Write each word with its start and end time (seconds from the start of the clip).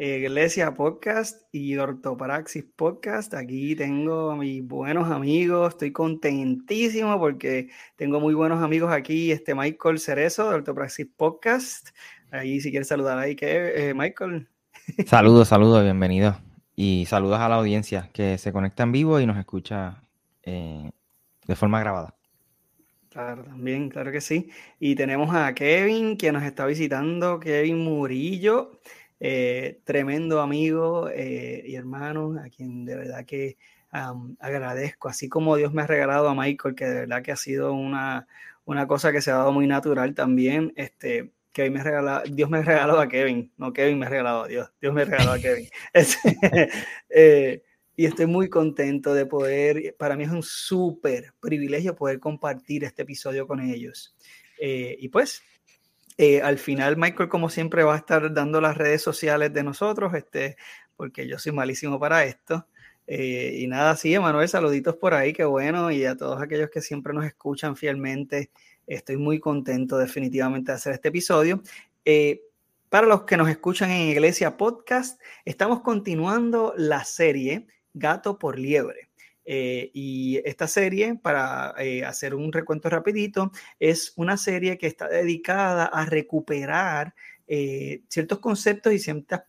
Iglesia 0.00 0.76
Podcast 0.76 1.42
y 1.50 1.76
Ortopraxis 1.76 2.64
Podcast. 2.76 3.34
Aquí 3.34 3.74
tengo 3.74 4.30
a 4.30 4.36
mis 4.36 4.64
buenos 4.64 5.10
amigos. 5.10 5.70
Estoy 5.70 5.90
contentísimo 5.90 7.18
porque 7.18 7.68
tengo 7.96 8.20
muy 8.20 8.32
buenos 8.32 8.62
amigos 8.62 8.92
aquí. 8.92 9.32
Este 9.32 9.56
Michael 9.56 9.98
Cerezo 9.98 10.48
de 10.48 10.54
Ortopraxis 10.54 11.08
Podcast. 11.16 11.88
Ahí 12.30 12.60
si 12.60 12.70
quieres 12.70 12.86
saludar 12.86 13.18
ahí, 13.18 13.34
que 13.34 13.88
eh, 13.88 13.92
Michael. 13.92 14.46
Saludos, 15.04 15.48
saludos, 15.48 15.82
bienvenido. 15.82 16.38
Y 16.76 17.04
saludos 17.06 17.40
a 17.40 17.48
la 17.48 17.56
audiencia 17.56 18.08
que 18.12 18.38
se 18.38 18.52
conecta 18.52 18.84
en 18.84 18.92
vivo 18.92 19.18
y 19.18 19.26
nos 19.26 19.36
escucha 19.36 20.04
eh, 20.44 20.92
de 21.44 21.56
forma 21.56 21.80
grabada. 21.80 22.14
Claro, 23.10 23.42
también, 23.42 23.88
claro 23.88 24.12
que 24.12 24.20
sí. 24.20 24.48
Y 24.78 24.94
tenemos 24.94 25.34
a 25.34 25.52
Kevin, 25.54 26.16
que 26.16 26.30
nos 26.30 26.44
está 26.44 26.66
visitando, 26.66 27.40
Kevin 27.40 27.78
Murillo. 27.78 28.78
Eh, 29.20 29.80
tremendo 29.82 30.40
amigo 30.40 31.08
eh, 31.12 31.64
y 31.66 31.74
hermano, 31.74 32.36
a 32.40 32.48
quien 32.48 32.84
de 32.84 32.94
verdad 32.96 33.24
que 33.24 33.56
agradezco, 33.90 35.08
así 35.08 35.28
como 35.28 35.56
Dios 35.56 35.72
me 35.72 35.82
ha 35.82 35.86
regalado 35.86 36.28
a 36.28 36.34
Michael, 36.34 36.74
que 36.74 36.84
de 36.84 37.00
verdad 37.00 37.22
que 37.22 37.32
ha 37.32 37.36
sido 37.36 37.72
una, 37.72 38.28
una 38.64 38.86
cosa 38.86 39.10
que 39.12 39.22
se 39.22 39.30
ha 39.30 39.36
dado 39.36 39.50
muy 39.52 39.66
natural 39.66 40.14
también, 40.14 40.72
este, 40.76 41.32
que 41.52 41.70
me 41.70 41.82
regala, 41.82 42.22
Dios 42.30 42.50
me 42.50 42.58
ha 42.58 42.62
regalado 42.62 43.00
a 43.00 43.08
Kevin, 43.08 43.50
no 43.56 43.72
Kevin 43.72 43.98
me 43.98 44.06
ha 44.06 44.10
regalado 44.10 44.44
a 44.44 44.48
Dios, 44.48 44.70
Dios 44.80 44.94
me 44.94 45.02
ha 45.02 45.04
regalado 45.06 45.32
a 45.32 45.38
Kevin. 45.40 45.68
Este, 45.92 46.36
eh, 47.08 47.62
y 47.96 48.04
estoy 48.04 48.26
muy 48.26 48.48
contento 48.48 49.14
de 49.14 49.26
poder, 49.26 49.96
para 49.98 50.16
mí 50.16 50.24
es 50.24 50.30
un 50.30 50.42
súper 50.42 51.32
privilegio 51.40 51.96
poder 51.96 52.20
compartir 52.20 52.84
este 52.84 53.02
episodio 53.02 53.46
con 53.48 53.60
ellos. 53.60 54.14
y 54.60 55.08
pues 55.08 55.42
eh, 56.18 56.42
al 56.42 56.58
final, 56.58 56.96
Michael, 56.96 57.28
como 57.28 57.48
siempre, 57.48 57.84
va 57.84 57.94
a 57.94 57.98
estar 57.98 58.34
dando 58.34 58.60
las 58.60 58.76
redes 58.76 59.00
sociales 59.02 59.52
de 59.54 59.62
nosotros, 59.62 60.12
este, 60.14 60.56
porque 60.96 61.28
yo 61.28 61.38
soy 61.38 61.52
malísimo 61.52 62.00
para 62.00 62.24
esto. 62.24 62.66
Eh, 63.06 63.56
y 63.60 63.68
nada, 63.68 63.96
sí, 63.96 64.12
Emanuel, 64.12 64.48
saluditos 64.48 64.96
por 64.96 65.14
ahí, 65.14 65.32
qué 65.32 65.44
bueno. 65.44 65.90
Y 65.92 66.04
a 66.04 66.16
todos 66.16 66.42
aquellos 66.42 66.70
que 66.70 66.82
siempre 66.82 67.14
nos 67.14 67.24
escuchan 67.24 67.76
fielmente, 67.76 68.50
estoy 68.86 69.16
muy 69.16 69.38
contento 69.38 69.96
definitivamente 69.96 70.72
de 70.72 70.76
hacer 70.76 70.94
este 70.94 71.08
episodio. 71.08 71.62
Eh, 72.04 72.42
para 72.88 73.06
los 73.06 73.22
que 73.22 73.36
nos 73.36 73.48
escuchan 73.48 73.90
en 73.90 74.08
Iglesia 74.08 74.56
Podcast, 74.56 75.20
estamos 75.44 75.82
continuando 75.82 76.74
la 76.76 77.04
serie 77.04 77.66
Gato 77.94 78.38
por 78.38 78.58
Liebre. 78.58 79.07
Eh, 79.50 79.90
y 79.94 80.42
esta 80.44 80.68
serie, 80.68 81.14
para 81.14 81.74
eh, 81.78 82.04
hacer 82.04 82.34
un 82.34 82.52
recuento 82.52 82.90
rapidito, 82.90 83.50
es 83.80 84.12
una 84.16 84.36
serie 84.36 84.76
que 84.76 84.86
está 84.86 85.08
dedicada 85.08 85.86
a 85.86 86.04
recuperar 86.04 87.14
eh, 87.46 88.02
ciertos 88.08 88.40
conceptos 88.40 88.92
y 88.92 88.98
ciertos 88.98 89.40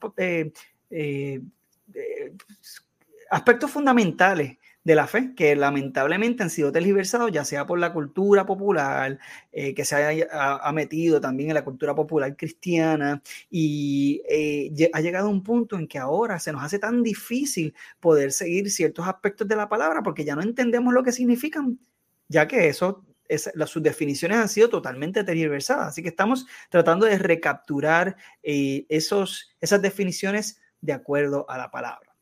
aspectos 3.30 3.72
fundamentales 3.72 4.59
de 4.84 4.96
la 4.96 5.08
fe, 5.08 5.34
que 5.36 5.56
lamentablemente 5.56 6.44
han 6.44 6.50
sido 6.50 6.72
tergiversados, 6.72 7.32
ya 7.32 7.44
sea 7.46 7.66
por 7.66 7.80
la 7.80 7.94
cultura 7.94 8.46
popular, 8.46 9.20
eh, 9.52 9.74
que 9.74 9.86
se 9.86 10.28
ha, 10.32 10.72
metido 10.72 11.20
también 11.20 11.50
en 11.50 11.56
la 11.56 11.66
cultura 11.66 11.94
popular 11.94 12.36
cristiana, 12.36 13.22
y 13.50 14.22
eh, 14.30 14.90
ha 14.94 15.02
llegado 15.02 15.28
a 15.28 15.32
un 15.32 15.44
punto 15.44 15.76
en 15.78 15.88
que 15.88 16.00
ahora 16.00 16.40
se 16.40 16.52
nos 16.52 16.64
hace 16.64 16.80
tan 16.80 17.04
difícil 17.04 17.74
poder 18.00 18.32
seguir 18.32 18.72
ciertos 18.72 19.08
aspectos 19.08 19.48
de 19.48 19.56
la 19.56 19.70
palabra 19.70 20.02
porque 20.02 20.24
ya 20.24 20.36
no 20.36 20.42
entendemos 20.42 20.94
lo 20.94 21.04
que 21.04 21.12
significan, 21.12 21.80
ya 22.28 22.48
que 22.48 22.70
eso 22.70 23.06
las, 23.54 23.70
sus 23.70 23.84
definiciones 23.84 24.38
han 24.38 24.50
sido 24.50 24.70
totalmente 24.70 25.24
tergiversadas. 25.24 25.90
Así 25.90 26.02
que 26.02 26.10
estamos 26.10 26.48
tratando 26.70 27.06
de 27.06 27.18
recapturar 27.18 28.16
eh, 28.44 28.86
esos, 28.90 29.56
esas 29.62 29.82
definiciones 29.82 30.62
de 30.82 30.94
acuerdo 30.94 31.46
a 31.50 31.58
la 31.58 31.70
palabra. 31.70 32.16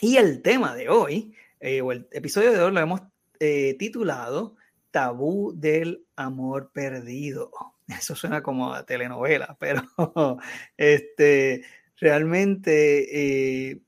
Y 0.00 0.16
el 0.16 0.42
tema 0.42 0.74
de 0.74 0.88
hoy 0.88 1.34
eh, 1.60 1.78
el 1.78 2.08
episodio 2.12 2.52
de 2.52 2.60
hoy 2.60 2.72
lo 2.72 2.80
hemos 2.80 3.00
eh, 3.40 3.76
titulado 3.78 4.56
Tabú 4.90 5.52
del 5.56 6.04
Amor 6.16 6.70
Perdido. 6.72 7.50
Eso 7.88 8.14
suena 8.14 8.42
como 8.42 8.74
a 8.74 8.84
telenovela, 8.84 9.56
pero 9.60 9.82
este, 10.76 11.64
realmente 11.96 13.70
eh, 13.70 13.80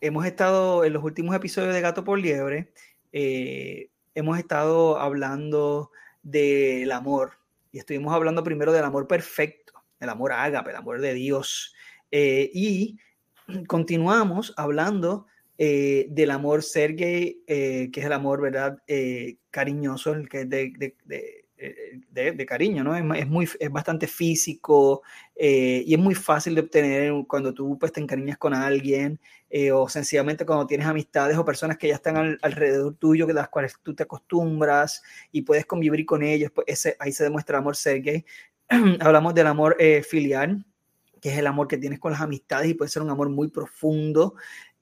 hemos 0.00 0.26
estado 0.26 0.84
en 0.84 0.92
los 0.92 1.02
últimos 1.02 1.34
episodios 1.34 1.74
de 1.74 1.80
Gato 1.80 2.04
por 2.04 2.18
Liebre, 2.18 2.72
hemos 3.12 4.38
estado 4.38 4.98
hablando 4.98 5.90
del 6.22 6.92
amor 6.92 7.38
y 7.72 7.78
estuvimos 7.78 8.12
hablando 8.12 8.44
primero 8.44 8.72
del 8.72 8.84
amor 8.84 9.06
perfecto, 9.08 9.72
el 10.00 10.10
amor 10.10 10.32
ágape, 10.32 10.70
el 10.70 10.76
amor 10.76 11.00
de 11.00 11.14
Dios. 11.14 11.74
y 12.10 12.98
continuamos 13.66 14.52
hablando 14.58 15.26
eh, 15.58 16.06
del 16.10 16.30
amor 16.32 16.62
Sergey, 16.62 17.42
eh, 17.46 17.88
que 17.90 18.00
es 18.00 18.06
el 18.06 18.12
amor, 18.12 18.42
¿verdad? 18.42 18.78
Eh, 18.86 19.38
cariñoso, 19.50 20.12
el 20.12 20.28
que 20.28 20.44
de, 20.44 20.70
de, 21.06 22.32
de, 22.32 22.46
cariño, 22.46 22.84
¿no? 22.84 22.94
Es, 22.94 23.26
muy, 23.26 23.48
es 23.58 23.70
bastante 23.70 24.06
físico 24.06 25.02
y 25.34 25.94
es 25.94 25.98
muy 25.98 26.14
fácil 26.14 26.54
de 26.54 26.60
obtener 26.60 27.12
cuando 27.26 27.54
tú 27.54 27.78
pues, 27.78 27.90
te 27.90 28.00
encariñas 28.00 28.36
con 28.36 28.52
alguien 28.52 29.18
o 29.72 29.88
sencillamente 29.88 30.44
cuando 30.44 30.66
tienes 30.66 30.86
amistades 30.86 31.38
o 31.38 31.44
personas 31.46 31.78
que 31.78 31.88
ya 31.88 31.94
están 31.94 32.36
alrededor 32.42 32.94
tuyo, 32.96 33.26
que 33.26 33.32
las 33.32 33.48
cuales 33.48 33.74
tú 33.82 33.94
te 33.94 34.02
acostumbras 34.02 35.02
y 35.32 35.42
puedes 35.42 35.64
convivir 35.64 36.04
con 36.04 36.22
ellos, 36.22 36.52
pues 36.54 36.94
ahí 36.98 37.12
se 37.12 37.24
demuestra 37.24 37.56
el 37.56 37.62
amor 37.62 37.76
Sergey. 37.76 38.26
Hablamos 39.00 39.34
del 39.34 39.46
amor 39.46 39.78
filial, 40.06 40.66
que 41.20 41.32
es 41.32 41.38
el 41.38 41.46
amor 41.46 41.68
que 41.68 41.78
tienes 41.78 41.98
con 41.98 42.12
las 42.12 42.20
amistades 42.20 42.70
y 42.70 42.74
puede 42.74 42.90
ser 42.90 43.02
un 43.02 43.10
amor 43.10 43.30
muy 43.30 43.48
profundo. 43.48 44.34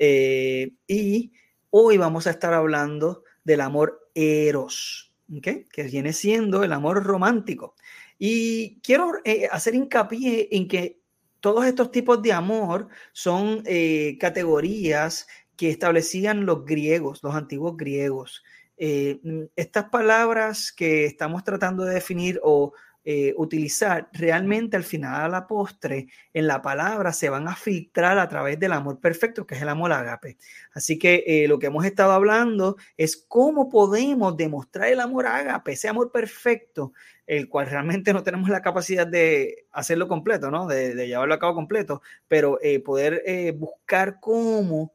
Eh, 0.06 0.75
y 0.87 1.32
hoy 1.70 1.97
vamos 1.97 2.26
a 2.26 2.31
estar 2.31 2.53
hablando 2.53 3.25
del 3.42 3.62
amor 3.62 4.10
eros, 4.15 5.15
que 5.42 5.82
viene 5.84 6.12
siendo 6.12 6.62
el 6.62 6.75
amor 6.75 7.03
romántico. 7.04 7.75
Y 8.19 8.81
quiero 8.81 9.12
eh, 9.25 9.48
hacer 9.50 9.75
hincapié 9.75 10.48
en 10.53 10.69
que 10.69 11.00
todos 11.41 11.65
estos 11.65 11.91
tipos 11.91 12.20
de 12.20 12.34
amor 12.34 12.88
son 13.12 13.62
eh, 13.65 14.19
categorías 14.20 15.26
que 15.56 15.70
establecían 15.70 16.44
los 16.44 16.66
griegos, 16.66 17.22
los 17.22 17.34
antiguos 17.34 17.76
griegos. 17.76 18.42
estas 18.76 19.84
palabras 19.88 20.72
que 20.72 21.06
estamos 21.06 21.44
tratando 21.44 21.84
de 21.84 21.94
definir 21.94 22.41
o 22.42 22.72
eh, 23.06 23.34
utilizar, 23.37 24.09
realmente 24.15 24.78
al 24.78 24.82
final 24.82 25.20
a 25.20 25.28
la 25.28 25.47
postre, 25.47 26.06
en 26.32 26.47
la 26.47 26.62
palabra 26.62 27.12
se 27.12 27.28
van 27.28 27.47
a 27.48 27.54
filtrar 27.54 28.19
a 28.19 28.26
través 28.31 28.59
del 28.59 28.72
amor 28.72 28.98
perfecto, 28.98 29.47
que 29.47 29.56
es 29.56 29.60
el 29.60 29.69
amor 29.69 29.92
ágape. 29.92 30.38
Así 30.72 30.98
que 30.98 31.22
eh, 31.26 31.47
lo 31.47 31.59
que 31.59 31.66
hemos 31.66 31.84
estado 31.84 32.12
hablando 32.12 32.78
es 32.97 33.22
cómo 33.28 33.69
podemos 33.69 34.34
demostrar 34.38 34.88
el 34.88 35.00
amor 35.00 35.26
ágape, 35.26 35.72
ese 35.72 35.87
amor 35.87 36.12
perfecto, 36.12 36.94
el 37.26 37.50
cual 37.50 37.66
realmente 37.66 38.15
no 38.15 38.22
tenemos 38.22 38.48
la 38.48 38.62
capacidad 38.62 39.06
de 39.06 39.66
hacerlo 39.71 40.09
completo, 40.09 40.50
¿no? 40.50 40.66
De, 40.66 40.94
llevarlo 41.06 41.34
a 41.34 41.38
cabo 41.38 41.54
completo, 41.54 42.00
pero 42.26 42.59
eh, 42.62 42.81
poder 42.81 43.22
buscar 43.59 44.19
cómo 44.19 44.95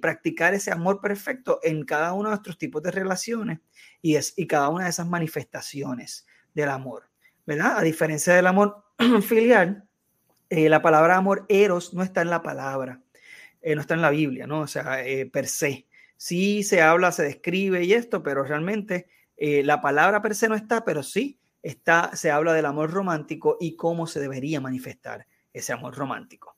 practicar 0.00 0.54
ese 0.54 0.70
amor 0.70 1.00
perfecto 1.00 1.58
en 1.62 1.84
cada 1.84 2.12
uno 2.14 2.28
de 2.28 2.36
nuestros 2.36 2.58
tipos 2.58 2.82
de 2.82 2.90
relaciones 2.90 3.60
y, 4.02 4.16
es, 4.16 4.32
y 4.36 4.46
cada 4.46 4.68
una 4.70 4.84
de 4.84 4.90
esas 4.90 5.08
manifestaciones 5.08 6.26
del 6.54 6.68
amor. 6.70 7.13
¿Verdad? 7.46 7.78
A 7.78 7.82
diferencia 7.82 8.34
del 8.34 8.46
amor 8.46 8.84
filial, 9.22 9.84
eh, 10.50 10.68
la 10.68 10.82
palabra 10.82 11.16
amor 11.16 11.46
eros 11.48 11.94
no 11.94 12.02
está 12.02 12.22
en 12.22 12.30
la 12.30 12.42
palabra, 12.42 13.00
eh, 13.62 13.74
no 13.74 13.80
está 13.80 13.94
en 13.94 14.02
la 14.02 14.10
Biblia, 14.10 14.46
¿no? 14.46 14.60
O 14.60 14.66
sea, 14.66 15.04
eh, 15.04 15.26
per 15.26 15.46
se. 15.46 15.86
Sí 16.16 16.62
se 16.62 16.80
habla, 16.80 17.12
se 17.12 17.24
describe 17.24 17.84
y 17.84 17.92
esto, 17.92 18.22
pero 18.22 18.44
realmente 18.44 19.08
la 19.36 19.80
palabra 19.80 20.22
per 20.22 20.36
se 20.36 20.48
no 20.48 20.54
está, 20.54 20.84
pero 20.84 21.02
sí 21.02 21.40
está, 21.60 22.14
se 22.14 22.30
habla 22.30 22.52
del 22.52 22.66
amor 22.66 22.92
romántico 22.92 23.56
y 23.60 23.74
cómo 23.74 24.06
se 24.06 24.20
debería 24.20 24.60
manifestar 24.60 25.26
ese 25.52 25.72
amor 25.72 25.96
romántico. 25.96 26.56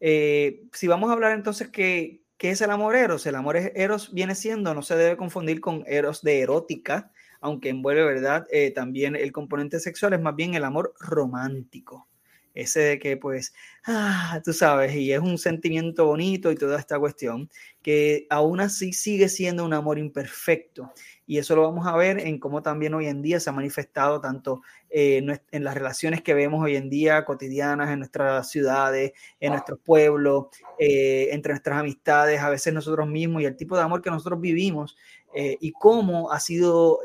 si 0.00 0.86
vamos 0.88 1.08
a 1.08 1.12
hablar 1.12 1.32
entonces 1.32 1.68
qué, 1.68 2.24
qué 2.36 2.50
es 2.50 2.60
el 2.60 2.72
amor 2.72 2.96
eros, 2.96 3.24
el 3.26 3.36
amor 3.36 3.56
eros 3.56 4.12
viene 4.12 4.34
siendo, 4.34 4.74
no 4.74 4.82
se 4.82 4.96
debe 4.96 5.16
confundir 5.16 5.60
con 5.60 5.84
eros 5.86 6.20
de 6.22 6.40
erótica, 6.40 7.12
aunque 7.44 7.68
envuelve, 7.68 8.04
¿verdad? 8.04 8.46
Eh, 8.50 8.70
también 8.70 9.16
el 9.16 9.30
componente 9.30 9.78
sexual 9.78 10.14
es 10.14 10.20
más 10.20 10.34
bien 10.34 10.54
el 10.54 10.64
amor 10.64 10.94
romántico. 10.98 12.08
ese 12.54 12.80
de 12.80 12.98
que 13.00 13.16
pues, 13.16 13.52
ah, 13.86 14.40
tú 14.44 14.52
sabes, 14.52 14.94
y 14.94 15.12
es 15.12 15.18
un 15.20 15.38
sentimiento 15.38 16.06
bonito 16.06 16.52
y 16.52 16.56
toda 16.56 16.78
esta 16.78 16.98
cuestión, 17.00 17.50
que 17.82 18.26
aún 18.30 18.60
así 18.60 18.92
sigue 18.92 19.28
siendo 19.28 19.64
un 19.64 19.74
amor 19.74 19.98
imperfecto. 19.98 20.92
Y 21.26 21.38
eso 21.38 21.56
lo 21.56 21.62
vamos 21.62 21.86
a 21.86 21.96
ver 21.96 22.20
en 22.20 22.38
cómo 22.38 22.62
también 22.62 22.94
hoy 22.94 23.08
en 23.08 23.22
día 23.22 23.40
se 23.40 23.50
ha 23.50 23.52
manifestado 23.52 24.20
tanto 24.20 24.62
eh, 24.88 25.22
en 25.50 25.64
las 25.64 25.74
relaciones 25.74 26.22
que 26.22 26.32
vemos 26.34 26.62
hoy 26.62 26.76
en 26.76 26.88
día 26.88 27.24
cotidianas 27.24 27.90
en 27.90 27.98
nuestras 27.98 28.48
ciudades, 28.50 29.12
en 29.40 29.52
nuestros 29.52 29.80
pueblos, 29.80 30.46
eh, 30.78 31.28
entre 31.32 31.52
nuestras 31.52 31.80
amistades, 31.80 32.40
a 32.40 32.50
veces 32.50 32.72
nosotros 32.72 33.08
mismos 33.08 33.42
y 33.42 33.46
el 33.46 33.56
tipo 33.56 33.76
de 33.76 33.82
amor 33.82 34.00
que 34.00 34.10
nosotros 34.10 34.40
vivimos 34.40 34.96
eh, 35.34 35.56
y 35.60 35.72
cómo 35.72 36.30
ha 36.30 36.40
sido 36.40 37.00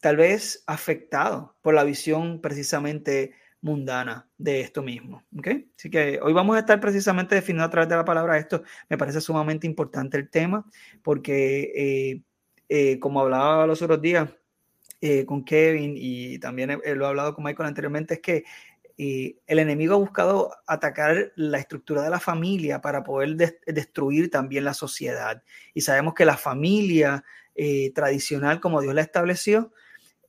tal 0.00 0.16
vez 0.16 0.62
afectado 0.66 1.54
por 1.62 1.74
la 1.74 1.84
visión 1.84 2.40
precisamente 2.40 3.32
mundana 3.60 4.28
de 4.38 4.60
esto 4.60 4.82
mismo. 4.82 5.22
¿okay? 5.36 5.70
Así 5.76 5.90
que 5.90 6.20
hoy 6.22 6.32
vamos 6.32 6.56
a 6.56 6.60
estar 6.60 6.80
precisamente 6.80 7.34
definiendo 7.34 7.64
a 7.64 7.70
través 7.70 7.88
de 7.88 7.96
la 7.96 8.04
palabra 8.04 8.38
esto. 8.38 8.62
Me 8.88 8.98
parece 8.98 9.20
sumamente 9.20 9.66
importante 9.66 10.16
el 10.16 10.28
tema 10.28 10.64
porque, 11.02 11.72
eh, 11.74 12.22
eh, 12.68 12.98
como 12.98 13.20
hablaba 13.20 13.66
los 13.66 13.82
otros 13.82 14.00
días 14.00 14.30
eh, 15.00 15.24
con 15.24 15.44
Kevin 15.44 15.94
y 15.96 16.38
también 16.38 16.70
lo 16.70 17.04
he 17.04 17.08
hablado 17.08 17.34
con 17.34 17.44
Michael 17.44 17.68
anteriormente, 17.68 18.14
es 18.14 18.20
que 18.20 18.44
el 18.98 19.58
enemigo 19.58 19.94
ha 19.94 19.98
buscado 19.98 20.50
atacar 20.66 21.32
la 21.36 21.58
estructura 21.58 22.02
de 22.02 22.10
la 22.10 22.18
familia 22.18 22.80
para 22.80 23.04
poder 23.04 23.36
destruir 23.64 24.30
también 24.30 24.64
la 24.64 24.74
sociedad. 24.74 25.42
Y 25.72 25.82
sabemos 25.82 26.14
que 26.14 26.24
la 26.24 26.36
familia 26.36 27.24
tradicional, 27.94 28.60
como 28.60 28.80
Dios 28.80 28.94
la 28.94 29.02
estableció, 29.02 29.72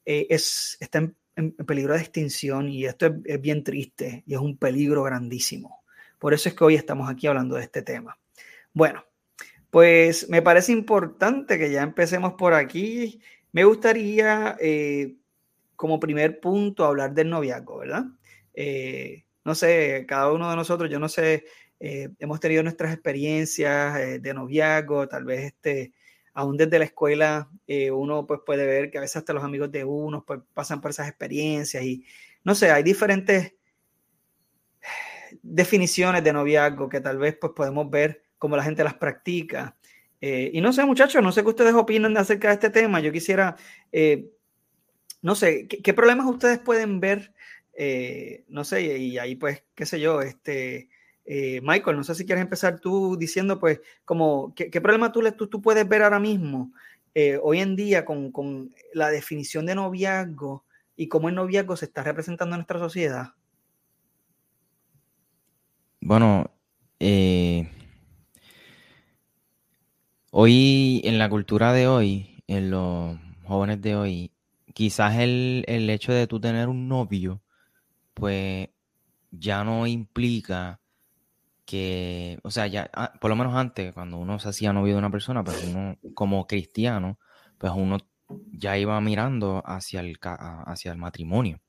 es, 0.05 0.77
está 0.79 0.99
en 1.39 1.53
peligro 1.53 1.93
de 1.93 2.01
extinción 2.01 2.69
y 2.69 2.85
esto 2.85 3.15
es, 3.25 3.41
bien 3.41 3.63
triste 3.63 4.23
y 4.25 4.33
es 4.33 4.39
un 4.39 4.57
peligro 4.57 5.03
grandísimo. 5.03 5.83
Por 6.17 6.33
eso 6.33 6.49
es 6.49 6.55
que 6.55 6.63
hoy 6.63 6.75
estamos 6.75 7.09
aquí 7.09 7.27
hablando 7.27 7.55
de 7.55 7.63
este 7.63 7.81
tema. 7.81 8.17
Bueno, 8.73 9.03
pues 9.69 10.29
me 10.29 10.41
parece 10.41 10.73
importante 10.73 11.57
que 11.57 11.71
ya 11.71 11.81
empecemos 11.81 12.33
por 12.33 12.53
aquí. 12.53 13.21
Me 13.51 13.63
gustaría, 13.63 14.57
eh, 14.59 15.15
como 15.75 15.99
primer 15.99 16.39
punto, 16.41 16.83
hablar 16.83 17.13
del 17.13 17.29
noviazgo, 17.29 17.77
¿verdad? 17.77 18.05
Eh, 18.53 19.25
no 19.45 19.55
sé, 19.55 20.05
cada 20.07 20.31
uno 20.31 20.49
de 20.49 20.55
nosotros, 20.55 20.89
yo 20.89 20.99
no 20.99 21.09
sé, 21.09 21.45
eh, 21.79 22.09
hemos 22.19 22.39
tenido 22.39 22.63
nuestras 22.63 22.93
experiencias 22.93 24.21
de 24.21 24.33
noviazgo, 24.33 25.07
tal 25.07 25.23
vez 25.23 25.45
este, 25.45 25.93
aún 26.33 26.57
desde 26.57 26.79
la 26.79 26.85
escuela 26.85 27.49
eh, 27.67 27.91
uno 27.91 28.25
pues 28.25 28.41
puede 28.45 28.65
ver 28.65 28.91
que 28.91 28.97
a 28.97 29.01
veces 29.01 29.17
hasta 29.17 29.33
los 29.33 29.43
amigos 29.43 29.71
de 29.71 29.83
uno 29.83 30.23
pues, 30.25 30.39
pasan 30.53 30.79
por 30.81 30.91
esas 30.91 31.07
experiencias 31.07 31.83
y 31.83 32.05
no 32.43 32.55
sé, 32.55 32.71
hay 32.71 32.83
diferentes 32.83 33.53
definiciones 35.41 36.23
de 36.23 36.33
noviazgo 36.33 36.89
que 36.89 37.01
tal 37.01 37.17
vez 37.17 37.37
pues 37.39 37.53
podemos 37.55 37.89
ver 37.89 38.23
cómo 38.37 38.55
la 38.55 38.63
gente 38.63 38.83
las 38.83 38.93
practica. 38.93 39.75
Eh, 40.21 40.51
y 40.53 40.61
no 40.61 40.73
sé, 40.73 40.85
muchachos, 40.85 41.21
no 41.21 41.31
sé 41.31 41.43
qué 41.43 41.49
ustedes 41.49 41.73
opinan 41.73 42.15
acerca 42.17 42.47
de 42.47 42.53
este 42.55 42.69
tema. 42.69 43.01
Yo 43.01 43.11
quisiera, 43.11 43.57
eh, 43.91 44.31
no 45.21 45.35
sé, 45.35 45.67
¿qué, 45.67 45.93
problemas 45.93 46.25
ustedes 46.25 46.59
pueden 46.59 46.99
ver? 46.99 47.33
No 48.47 48.63
sé, 48.63 48.97
y 48.97 49.17
ahí 49.17 49.35
pues, 49.35 49.63
qué 49.75 49.85
sé 49.85 49.99
yo, 49.99 50.21
este, 50.21 50.89
eh, 51.31 51.61
Michael, 51.61 51.95
no 51.95 52.03
sé 52.03 52.15
si 52.15 52.25
quieres 52.25 52.41
empezar 52.41 52.79
tú 52.79 53.15
diciendo, 53.15 53.59
pues, 53.59 53.81
como, 54.03 54.51
¿qué, 54.55 54.81
problema 54.81 55.11
tú, 55.11 55.21
tú, 55.37 55.45
tú, 55.45 55.61
puedes 55.61 55.87
ver 55.87 56.01
ahora 56.01 56.19
mismo, 56.19 56.73
eh, 57.13 57.39
hoy 57.43 57.59
en 57.59 57.75
día, 57.75 58.03
con, 58.03 58.31
con, 58.31 58.73
la 58.95 59.11
definición 59.11 59.67
de 59.67 59.75
noviazgo 59.75 60.65
y 60.95 61.07
cómo 61.07 61.29
el 61.29 61.35
noviazgo 61.35 61.77
se 61.77 61.85
está 61.85 62.01
representando 62.01 62.55
en 62.55 62.61
nuestra 62.61 62.79
sociedad? 62.79 63.35
Bueno, 66.01 66.49
eh, 66.99 67.69
hoy, 70.31 71.01
en 71.03 71.19
la 71.19 71.29
cultura 71.29 71.73
de 71.73 71.87
hoy, 71.87 72.43
en 72.47 72.71
los 72.71 73.19
jóvenes 73.43 73.83
de 73.83 73.95
hoy, 73.95 74.31
quizás 74.73 75.19
el, 75.19 75.63
el 75.67 75.87
hecho 75.91 76.11
de 76.11 76.25
tú 76.25 76.39
tener 76.39 76.69
un 76.69 76.87
novio, 76.87 77.43
pues 78.19 78.69
ya 79.31 79.63
no 79.63 79.87
implica 79.87 80.79
que, 81.65 82.39
o 82.43 82.51
sea, 82.51 82.67
ya, 82.67 82.89
ah, 82.93 83.13
por 83.21 83.29
lo 83.29 83.35
menos 83.35 83.53
antes, 83.55 83.93
cuando 83.93 84.17
uno 84.17 84.39
se 84.39 84.49
hacía 84.49 84.73
novio 84.73 84.93
de 84.93 84.99
una 84.99 85.11
persona, 85.11 85.43
pues 85.43 85.63
uno, 85.63 85.97
como 86.15 86.47
cristiano, 86.47 87.19
pues 87.59 87.71
uno 87.75 87.99
ya 88.51 88.77
iba 88.77 88.99
mirando 89.01 89.61
hacia 89.65 89.99
el, 90.01 90.17
hacia 90.21 90.91
el 90.91 90.97
matrimonio. 90.97 91.59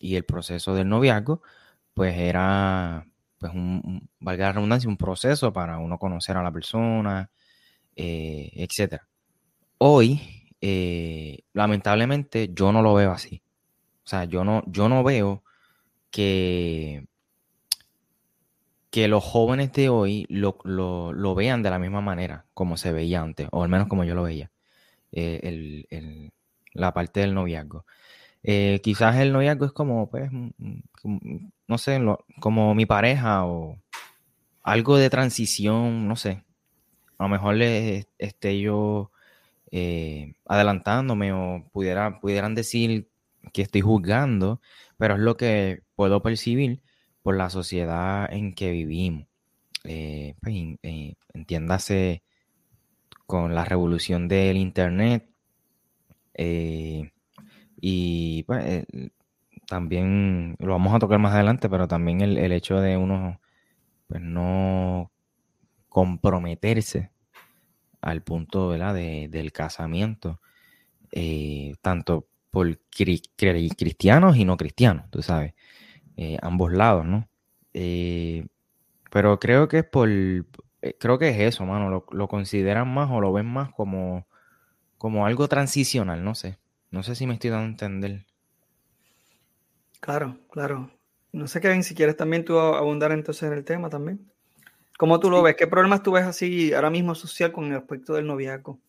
Y 0.00 0.16
el 0.16 0.24
proceso 0.24 0.74
del 0.74 0.88
noviazgo, 0.88 1.42
pues 1.94 2.16
era, 2.18 3.06
pues 3.38 3.52
un, 3.52 4.08
valga 4.20 4.46
la 4.46 4.52
redundancia, 4.52 4.88
un 4.88 4.96
proceso 4.96 5.52
para 5.52 5.78
uno 5.78 5.98
conocer 5.98 6.36
a 6.36 6.42
la 6.42 6.52
persona, 6.52 7.30
eh, 7.94 8.50
etc. 8.54 9.02
Hoy, 9.78 10.20
eh, 10.60 11.44
lamentablemente, 11.52 12.50
yo 12.54 12.72
no 12.72 12.82
lo 12.82 12.94
veo 12.94 13.12
así. 13.12 13.42
O 14.04 14.08
sea, 14.08 14.24
yo 14.24 14.44
no, 14.44 14.62
yo 14.66 14.88
no 14.88 15.02
veo 15.04 15.42
que 16.16 17.06
que 18.90 19.08
los 19.08 19.22
jóvenes 19.22 19.74
de 19.74 19.90
hoy 19.90 20.24
lo, 20.30 21.34
vean 21.34 21.62
de 21.62 21.68
la 21.68 21.78
misma 21.78 22.00
manera 22.00 22.46
como 22.54 22.78
se 22.78 22.92
veía 22.92 23.20
antes, 23.20 23.46
o 23.52 23.62
al 23.62 23.68
menos 23.68 23.88
como 23.88 24.04
yo 24.04 24.14
lo 24.14 24.22
veía, 24.22 24.50
eh, 25.12 26.30
la 26.72 26.94
parte 26.94 27.20
del 27.20 27.34
noviazgo. 27.34 27.84
Eh, 28.42 28.80
quizás 28.82 29.16
el 29.16 29.34
noviazgo 29.34 29.66
es 29.66 29.72
como, 29.72 30.08
pues, 30.08 30.32
mm, 30.32 30.48
mm, 31.04 31.50
no 31.68 31.76
sé, 31.76 32.00
como 32.40 32.74
mi 32.74 32.86
pareja 32.86 33.44
o 33.44 33.78
algo 34.62 34.96
de 34.96 35.10
transición, 35.10 36.08
no 36.08 36.16
sé. 36.16 36.44
A 37.18 37.24
lo 37.24 37.28
mejor 37.28 37.56
le, 37.56 38.06
esté 38.18 38.60
yo 38.60 39.10
eh, 39.72 40.34
adelantándome 40.46 41.32
o 41.34 41.68
pudiera, 41.72 42.20
pudieran 42.20 42.54
decir 42.54 43.08
que 43.52 43.62
estoy 43.62 43.82
juzgando, 43.82 44.62
pero 44.96 45.16
es 45.16 45.20
lo 45.20 45.36
que 45.36 45.85
puedo 45.96 46.22
percibir 46.22 46.82
por 47.22 47.36
la 47.36 47.50
sociedad 47.50 48.32
en 48.32 48.54
que 48.54 48.70
vivimos. 48.70 49.26
Eh, 49.84 50.34
pues, 50.40 50.54
eh, 50.82 51.14
entiéndase 51.32 52.22
con 53.26 53.54
la 53.54 53.64
revolución 53.64 54.28
del 54.28 54.56
Internet 54.56 55.28
eh, 56.34 57.10
y 57.80 58.42
pues, 58.44 58.86
también 59.66 60.56
lo 60.58 60.72
vamos 60.72 60.94
a 60.94 60.98
tocar 60.98 61.18
más 61.18 61.34
adelante, 61.34 61.68
pero 61.68 61.88
también 61.88 62.20
el, 62.20 62.52
hecho 62.52 62.80
de 62.80 62.96
uno 62.96 63.40
pues, 64.06 64.20
no 64.22 65.10
comprometerse 65.88 67.10
al 68.00 68.22
punto 68.22 68.70
del 68.70 69.52
casamiento, 69.52 70.40
tanto 71.80 72.28
por 72.50 72.78
cristianos 72.88 74.36
y 74.36 74.44
no 74.44 74.56
cristianos, 74.56 75.10
tú 75.10 75.22
sabes. 75.22 75.54
Eh, 76.16 76.38
ambos 76.40 76.72
lados, 76.72 77.04
¿no? 77.04 77.28
Eh, 77.74 78.46
pero 79.10 79.38
creo 79.38 79.68
que 79.68 79.78
es 79.78 79.84
por, 79.84 80.08
eh, 80.08 80.44
creo 80.98 81.18
que 81.18 81.28
es 81.28 81.40
eso, 81.40 81.64
mano, 81.66 82.04
lo, 82.10 82.28
consideran 82.28 82.92
más 82.92 83.10
o 83.10 83.20
lo 83.20 83.32
ven 83.32 83.46
más 83.46 83.70
como, 83.72 84.26
como 84.96 85.26
algo 85.26 85.46
transicional, 85.48 86.24
no 86.24 86.34
sé, 86.34 86.58
no 86.90 87.02
sé 87.02 87.14
si 87.14 87.26
me 87.26 87.34
estoy 87.34 87.50
dando 87.50 87.66
a 87.66 87.70
entender. 87.70 88.26
Claro, 90.00 90.38
claro. 90.50 90.90
No 91.32 91.46
sé, 91.48 91.60
Kevin, 91.60 91.82
si 91.82 91.94
quieres 91.94 92.16
también 92.16 92.44
tú 92.44 92.58
abundar 92.58 93.12
entonces 93.12 93.42
en 93.42 93.52
el 93.52 93.64
tema 93.64 93.90
también. 93.90 94.32
¿Cómo 94.96 95.20
tú 95.20 95.28
lo 95.28 95.42
ves? 95.42 95.56
¿Qué 95.56 95.66
problemas 95.66 96.02
tú 96.02 96.12
ves 96.12 96.24
así 96.24 96.72
ahora 96.72 96.88
mismo 96.88 97.14
social 97.14 97.52
con 97.52 97.66
el 97.66 97.76
aspecto 97.76 98.14
del 98.14 98.26
noviazgo? 98.26 98.80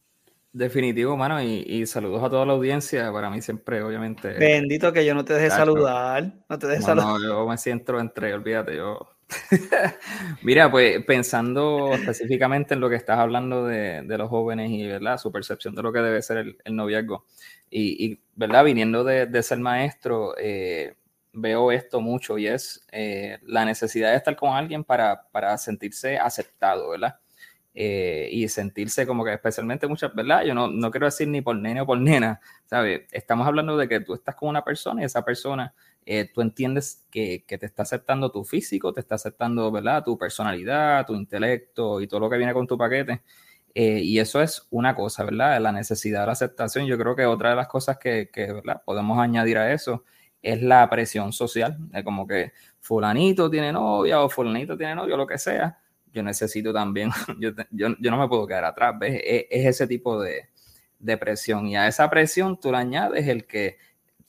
Definitivo, 0.57 1.15
mano, 1.15 1.39
y, 1.39 1.85
saludos 1.85 2.23
a 2.23 2.31
toda 2.31 2.43
la 2.43 2.53
audiencia. 2.53 3.11
Para 3.11 3.29
mí 3.29 3.43
siempre, 3.43 3.83
obviamente. 3.83 4.29
Bendito 4.39 4.91
que 4.91 5.05
yo 5.05 5.13
no 5.13 5.23
te 5.23 5.33
deje 5.33 5.51
saludar. 5.51 6.33
No 6.49 6.57
te 6.57 6.65
deje 6.65 6.81
saludar. 6.81 7.21
yo 7.21 7.47
me 7.47 7.57
siento 7.59 7.99
entre, 7.99 8.33
olvídate, 8.33 8.75
yo. 8.75 9.07
Mira, 10.41 10.71
pues 10.71 11.05
pensando 11.05 11.93
específicamente 11.93 12.73
en 12.73 12.79
lo 12.79 12.89
que 12.89 12.95
estás 12.95 13.19
hablando 13.19 13.67
de, 13.67 14.03
los 14.07 14.29
jóvenes 14.29 14.71
y 14.71 14.87
¿verdad? 14.87 15.19
su 15.19 15.31
percepción 15.31 15.75
de 15.75 15.83
lo 15.83 15.93
que 15.93 15.99
debe 15.99 16.23
ser 16.23 16.37
el, 16.37 16.75
noviazgo. 16.75 17.25
Y, 17.69 18.19
¿verdad? 18.35 18.63
Viniendo 18.63 19.03
de, 19.03 19.43
ser 19.43 19.59
maestro, 19.59 20.33
eh, 20.39 20.95
veo 21.33 21.71
esto 21.71 22.01
mucho 22.01 22.39
y 22.39 22.47
es 22.47 22.83
eh, 22.91 23.37
la 23.43 23.63
necesidad 23.63 24.09
de 24.09 24.17
estar 24.17 24.35
con 24.35 24.55
alguien 24.55 24.83
para, 24.83 25.21
para 25.31 25.55
sentirse 25.59 26.17
aceptado, 26.17 26.89
¿verdad? 26.89 27.19
Eh, 27.79 28.29
y 28.31 28.47
sentirse 28.47 29.05
como 29.05 29.23
que 29.23 29.31
especialmente 29.31 29.85
muchas, 29.85 30.11
¿verdad? 30.15 30.43
Yo 30.43 30.55
no, 30.55 30.67
no 30.67 30.89
quiero 30.89 31.05
decir 31.05 31.27
ni 31.27 31.41
por 31.41 31.55
nene 31.55 31.81
o 31.81 31.85
por 31.85 31.99
nena, 31.99 32.41
¿sabes? 32.65 33.01
Estamos 33.11 33.45
hablando 33.45 33.77
de 33.77 33.87
que 33.87 33.99
tú 33.99 34.15
estás 34.15 34.33
con 34.33 34.49
una 34.49 34.63
persona 34.63 35.03
y 35.03 35.05
esa 35.05 35.23
persona, 35.23 35.75
eh, 36.03 36.27
tú 36.33 36.41
entiendes 36.41 37.05
que, 37.11 37.45
que, 37.45 37.59
te 37.59 37.67
está 37.67 37.83
aceptando 37.83 38.31
tu 38.31 38.43
físico, 38.43 38.91
te 38.93 39.01
está 39.01 39.13
aceptando, 39.13 39.71
¿verdad? 39.71 40.03
Tu 40.03 40.17
personalidad, 40.17 41.05
tu 41.05 41.13
intelecto 41.13 42.01
y 42.01 42.07
todo 42.07 42.21
lo 42.21 42.31
que 42.31 42.37
viene 42.37 42.51
con 42.51 42.65
tu 42.65 42.79
paquete. 42.79 43.21
Eh, 43.75 43.99
y 44.01 44.17
eso 44.17 44.41
es 44.41 44.65
una 44.71 44.95
cosa, 44.95 45.23
¿verdad? 45.23 45.61
La 45.61 45.71
necesidad 45.71 46.21
de 46.21 46.25
la 46.25 46.31
aceptación. 46.31 46.87
Yo 46.87 46.97
creo 46.97 47.15
que 47.15 47.27
otra 47.27 47.51
de 47.51 47.57
las 47.57 47.67
cosas 47.67 47.99
que, 47.99 48.31
que 48.33 48.53
¿verdad? 48.53 48.81
podemos 48.85 49.19
añadir 49.19 49.59
a 49.59 49.71
eso 49.71 50.03
es 50.41 50.63
la 50.63 50.89
presión 50.89 51.31
social, 51.31 51.77
como 52.03 52.25
que 52.25 52.53
fulanito 52.79 53.51
tiene 53.51 53.71
novia 53.71 54.21
o 54.23 54.29
fulanito 54.29 54.75
tiene 54.75 54.95
novio, 54.95 55.15
lo 55.15 55.27
que 55.27 55.37
sea, 55.37 55.77
yo 56.13 56.23
necesito 56.23 56.73
también, 56.73 57.11
yo, 57.39 57.51
yo, 57.71 57.89
no 58.11 58.17
me 58.17 58.27
puedo 58.27 58.47
quedar 58.47 58.65
atrás, 58.65 58.95
¿ves? 58.99 59.21
Es, 59.23 59.45
ese 59.49 59.87
tipo 59.87 60.21
de, 60.21 60.49
de, 60.99 61.17
presión 61.17 61.67
y 61.67 61.75
a 61.75 61.87
esa 61.87 62.09
presión 62.09 62.59
tú 62.59 62.71
le 62.71 62.77
añades 62.77 63.27
el 63.27 63.45
que 63.45 63.77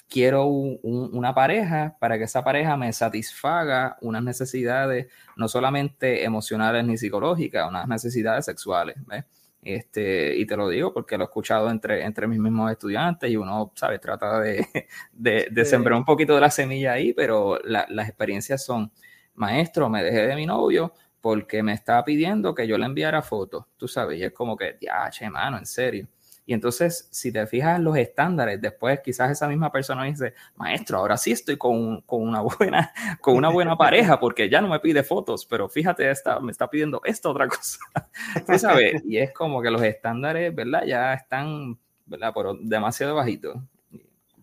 quiero 0.09 0.47
una 0.47 1.35
pareja 1.35 1.97
para 2.01 2.17
que 2.17 2.25
esa 2.25 2.43
pareja 2.43 2.77
me 2.77 2.93
satisfaga 2.93 3.99
unas 4.01 4.23
necesidades 4.23 5.09
no 5.37 5.49
solamente 5.49 6.25
emocionales 6.25 6.85
ni 6.85 6.97
psicológicas, 6.97 7.69
unas 7.69 7.87
necesidades 7.87 8.47
sexuales, 8.47 8.97
¿ves? 9.07 9.25
Este, 9.61 10.37
y 10.37 10.47
te 10.47 10.57
lo 10.57 10.69
digo 10.69 10.95
porque 10.95 11.19
lo 11.19 11.25
he 11.25 11.27
escuchado 11.27 11.69
entre, 11.69 12.05
entre 12.05 12.27
mis 12.27 12.39
mismos 12.39 12.71
estudiantes 12.71 13.31
y 13.31 13.37
uno, 13.37 13.73
¿sabes? 13.75 14.01
Trata 14.01 14.41
de, 14.41 14.67
de, 15.13 15.65
sembrar 15.65 15.99
un 15.99 16.05
poquito 16.05 16.35
de 16.35 16.41
la 16.41 16.51
semilla 16.51 16.93
ahí, 16.93 17.13
pero 17.13 17.59
las 17.65 18.09
experiencias 18.09 18.65
son, 18.65 18.91
maestro, 19.35 19.89
me 19.89 20.03
dejé 20.03 20.27
de 20.27 20.37
mi 20.37 20.47
novio 20.47 20.93
porque 21.29 21.63
me 21.63 21.75
estaba 21.75 22.07
pidiendo 22.07 22.55
que 22.55 22.67
yo 22.67 22.79
le 22.79 22.87
enviara 22.87 23.21
fotos, 23.21 23.67
tú 23.77 23.87
sabes, 23.87 24.19
y 24.19 24.25
es 24.25 24.33
como 24.33 24.57
que, 24.57 24.79
ya, 24.81 25.11
che, 25.11 25.29
mano, 25.29 25.59
en 25.59 25.67
serio. 25.67 26.09
Y 26.47 26.55
entonces, 26.55 27.07
si 27.11 27.31
te 27.31 27.47
fijas 27.47 27.79
los 27.79 27.99
estándares, 27.99 28.59
después 28.63 29.01
quizás 29.05 29.31
esa 29.31 29.47
misma 29.47 29.71
persona 29.71 30.05
dice, 30.05 30.33
maestro, 30.57 30.97
ahora 30.97 31.19
sí 31.19 31.33
estoy 31.33 31.59
con, 31.59 32.01
con, 32.01 32.23
una, 32.23 32.41
buena, 32.41 32.95
con 33.21 33.37
una 33.37 33.51
buena 33.51 33.77
pareja 33.77 34.19
porque 34.19 34.49
ya 34.49 34.63
no 34.63 34.69
me 34.69 34.81
pide 34.81 35.03
fotos, 35.03 35.45
pero 35.45 35.69
fíjate, 35.69 36.11
esta, 36.11 36.41
me 36.41 36.51
está 36.51 36.71
pidiendo 36.71 37.03
esta 37.05 37.29
otra 37.29 37.47
cosa. 37.47 37.79
sabes? 38.59 39.03
Y 39.05 39.19
es 39.19 39.31
como 39.35 39.61
que 39.61 39.71
los 39.71 39.83
estándares, 39.83 40.55
¿verdad? 40.55 40.85
Ya 40.87 41.13
están, 41.13 41.79
¿verdad? 42.07 42.33
Por 42.33 42.59
demasiado 42.59 43.15
bajitos. 43.15 43.59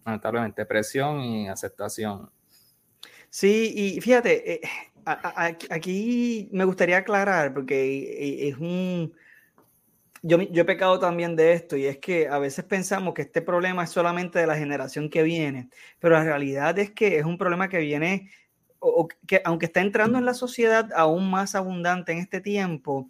Lamentablemente, 0.06 0.63
presión 0.68 1.20
y 1.22 1.50
aceptación. 1.50 2.30
Sí, 3.32 3.74
y 3.75 4.01
fíjate, 4.01 4.54
eh, 4.54 4.62
aquí 5.06 6.50
me 6.52 6.66
gustaría 6.66 6.98
aclarar, 6.98 7.54
porque 7.54 8.46
eh, 8.46 8.50
es 8.50 8.58
un 8.58 9.14
yo, 10.28 10.40
he 10.40 10.66
pecado 10.66 10.98
también 10.98 11.36
de 11.36 11.54
esto 11.54 11.78
y 11.78 11.86
es 11.86 12.00
que 12.00 12.28
a 12.28 12.40
veces 12.40 12.66
pensamos 12.66 13.14
que 13.14 13.22
este 13.22 13.44
problema 13.44 13.84
es 13.84 13.92
solamente 13.92 14.40
de 14.40 14.48
la 14.48 14.58
generación 14.58 15.08
que 15.08 15.22
viene, 15.22 15.70
pero 16.00 16.16
la 16.16 16.24
realidad 16.24 16.80
es 16.80 16.90
que 16.90 17.20
es 17.20 17.26
un 17.26 17.38
problema 17.38 17.70
que 17.70 17.78
viene, 17.78 18.32
o, 18.80 19.08
que 19.28 19.42
aunque 19.46 19.68
está 19.68 19.82
entrando 19.82 20.18
en 20.18 20.26
la 20.26 20.34
sociedad 20.34 20.90
aún 20.96 21.30
más 21.30 21.54
abundante 21.54 22.12
en 22.12 22.18
este 22.18 22.42
tiempo, 22.42 23.08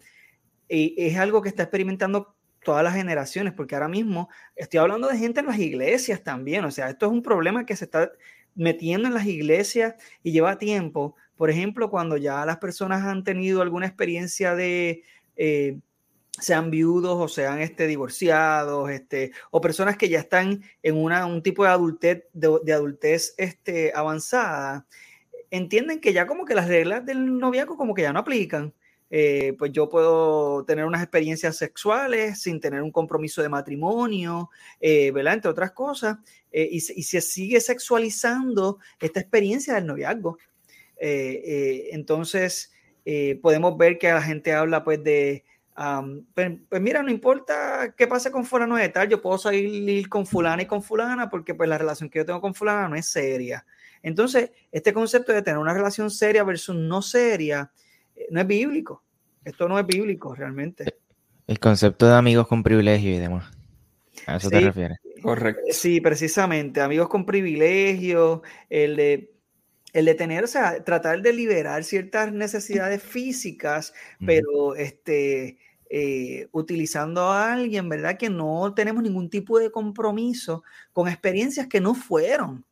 y 0.68 0.94
es 0.98 1.16
algo 1.16 1.40
que 1.40 1.48
está 1.48 1.62
experimentando 1.62 2.36
todas 2.62 2.84
las 2.84 2.94
generaciones, 2.94 3.54
porque 3.54 3.76
ahora 3.76 3.88
mismo 3.88 4.28
estoy 4.54 4.80
hablando 4.80 5.08
de 5.08 5.16
gente 5.16 5.40
en 5.40 5.46
las 5.46 5.58
iglesias 5.58 6.22
también, 6.22 6.66
o 6.66 6.70
sea, 6.70 6.90
esto 6.90 7.06
es 7.06 7.12
un 7.12 7.22
problema 7.22 7.64
que 7.64 7.76
se 7.76 7.86
está 7.86 8.12
metiendo 8.54 9.08
en 9.08 9.14
las 9.14 9.24
iglesias 9.26 9.94
y 10.22 10.32
lleva 10.32 10.58
tiempo. 10.58 11.14
Por 11.36 11.50
ejemplo, 11.50 11.90
cuando 11.90 12.16
ya 12.16 12.44
las 12.46 12.58
personas 12.58 13.04
han 13.04 13.24
tenido 13.24 13.62
alguna 13.62 13.86
experiencia 13.86 14.54
de... 14.54 15.02
Eh, 15.36 15.78
sean 16.38 16.70
viudos 16.70 17.16
o 17.18 17.28
sean 17.28 17.60
este, 17.60 17.86
divorciados, 17.86 18.90
este, 18.90 19.32
o 19.50 19.60
personas 19.60 19.96
que 19.96 20.08
ya 20.08 20.18
están 20.18 20.62
en 20.82 20.96
una, 20.96 21.26
un 21.26 21.42
tipo 21.42 21.64
de 21.64 21.70
adultez, 21.70 22.24
de, 22.32 22.72
adultez 22.72 23.34
este, 23.38 23.92
avanzada, 23.94 24.86
entienden 25.50 26.00
que 26.00 26.12
ya 26.12 26.26
como 26.26 26.44
que 26.44 26.54
las 26.54 26.68
reglas 26.68 27.04
del 27.06 27.38
noviazgo 27.38 27.76
como 27.76 27.94
que 27.94 28.02
ya 28.02 28.12
no 28.12 28.20
aplican. 28.20 28.74
Eh, 29.08 29.54
pues 29.56 29.70
yo 29.70 29.88
puedo 29.88 30.64
tener 30.64 30.84
unas 30.84 31.00
experiencias 31.00 31.56
sexuales 31.56 32.40
sin 32.42 32.60
tener 32.60 32.82
un 32.82 32.90
compromiso 32.90 33.40
de 33.40 33.48
matrimonio, 33.48 34.50
eh, 34.80 35.12
¿verdad? 35.12 35.34
Entre 35.34 35.50
otras 35.50 35.70
cosas, 35.70 36.18
eh, 36.50 36.68
y, 36.68 36.78
y, 36.78 37.02
se 37.04 37.20
sigue 37.20 37.60
sexualizando 37.60 38.78
esta 38.98 39.20
experiencia 39.20 39.74
del 39.74 39.86
noviazgo. 39.86 40.38
Entonces, 40.98 42.72
podemos 43.42 43.76
ver 43.76 43.98
que 43.98 44.08
la 44.08 44.22
gente 44.22 44.52
habla 44.52 44.82
pues 44.82 45.02
de 45.04 45.44
pues, 46.34 46.52
pues, 46.68 46.80
mira, 46.80 47.02
no 47.02 47.10
importa 47.10 47.94
qué 47.96 48.06
pase 48.06 48.30
con 48.30 48.46
fulano 48.46 48.76
de 48.76 48.88
tal, 48.88 49.08
yo 49.08 49.20
puedo 49.20 49.36
salir 49.36 50.08
con 50.08 50.26
fulana 50.26 50.62
y 50.62 50.66
con 50.66 50.82
fulana 50.82 51.28
porque 51.28 51.54
pues 51.54 51.68
la 51.68 51.76
relación 51.76 52.08
que 52.08 52.20
yo 52.20 52.26
tengo 52.26 52.40
con 52.40 52.54
fulana 52.54 52.88
no 52.88 52.96
es 52.96 53.06
seria. 53.06 53.66
Entonces, 54.02 54.50
este 54.72 54.92
concepto 54.92 55.32
de 55.32 55.42
tener 55.42 55.58
una 55.58 55.74
relación 55.74 56.10
seria 56.10 56.44
versus 56.44 56.74
no 56.74 57.02
seria 57.02 57.70
eh, 58.16 58.26
no 58.30 58.40
es 58.40 58.46
bíblico. 58.46 59.02
Esto 59.44 59.68
no 59.68 59.78
es 59.78 59.86
bíblico 59.86 60.34
realmente. 60.34 60.84
El 61.46 61.60
concepto 61.60 62.06
de 62.06 62.14
amigos 62.14 62.48
con 62.48 62.62
privilegio 62.62 63.14
y 63.14 63.18
demás. 63.18 63.50
A 64.26 64.36
eso 64.36 64.50
te 64.50 64.60
refieres. 64.60 64.98
Correcto. 65.22 65.60
Sí, 65.70 66.00
precisamente. 66.00 66.80
Amigos 66.80 67.08
con 67.08 67.24
privilegio, 67.24 68.42
el 68.68 68.96
de 68.96 69.35
el 69.96 70.04
de 70.04 70.14
tener, 70.14 70.44
o 70.44 70.46
sea, 70.46 70.84
tratar 70.84 71.22
de 71.22 71.32
liberar 71.32 71.82
ciertas 71.82 72.30
necesidades 72.30 73.02
físicas, 73.02 73.94
pero 74.26 74.76
este, 74.76 75.56
eh, 75.88 76.48
utilizando 76.52 77.22
a 77.22 77.54
alguien, 77.54 77.88
¿verdad? 77.88 78.18
Que 78.18 78.28
no 78.28 78.74
tenemos 78.74 79.02
ningún 79.02 79.30
tipo 79.30 79.58
de 79.58 79.70
compromiso 79.70 80.62
con 80.92 81.08
experiencias 81.08 81.66
que 81.66 81.80
no 81.80 81.94
fueron 81.94 82.66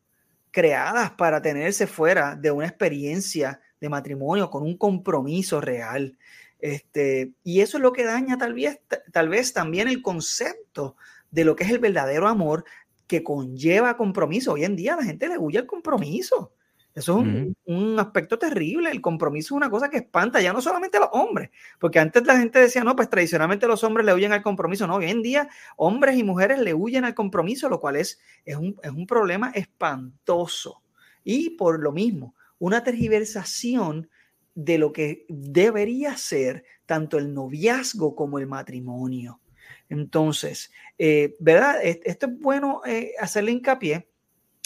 creadas 0.51 1.13
para 1.13 1.41
tenerse 1.41 1.87
fuera 1.87 2.35
de 2.35 2.51
una 2.51 2.67
experiencia 2.67 3.59
de 3.81 3.89
matrimonio 3.89 4.51
con 4.51 4.61
un 4.61 4.77
compromiso 4.77 5.59
real. 5.59 6.15
Este, 6.59 7.31
y 7.43 7.61
eso 7.61 7.77
es 7.77 7.81
lo 7.81 7.91
que 7.91 8.03
daña 8.03 8.37
tal 8.37 8.53
vez, 8.53 8.79
tal 9.11 9.29
vez 9.29 9.51
también 9.51 9.87
el 9.87 10.03
concepto 10.03 10.95
de 11.31 11.43
lo 11.43 11.55
que 11.55 11.63
es 11.63 11.71
el 11.71 11.79
verdadero 11.79 12.27
amor 12.27 12.65
que 13.07 13.23
conlleva 13.23 13.97
compromiso. 13.97 14.53
Hoy 14.53 14.63
en 14.63 14.75
día 14.75 14.95
la 14.95 15.03
gente 15.03 15.27
le 15.27 15.39
huye 15.39 15.57
al 15.57 15.65
compromiso. 15.65 16.51
Eso 16.95 17.21
es 17.21 17.53
un, 17.65 17.99
aspecto 17.99 18.39
terrible. 18.39 18.89
El 18.89 19.01
compromiso 19.01 19.47
es 19.47 19.57
una 19.57 19.69
cosa 19.69 19.89
que 19.89 19.97
espanta 19.97 20.41
ya 20.41 20.53
no 20.53 20.61
solamente 20.61 20.95
a 20.95 21.01
los 21.01 21.09
hombres, 21.11 21.49
porque 21.77 21.99
antes 21.99 22.25
la 22.25 22.37
gente 22.37 22.57
decía, 22.57 22.85
no, 22.85 22.95
pues 22.95 23.09
tradicionalmente 23.09 23.67
los 23.67 23.83
hombres 23.83 24.05
le 24.05 24.13
huyen 24.13 24.31
al 24.31 24.41
compromiso. 24.41 24.87
No, 24.87 24.95
hoy 24.95 25.11
en 25.11 25.21
día 25.21 25.49
hombres 25.75 26.17
y 26.17 26.23
mujeres 26.23 26.59
le 26.59 26.73
huyen 26.73 27.03
al 27.03 27.13
compromiso, 27.13 27.67
lo 27.67 27.81
cual 27.81 27.97
es, 27.97 28.21
es, 28.45 28.55
un, 28.55 28.77
es 28.81 28.91
un 28.91 29.05
problema 29.05 29.51
espantoso. 29.53 30.81
Y 31.25 31.51
por 31.51 31.81
lo 31.81 31.91
mismo, 31.91 32.33
una 32.59 32.81
tergiversación 32.81 34.09
de 34.53 34.77
lo 34.77 34.93
que 34.93 35.25
debería 35.27 36.15
ser 36.15 36.63
tanto 36.85 37.17
el 37.17 37.33
noviazgo 37.33 38.15
como 38.15 38.39
el 38.39 38.47
matrimonio. 38.47 39.41
Entonces, 39.89 40.71
eh, 40.97 41.35
¿verdad? 41.39 41.75
Esto 41.83 42.27
es 42.27 42.39
bueno 42.39 42.81
eh, 42.85 43.11
hacerle 43.19 43.51
hincapié 43.51 44.07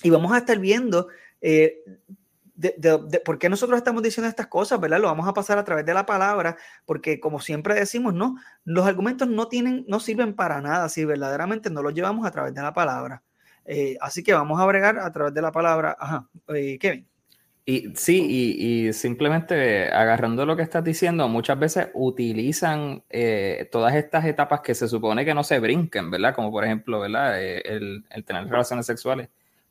y 0.04 0.12
vamos 0.12 0.32
a 0.32 0.38
estar 0.38 0.60
viendo 0.60 1.08
eh, 1.42 1.84
de, 2.60 3.22
por 3.24 3.40
qué 3.40 3.48
nosotros 3.48 3.78
estamos 3.78 4.04
diciendo 4.04 4.28
estas 4.28 4.48
cosas, 4.48 4.80
¿verdad? 4.82 5.00
Lo 5.00 5.08
vamos 5.08 5.28
a 5.28 5.34
pasar 5.34 5.58
a 5.58 5.64
través 5.64 5.86
de 5.86 5.94
la 5.94 6.06
palabra, 6.06 6.58
porque 6.86 7.20
como 7.20 7.40
siempre 7.40 7.74
decimos, 7.74 8.14
no, 8.14 8.36
los 8.66 8.86
argumentos 8.86 9.30
no 9.30 9.48
tienen, 9.48 9.86
no 9.88 10.02
sirven 10.02 10.34
para 10.34 10.60
nada 10.60 10.90
si 10.90 11.06
verdaderamente 11.06 11.70
no 11.70 11.82
los 11.82 11.94
llevamos 11.94 12.28
a 12.28 12.32
través 12.32 12.54
de 12.54 12.62
la 12.62 12.74
palabra. 12.74 13.24
Eh, 13.64 13.98
así 14.02 14.24
que 14.24 14.34
vamos 14.34 14.60
a 14.60 14.66
bregar 14.66 15.00
a 15.00 15.10
través 15.12 15.34
de 15.34 15.42
la 15.42 15.52
palabra. 15.54 15.96
Ajá, 15.98 16.28
eh, 16.50 16.78
Kevin. 16.80 17.08
Y 17.66 17.94
sí, 17.96 18.26
y, 18.28 18.94
simplemente 18.94 19.90
agarrando 19.90 20.46
lo 20.46 20.58
que 20.58 20.64
estás 20.64 20.84
diciendo, 20.84 21.30
muchas 21.30 21.60
veces 21.60 21.88
utilizan 21.94 23.04
eh, 23.10 23.70
todas 23.72 23.94
estas 23.96 24.26
etapas 24.26 24.62
que 24.62 24.74
se 24.74 24.88
supone 24.88 25.24
que 25.24 25.36
no 25.36 25.44
se 25.44 25.60
brinquen, 25.60 26.10
¿verdad? 26.10 26.34
Como 26.34 26.52
por 26.52 26.66
ejemplo, 26.66 27.00
¿verdad? 27.00 27.40
el, 27.42 28.04
el 28.10 28.26
tener 28.26 28.48
relaciones 28.48 28.88
sexuales 28.88 29.30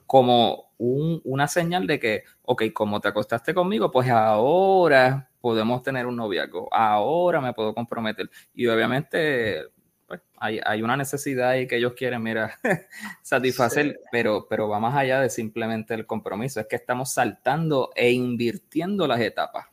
como 0.09 0.71
una 0.79 1.49
señal 1.49 1.87
de 1.87 2.01
que, 2.01 2.25
ok, 2.43 2.65
como 2.73 2.99
te 2.99 3.09
acostaste 3.09 3.53
conmigo, 3.53 3.91
pues 3.91 4.09
ahora 4.09 5.29
podemos 5.39 5.83
tener 5.83 6.07
un 6.07 6.17
noviazgo, 6.17 6.73
ahora 6.73 7.43
me 7.43 7.53
puedo 7.53 7.75
comprometer. 7.75 8.31
Y 8.55 8.67
obviamente 8.69 9.65
pues, 10.07 10.23
hay, 10.39 10.83
una 10.83 10.97
necesidad 10.97 11.51
ahí 11.51 11.67
que 11.67 11.77
ellos 11.77 11.93
quieren, 11.93 12.23
mira, 12.23 12.59
satisfacer, 13.23 14.01
pero, 14.11 14.47
pero 14.49 14.67
va 14.67 14.81
más 14.81 14.97
allá 14.97 15.21
de 15.21 15.29
simplemente 15.29 15.93
el 15.93 16.07
compromiso, 16.07 16.59
es 16.59 16.67
que 16.67 16.77
estamos 16.77 17.13
saltando 17.13 17.91
e 17.95 18.11
invirtiendo 18.11 19.07
las 19.07 19.21
etapas. 19.21 19.67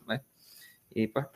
Y 0.94 1.08
pues 1.08 1.28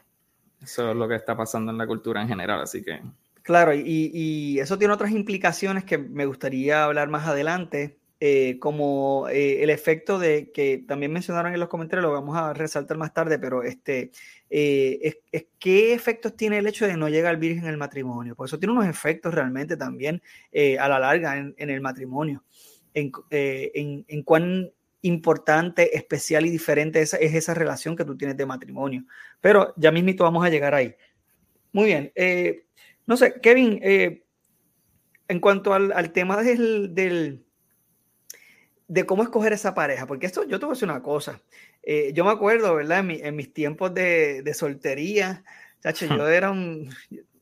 eso 0.61 0.91
es 0.91 0.97
lo 0.97 1.07
que 1.07 1.15
está 1.15 1.37
pasando 1.37 1.71
en 1.71 1.77
la 1.77 1.87
cultura 1.87 2.21
en 2.21 2.27
general, 2.27 2.59
así 2.59 2.83
que... 2.83 3.01
Claro, 3.43 3.73
y, 3.73 4.11
y 4.13 4.59
eso 4.59 4.77
tiene 4.77 4.93
otras 4.93 5.11
implicaciones 5.11 5.85
que 5.85 5.97
me 5.97 6.25
gustaría 6.25 6.83
hablar 6.83 7.07
más 7.07 7.25
adelante. 7.25 7.98
Eh, 8.21 8.59
como 8.59 9.29
eh, 9.29 9.63
el 9.63 9.69
efecto 9.69 10.19
de 10.19 10.51
que 10.51 10.83
también 10.85 11.13
mencionaron 11.13 11.53
en 11.53 11.59
los 11.59 11.69
comentarios, 11.69 12.03
lo 12.03 12.11
vamos 12.11 12.35
a 12.35 12.53
resaltar 12.53 12.97
más 12.97 13.13
tarde, 13.13 13.39
pero 13.39 13.63
este, 13.63 14.11
eh, 14.49 15.21
es, 15.31 15.45
¿qué 15.57 15.93
efectos 15.93 16.35
tiene 16.35 16.57
el 16.57 16.67
hecho 16.67 16.85
de 16.85 16.97
no 16.97 17.07
llegar 17.07 17.37
virgen 17.37 17.63
en 17.63 17.69
el 17.69 17.77
matrimonio? 17.77 18.35
Pues 18.35 18.49
eso 18.49 18.59
tiene 18.59 18.73
unos 18.73 18.87
efectos 18.87 19.33
realmente 19.33 19.77
también 19.77 20.21
a 20.79 20.89
la 20.89 20.99
larga 20.99 21.37
en, 21.37 21.69
el 21.69 21.79
matrimonio, 21.79 22.43
en, 22.93 23.13
en, 23.29 24.23
cuán 24.23 24.69
importante, 25.01 25.95
especial 25.95 26.45
y 26.45 26.49
diferente 26.49 27.01
es, 27.01 27.13
es, 27.13 27.33
esa 27.33 27.53
relación 27.53 27.95
que 27.95 28.03
tú 28.03 28.17
tienes 28.17 28.35
de 28.35 28.45
matrimonio. 28.45 29.05
Pero 29.39 29.73
ya 29.77 29.91
mismito 29.91 30.25
vamos 30.25 30.45
a 30.45 30.49
llegar 30.49 30.75
ahí. 30.75 30.93
Muy 31.71 31.85
bien. 31.85 32.11
no 33.05 33.15
sé, 33.15 33.39
Kevin, 33.41 33.79
en 33.81 35.39
cuanto 35.39 35.73
al, 35.73 35.93
al 35.93 36.11
tema 36.11 36.43
del 36.43 37.45
de 38.89 39.05
cómo 39.05 39.23
escoger 39.23 39.53
esa 39.53 39.73
pareja, 39.73 40.05
porque 40.05 40.25
esto 40.25 40.43
yo 40.43 40.59
te 40.59 40.65
voy 40.65 40.73
a 40.73 40.75
decir 40.75 40.89
una 40.89 41.01
cosa. 41.01 41.39
Eh, 41.83 42.11
yo 42.13 42.25
me 42.25 42.31
acuerdo, 42.31 42.75
¿verdad? 42.75 43.05
En, 43.09 43.35
mis 43.35 43.53
tiempos 43.53 43.93
de, 43.93 44.41
de 44.41 44.53
soltería, 44.53 45.45
chacho, 45.81 46.07
yo 46.07 46.27
era 46.27 46.51
un, 46.51 46.89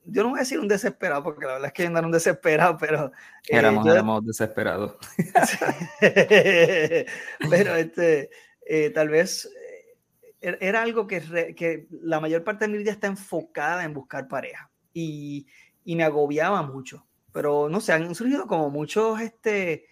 yo 0.10 0.24
no 0.24 0.30
voy 0.30 0.40
a 0.40 0.42
decir 0.42 0.60
un 0.60 0.68
desesperado, 0.68 1.24
porque 1.24 1.46
la 1.46 1.54
verdad 1.54 1.68
es 1.68 1.74
que 1.74 1.84
yo 1.84 1.90
no 1.90 1.98
era 1.98 2.08
un 2.08 2.14
desesperado, 2.14 2.78
pero... 2.80 3.12
Eh, 3.48 3.58
éramos, 3.58 4.26
desesperados. 4.26 4.96
pero 7.50 7.76
este, 7.76 8.30
eh, 8.66 8.90
tal 8.92 9.10
vez 9.10 9.50
eh, 10.42 10.58
era 10.62 10.82
algo 10.82 11.08
que, 11.08 11.54
que, 11.56 11.88
la 12.02 12.20
mayor 12.20 12.44
parte 12.44 12.66
de 12.66 12.72
mi 12.72 12.78
vida 12.78 12.92
está 12.92 13.08
enfocada 13.08 13.84
en 13.84 13.94
buscar 13.94 14.28
pareja 14.28 14.70
y, 14.94 15.48
y, 15.84 15.96
me 15.96 16.04
agobiaba 16.04 16.62
mucho. 16.62 17.06
Pero 17.34 17.70
no 17.70 17.82
sé, 17.82 17.94
han 17.94 18.16
surgido 18.16 18.48
como 18.48 18.70
muchos, 18.70 19.20
este, 19.22 19.88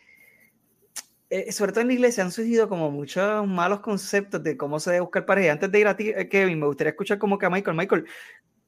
sobre 1.51 1.71
todo 1.71 1.81
en 1.81 1.87
la 1.87 1.93
iglesia, 1.93 2.23
han 2.23 2.31
surgido 2.31 2.69
como 2.69 2.91
muchos 2.91 3.47
malos 3.47 3.79
conceptos 3.81 4.43
de 4.43 4.57
cómo 4.57 4.79
se 4.79 4.91
debe 4.91 5.01
buscar 5.01 5.25
pareja. 5.25 5.53
Antes 5.53 5.71
de 5.71 5.79
ir 5.79 5.87
a 5.87 5.97
ti, 5.97 6.13
Kevin, 6.29 6.59
me 6.59 6.67
gustaría 6.67 6.91
escuchar 6.91 7.17
como 7.17 7.37
que 7.37 7.45
a 7.45 7.49
Michael, 7.49 7.77
Michael, 7.77 8.05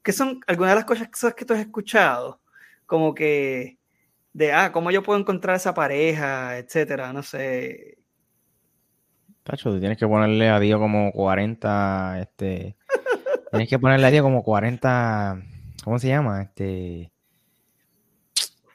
¿Qué 0.07 0.13
son 0.13 0.39
algunas 0.47 0.71
de 0.71 0.75
las 0.75 0.85
cosas 0.85 1.33
que 1.35 1.43
tú 1.43 1.53
has 1.53 1.59
escuchado? 1.59 2.39
Como 2.85 3.13
que 3.13 3.77
de, 4.31 4.53
ah, 4.53 4.71
¿cómo 4.71 4.89
yo 4.89 5.03
puedo 5.03 5.19
encontrar 5.19 5.57
esa 5.57 5.73
pareja, 5.73 6.57
etcétera? 6.57 7.11
No 7.11 7.21
sé. 7.23 7.97
Tacho, 9.43 9.69
tú 9.69 9.81
tienes 9.81 9.97
que 9.97 10.07
ponerle 10.07 10.47
a 10.47 10.61
Dios 10.61 10.79
como 10.79 11.11
40, 11.11 12.21
este... 12.21 12.77
tienes 13.51 13.67
que 13.67 13.79
ponerle 13.79 14.07
a 14.07 14.11
Dios 14.11 14.23
como 14.23 14.43
40, 14.43 15.43
¿cómo 15.83 15.99
se 15.99 16.07
llama? 16.07 16.41
Este... 16.41 17.11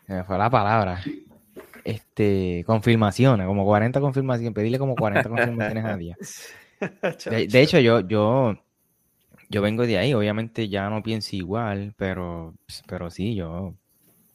Me 0.09 0.25
fue 0.25 0.37
la 0.37 0.51
palabra. 0.51 1.01
Este, 1.85 2.63
confirmaciones, 2.67 3.47
como 3.47 3.65
40 3.65 4.01
confirmaciones, 4.01 4.55
pedirle 4.55 4.79
como 4.79 4.95
40 4.95 5.29
confirmaciones 5.29 5.85
a. 5.85 5.97
De, 7.31 7.47
de 7.47 7.63
hecho, 7.63 7.79
yo, 7.79 8.01
yo, 8.01 8.57
yo 9.49 9.63
vengo 9.63 9.87
de 9.87 9.99
ahí, 9.99 10.15
obviamente 10.15 10.69
ya 10.69 10.91
no 10.91 11.03
pienso 11.03 11.37
igual, 11.37 11.95
pero, 11.97 12.55
pero 12.89 13.09
sí, 13.09 13.37
yo, 13.37 13.75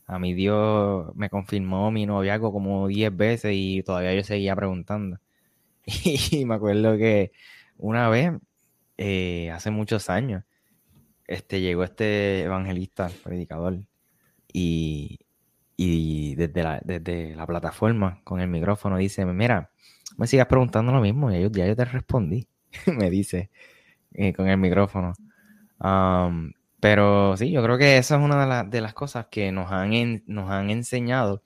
a 0.06 0.20
mi 0.20 0.34
Dios 0.34 1.14
me 1.16 1.30
confirmó 1.30 1.92
mi 1.92 2.06
noviazgo 2.06 2.54
como 2.54 2.88
10 2.88 3.16
veces 3.18 3.52
y 3.54 3.84
todavía 3.84 4.16
yo 4.16 4.24
seguía 4.24 4.56
preguntando. 4.56 5.20
Y 6.32 6.46
me 6.46 6.56
acuerdo 6.56 6.98
que 6.98 7.32
una 7.78 8.10
vez, 8.10 8.32
eh, 8.98 9.52
hace 9.52 9.72
muchos 9.72 10.10
años, 10.10 10.44
este, 11.28 11.62
llegó 11.62 11.84
este 11.84 12.44
evangelista, 12.44 13.10
predicador, 13.24 13.80
y, 14.54 15.20
desde, 15.78 16.64
la, 16.64 16.82
desde 16.84 17.36
la 17.36 17.46
plataforma 17.46 18.20
con 18.24 18.42
el 18.42 18.48
micrófono 18.48 18.98
dice, 18.98 19.26
mira, 19.26 19.72
me 20.18 20.28
sigas 20.28 20.48
preguntando 20.48 20.92
lo 20.92 21.02
mismo, 21.02 21.32
y 21.32 21.42
yo, 21.42 21.50
ya 21.52 21.68
yo 21.68 21.76
te 21.76 21.86
respondí, 21.86 22.48
me 22.88 23.10
dice. 23.10 23.50
Eh, 24.14 24.34
con 24.34 24.48
el 24.48 24.58
micrófono. 24.58 25.14
pero 26.80 27.38
sí, 27.38 27.52
yo 27.52 27.64
creo 27.64 27.78
que 27.78 27.98
esa 27.98 28.16
es 28.18 28.22
una 28.22 28.64
de, 28.64 28.82
las 28.82 28.94
cosas 28.94 29.28
que 29.28 29.52
nos 29.52 29.72
han, 29.72 30.24
nos 30.26 30.50
han 30.50 30.70
enseñado. 30.70 31.44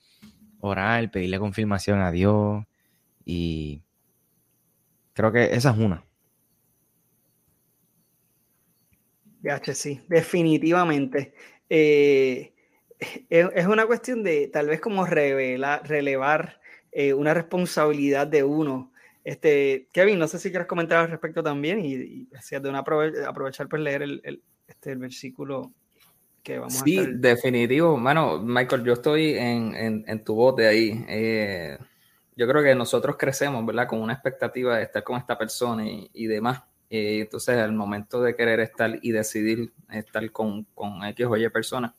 Orar, 0.61 1.11
pedirle 1.11 1.39
confirmación 1.39 1.99
a 2.01 2.11
Dios. 2.11 2.63
Y 3.25 3.81
creo 5.13 5.31
que 5.31 5.53
esa 5.55 5.71
es 5.71 5.77
una. 5.77 6.05
Sí, 9.73 10.01
definitivamente. 10.07 11.33
Eh, 11.69 12.50
es, 13.29 13.65
una 13.67 13.85
cuestión 13.85 14.23
de 14.23 14.47
tal 14.47 14.67
vez 14.67 14.79
como 14.79 15.05
revelar, 15.05 15.87
relevar 15.87 16.59
eh, 16.91 17.13
una 17.13 17.33
responsabilidad 17.33 18.27
de 18.27 18.43
uno 18.43 18.91
este, 19.23 19.87
Kevin, 19.91 20.17
no 20.17 20.27
sé 20.27 20.39
si 20.39 20.49
quieres 20.49 20.67
comentar 20.67 20.99
al 20.99 21.11
respecto 21.11 21.43
también 21.43 21.79
y, 21.79 21.93
y 21.93 22.27
de 22.59 22.69
una 22.69 22.79
aprovechar 22.79 23.67
por 23.67 23.79
leer 23.79 24.01
el, 24.01 24.41
este, 24.67 24.91
el 24.91 24.97
versículo 24.97 25.71
que 26.41 26.57
vamos 26.57 26.73
sí, 26.73 26.97
a 26.97 27.03
Sí, 27.03 27.11
definitivo. 27.13 27.99
Bueno, 27.99 28.41
Michael, 28.41 28.83
yo 28.83 28.93
estoy 28.93 29.35
en, 29.37 30.03
en, 30.07 30.23
tu 30.23 30.33
bote 30.33 30.67
ahí. 30.67 31.05
Eh, 31.07 31.77
yo 32.35 32.47
creo 32.47 32.63
que 32.63 32.73
nosotros 32.73 33.15
crecemos, 33.15 33.63
¿verdad? 33.63 33.87
Con 33.87 34.01
una 34.01 34.13
expectativa 34.13 34.77
de 34.77 34.83
estar 34.83 35.03
con 35.03 35.17
esta 35.17 35.37
persona 35.37 35.87
y, 35.87 36.09
y 36.13 36.25
demás. 36.25 36.63
Eh, 36.89 37.19
entonces, 37.21 37.57
al 37.57 37.73
momento 37.73 38.23
de 38.23 38.35
querer 38.35 38.59
estar 38.59 38.97
y 39.03 39.11
decidir 39.11 39.71
estar 39.91 40.29
con, 40.31 40.63
con 40.73 41.03
X 41.05 41.27
o 41.27 41.37
Y 41.37 41.47
persona, 41.49 41.93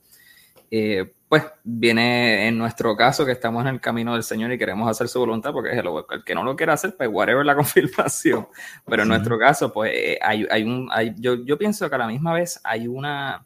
eh, 0.75 1.13
pues 1.29 1.45
viene 1.65 2.49
en 2.49 2.57
nuestro 2.57 2.97
caso 2.97 3.27
que 3.27 3.33
estamos 3.33 3.61
en 3.61 3.69
el 3.69 3.81
camino 3.81 4.15
del 4.15 4.23
Señor 4.23 4.51
y 4.53 4.59
queremos 4.59 4.89
hacer 4.89 5.07
su 5.07 5.19
voluntad, 5.19 5.53
porque 5.53 5.71
es 5.71 5.77
el, 5.77 5.87
que 6.25 6.35
no 6.35 6.43
lo 6.43 6.57
quiera 6.57 6.73
hacer, 6.73 6.97
pues 6.97 7.11
whatever 7.13 7.45
la 7.45 7.55
confirmación. 7.57 8.49
Pero 8.87 9.03
en 9.03 9.09
nuestro 9.09 9.39
caso, 9.39 9.71
pues 9.71 9.93
eh, 9.95 10.19
hay, 10.23 10.47
hay 10.51 10.63
un, 10.63 10.89
hay, 10.91 11.15
yo, 11.19 11.35
yo 11.45 11.59
pienso 11.59 11.91
que 11.91 11.95
a 11.95 11.99
la 11.99 12.07
misma 12.07 12.33
vez 12.33 12.59
hay 12.65 12.89
una, 12.89 13.45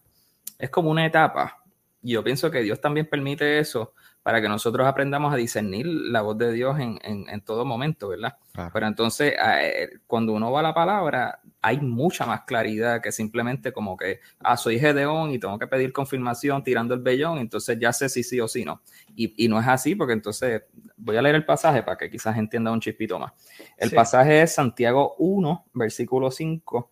es 0.56 0.70
como 0.70 0.88
una 0.88 1.04
etapa. 1.04 1.64
Y 2.00 2.12
yo 2.12 2.22
pienso 2.22 2.48
que 2.48 2.62
Dios 2.62 2.80
también 2.80 3.06
permite 3.10 3.58
eso 3.58 3.92
para 4.26 4.42
que 4.42 4.48
nosotros 4.48 4.84
aprendamos 4.88 5.32
a 5.32 5.36
discernir 5.36 5.86
la 5.86 6.20
voz 6.20 6.36
de 6.36 6.52
Dios 6.52 6.80
en, 6.80 6.98
en, 7.04 7.40
todo 7.42 7.64
momento, 7.64 8.08
¿verdad? 8.08 8.36
Pero 8.72 8.88
entonces, 8.88 9.32
eh, 9.62 10.00
cuando 10.08 10.32
uno 10.32 10.50
va 10.50 10.58
a 10.58 10.62
la 10.64 10.74
palabra, 10.74 11.38
hay 11.62 11.78
mucha 11.80 12.26
más 12.26 12.40
claridad 12.40 13.00
que 13.00 13.12
simplemente 13.12 13.72
como 13.72 13.96
que, 13.96 14.18
ah, 14.40 14.56
soy 14.56 14.80
Gedeón 14.80 15.30
y 15.30 15.38
tengo 15.38 15.56
que 15.60 15.68
pedir 15.68 15.92
confirmación 15.92 16.64
tirando 16.64 16.92
el 16.92 17.02
vellón, 17.02 17.38
entonces 17.38 17.78
ya 17.78 17.92
sé 17.92 18.08
si 18.08 18.24
sí 18.24 18.40
o 18.40 18.48
si 18.48 18.64
no. 18.64 18.82
Y, 19.14 19.32
y, 19.44 19.46
no 19.46 19.60
es 19.60 19.68
así, 19.68 19.94
porque 19.94 20.14
entonces 20.14 20.64
voy 20.96 21.16
a 21.16 21.22
leer 21.22 21.36
el 21.36 21.44
pasaje 21.44 21.84
para 21.84 21.96
que 21.96 22.10
quizás 22.10 22.36
entienda 22.36 22.72
un 22.72 22.80
chispito 22.80 23.20
más. 23.20 23.32
El 23.76 23.92
pasaje 23.92 24.42
es 24.42 24.52
Santiago 24.52 25.14
1, 25.18 25.66
versículo 25.72 26.32
5, 26.32 26.90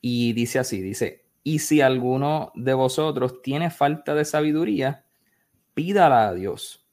y 0.00 0.32
dice 0.32 0.58
así, 0.58 0.82
dice, 0.82 1.24
y 1.44 1.60
si 1.60 1.82
alguno 1.82 2.50
de 2.56 2.74
vosotros 2.74 3.42
tiene 3.42 3.70
falta 3.70 4.16
de 4.16 4.24
sabiduría, 4.24 5.04
pídala 5.78 6.26
a 6.26 6.34
Dios, 6.34 6.84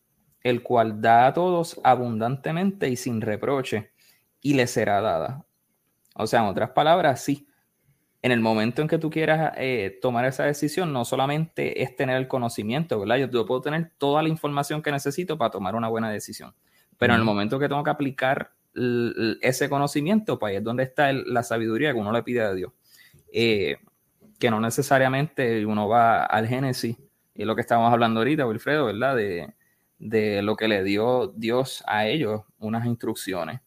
el 0.44 0.62
cual 0.62 1.02
da 1.02 1.26
a 1.26 1.34
todos 1.34 1.82
abundantemente 1.84 2.88
y 2.88 2.98
sin 2.98 3.20
reproche, 3.20 3.90
y 4.42 4.54
le 4.54 4.68
será 4.68 5.02
dada. 5.02 5.44
O 6.14 6.28
sea, 6.28 6.42
en 6.42 6.46
otras 6.46 6.70
palabras, 6.70 7.24
sí. 7.24 7.48
En 8.22 8.32
el 8.32 8.42
momento 8.42 8.84
en 8.84 8.88
que 8.88 9.00
tú 9.00 9.10
quieras 9.10 9.54
eh, 9.58 9.98
tomar 10.04 10.26
esa 10.26 10.44
decisión, 10.44 10.94
no 10.94 11.04
solamente 11.04 11.82
es 11.82 11.96
tener 11.96 12.16
el 12.18 12.28
conocimiento, 12.28 13.00
¿verdad? 13.00 13.28
Yo, 13.28 13.46
puedo 13.48 13.60
tener 13.60 13.92
toda 13.98 14.22
la 14.22 14.30
información 14.30 14.84
que 14.84 14.92
necesito 14.92 15.36
para 15.36 15.50
tomar 15.50 15.74
una 15.74 15.88
buena 15.88 16.12
decisión. 16.12 16.54
Pero 17.00 17.16
en 17.16 17.20
el 17.22 17.26
momento 17.26 17.58
que 17.58 17.68
tengo 17.68 17.84
que 17.84 17.90
aplicar 17.90 18.52
ese 19.42 19.68
conocimiento, 19.68 20.38
pues 20.38 20.52
ahí 20.52 20.58
es 20.58 20.64
donde 20.64 20.84
está 20.84 21.12
la 21.12 21.42
sabiduría 21.42 21.92
que 21.92 22.00
uno 22.00 22.12
le 22.12 22.22
pide 22.22 22.42
a 22.42 22.54
Dios. 22.54 22.72
Eh, 23.34 23.78
que 24.38 24.52
no 24.52 24.60
necesariamente 24.60 25.66
uno 25.66 25.88
va 25.88 26.24
al 26.24 26.48
Génesis 26.48 26.98
y 27.36 27.46
lo 27.46 27.56
que 27.56 27.62
estábamos 27.62 27.92
hablando 27.92 28.22
ahorita, 28.22 28.48
Wilfredo, 28.48 28.86
¿verdad? 28.86 29.16
De, 29.16 29.54
de 30.00 30.42
lo 30.42 30.56
que 30.56 30.68
le 30.68 30.84
dio 30.84 31.28
Dios 31.36 31.84
a 31.88 32.08
ellos, 32.08 32.42
unas 32.60 32.86
instrucciones. 32.86 33.62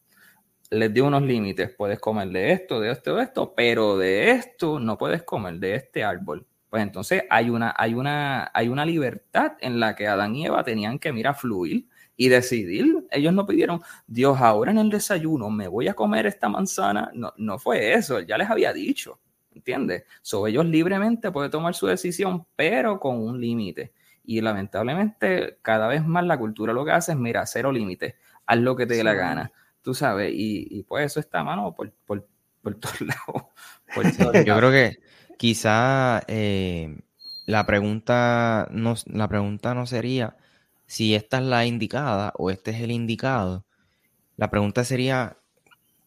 Les 0.71 0.93
dio 0.93 1.07
unos 1.07 1.23
límites, 1.23 1.71
puedes 1.77 1.99
comer 1.99 2.29
de 2.29 2.53
esto, 2.53 2.81
de 2.81 2.91
esto, 2.91 3.17
de 3.17 3.23
esto, 3.23 3.55
pero 3.55 3.97
de 3.97 4.31
esto 4.33 4.81
no 4.81 4.99
puedes 4.99 5.23
comer 5.23 5.55
de 5.59 5.75
este 5.77 6.05
árbol. 6.05 6.47
Pues 6.69 6.83
entonces 6.83 7.23
hay 7.31 7.49
una, 7.49 7.75
hay 7.77 7.95
una, 7.95 8.51
hay 8.53 8.69
una 8.69 8.85
libertad 8.85 9.53
en 9.61 9.81
la 9.81 9.97
que 9.97 10.07
Adán 10.07 10.35
y 10.37 10.47
Eva 10.47 10.65
tenían 10.65 10.99
que, 10.99 11.13
mira, 11.13 11.33
fluir 11.33 11.87
y 12.17 12.29
decidir. 12.29 13.07
Ellos 13.11 13.33
no 13.33 13.47
pidieron, 13.47 13.81
Dios, 14.07 14.39
ahora 14.41 14.71
en 14.71 14.79
el 14.79 14.91
desayuno 14.91 15.49
me 15.51 15.69
voy 15.69 15.89
a 15.89 15.95
comer 15.95 16.27
esta 16.27 16.49
manzana. 16.51 17.11
No, 17.15 17.33
no 17.39 17.59
fue 17.59 17.95
eso, 17.95 18.21
ya 18.21 18.37
les 18.37 18.51
había 18.51 18.73
dicho. 18.73 19.19
¿Entiendes? 19.59 20.05
So, 20.23 20.47
ellos 20.47 20.65
libremente 20.65 21.31
pueden 21.31 21.51
tomar 21.51 21.75
su 21.75 21.87
decisión, 21.87 22.47
pero 22.57 23.01
con 23.01 23.21
un 23.21 23.41
límite. 23.41 23.93
Y 24.25 24.41
lamentablemente, 24.41 25.59
cada 25.63 25.89
vez 25.89 26.07
más 26.07 26.25
la 26.25 26.39
cultura 26.39 26.73
lo 26.73 26.85
que 26.85 26.93
hace 26.93 27.13
es, 27.13 27.19
mira, 27.19 27.45
cero 27.47 27.73
límite, 27.73 28.17
haz 28.47 28.59
lo 28.59 28.77
que 28.77 28.87
te 28.87 28.95
dé 28.95 29.05
la 29.05 29.15
gana, 29.15 29.53
tú 29.83 29.95
sabes, 29.95 30.31
y, 30.33 30.83
pues 30.85 31.07
eso 31.07 31.21
está 31.21 31.43
mano 31.43 31.75
por, 31.75 31.93
por, 32.07 32.27
por 32.63 32.75
todos 32.81 33.01
lados. 33.01 34.45
Yo 34.47 34.57
creo 34.57 34.71
que 34.71 34.99
quizá 35.39 36.23
eh, 36.29 37.01
la, 37.47 37.67
pregunta 37.67 38.69
no, 38.71 38.95
la 39.07 39.29
pregunta 39.29 39.75
no 39.75 39.87
sería 39.87 40.37
si 40.87 41.15
esta 41.15 41.39
es 41.39 41.45
la 41.45 41.67
indicada 41.67 42.33
o 42.37 42.51
este 42.51 42.71
es 42.71 42.81
el 42.81 42.91
indicado. 42.91 43.65
La 44.37 44.51
pregunta 44.51 44.85
sería, 44.85 45.39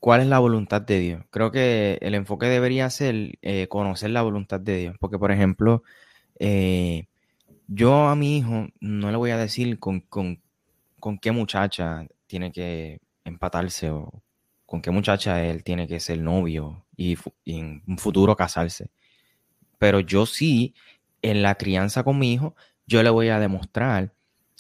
¿Cuál 0.02 0.22
es 0.22 0.28
la 0.28 0.40
voluntad 0.40 0.82
de 0.82 1.00
Dios? 1.00 1.24
Creo 1.30 1.52
que 1.52 2.00
el 2.02 2.16
enfoque 2.16 2.48
debería 2.48 2.90
ser 2.90 3.38
eh, 3.44 3.68
conocer 3.70 4.10
la 4.10 4.24
voluntad 4.24 4.60
de 4.60 4.78
Dios. 4.78 4.96
Porque, 5.00 5.20
por 5.20 5.32
ejemplo, 5.32 5.84
eh, 6.40 7.06
yo 7.68 8.08
a 8.08 8.16
mi 8.16 8.40
hijo 8.40 8.70
no 8.80 9.12
le 9.12 9.18
voy 9.18 9.32
a 9.32 9.38
decir 9.38 9.80
con, 9.80 10.04
qué 11.22 11.32
muchacha 11.32 12.08
tiene 12.26 12.52
que 12.52 13.00
empatarse 13.26 13.92
o 13.92 14.24
con 14.66 14.82
qué 14.82 14.90
muchacha 14.92 15.46
él 15.46 15.64
tiene 15.64 15.88
que 15.88 16.00
ser 16.00 16.20
novio 16.20 16.84
y, 16.98 17.16
y 17.46 17.60
en 17.60 17.84
un 17.88 18.00
futuro 18.00 18.36
casarse. 18.36 18.90
Pero 19.80 20.00
yo 20.00 20.26
sí, 20.26 20.74
en 21.22 21.44
la 21.44 21.56
crianza 21.56 22.04
con 22.04 22.18
mi 22.20 22.34
hijo, 22.34 22.56
yo 22.88 23.04
le 23.04 23.12
voy 23.12 23.30
a 23.30 23.40
demostrar, 23.40 24.14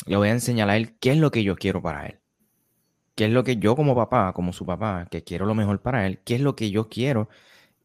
le 0.06 0.18
voy 0.18 0.30
a 0.30 0.34
enseñar 0.34 0.70
a 0.70 0.78
él 0.78 0.96
qué 1.00 1.12
es 1.14 1.18
lo 1.18 1.32
que 1.32 1.44
yo 1.44 1.56
quiero 1.56 1.82
para 1.82 2.06
él. 2.08 2.21
Qué 3.16 3.26
es 3.26 3.32
lo 3.32 3.44
que 3.44 3.58
yo 3.58 3.76
como 3.76 3.96
papá, 3.96 4.34
como 4.34 4.54
su 4.54 4.66
papá, 4.66 5.08
que 5.10 5.24
quiero 5.24 5.46
lo 5.46 5.56
mejor 5.56 5.82
para 5.82 6.08
él, 6.08 6.20
qué 6.24 6.36
es 6.36 6.42
lo 6.42 6.56
que 6.56 6.72
yo 6.72 6.90
quiero 6.90 7.30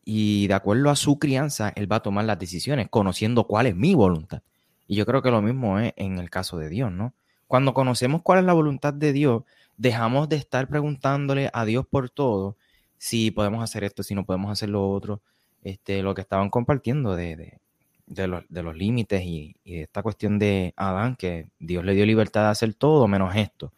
y 0.09 0.47
de 0.47 0.55
acuerdo 0.55 0.89
a 0.89 0.97
su 0.97 1.19
crianza, 1.19 1.73
él 1.75 1.91
va 1.91 1.97
a 1.97 2.03
tomar 2.03 2.25
las 2.25 2.39
decisiones 2.39 2.89
conociendo 2.89 3.49
cuál 3.49 3.67
es 3.67 3.75
mi 3.75 3.95
voluntad. 3.95 4.41
Y 4.87 4.95
yo 4.95 5.05
creo 5.05 5.21
que 5.21 5.33
lo 5.33 5.43
mismo 5.43 5.81
es 5.81 5.93
en 5.97 6.19
el 6.19 6.31
caso 6.31 6.59
de 6.59 6.69
Dios, 6.69 6.93
¿no? 6.93 7.13
Cuando 7.49 7.75
conocemos 7.75 8.23
cuál 8.23 8.39
es 8.39 8.45
la 8.45 8.53
voluntad 8.53 8.95
de 8.95 9.13
Dios, 9.13 9.43
dejamos 9.77 10.29
de 10.29 10.37
estar 10.37 10.69
preguntándole 10.69 11.51
a 11.53 11.65
Dios 11.65 11.87
por 11.89 12.09
todo, 12.09 12.57
si 12.99 13.33
podemos 13.33 13.65
hacer 13.65 13.83
esto, 13.83 14.05
si 14.05 14.15
no 14.15 14.25
podemos 14.25 14.51
hacer 14.53 14.69
lo 14.69 14.89
otro, 14.89 15.23
este, 15.65 16.03
lo 16.03 16.15
que 16.15 16.21
estaban 16.21 16.51
compartiendo 16.51 17.17
de, 17.17 17.59
de, 18.07 18.27
los, 18.29 18.77
límites 18.77 19.23
y, 19.23 19.57
y, 19.65 19.79
de 19.79 19.83
esta 19.83 20.05
cuestión 20.05 20.39
de 20.39 20.73
Adán, 20.77 21.17
que 21.17 21.49
Dios 21.59 21.85
le 21.85 21.95
dio 21.95 22.07
libertad 22.07 22.43
de 22.45 22.51
hacer 22.51 22.75
todo 22.75 23.09
menos 23.09 23.35
esto. 23.35 23.73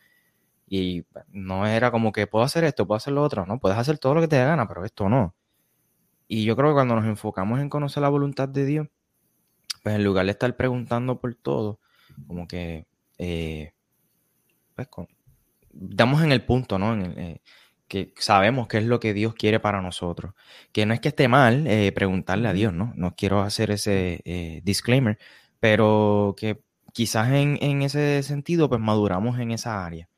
Y 0.68 1.04
no 1.28 1.66
era 1.66 1.90
como 1.90 2.12
que 2.12 2.26
puedo 2.26 2.44
hacer 2.44 2.64
esto, 2.64 2.86
puedo 2.86 2.96
hacer 2.96 3.14
lo 3.14 3.22
otro, 3.22 3.46
no, 3.46 3.58
puedes 3.58 3.78
hacer 3.78 3.98
todo 3.98 4.14
lo 4.14 4.20
que 4.20 4.28
te 4.28 4.36
dé 4.36 4.44
gana, 4.44 4.68
pero 4.68 4.84
esto 4.84 5.08
no. 5.08 5.34
Y 6.28 6.44
yo 6.44 6.56
creo 6.56 6.68
que 6.68 6.74
cuando 6.74 6.94
nos 6.94 7.06
enfocamos 7.06 7.60
en 7.60 7.70
conocer 7.70 8.02
la 8.02 8.10
voluntad 8.10 8.48
de 8.48 8.66
Dios, 8.66 8.88
pues 9.82 9.94
en 9.94 10.04
lugar 10.04 10.26
de 10.26 10.32
estar 10.32 10.54
preguntando 10.56 11.18
por 11.20 11.34
todo, 11.34 11.80
como 12.26 12.46
que 12.46 12.86
eh, 13.16 13.72
pues 14.74 14.88
damos 15.72 16.22
en 16.22 16.32
el 16.32 16.44
punto, 16.44 16.78
¿no? 16.78 16.92
En 16.92 17.18
eh, 17.18 17.40
que 17.88 18.12
sabemos 18.18 18.68
qué 18.68 18.78
es 18.78 18.84
lo 18.84 19.00
que 19.00 19.14
Dios 19.14 19.34
quiere 19.34 19.60
para 19.60 19.80
nosotros. 19.80 20.34
Que 20.72 20.84
no 20.84 20.92
es 20.92 21.00
que 21.00 21.08
esté 21.08 21.28
mal 21.28 21.66
eh, 21.66 21.90
preguntarle 21.92 22.48
a 22.48 22.52
Dios, 22.52 22.74
¿no? 22.74 22.92
No 22.96 23.14
quiero 23.16 23.40
hacer 23.40 23.70
ese 23.70 24.60
disclaimer, 24.64 25.18
pero 25.60 26.34
que 26.36 26.62
quizás 26.92 27.28
en, 27.32 27.58
en, 27.62 27.82
ese 27.82 28.22
sentido, 28.22 28.68
pues 28.68 28.80
maduramos 28.80 29.38
en 29.38 29.52
esa 29.52 29.86
área. 29.86 30.08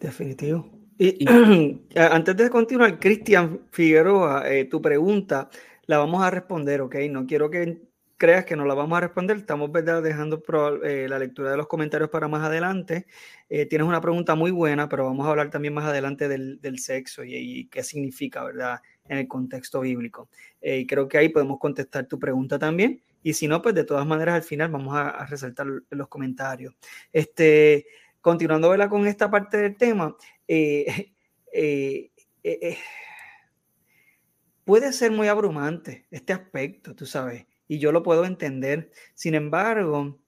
Definitivo. 0.00 0.70
Y, 0.98 1.26
antes 1.96 2.36
de 2.36 2.50
continuar, 2.50 2.98
Cristian 2.98 3.60
Figueroa, 3.70 4.44
tu 4.70 4.80
pregunta 4.80 5.50
la 5.86 5.98
vamos 5.98 6.22
a 6.22 6.30
responder, 6.30 6.80
¿ok? 6.80 6.96
No 7.10 7.26
quiero 7.26 7.50
que 7.50 7.80
creas 8.16 8.44
que 8.44 8.56
no 8.56 8.64
la 8.64 8.74
vamos 8.74 8.96
a 8.96 9.00
responder, 9.00 9.36
estamos 9.36 9.70
¿verdad? 9.70 10.02
dejando 10.02 10.42
eh, 10.84 11.06
la 11.08 11.18
lectura 11.18 11.50
de 11.50 11.56
los 11.56 11.66
comentarios 11.66 12.10
para 12.10 12.28
más 12.28 12.44
adelante. 12.44 13.06
Eh, 13.48 13.66
tienes 13.66 13.86
una 13.86 14.00
pregunta 14.00 14.34
muy 14.34 14.50
buena, 14.50 14.88
pero 14.88 15.04
vamos 15.04 15.26
a 15.26 15.30
hablar 15.30 15.50
también 15.50 15.74
más 15.74 15.84
adelante 15.84 16.28
del, 16.28 16.78
sexo 16.78 17.24
y, 17.24 17.68
qué 17.70 17.82
significa, 17.82 18.44
¿verdad? 18.44 18.80
En 19.08 19.18
el 19.18 19.28
contexto 19.28 19.80
bíblico. 19.80 20.28
Eh, 20.60 20.78
y 20.78 20.86
creo 20.86 21.08
que 21.08 21.18
ahí 21.18 21.28
podemos 21.28 21.58
contestar 21.58 22.06
tu 22.06 22.18
pregunta 22.18 22.58
también. 22.58 23.02
Y 23.22 23.34
si 23.34 23.48
no, 23.48 23.60
pues 23.60 23.74
de 23.74 23.84
todas 23.84 24.06
maneras 24.06 24.36
al 24.36 24.42
final 24.42 24.70
vamos 24.70 24.94
a, 24.96 25.26
resaltar 25.26 25.66
los 25.90 26.08
comentarios. 26.08 26.74
Este, 27.12 27.86
continuando 28.26 28.74
con 28.88 29.06
esta 29.06 29.30
parte 29.30 29.56
del 29.56 29.76
tema, 29.76 30.16
puede 34.64 34.92
ser 34.92 35.12
muy 35.12 35.28
abrumante 35.28 36.06
este 36.10 36.32
aspecto, 36.32 36.96
tú 36.96 37.06
sabes 37.06 37.46
y 37.68 37.78
yo 37.78 37.92
lo 37.92 38.02
puedo 38.02 38.24
entender. 38.24 38.90
Sin 39.14 39.34
embargo, 39.34 40.18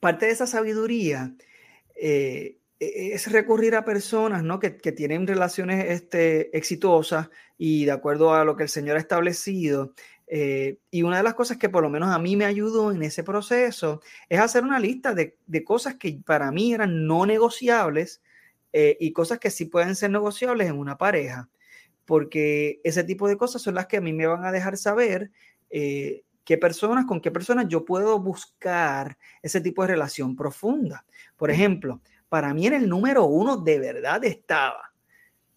parte 0.00 0.26
de 0.26 0.32
esa 0.32 0.46
sabiduría 0.46 1.34
eh, 1.94 2.58
e-, 2.80 3.14
es 3.14 3.30
recurrir 3.30 3.74
a 3.74 3.84
personas 3.84 4.42
¿no? 4.42 4.58
que, 4.58 4.70
tienen 4.70 5.26
relaciones 5.26 5.86
este, 5.90 6.56
exitosas 6.56 7.30
y 7.56 7.84
de 7.84 7.92
acuerdo 7.92 8.34
a 8.34 8.44
lo 8.44 8.56
que 8.56 8.64
el 8.64 8.68
Señor 8.68 8.96
ha 8.96 9.00
establecido. 9.00 9.94
Eh, 10.26 10.78
y 10.90 11.02
una 11.02 11.18
de 11.18 11.22
las 11.22 11.34
cosas 11.34 11.58
que 11.58 11.68
por 11.68 11.82
lo 11.82 11.90
menos 11.90 12.08
a 12.08 12.18
mí 12.18 12.34
me 12.34 12.46
ayudó 12.46 12.92
en 12.92 13.02
ese 13.02 13.22
proceso 13.22 14.00
es 14.28 14.40
hacer 14.40 14.64
una 14.64 14.78
lista 14.78 15.14
de, 15.14 15.36
cosas 15.64 15.96
que 15.96 16.18
para 16.24 16.50
mí 16.50 16.72
eran 16.72 17.06
no 17.06 17.26
negociables 17.26 18.22
eh, 18.72 18.96
y 18.98 19.12
cosas 19.12 19.38
que 19.38 19.50
sí 19.50 19.66
pueden 19.66 19.94
ser 19.94 20.10
negociables 20.10 20.68
en 20.68 20.78
una 20.78 20.96
pareja, 20.96 21.48
porque 22.06 22.80
ese 22.84 23.04
tipo 23.04 23.28
de 23.28 23.36
cosas 23.36 23.62
son 23.62 23.74
las 23.74 23.86
que 23.86 23.98
a 23.98 24.00
mí 24.00 24.12
me 24.12 24.26
van 24.26 24.44
a 24.44 24.52
dejar 24.52 24.76
saber 24.76 25.30
qué 25.70 26.58
personas, 26.60 27.04
con 27.06 27.20
qué 27.20 27.30
personas 27.30 27.66
yo 27.68 27.84
puedo 27.84 28.18
buscar 28.18 29.18
ese 29.42 29.60
tipo 29.60 29.82
de 29.82 29.88
relación 29.88 30.36
profunda. 30.36 31.04
Por 31.36 31.50
ejemplo, 31.50 32.00
para 32.28 32.52
mí 32.54 32.66
en 32.66 32.74
el 32.74 32.88
número 32.88 33.24
uno 33.24 33.56
de 33.56 33.78
verdad 33.78 34.24
estaba, 34.24 34.92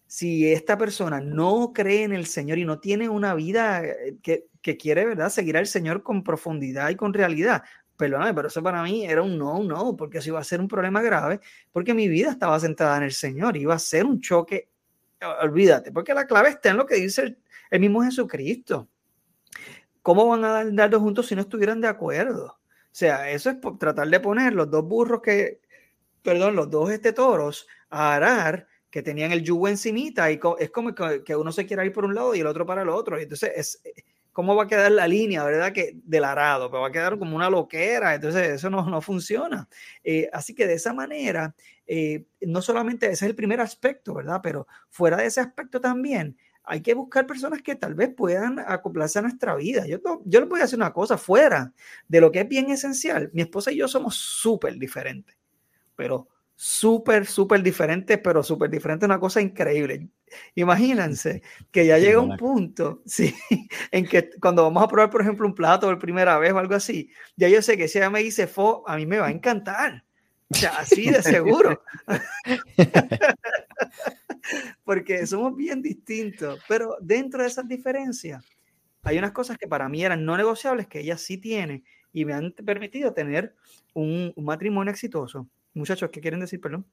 si 0.06 0.50
esta 0.50 0.78
persona 0.78 1.20
no 1.20 1.72
cree 1.74 2.04
en 2.04 2.12
el 2.12 2.26
Señor 2.26 2.58
y 2.58 2.64
no 2.64 2.80
tiene 2.80 3.08
una 3.08 3.34
vida 3.34 3.84
eh, 3.84 4.16
que, 4.68 4.76
quiere, 4.76 5.06
¿verdad?, 5.06 5.30
seguir 5.30 5.56
al 5.56 5.66
Señor 5.66 6.02
con 6.02 6.22
profundidad 6.22 6.90
y 6.90 6.96
con 6.96 7.14
realidad. 7.14 7.62
Pero 7.96 8.46
eso 8.46 8.62
para 8.62 8.82
mí 8.82 9.04
era 9.04 9.22
un 9.22 9.38
no, 9.38 9.62
no, 9.64 9.96
porque 9.96 10.18
eso 10.18 10.28
iba 10.28 10.38
a 10.38 10.44
ser 10.44 10.60
un 10.60 10.68
problema 10.68 11.00
grave, 11.02 11.40
porque 11.72 11.94
mi 11.94 12.06
vida 12.06 12.30
estaba 12.30 12.60
centrada 12.60 12.98
en 12.98 13.04
el 13.04 13.12
Señor, 13.12 13.56
iba 13.56 13.74
a 13.74 13.78
ser 13.78 14.04
un 14.04 14.20
choque, 14.20 14.68
olvídate, 15.42 15.90
porque 15.90 16.14
la 16.14 16.26
clave 16.26 16.50
está 16.50 16.70
en 16.70 16.76
lo 16.76 16.86
que 16.86 16.96
dice 16.96 17.38
el 17.70 17.80
mismo 17.80 18.02
Jesucristo. 18.02 18.88
¿Cómo 20.02 20.28
van 20.28 20.44
a 20.44 20.64
dar 20.64 20.90
dos 20.90 21.02
juntos 21.02 21.26
si 21.26 21.34
no 21.34 21.40
estuvieran 21.42 21.80
de 21.80 21.88
acuerdo? 21.88 22.46
O 22.46 22.92
sea, 22.92 23.30
eso 23.30 23.50
es 23.50 23.56
tratar 23.78 24.08
de 24.08 24.20
poner 24.20 24.52
los 24.52 24.70
dos 24.70 24.84
burros 24.84 25.20
que, 25.22 25.60
perdón, 26.22 26.56
los 26.56 26.70
dos 26.70 26.90
este 26.90 27.12
toros 27.12 27.66
a 27.90 28.14
arar 28.14 28.68
que 28.90 29.02
tenían 29.02 29.32
el 29.32 29.42
yugo 29.42 29.68
encimita 29.68 30.30
y 30.30 30.40
es 30.58 30.70
como 30.70 30.94
que 30.94 31.36
uno 31.36 31.52
se 31.52 31.66
quiera 31.66 31.84
ir 31.84 31.92
por 31.92 32.04
un 32.04 32.14
lado 32.14 32.34
y 32.34 32.40
el 32.40 32.46
otro 32.46 32.64
para 32.64 32.82
el 32.82 32.88
otro. 32.88 33.18
Entonces, 33.18 33.52
es, 33.56 33.82
¿cómo 34.38 34.54
va 34.54 34.62
a 34.62 34.66
quedar 34.68 34.92
la 34.92 35.08
línea, 35.08 35.42
verdad? 35.42 35.72
Que 35.72 35.98
del 36.04 36.22
arado, 36.22 36.70
pero 36.70 36.82
va 36.82 36.86
a 36.86 36.92
quedar 36.92 37.18
como 37.18 37.34
una 37.34 37.50
loquera, 37.50 38.14
entonces 38.14 38.50
eso 38.50 38.70
no, 38.70 38.88
no 38.88 39.00
funciona. 39.02 39.68
Eh, 40.04 40.30
así 40.32 40.54
que 40.54 40.68
de 40.68 40.74
esa 40.74 40.92
manera, 40.92 41.56
eh, 41.88 42.24
no 42.42 42.62
solamente 42.62 43.06
ese 43.06 43.24
es 43.24 43.30
el 43.30 43.34
primer 43.34 43.60
aspecto, 43.60 44.14
¿verdad? 44.14 44.38
Pero 44.40 44.68
fuera 44.90 45.16
de 45.16 45.26
ese 45.26 45.40
aspecto 45.40 45.80
también, 45.80 46.36
hay 46.62 46.82
que 46.82 46.94
buscar 46.94 47.26
personas 47.26 47.62
que 47.62 47.74
tal 47.74 47.96
vez 47.96 48.14
puedan 48.14 48.60
acoplarse 48.60 49.18
a 49.18 49.22
nuestra 49.22 49.56
vida. 49.56 49.88
Yo, 49.88 49.98
yo 50.24 50.38
les 50.38 50.48
voy 50.48 50.60
a 50.60 50.62
decir 50.62 50.78
una 50.78 50.92
cosa, 50.92 51.18
fuera 51.18 51.72
de 52.06 52.20
lo 52.20 52.30
que 52.30 52.42
es 52.42 52.48
bien 52.48 52.70
esencial, 52.70 53.30
mi 53.32 53.42
esposa 53.42 53.72
y 53.72 53.78
yo 53.78 53.88
somos 53.88 54.14
súper 54.14 54.78
diferentes, 54.78 55.36
pero 55.96 56.28
súper, 56.60 57.24
súper 57.24 57.62
diferentes, 57.62 58.18
pero 58.18 58.42
súper 58.42 58.68
diferentes, 58.68 59.06
una 59.06 59.20
cosa 59.20 59.40
increíble. 59.40 60.08
Imagínense 60.56 61.40
que 61.70 61.86
ya 61.86 61.98
llega 61.98 62.20
un 62.20 62.36
punto, 62.36 63.00
sí, 63.06 63.32
en 63.92 64.04
que 64.04 64.28
cuando 64.40 64.64
vamos 64.64 64.82
a 64.82 64.88
probar, 64.88 65.08
por 65.08 65.22
ejemplo, 65.22 65.46
un 65.46 65.54
plato 65.54 65.86
por 65.86 66.00
primera 66.00 66.36
vez 66.36 66.52
o 66.52 66.58
algo 66.58 66.74
así, 66.74 67.12
ya 67.36 67.48
yo 67.48 67.62
sé 67.62 67.76
que 67.76 67.86
si 67.86 67.98
ella 67.98 68.10
me 68.10 68.24
dice 68.24 68.48
fo, 68.48 68.82
a 68.88 68.96
mí 68.96 69.06
me 69.06 69.18
va 69.18 69.28
a 69.28 69.30
encantar. 69.30 70.04
O 70.50 70.54
sea, 70.54 70.78
así 70.78 71.10
de 71.10 71.22
seguro. 71.22 71.82
Porque 74.84 75.26
somos 75.26 75.54
bien 75.54 75.80
distintos. 75.80 76.60
Pero 76.66 76.96
dentro 77.00 77.42
de 77.42 77.48
esas 77.48 77.68
diferencias, 77.68 78.44
hay 79.02 79.18
unas 79.18 79.32
cosas 79.32 79.58
que 79.58 79.68
para 79.68 79.88
mí 79.88 80.02
eran 80.02 80.24
no 80.24 80.36
negociables 80.36 80.88
que 80.88 81.00
ella 81.00 81.18
sí 81.18 81.38
tiene 81.38 81.84
y 82.12 82.24
me 82.24 82.32
han 82.32 82.52
permitido 82.52 83.12
tener 83.12 83.54
un, 83.94 84.32
matrimonio 84.36 84.90
exitoso. 84.90 85.46
Muchachos, 85.74 86.10
¿qué 86.10 86.20
quieren 86.20 86.40
decir? 86.40 86.60
Perdón. 86.60 86.86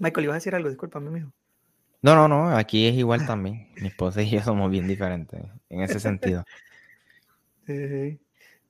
Michael, 0.00 0.24
ibas 0.24 0.34
a 0.34 0.38
decir 0.38 0.54
algo, 0.54 0.68
discúlpame, 0.68 1.10
mijo. 1.10 1.32
No, 2.02 2.16
no, 2.16 2.26
no, 2.26 2.56
aquí 2.56 2.86
es 2.86 2.94
igual 2.94 3.26
también. 3.26 3.68
Mi 3.80 3.88
esposa 3.88 4.22
y 4.22 4.30
yo 4.30 4.42
somos 4.42 4.70
bien 4.70 4.88
diferentes 4.88 5.40
en 5.68 5.80
ese 5.82 6.00
sentido. 6.00 6.44
Sí. 7.64 8.18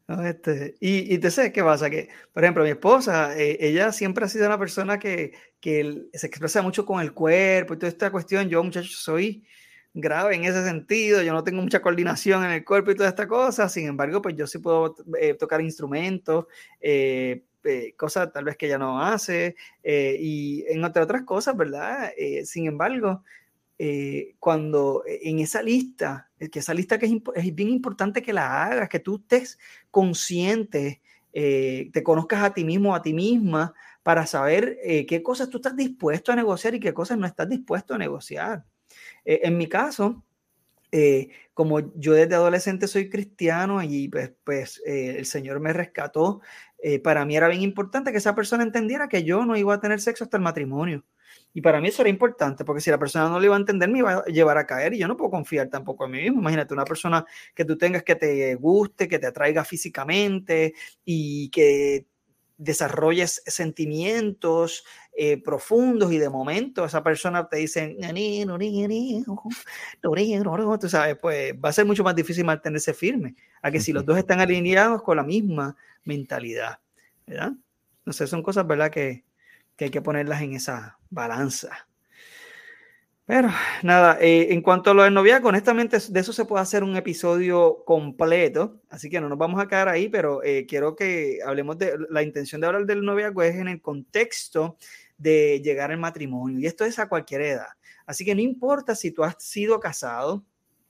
Este, 0.09 0.75
y, 0.81 1.15
y, 1.15 1.19
te 1.19 1.31
sé 1.31 1.53
qué 1.53 1.63
pasa, 1.63 1.89
que 1.89 2.09
por 2.33 2.43
ejemplo 2.43 2.65
mi 2.65 2.71
esposa, 2.71 3.39
eh, 3.39 3.57
ella 3.61 3.93
siempre 3.93 4.25
ha 4.25 4.29
sido 4.29 4.47
una 4.47 4.59
persona 4.59 4.99
que, 4.99 5.33
que, 5.61 6.09
se 6.13 6.27
expresa 6.27 6.61
mucho 6.61 6.85
con 6.85 7.01
el 7.01 7.15
cuerpo 7.15 7.75
y 7.75 7.79
toda 7.79 7.89
esta 7.89 8.11
cuestión, 8.11 8.49
yo 8.49 8.63
muchachos 8.63 8.97
soy 8.97 9.45
grave 9.95 10.35
en 10.35 10.45
ese 10.45 10.65
sentido, 10.65 11.23
yo 11.23 11.33
no 11.33 11.45
tengo 11.45 11.63
mucha 11.63 11.81
coordinación 11.81 12.45
en 12.45 12.51
el 12.51 12.65
cuerpo 12.65 12.91
y 12.91 12.95
toda 12.95 13.09
esta 13.09 13.27
cosa, 13.29 13.69
sin 13.69 13.87
embargo 13.87 14.21
pues 14.21 14.37
yo 14.37 14.47
sí 14.47 14.59
puedo 14.59 14.97
eh, 15.19 15.35
tocar 15.35 15.61
instrumentos, 15.61 16.47
eh, 16.81 17.45
cosas 17.97 18.33
tal 18.33 18.45
vez 18.45 18.57
que 18.57 18.67
ella 18.67 18.79
no 18.79 19.01
hace 19.01 19.57
y 19.85 20.65
en 20.69 20.85
otras 20.85 21.23
cosas, 21.23 21.57
¿verdad? 21.57 22.11
sin 22.45 22.67
embargo, 22.67 23.23
eh, 23.85 24.37
cuando 24.39 25.03
eh, 25.05 25.19
en 25.25 25.41
esa 25.41 25.61
lista, 25.61 26.31
eh, 26.39 26.49
que 26.49 26.61
esa 26.61 26.73
lista 26.73 27.01
que 27.01 27.07
es, 27.35 27.55
bien 27.55 27.69
importante 27.69 28.23
que 28.23 28.33
la 28.33 28.65
hagas, 28.65 28.89
que 28.89 29.01
tú 29.01 29.17
estés 29.17 29.59
consciente, 29.91 31.01
te 31.33 32.03
conozcas 32.05 32.45
a 32.45 32.55
ti 32.55 32.63
mismo, 32.63 32.95
a 32.95 33.03
ti 33.03 33.13
misma, 33.13 33.75
para 34.05 34.25
saber 34.27 34.79
qué 35.09 35.23
cosas 35.23 35.49
tú 35.49 35.57
estás 35.57 35.75
dispuesto 35.75 36.31
a 36.31 36.37
negociar 36.37 36.77
y 36.77 36.81
qué 36.81 36.95
cosas 36.95 37.19
no 37.19 37.27
estás 37.27 37.49
dispuesto 37.49 37.95
a 37.95 37.99
negociar. 37.99 38.65
en 39.25 39.57
mi 39.57 39.67
caso, 39.67 40.23
como 41.55 41.81
yo 41.95 42.13
desde 42.13 42.35
adolescente 42.35 42.87
soy 42.87 43.09
cristiano 43.09 43.83
y 43.83 44.09
pues, 44.09 44.33
pues 44.45 44.83
el 44.85 45.27
Señor 45.27 45.61
me 45.61 45.73
rescató, 45.73 46.41
para 47.03 47.25
mí 47.25 47.37
era 47.37 47.49
bien 47.49 47.63
importante 47.63 48.13
que 48.13 48.19
esa 48.19 48.35
persona 48.35 48.63
entendiera 48.63 49.09
que 49.09 49.25
yo 49.25 49.45
no 49.47 49.57
iba 49.57 49.75
a 49.75 49.81
tener 49.81 50.01
sexo 50.01 50.25
hasta 50.25 50.37
el 50.37 50.43
matrimonio. 50.43 51.05
Y 51.55 51.61
para 51.61 51.81
mí 51.81 51.89
eso 51.89 52.03
era 52.03 52.09
importante, 52.09 52.65
porque 52.65 52.81
si 52.81 52.91
la 52.91 52.99
persona 52.99 53.29
no 53.29 53.39
lo 53.39 53.45
iba 53.45 53.55
a 53.57 53.59
entender, 53.59 53.89
me 53.89 53.99
iba 53.99 54.13
a 54.13 54.25
llevar 54.25 54.57
a 54.59 54.67
caer 54.67 54.95
y 54.95 54.99
yo 54.99 55.09
no 55.09 55.17
puedo 55.17 55.31
confiar 55.31 55.69
tampoco 55.69 56.07
en 56.07 56.11
mí 56.11 56.23
mismo. 56.23 56.41
Imagínate 56.41 56.75
una 56.75 56.85
persona 56.85 57.25
que 57.55 57.65
tú 57.65 57.77
tengas 57.77 58.03
que 58.03 58.17
te 58.17 58.55
guste, 58.55 59.07
que 59.07 59.19
te 59.19 59.27
atraiga 59.27 59.65
físicamente 59.65 60.75
y 61.05 61.51
que 61.51 62.07
desarrolles 62.57 63.43
sentimientos 63.47 64.85
eh, 65.15 65.43
profundos 65.43 66.11
y 66.11 66.19
de 66.19 66.31
momento 66.31 66.85
esa 66.85 67.03
persona 67.03 67.47
te 67.47 67.59
dice, 67.59 67.97
tú 70.79 70.89
sabes, 70.89 71.19
pues 71.21 71.53
va 71.63 71.69
a 71.69 71.73
ser 71.73 71.85
mucho 71.85 72.03
más 72.03 72.17
difícil 72.17 72.45
mantenerse 72.45 72.95
firme 72.95 73.37
a 73.61 73.71
que 73.71 73.81
si 73.81 73.93
los 73.93 74.07
dos 74.07 74.17
están 74.17 74.41
alineados 74.41 75.03
con 75.03 75.19
la 75.19 75.23
misma 75.23 75.77
mentalidad, 76.05 76.79
¿verdad? 77.27 77.53
No 78.05 78.13
sé, 78.13 78.27
son 78.27 78.43
cosas, 78.43 78.67
¿verdad? 78.67 78.91
Que, 78.91 79.25
que 79.77 79.85
hay 79.85 79.91
que 79.91 80.01
ponerlas 80.01 80.41
en 80.43 80.55
esa 80.55 80.99
balanza. 81.11 81.87
Pero 83.25 83.49
nada, 83.85 84.19
eh, 84.21 84.49
en 84.53 84.63
cuanto 84.63 84.91
a 84.91 84.95
lo 84.95 85.05
del 85.05 85.15
noviazgo, 85.15 85.49
honestamente 85.49 85.97
de 86.09 86.21
eso 86.21 86.33
se 86.33 86.45
puede 86.45 86.63
hacer 86.63 86.83
un 86.83 86.97
episodio 86.97 87.85
completo, 87.85 88.81
así 88.91 89.09
que 89.09 89.21
no 89.21 89.29
nos 89.29 89.39
vamos 89.39 89.63
a 89.63 89.69
quedar 89.69 89.89
ahí, 89.89 90.09
pero 90.09 90.43
eh, 90.43 90.67
quiero 90.67 90.97
que 90.97 91.39
hablemos 91.47 91.79
de 91.79 91.97
la 92.11 92.25
intención 92.25 92.61
de 92.61 92.67
hablar 92.67 92.85
del 92.85 93.05
noviazgo 93.05 93.43
es 93.45 93.55
en 93.55 93.69
el 93.69 93.81
contexto 93.81 94.77
de 95.19 95.61
llegar 95.63 95.93
al 95.93 95.99
matrimonio, 95.99 96.59
y 96.59 96.67
esto 96.67 96.85
es 96.85 96.99
a 96.99 97.09
cualquier 97.09 97.43
edad. 97.43 97.69
Así 98.07 98.25
que 98.25 98.35
no 98.35 98.41
importa 98.41 98.97
si 98.97 99.13
tú 99.13 99.23
has 99.23 99.37
sido 99.39 99.79
casado 99.79 100.45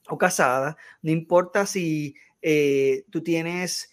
o 0.07 0.17
casada, 0.17 0.75
no 1.03 1.11
importa 1.11 1.67
si 1.67 2.15
eh, 2.41 3.05
tú 3.11 3.21
tienes 3.21 3.91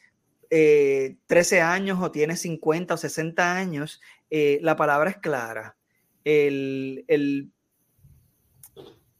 13 0.48 1.60
años 1.60 1.98
o 2.02 2.10
tienes 2.10 2.40
50 2.40 2.94
o 2.94 2.96
60 2.96 3.54
años, 3.56 4.00
la 4.30 4.74
palabra 4.74 5.10
es 5.10 5.18
clara. 5.18 5.76
el, 6.24 7.04
el 7.06 7.52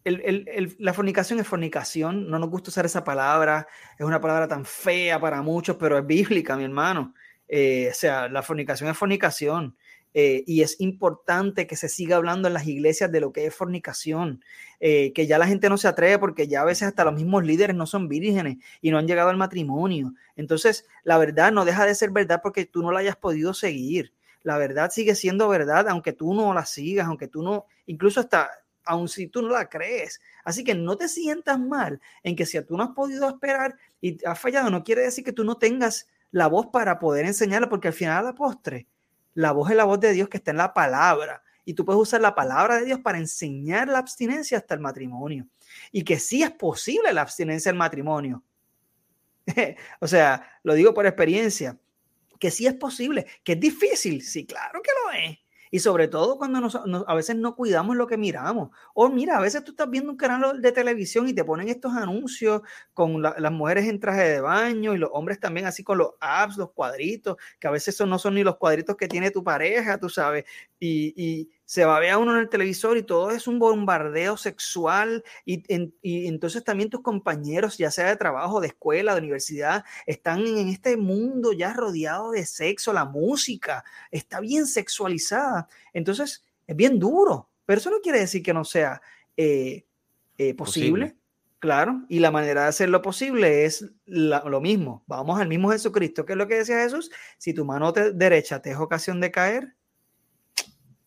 la 0.05 0.95
fornicación 0.95 1.41
es 1.41 1.47
fornicación, 1.47 2.29
no 2.31 2.39
nos 2.39 2.51
gusta 2.51 2.71
usar 2.71 2.87
esa 2.87 3.05
palabra, 3.05 3.67
es 3.99 4.05
una 4.05 4.21
palabra 4.21 4.49
tan 4.49 4.65
fea 4.65 5.21
para 5.21 5.43
muchos, 5.43 5.77
pero 5.77 5.99
es 5.99 6.07
bíblica, 6.07 6.57
mi 6.57 6.65
hermano. 6.65 7.15
Eh, 7.49 7.89
o 7.91 7.95
sea, 7.95 8.29
la 8.29 8.43
fornicación 8.43 8.89
es 8.91 8.97
fornicación. 8.97 9.77
Eh, 10.13 10.43
y 10.47 10.63
es 10.63 10.81
importante 10.81 11.69
que 11.69 11.77
se 11.77 11.89
siga 11.89 12.17
hablando 12.17 12.49
en 12.49 12.55
las 12.55 12.67
iglesias 12.67 13.13
de 13.13 13.21
lo 13.21 13.33
que 13.33 13.47
es 13.47 13.55
fornicación, 13.55 14.43
eh, 14.81 15.13
que 15.13 15.29
ya 15.29 15.39
la 15.39 15.47
gente 15.47 15.69
no 15.69 15.77
se 15.77 15.87
atreve 15.87 16.19
porque 16.19 16.49
ya 16.49 16.63
a 16.63 16.65
veces 16.65 16.89
hasta 16.89 17.05
los 17.05 17.15
mismos 17.15 17.45
líderes 17.45 17.77
no 17.77 17.87
son 17.87 18.09
vírgenes 18.09 18.57
y 18.81 18.91
no 18.91 18.99
han 18.99 19.07
llegado 19.07 19.31
al 19.31 19.37
matrimonio. 19.37 20.15
Entonces, 20.35 20.87
la 21.05 21.17
verdad 21.19 21.53
no 21.53 21.65
deja 21.65 21.87
de 21.87 21.95
ser 21.95 22.11
verdad 22.11 22.41
porque 22.43 22.67
tú 22.67 22.83
no 22.83 22.91
la 22.91 23.01
hayas 23.01 23.17
podido 23.17 23.55
seguir. 23.55 24.13
La 24.43 24.59
verdad 24.59 24.91
sigue 24.91 25.15
siendo 25.15 25.49
verdad, 25.49 25.89
aunque 25.89 26.13
tú 26.13 26.35
no 26.35 26.53
la 26.55 26.65
sigas, 26.65 27.07
aunque 27.07 27.29
tú 27.29 27.43
no, 27.43 27.67
incluso 27.87 28.21
hasta 28.21 28.51
aun 28.91 29.09
si 29.09 29.29
tú 29.29 29.41
no 29.41 29.49
la 29.49 29.69
crees. 29.69 30.21
Así 30.45 30.65
que 30.65 30.75
no 30.75 30.97
te 30.97 31.09
sientas 31.09 31.59
mal 31.59 32.01
en 32.23 32.35
que 32.35 32.45
si 32.45 32.61
tú 32.63 32.77
no 32.77 32.83
has 32.83 32.91
podido 32.91 33.29
esperar 33.29 33.77
y 34.01 34.25
has 34.27 34.39
fallado, 34.39 34.69
no 34.69 34.83
quiere 34.83 35.03
decir 35.03 35.25
que 35.25 35.33
tú 35.33 35.45
no 35.45 35.57
tengas 35.57 36.09
la 36.33 36.49
voz 36.49 36.67
para 36.67 36.99
poder 36.99 37.25
enseñarla, 37.27 37.69
porque 37.69 37.89
al 37.89 37.95
final 37.95 38.19
a 38.19 38.23
la 38.23 38.35
postre, 38.35 38.87
la 39.35 39.53
voz 39.53 39.71
es 39.71 39.77
la 39.77 39.85
voz 39.85 40.01
de 40.01 40.13
Dios 40.13 40.29
que 40.29 40.39
está 40.39 40.51
en 40.51 40.57
la 40.57 40.75
palabra. 40.75 41.43
Y 41.65 41.75
tú 41.75 41.85
puedes 41.85 42.03
usar 42.03 42.21
la 42.21 42.35
palabra 42.35 42.79
de 42.79 42.85
Dios 42.85 42.99
para 43.01 43.19
enseñar 43.19 43.89
la 43.89 43.99
abstinencia 43.99 44.59
hasta 44.59 44.75
el 44.75 44.81
matrimonio. 44.81 45.47
Y 45.93 46.03
que 46.03 46.19
sí 46.19 46.43
es 46.43 46.51
posible 46.51 47.13
la 47.13 47.23
abstinencia 47.23 47.71
del 47.71 47.79
matrimonio. 47.79 48.43
o 50.01 50.09
sea, 50.09 50.59
lo 50.65 50.75
digo 50.75 50.93
por 50.93 51.07
experiencia, 51.07 51.79
que 52.41 52.51
sí 52.51 52.67
es 52.67 52.75
posible, 52.75 53.27
que 53.45 53.53
es 53.53 53.61
difícil, 53.61 54.23
sí, 54.23 54.47
claro 54.47 54.81
que 54.83 54.91
lo 55.05 55.13
es 55.13 55.39
y 55.71 55.79
sobre 55.81 56.09
todo 56.09 56.37
cuando 56.37 56.61
nos, 56.61 56.75
a 56.77 57.15
veces 57.15 57.37
no 57.37 57.55
cuidamos 57.55 57.97
lo 57.97 58.07
que 58.07 58.17
miramos. 58.17 58.71
O 58.95 59.09
mira, 59.09 59.37
a 59.39 59.41
veces 59.41 59.65
tú 59.65 59.73
estás 59.73 59.89
viendo 59.89 60.11
un 60.11 60.17
canal 60.17 60.61
de 60.61 60.73
televisión 60.73 61.29
y 61.29 61.33
te 61.35 61.45
ponen 61.45 61.69
estos 61.69 61.93
anuncios 61.95 62.63
con 62.95 63.23
las 63.23 63.53
mujeres 63.53 63.87
en 63.87 64.01
traje 64.01 64.23
de 64.29 64.41
baño 64.41 64.95
y 64.95 64.99
los 64.99 65.11
hombres 65.13 65.39
también 65.41 65.67
así 65.67 65.85
con 65.85 65.99
los 65.99 66.11
apps, 66.21 66.57
los 66.57 66.73
cuadritos, 66.73 67.37
que 67.59 67.69
a 67.69 67.71
veces 67.71 68.01
no 68.01 68.19
son 68.19 68.35
ni 68.35 68.43
los 68.43 68.57
cuadritos 68.57 68.97
que 68.97 69.09
tiene 69.09 69.31
tu 69.31 69.45
pareja, 69.45 69.99
tú 69.99 70.09
sabes. 70.09 70.45
Y, 70.79 71.13
y 71.17 71.51
se 71.71 71.85
va 71.85 71.97
a 71.97 72.01
ver 72.01 72.11
a 72.11 72.19
uno 72.19 72.35
en 72.35 72.41
el 72.41 72.49
televisor 72.49 72.99
y 72.99 73.05
todo 73.05 73.31
es 73.31 73.47
un 73.47 73.61
bombardeo 73.61 74.37
sexual 74.37 75.23
y, 75.45 75.63
y, 76.03 76.27
entonces 76.27 76.65
también 76.65 76.91
tus 76.91 77.01
compañeros, 77.01 77.79
ya 77.79 77.93
sea 77.93 78.09
de 78.09 78.17
trabajo, 78.17 78.61
de 78.61 78.67
escuela, 78.67 79.15
de 79.15 79.21
universidad, 79.21 79.85
están 80.05 80.41
en 80.41 80.67
este 80.67 80.97
mundo 80.97 81.53
ya 81.53 81.73
rodeado 81.73 82.33
de 82.33 82.45
sexo, 82.45 82.93
la 82.93 83.05
música 83.05 83.85
está 84.11 84.41
bien 84.41 84.67
sexualizada, 84.67 85.69
entonces 85.93 86.45
es 86.67 86.75
bien 86.75 86.99
duro, 86.99 87.49
pero 87.67 87.79
eso 87.79 87.91
no 87.91 88.01
quiere 88.01 88.19
decir 88.19 88.43
que 88.43 88.53
no 88.53 88.65
sea 88.65 89.01
eh, 89.37 89.85
eh, 90.39 90.55
posible. 90.55 91.15
Claro, 91.61 92.05
y 92.09 92.19
la 92.19 92.33
manera 92.33 92.63
de 92.63 92.69
hacerlo 92.69 93.01
posible 93.01 93.65
es 93.65 93.89
lo 94.07 94.61
mismo. 94.61 95.05
Vamos 95.07 95.39
al 95.39 95.47
mismo 95.47 95.71
Jesucristo. 95.71 96.25
¿Qué 96.25 96.33
es 96.33 96.39
lo 96.39 96.49
que 96.49 96.55
decía 96.55 96.83
Jesús? 96.83 97.13
Si 97.37 97.53
tu 97.53 97.65
mano 97.65 97.93
derecha 97.93 98.61
te 98.63 98.71
es 98.71 98.79
ocasión 98.79 99.21
de 99.21 99.31
caer, 99.31 99.77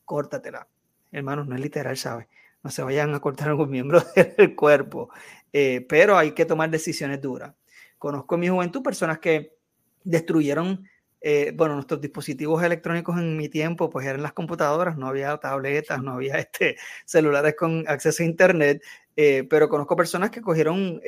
córtatela. 0.05 0.67
Hermanos, 1.11 1.47
no 1.47 1.55
es 1.55 1.61
literal, 1.61 1.97
¿sabes? 1.97 2.27
No 2.63 2.71
se 2.71 2.81
vayan 2.81 3.13
a 3.13 3.19
cortar 3.19 3.49
algún 3.49 3.69
miembro 3.69 4.01
del 4.37 4.55
cuerpo, 4.55 5.09
eh, 5.51 5.85
pero 5.87 6.17
hay 6.17 6.31
que 6.31 6.45
tomar 6.45 6.69
decisiones 6.69 7.21
duras. 7.21 7.53
Conozco 7.97 8.35
en 8.35 8.41
mi 8.41 8.49
juventud 8.49 8.81
personas 8.81 9.19
que 9.19 9.55
destruyeron, 10.03 10.87
eh, 11.21 11.53
bueno, 11.55 11.75
nuestros 11.75 12.01
dispositivos 12.01 12.63
electrónicos 12.63 13.17
en 13.17 13.37
mi 13.37 13.47
tiempo, 13.49 13.89
pues 13.89 14.05
eran 14.05 14.21
las 14.21 14.33
computadoras, 14.33 14.97
no 14.97 15.07
había 15.07 15.37
tabletas, 15.37 16.01
no 16.01 16.13
había 16.13 16.35
este, 16.39 16.77
celulares 17.05 17.55
con 17.55 17.85
acceso 17.87 18.23
a 18.23 18.25
internet, 18.25 18.81
eh, 19.15 19.45
pero 19.49 19.69
conozco 19.69 19.95
personas 19.95 20.31
que 20.31 20.41
cogieron 20.41 21.01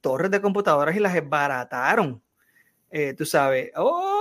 torres 0.00 0.30
de 0.30 0.40
computadoras 0.40 0.94
y 0.96 1.00
las 1.00 1.14
esbarataron. 1.14 2.22
tú 3.16 3.24
sabes, 3.24 3.70
oh, 3.76 4.17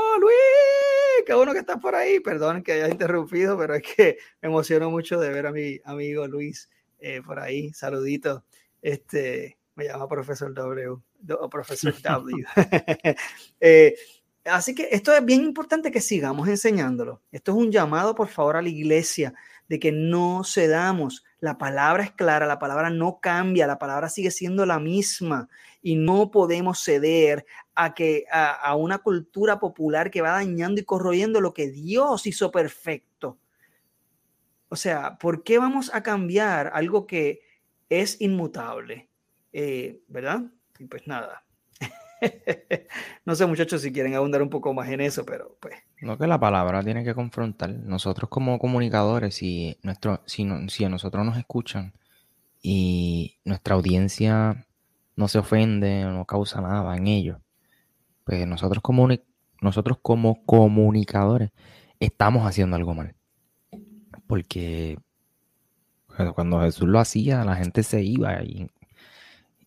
qué 1.27 1.33
bueno 1.33 1.51
que 1.51 1.59
estás 1.59 1.77
por 1.79 1.93
ahí. 1.93 2.21
Perdón 2.21 2.63
que 2.63 2.71
haya 2.71 2.87
interrumpido, 2.87 3.57
pero 3.57 3.75
es 3.75 3.83
que 3.83 4.17
me 4.41 4.47
emociono 4.47 4.89
mucho 4.89 5.19
de 5.19 5.29
ver 5.29 5.45
a 5.45 5.51
mi 5.51 5.79
amigo 5.83 6.25
Luis 6.25 6.69
eh, 6.99 7.21
por 7.21 7.37
ahí. 7.39 7.73
Saludito. 7.73 8.45
Este, 8.81 9.57
me 9.75 9.85
llama 9.85 10.07
Profesor 10.07 10.53
W 10.53 10.97
o 11.39 11.49
Profesor 11.49 11.93
W. 12.01 12.45
Eh, 13.59 13.95
así 14.45 14.73
que 14.73 14.87
esto 14.91 15.13
es 15.13 15.25
bien 15.25 15.43
importante 15.43 15.91
que 15.91 15.99
sigamos 15.99 16.47
enseñándolo. 16.47 17.21
Esto 17.29 17.51
es 17.51 17.57
un 17.57 17.71
llamado, 17.71 18.15
por 18.15 18.29
favor, 18.29 18.55
a 18.55 18.61
la 18.61 18.69
iglesia 18.69 19.33
de 19.67 19.79
que 19.79 19.91
no 19.91 20.43
cedamos. 20.45 21.25
La 21.41 21.57
palabra 21.57 22.03
es 22.03 22.11
clara, 22.11 22.45
la 22.45 22.57
palabra 22.57 22.89
no 22.89 23.19
cambia, 23.19 23.67
la 23.67 23.77
palabra 23.77 24.07
sigue 24.07 24.31
siendo 24.31 24.65
la 24.65 24.79
misma 24.79 25.49
y 25.81 25.95
no 25.95 26.31
podemos 26.31 26.81
ceder 26.81 27.45
a 27.77 27.93
que 27.93 28.25
a, 28.31 28.75
una 28.75 28.97
cultura 28.97 29.59
popular 29.59 30.09
que 30.09 30.21
va 30.21 30.31
dañando 30.31 30.81
y 30.81 30.83
corroyendo 30.83 31.41
lo 31.41 31.53
que 31.53 31.69
Dios 31.69 32.25
hizo 32.25 32.49
perfecto. 32.49 33.37
O 34.69 34.75
sea, 34.75 35.19
¿por 35.19 35.43
qué 35.43 35.59
vamos 35.59 35.93
a 35.93 36.01
cambiar 36.01 36.71
algo 36.73 37.05
que 37.05 37.41
es 37.87 38.19
inmutable? 38.19 39.09
Eh, 39.53 40.01
¿Verdad? 40.07 40.41
Y 40.79 40.85
pues 40.85 41.05
nada. 41.05 41.43
no 43.25 43.35
sé, 43.35 43.45
muchachos, 43.45 43.83
si 43.83 43.93
quieren 43.93 44.15
abundar 44.15 44.41
un 44.41 44.49
poco 44.49 44.73
más 44.73 44.89
en 44.89 45.01
eso, 45.01 45.23
pero 45.23 45.55
pues. 45.61 45.75
No 46.01 46.17
que 46.17 46.25
la 46.25 46.39
palabra 46.39 46.81
tiene 46.81 47.03
que 47.03 47.13
confrontar. 47.13 47.69
Nosotros 47.69 48.27
como 48.27 48.57
comunicadores, 48.57 49.35
si, 49.35 49.77
nuestro, 49.83 50.23
si, 50.25 50.47
si 50.69 50.83
a 50.83 50.89
nosotros 50.89 51.23
nos 51.23 51.37
escuchan 51.37 51.93
y 52.59 53.37
nuestra 53.45 53.75
audiencia 53.75 54.65
no 55.15 55.27
se 55.27 55.37
ofende 55.37 56.05
o 56.05 56.11
no 56.11 56.25
causa 56.25 56.59
nada 56.59 56.97
en 56.97 57.05
ello, 57.05 57.39
pues 58.27 58.45
nosotros 58.45 58.83
como, 58.83 59.07
nosotros 59.61 59.99
como 60.01 60.43
comunicadores 60.45 61.51
estamos 61.97 62.45
haciendo 62.45 62.75
algo 62.75 62.93
mal. 62.93 63.15
Porque 64.27 64.99
cuando 66.35 66.59
Jesús 66.59 66.89
lo 66.89 66.99
hacía, 66.99 67.45
la 67.45 67.55
gente 67.55 67.83
se 67.83 68.03
iba 68.03 68.43
y, 68.43 68.69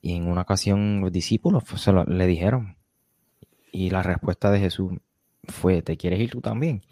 en 0.03 0.29
una 0.29 0.43
ocasión 0.43 1.01
los 1.01 1.11
discípulos 1.11 1.65
se 1.77 1.93
le 1.93 2.27
dijeron 2.27 2.77
y 3.73 3.91
la 3.91 4.03
respuesta 4.03 4.51
de 4.51 4.61
Jesús 4.61 4.93
fue, 5.45 5.81
¿te 5.81 5.97
quieres 5.97 6.21
ir 6.21 6.31
tú 6.31 6.43
también? 6.43 6.83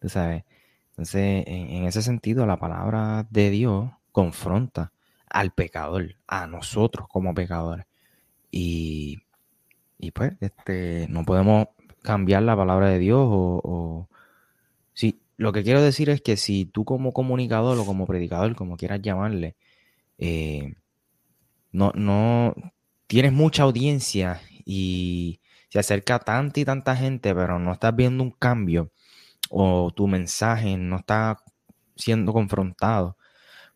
¿Tú 0.00 0.08
sabes? 0.08 0.44
Entonces, 0.90 1.44
en, 1.46 1.70
en 1.70 1.84
ese 1.84 2.00
sentido, 2.00 2.46
la 2.46 2.58
palabra 2.58 3.26
de 3.28 3.50
Dios 3.50 3.90
confronta 4.12 4.92
al 5.28 5.52
pecador, 5.52 6.14
a 6.26 6.46
nosotros 6.46 7.06
como 7.08 7.34
pecadores. 7.34 7.84
Y 8.50 9.18
y 9.98 10.12
pues, 10.12 10.32
este, 10.40 11.06
no 11.10 11.24
podemos 11.24 11.68
cambiar 12.02 12.42
la 12.42 12.56
palabra 12.56 12.88
de 12.88 12.98
Dios 12.98 13.20
o, 13.22 14.08
sí, 14.94 15.20
lo 15.36 15.52
que 15.52 15.62
quiero 15.62 15.82
decir 15.82 16.10
es 16.10 16.22
que 16.22 16.36
si 16.36 16.64
tú 16.64 16.84
como 16.84 17.12
comunicador 17.12 17.78
o 17.78 17.84
como 17.84 18.06
predicador, 18.06 18.54
como 18.56 18.76
quieras 18.76 19.02
llamarle, 19.02 19.56
eh, 20.18 20.74
no, 21.72 21.92
no 21.94 22.54
tienes 23.06 23.32
mucha 23.32 23.64
audiencia 23.64 24.40
y 24.64 25.40
se 25.70 25.78
acerca 25.78 26.18
tanta 26.18 26.60
y 26.60 26.64
tanta 26.64 26.96
gente, 26.96 27.34
pero 27.34 27.58
no 27.58 27.72
estás 27.72 27.94
viendo 27.94 28.22
un 28.22 28.30
cambio 28.30 28.90
o 29.50 29.90
tu 29.94 30.06
mensaje 30.06 30.76
no 30.76 30.96
está 30.96 31.38
siendo 31.96 32.32
confrontado 32.32 33.16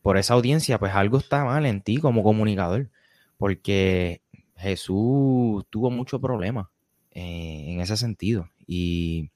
por 0.02 0.16
esa 0.18 0.34
audiencia, 0.34 0.78
pues 0.78 0.94
algo 0.94 1.18
está 1.18 1.44
mal 1.44 1.66
en 1.66 1.80
ti 1.82 1.98
como 1.98 2.22
comunicador, 2.22 2.90
porque 3.36 4.21
Jesús 4.62 5.66
tuvo 5.68 5.90
mucho 5.90 6.20
problema 6.20 6.70
eh, 7.10 7.66
en 7.68 7.80
ese 7.80 7.96
sentido. 7.96 8.48
Y 8.66 9.30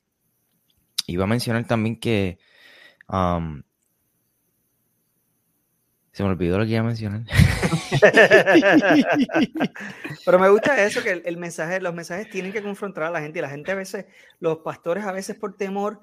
iba 1.07 1.25
a 1.25 1.29
mencionar 1.29 1.67
también 1.67 1.99
que 1.99 2.39
se 6.17 6.23
me 6.23 6.31
olvidó 6.31 6.59
lo 6.59 6.65
que 6.65 6.71
iba 6.71 6.81
a 6.81 6.85
mencionar. 6.85 7.25
Pero 10.25 10.39
me 10.39 10.49
gusta 10.49 10.83
eso, 10.83 11.03
que 11.03 11.23
el, 11.25 11.37
mensaje, 11.37 11.79
los 11.81 11.93
mensajes 11.93 12.31
tienen 12.31 12.53
que 12.53 12.63
confrontar 12.63 13.05
a 13.05 13.11
la 13.11 13.21
gente 13.21 13.39
y 13.39 13.43
la 13.43 13.51
gente 13.51 13.73
a 13.73 13.75
veces, 13.75 14.07
los 14.41 14.59
pastores 14.59 15.05
a 15.05 15.13
veces 15.13 15.37
por 15.37 15.59
temor 15.59 16.01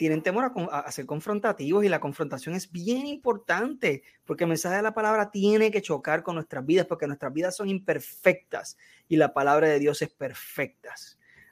tienen 0.00 0.22
temor 0.22 0.50
a, 0.72 0.90
ser 0.90 1.04
confrontativos 1.04 1.84
y 1.84 1.90
la 1.90 2.00
confrontación 2.00 2.54
es 2.54 2.72
bien 2.72 3.06
importante 3.06 4.02
porque 4.24 4.44
el 4.44 4.48
mensaje 4.48 4.76
de 4.76 4.82
la 4.82 4.94
palabra 4.94 5.30
tiene 5.30 5.70
que 5.70 5.82
chocar 5.82 6.22
con 6.22 6.36
nuestras 6.36 6.64
vidas 6.64 6.86
porque 6.86 7.06
nuestras 7.06 7.30
vidas 7.34 7.54
son 7.54 7.68
imperfectas 7.68 8.78
y 9.08 9.16
la 9.16 9.34
palabra 9.34 9.68
de 9.68 9.78
Dios 9.78 10.00
es 10.00 10.08
perfecta. 10.08 10.94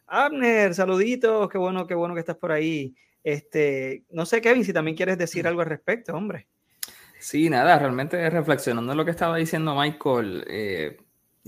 Abner, 0.06 0.74
saluditos, 0.74 1.50
qué 1.50 1.58
bueno, 1.58 1.86
qué 1.86 1.94
bueno 1.94 2.14
que 2.14 2.20
estás 2.20 2.36
por 2.36 2.50
ahí. 2.50 2.96
Este, 3.22 4.04
no 4.08 4.24
sé, 4.24 4.40
Kevin, 4.40 4.64
si 4.64 4.72
también 4.72 4.96
quieres 4.96 5.18
decir 5.18 5.46
algo 5.46 5.60
al 5.60 5.66
respecto, 5.66 6.14
hombre. 6.14 6.48
Sí, 7.18 7.50
nada, 7.50 7.78
realmente 7.78 8.30
reflexionando 8.30 8.92
en 8.92 8.96
lo 8.96 9.04
que 9.04 9.10
estaba 9.10 9.36
diciendo 9.36 9.78
Michael, 9.78 10.46
eh, 10.48 10.96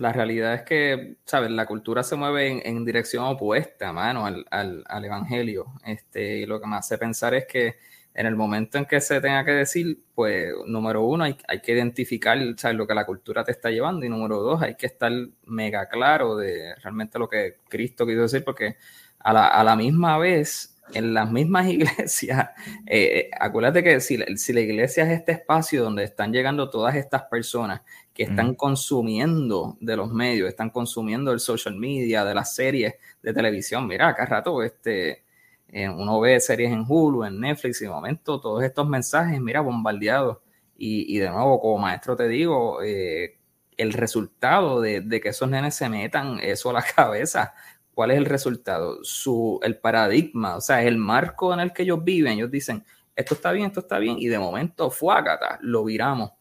la 0.01 0.15
realidad 0.15 0.55
es 0.55 0.63
que, 0.63 1.17
¿sabes? 1.27 1.51
La 1.51 1.67
cultura 1.67 2.03
se 2.03 2.17
mueve 2.17 2.67
en, 2.67 2.85
dirección 2.87 3.23
opuesta, 3.27 3.93
mano, 3.93 4.25
al, 4.25 4.47
al, 4.51 5.05
evangelio. 5.05 5.75
Este, 5.85 6.39
y 6.39 6.47
lo 6.47 6.59
que 6.59 6.67
me 6.67 6.77
hace 6.77 6.97
pensar 6.97 7.35
es 7.35 7.45
que 7.47 7.77
en 8.15 8.25
el 8.25 8.35
momento 8.35 8.79
en 8.79 8.87
que 8.87 8.99
se 9.03 9.21
tenga 9.21 9.45
que 9.45 9.51
decir, 9.51 9.99
pues, 10.15 10.55
número 10.67 11.05
uno, 11.05 11.25
hay, 11.25 11.37
hay 11.47 11.61
que 11.61 11.73
identificar 11.73 12.39
¿sabes? 12.57 12.79
lo 12.79 12.87
que 12.87 12.95
la 12.95 13.05
cultura 13.05 13.45
te 13.45 13.53
está 13.53 13.71
llevando. 13.71 14.07
Y 14.07 14.09
número 14.09 14.41
dos, 14.41 14.63
hay 14.63 14.75
que 14.75 14.87
estar 14.87 15.13
mega 15.45 15.87
claro 15.91 16.35
de 16.35 16.75
realmente 16.77 17.19
lo 17.19 17.29
que 17.29 17.59
Cristo 17.69 18.07
quiso 18.07 18.23
decir, 18.23 18.43
porque 18.43 18.77
a 19.19 19.35
la, 19.35 19.49
a 19.49 19.63
la 19.63 19.77
misma 19.77 20.17
vez 20.17 20.81
en 20.95 21.15
las 21.15 21.31
mismas 21.31 21.67
iglesias, 21.69 22.51
eh, 22.87 23.29
eh, 23.29 23.31
acuérdate 23.39 23.83
que 23.83 24.01
si, 24.01 24.19
si, 24.37 24.53
la 24.53 24.61
iglesia 24.61 25.05
es 25.05 25.19
este 25.19 25.33
espacio 25.33 25.85
donde 25.85 26.05
están 26.05 26.33
llegando 26.33 26.71
todas 26.71 26.95
estas 26.97 27.25
personas 27.25 27.83
que 28.21 28.31
están 28.31 28.55
consumiendo 28.55 29.79
de 29.81 29.97
los 29.97 30.13
medios, 30.13 30.47
están 30.47 30.69
consumiendo 30.69 31.33
el 31.33 31.41
social 31.41 31.75
media, 31.75 32.23
de 32.23 32.35
las 32.35 32.55
series 32.55 32.95
de 33.23 33.33
televisión, 33.33 33.87
mira, 33.87 34.09
acá 34.09 34.27
rato 34.27 34.63
este, 34.63 35.25
eh, 35.69 35.89
uno 35.89 36.21
ve 36.21 36.39
series 36.39 36.71
en 36.71 36.85
Hulu, 36.87 37.25
en 37.25 37.41
Netflix, 37.41 37.81
y 37.81 37.85
de 37.85 37.91
momento 37.91 38.39
todos 38.39 38.63
estos 38.63 38.87
mensajes, 38.87 39.41
mira, 39.41 39.63
bombardeados. 39.63 40.39
Y, 40.77 41.17
y 41.17 41.19
de 41.19 41.31
nuevo, 41.31 41.61
como 41.61 41.79
maestro 41.79 42.15
te 42.15 42.29
digo, 42.29 42.83
el 42.83 43.93
resultado 43.95 44.83
de, 44.83 45.01
de, 45.01 45.21
que 45.21 45.31
esos 45.31 45.49
nenes 45.49 45.75
se 45.75 45.89
metan 45.89 46.41
eso 46.41 46.71
a 46.71 46.75
la 46.75 46.83
cabeza 46.97 47.55
¿Cuál 47.95 48.13
es 48.13 48.19
el 48.19 48.27
resultado? 48.27 49.03
Su, 49.03 49.61
el 49.63 49.79
paradigma, 49.79 50.57
o 50.57 50.61
sea, 50.61 50.83
el 50.83 50.97
marco 50.97 51.53
en 51.53 51.61
el 51.61 51.73
que 51.73 51.83
ellos 51.83 52.03
viven. 52.05 52.35
Ellos 52.35 52.51
dicen, 52.51 52.85
esto 53.17 53.35
está 53.35 53.53
bien, 53.53 53.67
esto 53.67 53.81
está 53.81 53.99
bien, 53.99 54.17
y 54.19 54.29
de 54.29 54.39
momento, 54.39 54.91
fuácata, 54.91 55.59
lo 55.63 55.85
viramos. 55.85 56.33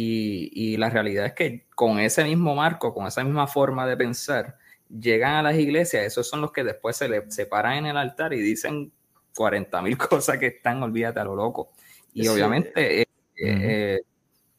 Y, 0.00 0.50
y, 0.52 0.76
la 0.76 0.90
realidad 0.90 1.26
es 1.26 1.32
que 1.32 1.66
con 1.74 1.98
ese 1.98 2.22
mismo 2.22 2.54
marco, 2.54 2.94
con 2.94 3.08
esa 3.08 3.24
misma 3.24 3.48
forma 3.48 3.84
de 3.84 3.96
pensar, 3.96 4.56
llegan 4.88 5.34
a 5.34 5.42
las 5.42 5.56
iglesias, 5.56 6.04
esos 6.04 6.28
son 6.28 6.40
los 6.40 6.52
que 6.52 6.62
después 6.62 6.96
se 6.96 7.08
le 7.08 7.28
separan 7.32 7.78
en 7.78 7.86
el 7.86 7.96
altar 7.96 8.32
y 8.32 8.40
dicen 8.40 8.92
40 9.34 9.82
mil 9.82 9.98
cosas 9.98 10.38
que 10.38 10.46
están, 10.46 10.80
olvídate 10.84 11.18
a 11.18 11.24
lo 11.24 11.34
loco. 11.34 11.72
Y 12.14 12.28
obviamente, 12.28 13.00
eh, 13.00 13.06
eh, 13.42 14.00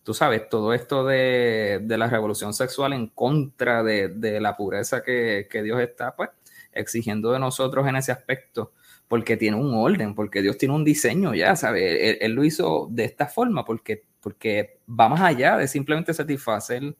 tú 0.03 0.13
sabes, 0.13 0.49
todo 0.49 0.73
esto 0.73 1.05
de, 1.05 1.79
de, 1.83 1.97
la 1.97 2.07
revolución 2.07 2.53
sexual 2.53 2.91
en 2.91 3.07
contra 3.07 3.81
de, 3.81 4.09
de 4.09 4.41
la 4.41 4.57
pureza 4.57 5.03
que, 5.03 5.47
que, 5.49 5.63
Dios 5.63 5.79
está, 5.79 6.17
pues, 6.17 6.31
exigiendo 6.73 7.31
de 7.31 7.39
nosotros 7.39 7.87
en 7.87 7.95
ese 7.95 8.11
aspecto, 8.11 8.73
porque 9.09 9.37
tiene 9.37 9.57
un 9.57 9.73
orden, 9.73 10.13
porque 10.13 10.41
Dios 10.41 10.57
tiene 10.57 10.75
un 10.75 10.85
diseño 10.85 11.33
ya, 11.33 11.55
¿sabes? 11.55 12.17
Él, 12.21 12.31
lo 12.33 12.45
hizo 12.45 12.87
de 12.91 13.05
esta 13.05 13.25
forma, 13.27 13.65
porque, 13.65 14.03
porque 14.21 14.77
va 14.87 15.09
más 15.09 15.21
allá 15.21 15.57
de 15.57 15.67
simplemente 15.67 16.13
satisfacer 16.13 16.95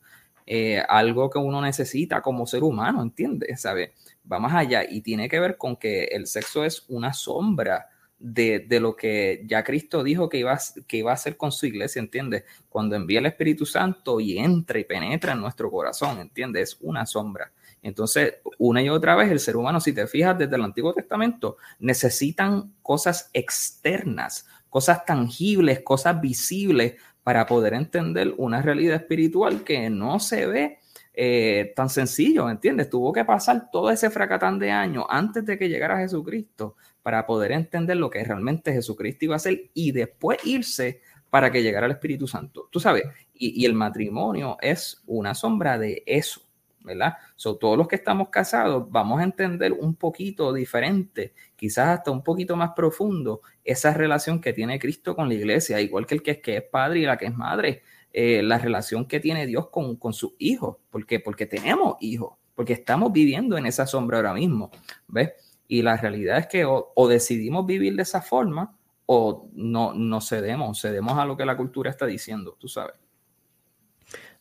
eh, 0.48 0.84
algo 0.90 1.30
que 1.30 1.38
uno 1.38 1.62
necesita 1.62 2.22
como 2.22 2.48
ser 2.48 2.64
humano, 2.64 3.04
¿entiendes? 3.04 3.62
¿Sabes? 3.62 3.92
Va 4.30 4.40
más 4.40 4.56
allá 4.56 4.84
y 4.90 5.02
tiene 5.02 5.30
que 5.30 5.40
ver 5.40 5.56
con 5.56 5.76
que 5.76 6.06
el 6.06 6.26
sexo 6.26 6.66
es 6.66 6.84
una 6.90 7.14
sombra 7.14 7.90
de, 8.18 8.66
de, 8.68 8.80
lo 8.80 8.96
que 8.96 9.44
ya 9.46 9.64
Cristo 9.64 10.04
dijo 10.04 10.30
que 10.30 10.40
iba, 10.40 10.58
que 10.88 10.98
iba 10.98 11.12
a 11.12 11.14
hacer 11.14 11.38
con 11.38 11.52
su 11.52 11.68
iglesia, 11.68 12.00
¿entiendes? 12.00 12.44
Cuando 12.70 12.96
envía 12.96 13.20
el 13.20 13.28
Espíritu 13.28 13.68
Santo 13.68 14.20
y 14.20 14.40
entra 14.40 14.80
y 14.80 14.84
penetra 14.84 15.34
en 15.34 15.42
nuestro 15.42 15.70
corazón, 15.70 16.20
¿entiendes? 16.20 16.70
Es 16.70 16.78
una 16.82 17.06
sombra. 17.06 17.52
Entonces, 17.82 18.36
una 18.58 18.82
y 18.82 18.90
otra 18.90 19.16
vez, 19.16 19.32
el 19.32 19.40
ser 19.40 19.56
humano, 19.58 19.80
si 19.80 19.94
te 19.94 20.08
fijas 20.08 20.38
desde 20.38 20.56
el 20.56 20.64
Antiguo 20.64 20.94
Testamento, 20.94 21.58
necesitan 21.80 22.74
cosas 22.82 23.30
externas, 23.34 24.48
cosas 24.70 25.06
tangibles, 25.06 25.82
cosas 25.82 26.20
visibles 26.20 26.96
para 27.24 27.46
poder 27.46 27.74
entender 27.74 28.34
una 28.38 28.62
realidad 28.62 28.96
espiritual 28.96 29.64
que 29.64 29.90
no 29.90 30.20
se 30.20 30.46
ve 30.46 30.80
eh, 31.14 31.74
tan 31.76 31.90
sencillo, 31.90 32.50
¿entiendes? 32.50 32.90
Tuvo 32.90 33.12
que 33.12 33.26
pasar 33.26 33.70
todo 33.72 33.90
ese 33.90 34.10
fracatán 34.10 34.58
de 34.58 34.72
años 34.72 35.06
antes 35.10 35.46
de 35.46 35.58
que 35.58 35.68
llegara 35.68 36.00
Jesucristo 36.00 36.76
para 37.04 37.26
poder 37.26 37.52
entender 37.52 37.98
lo 37.98 38.10
que 38.10 38.24
realmente 38.24 38.72
Jesucristo 38.72 39.26
iba 39.26 39.36
a 39.36 39.38
hacer 39.38 39.70
y 39.74 39.92
después 39.92 40.40
irse 40.46 41.02
para 41.30 41.52
que 41.52 41.62
llegara 41.62 41.86
el 41.86 41.92
Espíritu 41.92 42.28
Santo. 42.28 42.70
Tú 42.72 42.80
sabes, 42.80 43.04
y, 43.34 43.62
y 43.62 43.66
el 43.66 43.74
matrimonio 43.74 44.58
es 44.62 45.04
una 45.08 45.36
sombra 45.36 45.78
de 45.78 46.04
eso. 46.06 46.49
¿Verdad? 46.82 47.16
So, 47.36 47.58
todos 47.58 47.78
los 47.78 47.88
que 47.88 47.96
estamos 47.96 48.30
casados 48.30 48.90
vamos 48.90 49.20
a 49.20 49.24
entender 49.24 49.74
un 49.74 49.96
poquito 49.96 50.54
diferente, 50.54 51.34
quizás 51.56 52.00
hasta 52.00 52.12
un 52.12 52.24
poquito 52.24 52.56
más 52.56 52.72
profundo, 52.76 53.42
esa 53.64 53.94
relación 53.94 54.42
que 54.42 54.54
tiene 54.54 54.80
Cristo 54.80 55.16
con 55.16 55.28
la 55.28 55.36
iglesia, 55.36 55.82
igual 55.82 56.06
que 56.06 56.16
el 56.16 56.24
que 56.24 56.32
es, 56.32 56.38
que 56.40 56.58
es 56.58 56.64
padre 56.64 57.00
y 57.00 57.06
la 57.06 57.18
que 57.18 57.26
es 57.26 57.36
madre, 57.36 57.84
eh, 58.12 58.42
la 58.42 58.58
relación 58.58 59.06
que 59.06 59.20
tiene 59.20 59.46
Dios 59.46 59.70
con, 59.70 59.96
con 59.98 60.14
sus 60.14 60.34
hijos, 60.40 60.78
porque 60.90 61.20
Porque 61.20 61.46
tenemos 61.46 61.98
hijos, 62.00 62.34
porque 62.56 62.74
estamos 62.74 63.12
viviendo 63.12 63.58
en 63.58 63.66
esa 63.66 63.86
sombra 63.86 64.18
ahora 64.18 64.34
mismo, 64.34 64.72
¿ves? 65.08 65.32
Y 65.68 65.82
la 65.84 65.98
realidad 65.98 66.40
es 66.40 66.48
que 66.48 66.66
o, 66.66 66.92
o 66.96 67.08
decidimos 67.08 67.66
vivir 67.66 67.96
de 67.96 68.02
esa 68.02 68.22
forma 68.22 68.76
o 69.06 69.50
no, 69.54 69.94
no 69.94 70.22
cedemos, 70.22 70.82
cedemos 70.82 71.18
a 71.18 71.26
lo 71.26 71.36
que 71.36 71.46
la 71.46 71.58
cultura 71.58 71.90
está 71.90 72.06
diciendo, 72.06 72.56
tú 72.60 72.68
sabes. 72.68 72.96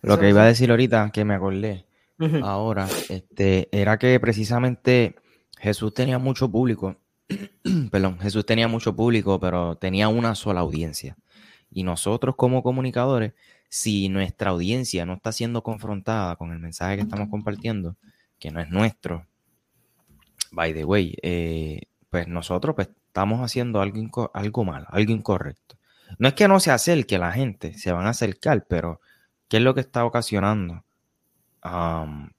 Lo 0.03 0.19
que 0.19 0.29
iba 0.29 0.43
a 0.43 0.47
decir 0.47 0.71
ahorita, 0.71 1.11
que 1.11 1.25
me 1.25 1.35
acordé, 1.35 1.85
ahora, 2.43 2.89
este, 3.09 3.69
era 3.73 3.99
que 3.99 4.19
precisamente 4.21 5.17
Jesús 5.59 5.95
tenía 5.95 6.19
mucho 6.19 6.51
público, 6.51 6.97
perdón, 7.91 8.19
Jesús 8.19 8.47
tenía 8.47 8.69
mucho 8.69 8.95
público, 8.95 9.39
pero 9.39 9.77
tenía 9.77 10.09
una 10.09 10.35
sola 10.35 10.61
audiencia. 10.61 11.17
Y 11.71 11.83
nosotros 11.83 12.35
como 12.37 12.63
comunicadores, 12.63 13.35
si 13.69 14.09
nuestra 14.09 14.51
audiencia 14.51 15.05
no 15.05 15.15
está 15.15 15.33
siendo 15.33 15.63
confrontada 15.63 16.37
con 16.37 16.53
el 16.53 16.59
mensaje 16.59 16.97
que 16.97 17.03
estamos 17.03 17.29
compartiendo, 17.29 17.97
que 18.39 18.51
no 18.51 18.61
es 18.61 18.71
nuestro, 18.71 19.27
by 20.53 20.73
the 20.73 20.85
way, 20.85 21.17
eh, 21.23 21.83
pues 22.11 22.29
nosotros 22.29 22.75
pues, 22.75 22.89
estamos 23.07 23.41
haciendo 23.41 23.81
algo, 23.81 24.31
algo 24.33 24.65
malo, 24.65 24.87
algo 24.91 25.13
incorrecto. 25.13 25.77
No 26.19 26.29
es 26.29 26.35
que 26.35 26.49
no 26.49 26.59
se 26.61 26.71
acerque 26.71 27.19
la 27.19 27.33
gente, 27.33 27.75
se 27.75 27.93
van 27.93 28.07
a 28.07 28.11
acercar, 28.11 28.67
pero 28.67 29.01
¿qué 29.49 29.59
es 29.59 29.63
lo 29.63 29.75
que 29.75 29.81
está 29.83 30.05
ocasionando? 30.05 30.85
En, 31.63 32.31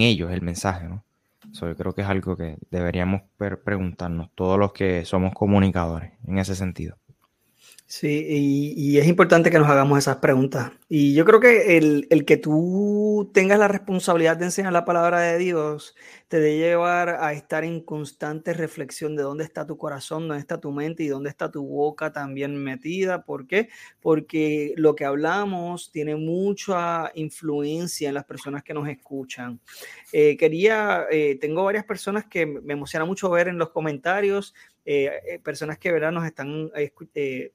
ellos 0.00 0.30
el 0.32 0.42
mensaje, 0.42 0.88
¿no? 0.88 1.04
yo 1.52 1.76
creo 1.76 1.94
que 1.94 2.02
es 2.02 2.08
algo 2.08 2.36
que 2.36 2.56
deberíamos 2.70 3.22
preguntarnos 3.36 4.30
todos 4.34 4.58
los 4.58 4.72
que 4.72 5.04
somos 5.04 5.34
comunicadores 5.34 6.12
en 6.26 6.38
ese 6.38 6.54
sentido. 6.54 6.96
Sí, 7.94 8.24
y, 8.74 8.96
es 8.96 9.06
importante 9.06 9.50
que 9.50 9.58
nos 9.58 9.68
hagamos 9.68 9.98
esas 9.98 10.16
preguntas. 10.16 10.72
Y 10.88 11.12
yo 11.12 11.26
creo 11.26 11.40
que 11.40 11.76
el, 11.76 12.06
el, 12.08 12.24
que 12.24 12.38
tú 12.38 13.30
tengas 13.34 13.58
la 13.58 13.68
responsabilidad 13.68 14.38
de 14.38 14.46
enseñar 14.46 14.72
la 14.72 14.86
palabra 14.86 15.20
de 15.20 15.36
Dios 15.36 15.94
te 16.28 16.40
debe 16.40 16.56
llevar 16.56 17.10
a 17.10 17.34
estar 17.34 17.64
en 17.64 17.82
constante 17.82 18.54
reflexión 18.54 19.14
de 19.14 19.22
dónde 19.22 19.44
está 19.44 19.66
tu 19.66 19.76
corazón, 19.76 20.26
dónde 20.26 20.40
está 20.40 20.58
tu 20.58 20.72
mente 20.72 21.02
y 21.02 21.08
dónde 21.08 21.28
está 21.28 21.50
tu 21.50 21.66
boca 21.66 22.10
también 22.14 22.56
metida. 22.56 23.26
¿Por 23.26 23.46
qué? 23.46 23.68
Porque 24.00 24.72
lo 24.78 24.94
que 24.94 25.04
hablamos 25.04 25.92
tiene 25.92 26.16
mucha 26.16 27.12
influencia 27.14 28.08
en 28.08 28.14
las 28.14 28.24
personas 28.24 28.62
que 28.62 28.72
nos 28.72 28.88
escuchan. 28.88 29.60
Eh, 30.14 30.38
quería, 30.38 31.04
eh, 31.10 31.36
tengo 31.38 31.64
varias 31.64 31.84
personas 31.84 32.24
que 32.24 32.46
me 32.46 32.72
emociona 32.72 33.04
mucho 33.04 33.28
ver 33.28 33.48
en 33.48 33.58
los 33.58 33.68
comentarios 33.68 34.54
eh, 34.84 35.12
eh, 35.28 35.38
personas 35.38 35.78
que 35.78 35.92
¿verdad? 35.92 36.10
Nos, 36.10 36.24
están, 36.24 36.72
eh, 36.74 37.52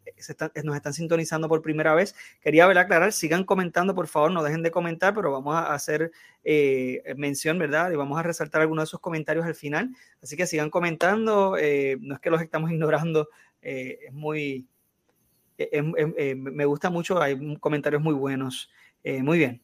nos 0.64 0.76
están 0.76 0.94
sintonizando 0.94 1.50
por 1.50 1.62
primera 1.62 1.94
vez. 1.94 2.16
Quería 2.42 2.66
¿verdad? 2.68 2.86
aclarar, 2.86 3.12
sigan 3.12 3.44
comentando, 3.44 3.94
por 3.94 4.08
favor, 4.08 4.32
no 4.32 4.44
dejen 4.44 4.64
de 4.64 4.72
comentar, 4.72 5.14
pero 5.14 5.32
vamos 5.32 5.56
a 5.56 5.74
hacer 5.74 6.12
mención, 7.18 7.60
¿verdad? 7.60 7.92
Y 7.92 7.96
vamos 7.96 8.18
a 8.18 8.24
resaltar 8.24 8.62
algunos 8.62 8.84
de 8.84 8.88
esos 8.88 9.02
comentarios 9.02 9.46
al 9.46 9.56
final. 9.56 9.90
Así 10.22 10.38
que 10.38 10.48
sigan 10.48 10.70
comentando, 10.70 11.52
no 11.52 12.16
es 12.16 12.20
que 12.22 12.30
los 12.30 12.42
estamos 12.42 12.72
ignorando, 12.72 13.28
es 13.62 14.14
muy... 14.14 14.66
me 15.58 16.66
gusta 16.66 16.90
mucho, 16.90 17.22
hay 17.22 17.58
comentarios 17.58 18.02
muy 18.02 18.14
buenos. 18.14 18.72
muy 19.04 19.38
bien. 19.38 19.62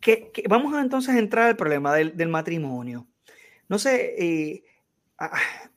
Que, 0.00 0.32
vamos 0.48 0.74
a 0.74 0.82
entonces 0.82 1.16
entrar 1.16 1.46
al 1.46 1.56
problema 1.56 1.94
del 1.94 2.28
matrimonio. 2.28 3.06
No 3.72 3.78
sé, 3.78 4.16
eh, 4.18 4.64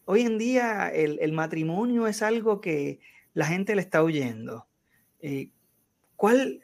hoy 0.03 0.23
en 0.23 0.37
día 0.37 0.89
el, 0.89 1.31
matrimonio 1.31 2.07
es 2.07 2.21
algo 2.21 2.59
que 2.59 2.99
la 3.33 3.45
gente 3.45 3.73
le 3.73 3.81
está 3.81 4.03
huyendo. 4.03 4.67
Eh, 5.21 5.51
¿Cuál, 6.17 6.59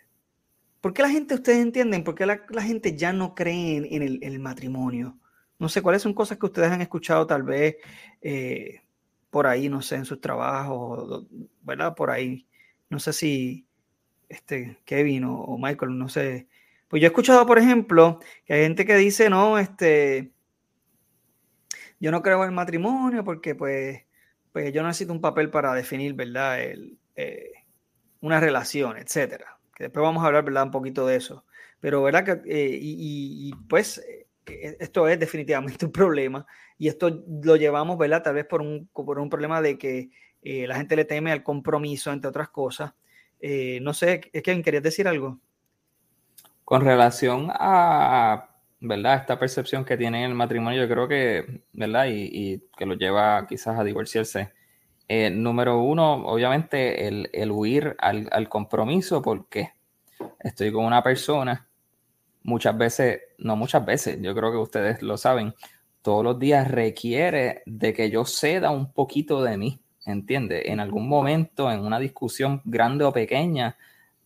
¿Por 0.82 0.94
qué 0.94 1.04
la 1.04 1.10
gente, 1.10 1.36
ustedes 1.36 1.60
entienden, 1.60 2.04
por 2.04 2.16
qué 2.16 2.26
la, 2.26 2.62
gente 2.62 2.98
ya 2.98 3.14
no 3.14 3.34
cree 3.34 3.78
en, 3.78 4.22
el, 4.22 4.40
matrimonio? 4.40 5.18
No 5.58 5.70
sé, 5.70 5.82
¿cuáles 5.82 6.02
son 6.02 6.14
cosas 6.14 6.38
que 6.38 6.48
ustedes 6.48 6.70
han 6.70 6.82
escuchado 6.82 7.26
tal 7.26 7.44
vez 7.44 7.78
eh, 8.22 8.82
por 9.30 9.48
ahí, 9.48 9.70
no 9.70 9.82
sé, 9.82 9.96
en 9.96 10.06
sus 10.06 10.20
trabajos, 10.20 11.28
¿verdad? 11.62 11.96
Por 11.96 12.12
ahí. 12.12 12.46
No 12.90 13.00
sé 13.00 13.14
si 13.14 13.66
este, 14.28 14.80
Kevin 14.84 15.24
o, 15.24 15.58
Michael, 15.58 15.98
no 15.98 16.10
sé. 16.10 16.50
Pues 16.90 17.02
yo 17.02 17.06
he 17.06 17.08
escuchado, 17.08 17.46
por 17.46 17.58
ejemplo, 17.58 18.20
que 18.44 18.54
hay 18.54 18.64
gente 18.64 18.86
que 18.86 18.98
dice, 18.98 19.30
no, 19.30 19.58
este, 19.58 20.31
yo 22.02 22.12
no 22.12 22.24
creo 22.24 22.41
en 22.41 22.49
el 22.49 22.56
matrimonio 22.56 23.24
porque 23.24 23.54
pues, 23.54 24.04
pues 24.52 24.74
yo 24.74 24.82
necesito 24.84 25.14
un 25.14 25.22
papel 25.22 25.52
para 25.52 25.74
definir, 25.74 26.16
¿verdad? 26.16 26.60
Eh, 27.16 27.52
una 28.20 28.39
relación, 28.39 28.97
etcétera 28.97 29.58
después 29.78 30.04
vamos 30.04 30.24
a 30.24 30.28
hablar, 30.28 30.43
¿verdad? 30.43 30.64
Un 30.64 30.72
poquito 30.72 31.08
de 31.08 31.16
eso. 31.16 31.43
Pero, 31.80 32.04
¿verdad? 32.04 32.24
Que, 32.24 32.32
eh, 32.45 32.78
y, 32.80 33.52
pues 33.68 33.97
eh, 33.97 34.28
esto 34.80 35.08
es 35.08 35.20
definitivamente 35.20 35.86
un 35.86 35.91
problema 35.91 36.45
y 36.78 36.88
esto 36.88 37.24
lo 37.43 37.56
llevamos, 37.56 37.97
¿verdad? 37.97 38.24
Tal 38.24 38.36
vez 38.36 38.45
por 38.45 38.62
un, 38.62 38.88
por 38.93 39.18
un 39.18 39.30
problema 39.30 39.62
de 39.62 39.78
que 39.78 40.10
la 40.43 40.76
gente 40.76 40.95
le 40.95 41.06
teme 41.06 41.32
al 41.32 41.43
compromiso, 41.43 42.12
entre 42.12 42.30
otras 42.30 42.49
cosas. 42.49 42.93
no 43.82 43.93
sé, 43.93 44.22
es 44.34 44.41
que 44.41 44.62
querías 44.64 44.84
decir 44.84 45.08
algo. 45.08 45.39
Con 46.64 46.84
relación 46.84 47.49
a, 47.52 48.51
¿verdad? 48.82 49.18
Esta 49.18 49.40
percepción 49.40 49.86
que 49.86 49.96
tiene 49.96 50.26
el 50.26 50.34
matrimonio, 50.34 50.82
yo 50.82 50.90
creo 50.90 51.08
que, 51.08 51.64
¿verdad? 51.72 52.08
Y, 52.10 52.64
que 52.76 52.86
lo 52.86 52.96
lleva 52.96 53.46
quizás 53.48 53.80
a 53.80 53.84
divorciarse 53.84 54.52
eh, 55.08 55.30
número 55.30 55.80
uno, 55.82 56.26
obviamente, 56.26 57.08
el, 57.08 57.52
huir 57.52 57.96
al, 58.00 58.50
compromiso, 58.50 59.22
porque 59.22 59.74
estoy 60.40 60.72
con 60.72 60.86
una 60.86 61.04
persona, 61.04 61.68
muchas 62.44 62.76
veces, 62.78 63.22
no 63.38 63.56
muchas 63.56 63.86
veces, 63.86 64.18
yo 64.20 64.34
creo 64.34 64.52
que 64.52 64.58
ustedes 64.58 65.02
lo 65.04 65.18
saben, 65.18 65.54
todos 66.02 66.24
los 66.24 66.40
días 66.40 66.72
requiere 66.72 67.62
de 67.68 67.94
que 67.94 68.10
yo 68.10 68.26
ceda 68.26 68.72
un 68.72 68.92
poquito 68.92 69.44
de 69.44 69.58
mí, 69.58 69.80
¿entiendes? 70.06 70.64
En 70.66 70.80
algún 70.80 71.08
momento, 71.08 71.72
en 71.72 71.82
una 71.82 72.00
discusión 72.00 72.62
grande 72.66 73.04
o 73.04 73.14
pequeña, 73.14 73.78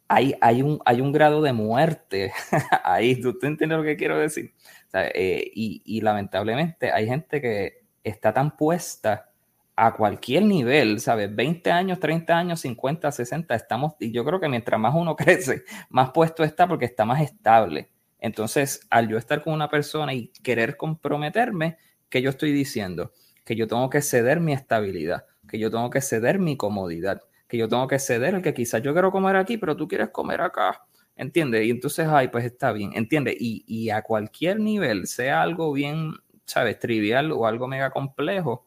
hay, 0.07 0.35
hay, 0.41 0.61
un, 0.61 0.79
hay 0.85 1.01
un 1.01 1.11
grado 1.11 1.41
de 1.41 1.53
muerte 1.53 2.31
ahí, 2.83 3.19
¿tú, 3.19 3.37
entiendes 3.41 3.77
lo 3.77 3.83
que 3.83 3.95
quiero 3.95 4.19
decir? 4.19 4.53
Eh, 4.93 5.51
y, 5.53 5.81
y 5.83 6.01
lamentablemente 6.01 6.91
hay 6.91 7.07
gente 7.07 7.41
que 7.41 7.83
está 8.03 8.33
tan 8.33 8.55
puesta 8.55 9.29
a 9.75 9.93
cualquier 9.93 10.43
nivel, 10.43 10.99
¿sabes? 10.99 11.35
20 11.35 11.71
años, 11.71 11.99
30 11.99 12.37
años, 12.37 12.61
50, 12.61 13.11
60, 13.11 13.55
estamos, 13.55 13.93
y 13.99 14.11
yo 14.11 14.23
creo 14.23 14.39
que 14.39 14.47
mientras 14.47 14.79
más 14.79 14.95
uno 14.95 15.15
crece, 15.17 15.63
más 15.89 16.11
puesto 16.11 16.43
está 16.43 16.67
porque 16.67 16.85
está 16.85 17.05
más 17.05 17.21
estable. 17.21 17.89
Entonces, 18.19 18.87
al 18.89 19.07
yo 19.09 19.17
estar 19.17 19.43
con 19.43 19.53
una 19.53 19.69
persona 19.69 20.13
y 20.13 20.29
querer 20.43 20.77
comprometerme, 20.77 21.77
¿qué 22.09 22.21
yo 22.21 22.29
estoy 22.29 22.53
diciendo? 22.53 23.11
Que 23.43 23.55
yo 23.55 23.67
tengo 23.67 23.89
que 23.89 24.01
ceder 24.01 24.39
mi 24.39 24.53
estabilidad, 24.53 25.25
que 25.47 25.59
yo 25.59 25.69
tengo 25.69 25.89
que 25.89 26.01
ceder 26.01 26.39
mi 26.39 26.57
comodidad, 26.57 27.21
yo 27.57 27.67
tengo 27.67 27.87
que 27.87 27.99
ceder 27.99 28.35
el 28.35 28.41
que 28.41 28.53
quizás 28.53 28.81
yo 28.81 28.93
quiero 28.93 29.11
comer 29.11 29.35
aquí, 29.35 29.57
pero 29.57 29.75
tú 29.75 29.87
quieres 29.87 30.09
comer 30.09 30.41
acá. 30.41 30.85
¿Entiendes? 31.15 31.65
Y 31.65 31.69
entonces, 31.71 32.07
ay, 32.09 32.27
pues 32.27 32.43
está 32.43 32.73
bien, 32.73 32.91
¿entiendes? 32.93 33.35
Y, 33.39 33.63
y 33.67 33.89
a 33.89 34.01
cualquier 34.01 34.59
nivel, 34.59 35.07
sea 35.07 35.41
algo 35.41 35.71
bien, 35.71 36.13
¿sabes? 36.45 36.77
Trivial 36.79 37.31
o 37.31 37.47
algo 37.47 37.67
mega 37.67 37.89
complejo, 37.89 38.65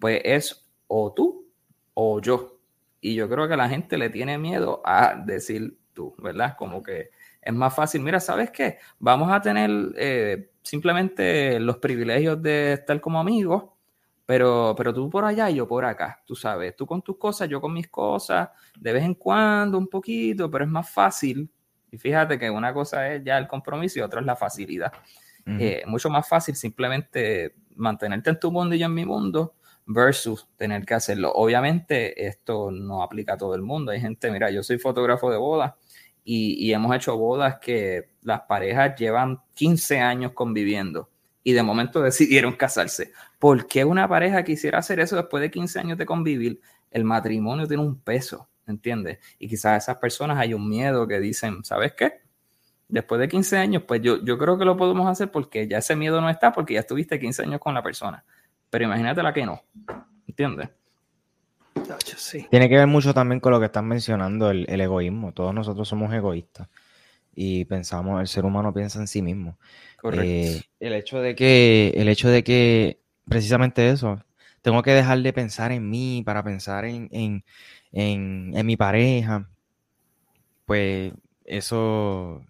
pues 0.00 0.20
es 0.24 0.66
o 0.86 1.12
tú 1.12 1.46
o 1.94 2.20
yo. 2.20 2.58
Y 3.00 3.14
yo 3.14 3.28
creo 3.28 3.48
que 3.48 3.56
la 3.56 3.68
gente 3.68 3.98
le 3.98 4.10
tiene 4.10 4.38
miedo 4.38 4.80
a 4.84 5.14
decir 5.14 5.76
tú, 5.92 6.14
¿verdad? 6.18 6.56
Como 6.56 6.82
que 6.82 7.10
es 7.42 7.52
más 7.52 7.74
fácil, 7.74 8.02
mira, 8.02 8.20
¿sabes 8.20 8.50
qué? 8.50 8.78
Vamos 8.98 9.30
a 9.32 9.40
tener 9.40 9.70
eh, 9.96 10.50
simplemente 10.62 11.58
los 11.60 11.78
privilegios 11.78 12.42
de 12.42 12.74
estar 12.74 13.00
como 13.00 13.20
amigos, 13.20 13.64
pero, 14.28 14.74
pero 14.76 14.92
tú 14.92 15.08
por 15.08 15.24
allá 15.24 15.48
y 15.48 15.54
yo 15.54 15.66
por 15.66 15.86
acá, 15.86 16.22
tú 16.26 16.34
sabes, 16.34 16.76
tú 16.76 16.84
con 16.84 17.00
tus 17.00 17.16
cosas, 17.16 17.48
yo 17.48 17.62
con 17.62 17.72
mis 17.72 17.88
cosas, 17.88 18.50
de 18.78 18.92
vez 18.92 19.02
en 19.02 19.14
cuando 19.14 19.78
un 19.78 19.88
poquito, 19.88 20.50
pero 20.50 20.64
es 20.64 20.70
más 20.70 20.90
fácil. 20.90 21.50
Y 21.90 21.96
fíjate 21.96 22.38
que 22.38 22.50
una 22.50 22.74
cosa 22.74 23.10
es 23.10 23.24
ya 23.24 23.38
el 23.38 23.48
compromiso 23.48 23.98
y 23.98 24.02
otra 24.02 24.20
es 24.20 24.26
la 24.26 24.36
facilidad. 24.36 24.92
Eh, 25.46 25.82
mucho 25.86 26.10
más 26.10 26.28
fácil 26.28 26.54
simplemente 26.54 27.54
mantenerte 27.76 28.28
en 28.28 28.38
tu 28.38 28.52
mundo 28.52 28.74
y 28.74 28.80
yo 28.80 28.84
en 28.84 28.92
mi 28.92 29.06
mundo 29.06 29.54
versus 29.86 30.46
tener 30.58 30.84
que 30.84 30.92
hacerlo. 30.92 31.32
Obviamente 31.32 32.26
esto 32.26 32.70
no 32.70 33.02
aplica 33.02 33.32
a 33.32 33.38
todo 33.38 33.54
el 33.54 33.62
mundo. 33.62 33.92
Hay 33.92 34.00
gente, 34.02 34.30
mira, 34.30 34.50
yo 34.50 34.62
soy 34.62 34.76
fotógrafo 34.76 35.30
de 35.30 35.38
bodas 35.38 35.72
y, 36.22 36.70
hemos 36.70 36.94
hecho 36.94 37.16
bodas 37.16 37.60
que 37.62 38.10
las 38.20 38.42
parejas 38.42 38.94
llevan 38.94 39.40
15 39.54 40.00
años 40.00 40.32
conviviendo 40.32 41.08
y 41.42 41.54
de 41.54 41.62
momento 41.62 42.02
decidieron 42.02 42.52
casarse. 42.52 43.12
¿Por 43.38 43.66
qué 43.66 43.84
una 43.84 44.08
pareja 44.08 44.42
quisiera 44.42 44.78
hacer 44.78 45.00
eso 45.00 45.16
después 45.16 45.40
de 45.40 45.50
15 45.50 45.78
años 45.78 45.98
de 45.98 46.06
convivir? 46.06 46.60
El 46.90 47.04
matrimonio 47.04 47.66
tiene 47.66 47.82
un 47.82 48.00
peso, 48.00 48.48
¿entiendes? 48.66 49.18
Y 49.38 49.48
quizás 49.48 49.72
a 49.72 49.76
esas 49.76 49.96
personas 49.98 50.38
hay 50.38 50.54
un 50.54 50.68
miedo 50.68 51.06
que 51.06 51.20
dicen, 51.20 51.64
¿sabes 51.64 51.92
qué? 51.92 52.20
Después 52.88 53.20
de 53.20 53.28
15 53.28 53.58
años, 53.58 53.82
pues 53.86 54.00
yo, 54.00 54.24
yo 54.24 54.38
creo 54.38 54.58
que 54.58 54.64
lo 54.64 54.76
podemos 54.76 55.06
hacer 55.06 55.30
porque 55.30 55.68
ya 55.68 55.78
ese 55.78 55.94
miedo 55.94 56.20
no 56.20 56.30
está, 56.30 56.52
porque 56.52 56.74
ya 56.74 56.80
estuviste 56.80 57.20
15 57.20 57.42
años 57.42 57.60
con 57.60 57.74
la 57.74 57.82
persona. 57.82 58.24
Pero 58.70 58.84
imagínate 58.84 59.22
la 59.22 59.32
que 59.32 59.46
no. 59.46 59.62
¿Entiendes? 60.26 60.70
Tiene 62.50 62.68
que 62.68 62.76
ver 62.76 62.86
mucho 62.86 63.14
también 63.14 63.40
con 63.40 63.52
lo 63.52 63.60
que 63.60 63.66
están 63.66 63.86
mencionando, 63.86 64.50
el, 64.50 64.80
egoísmo. 64.80 65.32
Todos 65.32 65.54
nosotros 65.54 65.88
somos 65.88 66.12
egoístas 66.12 66.68
y 67.34 67.64
pensamos, 67.66 68.20
el 68.20 68.26
ser 68.26 68.44
humano 68.44 68.72
piensa 68.74 68.98
en 68.98 69.06
sí 69.06 69.22
mismo. 69.22 69.58
Correcto. 69.96 70.24
Eh, 70.26 70.62
el 70.80 70.92
hecho 70.92 71.20
de 71.20 71.34
que, 71.34 71.92
el 71.96 72.08
hecho 72.08 72.28
de 72.28 72.42
que, 72.42 73.00
precisamente 73.28 73.90
eso, 73.90 74.22
tengo 74.62 74.82
que 74.82 74.92
dejar 74.92 75.20
de 75.22 75.32
pensar 75.32 75.72
en 75.72 75.88
mí 75.88 76.22
para 76.24 76.42
pensar 76.42 76.84
en, 76.84 77.08
en, 77.12 77.44
en 77.92 78.66
mi 78.66 78.76
pareja, 78.76 79.48
pues 80.66 81.12
eso 81.44 82.42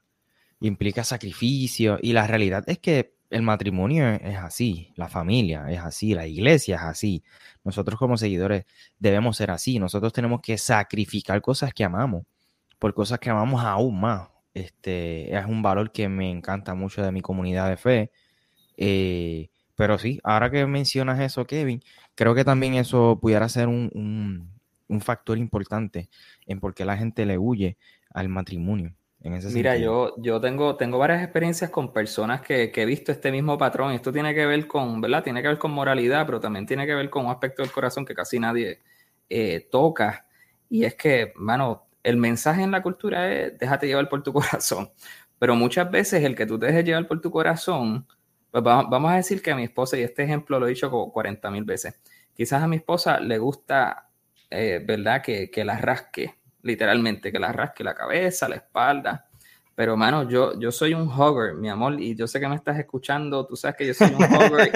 implica 0.61 1.05
sacrificio. 1.05 1.99
Y 2.03 2.12
la 2.12 2.26
realidad 2.26 2.64
es 2.66 2.79
que 2.79 3.14
el 3.31 3.43
matrimonio 3.43 4.09
es 4.09 4.37
así, 4.39 4.93
la 4.97 5.09
familia 5.09 5.70
es 5.70 5.81
así, 5.81 6.14
la 6.14 6.26
iglesia 6.26 6.76
es 6.76 6.83
así. 6.83 7.24
Nosotros 7.64 7.99
como 7.99 8.16
seguidores 8.16 8.64
debemos 8.99 9.37
ser 9.37 9.51
así. 9.51 9.79
Nosotros 9.79 10.12
tenemos 10.12 10.41
que 10.41 10.59
sacrificar 10.59 11.41
cosas 11.43 11.72
que 11.74 11.85
amamos 11.85 12.24
por 12.79 12.95
cosas 12.95 13.18
que 13.18 13.31
amamos 13.31 13.62
aún 13.64 14.01
más. 14.01 14.29
Este 14.55 15.37
es 15.37 15.47
un 15.47 15.62
valor 15.62 15.93
que 15.93 16.09
me 16.09 16.31
encanta 16.31 16.74
mucho 16.74 17.03
de 17.03 17.12
mi 17.12 17.20
comunidad 17.20 17.68
de 17.68 17.76
fe. 17.76 18.11
Eh, 18.76 19.51
pero 19.79 19.97
sí, 19.97 20.20
ahora 20.24 20.51
que 20.51 20.66
mencionas 20.66 21.20
eso, 21.20 21.47
Kevin, 21.47 21.81
creo 22.16 22.35
que 22.35 22.45
también 22.45 22.74
eso 22.74 23.18
pudiera 23.20 23.49
ser 23.49 23.68
un, 23.68 24.51
un 24.89 25.01
factor 25.01 25.39
importante 25.39 26.09
en 26.47 26.59
por 26.59 26.74
qué 26.74 26.85
la 26.85 26.97
gente 26.97 27.24
le 27.24 27.39
huye 27.39 27.79
al 28.11 28.29
matrimonio. 28.29 28.93
Mira, 29.20 29.76
yo, 29.76 30.14
yo 30.18 30.41
tengo, 30.41 30.76
tengo 30.76 30.97
varias 30.97 31.22
experiencias 31.22 31.70
con 31.70 31.93
personas 31.93 32.41
que, 32.41 32.72
he 32.74 32.85
visto 32.87 33.11
este 33.11 33.33
mismo 33.33 33.59
patrón. 33.59 33.93
Esto 33.93 34.12
tiene 34.12 34.33
que 34.33 34.47
ver 34.47 34.66
con, 34.68 35.01
¿verdad? 35.01 35.24
Tiene 35.24 35.43
que 35.43 35.49
ver 35.49 35.59
con 35.59 35.72
moralidad, 35.72 36.24
pero 36.24 36.39
también 36.39 36.66
tiene 36.66 36.87
que 36.87 36.95
ver 36.95 37.11
con 37.11 37.26
un 37.26 37.33
aspecto 37.33 37.62
del 37.62 37.72
corazón 37.72 38.05
que 38.05 38.14
casi 38.14 38.39
nadie 38.39 38.81
eh, 39.29 39.68
toca. 39.70 40.26
Y 40.70 40.85
es 40.85 40.95
que, 40.95 41.33
mano, 41.35 41.89
el 42.05 42.16
mensaje 42.16 42.62
en 42.62 42.70
la 42.70 42.83
cultura 42.83 43.33
es 43.33 43.59
déjate 43.59 43.89
llevar 43.89 44.09
por 44.09 44.22
tu 44.22 44.33
corazón. 44.33 44.91
Pero 45.39 45.57
muchas 45.57 45.91
veces 45.91 46.22
el 46.22 46.37
que 46.37 46.47
tú 46.47 46.59
te 46.59 46.66
dejes 46.66 46.85
llevar 46.85 47.09
por 47.09 47.20
tu 47.20 47.31
corazón, 47.31 48.07
pues 48.51 48.65
vamos, 48.65 49.11
a 49.11 49.17
decir 49.17 49.43
que 49.43 49.51
a 49.51 49.57
mi 49.57 49.65
esposa, 49.65 49.97
y 49.97 50.03
este 50.03 50.25
ejemplo 50.25 50.59
lo 50.59 50.67
he 50.67 50.71
dicho 50.71 50.91
como 50.91 51.13
40 51.13 51.51
mil 51.51 51.65
veces, 51.65 52.01
quizás 52.35 52.63
a 52.63 52.69
mi 52.69 52.77
esposa 52.77 53.21
le 53.21 53.39
gusta, 53.39 54.09
eh, 54.51 54.83
¿verdad? 54.85 55.23
Que, 55.23 55.51
que 55.51 55.65
la 55.65 55.79
rasque 55.79 56.39
literalmente, 56.63 57.33
que 57.33 57.39
la 57.39 57.53
rasque 57.53 57.85
la 57.85 57.95
cabeza, 57.95 58.49
la 58.49 58.57
espalda. 58.57 59.27
Pero, 59.75 59.97
mano, 59.97 60.29
yo, 60.29 60.59
yo 60.59 60.73
soy 60.73 60.93
un 60.93 61.09
hugger, 61.09 61.55
mi 61.55 61.69
amor, 61.69 62.01
y 62.01 62.17
yo 62.17 62.27
sé 62.27 62.41
que 62.41 62.49
me 62.49 62.57
estás 62.57 62.79
escuchando, 62.79 63.47
tú 63.47 63.55
sabes 63.55 63.77
que 63.77 63.87
yo 63.87 63.95
soy 63.95 64.09
un 64.09 64.25
hugger, 64.25 64.73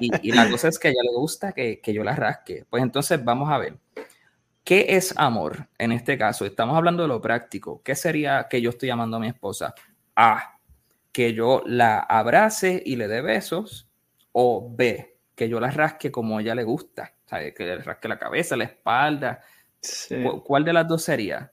y, 0.00 0.32
la 0.32 0.48
cosa 0.48 0.68
es 0.68 0.78
que 0.78 0.88
a 0.88 0.90
ella 0.92 1.00
le 1.02 1.16
gusta 1.16 1.52
que, 1.52 1.80
que 1.80 1.92
yo 1.92 2.04
la 2.04 2.14
rasque. 2.14 2.64
Pues 2.70 2.82
entonces 2.82 3.22
vamos 3.24 3.50
a 3.50 3.58
ver, 3.58 3.76
¿qué 4.62 4.86
es 4.90 5.12
amor 5.16 5.68
en 5.78 5.90
este 5.90 6.16
caso? 6.16 6.46
Estamos 6.46 6.76
hablando 6.76 7.02
de 7.02 7.08
lo 7.08 7.20
práctico. 7.20 7.82
¿Qué 7.82 7.96
sería 7.96 8.46
que 8.48 8.62
yo 8.62 8.70
estoy 8.70 8.88
llamando 8.88 9.16
a 9.16 9.20
mi 9.20 9.28
esposa? 9.28 9.74
A, 10.14 10.57
que 11.18 11.34
yo 11.34 11.64
la 11.66 11.98
abrace 11.98 12.80
y 12.86 12.94
le 12.94 13.08
dé 13.08 13.22
besos, 13.22 13.90
o 14.30 14.72
B, 14.72 15.18
que 15.34 15.48
yo 15.48 15.58
la 15.58 15.68
rasque 15.68 16.12
como 16.12 16.38
a 16.38 16.40
ella 16.40 16.54
le 16.54 16.62
gusta, 16.62 17.16
¿sabes? 17.26 17.52
que 17.56 17.64
le 17.64 17.78
rasque 17.78 18.06
la 18.06 18.20
cabeza, 18.20 18.56
la 18.56 18.62
espalda, 18.62 19.40
¿Cuál 20.44 20.64
de 20.64 20.72
las 20.72 20.86
dos 20.86 21.02
sería? 21.02 21.52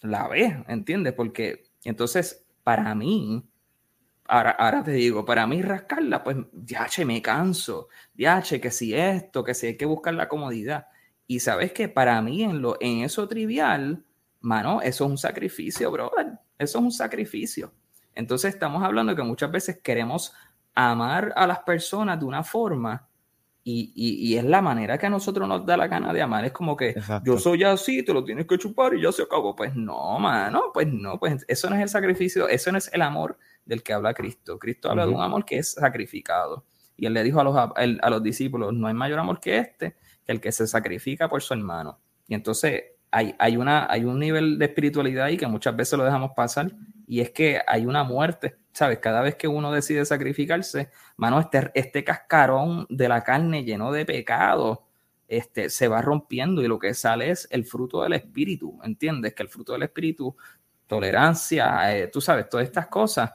La 0.00 0.28
B, 0.28 0.64
¿entiendes? 0.66 1.12
Porque 1.12 1.64
entonces, 1.84 2.46
para 2.62 2.94
mí, 2.94 3.46
Ahora, 4.24 4.52
ahora 4.52 4.82
te 4.82 4.92
digo, 4.92 5.26
para 5.26 5.46
mí 5.46 5.60
rascarla, 5.60 6.24
pues, 6.24 6.38
che, 6.88 7.04
me 7.04 7.20
canso. 7.20 7.88
che, 8.42 8.62
que 8.62 8.70
si 8.70 8.94
esto, 8.94 9.44
que 9.44 9.52
si 9.52 9.66
hay 9.66 9.76
que 9.76 9.84
buscar 9.84 10.14
la 10.14 10.26
comodidad. 10.26 10.86
Y 11.26 11.40
sabes 11.40 11.72
que 11.72 11.88
para 11.90 12.22
mí, 12.22 12.44
en, 12.44 12.62
lo, 12.62 12.78
en 12.80 13.02
eso 13.02 13.28
trivial, 13.28 14.06
mano, 14.40 14.80
eso 14.80 15.04
es 15.04 15.10
un 15.10 15.18
sacrificio, 15.18 15.90
brother. 15.90 16.38
Eso 16.56 16.78
es 16.78 16.84
un 16.84 16.92
sacrificio. 16.92 17.74
Entonces, 18.14 18.54
estamos 18.54 18.82
hablando 18.82 19.12
de 19.12 19.16
que 19.16 19.22
muchas 19.22 19.50
veces 19.50 19.80
queremos 19.82 20.34
amar 20.74 21.32
a 21.36 21.46
las 21.46 21.60
personas 21.60 22.18
de 22.18 22.24
una 22.24 22.42
forma 22.42 23.06
y, 23.64 23.92
y, 23.94 24.36
es 24.36 24.44
la 24.44 24.60
manera 24.60 24.98
que 24.98 25.06
a 25.06 25.10
nosotros 25.10 25.46
nos 25.46 25.64
da 25.64 25.76
la 25.76 25.86
gana 25.86 26.12
de 26.12 26.20
amar. 26.20 26.44
Es 26.44 26.52
como 26.52 26.76
que 26.76 26.96
yo 27.24 27.38
soy 27.38 27.62
así, 27.62 28.02
te 28.02 28.12
lo 28.12 28.24
tienes 28.24 28.46
que 28.46 28.58
chupar 28.58 28.94
y 28.94 29.02
ya 29.02 29.12
se 29.12 29.22
acabó. 29.22 29.54
Pues 29.54 29.76
no, 29.76 30.18
mano, 30.18 30.64
pues 30.74 30.88
no, 30.88 31.18
pues 31.20 31.44
eso 31.46 31.70
no 31.70 31.76
es 31.76 31.82
el 31.82 31.88
sacrificio, 31.88 32.48
eso 32.48 32.72
no 32.72 32.78
es 32.78 32.92
el 32.92 33.02
amor 33.02 33.38
del 33.64 33.84
que 33.84 33.92
habla 33.92 34.14
Cristo. 34.14 34.58
Cristo 34.58 34.90
habla 34.90 35.06
de 35.06 35.12
un 35.12 35.22
amor 35.22 35.44
que 35.44 35.58
es 35.58 35.72
sacrificado. 35.72 36.64
Y 36.96 37.06
él 37.06 37.14
le 37.14 37.22
dijo 37.22 37.40
a 37.40 37.44
los, 37.44 37.56
a 37.56 38.10
los 38.10 38.22
discípulos, 38.22 38.72
no 38.74 38.88
hay 38.88 38.94
mayor 38.94 39.20
amor 39.20 39.38
que 39.38 39.58
este, 39.58 39.96
que 40.24 40.32
el 40.32 40.40
que 40.40 40.50
se 40.50 40.66
sacrifica 40.66 41.28
por 41.28 41.40
su 41.40 41.54
hermano. 41.54 42.00
Y 42.26 42.34
entonces 42.34 42.82
hay, 43.12 43.34
hay, 43.38 43.56
una, 43.56 43.86
hay 43.88 44.04
un 44.04 44.18
nivel 44.18 44.58
de 44.58 44.64
espiritualidad 44.64 45.26
ahí 45.26 45.36
que 45.36 45.46
muchas 45.46 45.76
veces 45.76 45.96
lo 45.96 46.04
dejamos 46.04 46.32
pasar 46.34 46.72
y 47.06 47.20
es 47.20 47.30
que 47.30 47.60
hay 47.66 47.86
una 47.86 48.04
muerte, 48.04 48.56
¿sabes? 48.72 48.98
Cada 48.98 49.20
vez 49.20 49.36
que 49.36 49.48
uno 49.48 49.72
decide 49.72 50.04
sacrificarse, 50.04 50.90
mano, 51.16 51.40
este, 51.40 51.70
este 51.74 52.04
cascarón 52.04 52.86
de 52.88 53.08
la 53.08 53.22
carne 53.22 53.64
lleno 53.64 53.92
de 53.92 54.04
pecado, 54.04 54.86
este, 55.28 55.70
se 55.70 55.88
va 55.88 56.02
rompiendo 56.02 56.62
y 56.62 56.68
lo 56.68 56.78
que 56.78 56.94
sale 56.94 57.30
es 57.30 57.48
el 57.50 57.64
fruto 57.64 58.02
del 58.02 58.14
espíritu, 58.14 58.78
¿entiendes? 58.82 59.34
Que 59.34 59.42
el 59.42 59.48
fruto 59.48 59.72
del 59.72 59.84
espíritu, 59.84 60.36
tolerancia, 60.86 61.96
eh, 61.96 62.08
tú 62.08 62.20
sabes, 62.20 62.48
todas 62.48 62.66
estas 62.66 62.88
cosas. 62.88 63.32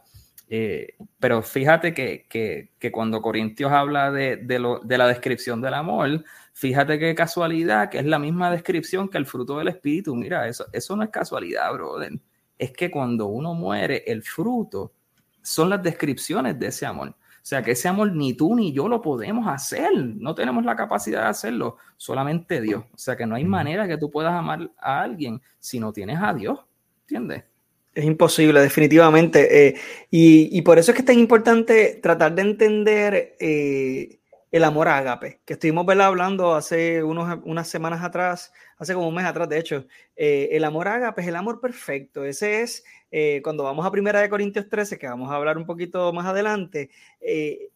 Eh, 0.50 0.96
pero 1.20 1.42
fíjate 1.42 1.94
que, 1.94 2.26
que, 2.30 2.72
que, 2.80 2.92
cuando 2.92 3.22
Corintios 3.22 3.72
habla 3.72 4.12
de, 4.12 4.38
de, 4.38 4.60
lo, 4.60 4.80
de 4.80 4.98
la 4.98 5.08
descripción 5.08 5.60
del 5.62 5.74
amor, 5.74 6.24
fíjate 6.54 7.00
qué 7.00 7.14
casualidad, 7.16 7.90
que 7.90 8.00
es 8.00 8.06
la 8.06 8.20
misma 8.20 8.50
descripción 8.52 9.10
que 9.10 9.18
el 9.18 9.26
fruto 9.26 9.58
del 9.58 9.68
espíritu. 9.68 10.16
Mira, 10.16 10.48
eso, 10.48 10.66
eso 10.72 10.96
no 10.96 11.04
es 11.04 11.10
casualidad, 11.10 11.74
brother 11.74 12.14
es 12.58 12.72
que 12.72 12.90
cuando 12.90 13.28
uno 13.28 13.54
muere, 13.54 14.04
el 14.08 14.24
fruto 14.24 14.94
son 15.42 15.70
las 15.70 15.82
descripciones 15.82 16.60
de 16.60 16.68
ese 16.68 16.86
amor. 16.86 17.10
O 17.10 17.50
sea, 17.50 17.64
que 17.64 17.72
ese 17.72 17.88
amor 17.88 18.14
ni 18.14 18.34
tú 18.34 18.54
ni 18.56 18.74
yo 18.74 18.90
lo 18.90 19.02
podemos 19.02 19.48
hacer. 19.48 19.90
No 19.96 20.36
tenemos 20.36 20.66
la 20.66 20.76
capacidad 20.76 21.22
de 21.22 21.28
hacerlo, 21.30 21.78
solamente 21.96 22.60
Dios. 22.60 22.84
O 22.94 22.98
sea, 22.98 23.16
que 23.16 23.26
no 23.26 23.36
hay 23.36 23.46
manera 23.46 23.88
que 23.88 23.98
tú 23.98 24.12
puedas 24.12 24.34
amar 24.34 24.70
a 24.78 25.02
alguien 25.02 25.42
si 25.60 25.80
no 25.80 25.94
tienes 25.94 26.20
a 26.22 26.34
Dios. 26.34 26.60
¿Entiendes? 27.04 27.46
Es 27.94 28.04
imposible, 28.04 28.60
definitivamente. 28.60 29.68
Eh, 29.68 29.76
y, 30.12 30.62
por 30.62 30.78
eso 30.78 30.92
es 30.92 30.96
que 30.96 31.02
es 31.02 31.06
tan 31.06 31.18
importante 31.18 32.00
tratar 32.04 32.36
de 32.36 32.42
entender 32.42 33.36
eh, 33.40 34.20
el 34.58 34.64
amor 34.64 34.88
ágape, 34.88 35.42
que 35.46 35.54
estuvimos 35.54 35.88
hablando 35.88 36.56
hace 36.56 37.04
unos, 37.04 37.40
unas 37.46 37.68
semanas 37.68 38.04
atrás, 38.04 38.52
hace 38.78 38.94
como 38.94 39.08
un 39.08 39.16
mes 39.16 39.26
atrás, 39.26 39.48
de 39.48 39.60
hecho. 39.60 39.86
Eh, 40.16 40.50
el 40.52 40.64
amor 40.64 40.88
ágape 40.88 41.22
es 41.22 41.28
el 41.28 41.36
amor 41.36 41.62
perfecto. 41.62 42.26
Ese 42.26 42.62
es, 42.62 42.84
eh, 43.12 43.42
cuando 43.44 43.64
vamos 43.64 43.86
a 43.86 43.92
Primera 43.92 44.20
de 44.20 44.30
Corintios 44.30 44.68
13, 44.68 44.98
que 44.98 45.08
vamos 45.08 45.32
a 45.32 45.36
hablar 45.36 45.58
un 45.58 45.66
poquito 45.66 46.12
más 46.12 46.26
adelante, 46.26 46.90
eh, 47.22 47.70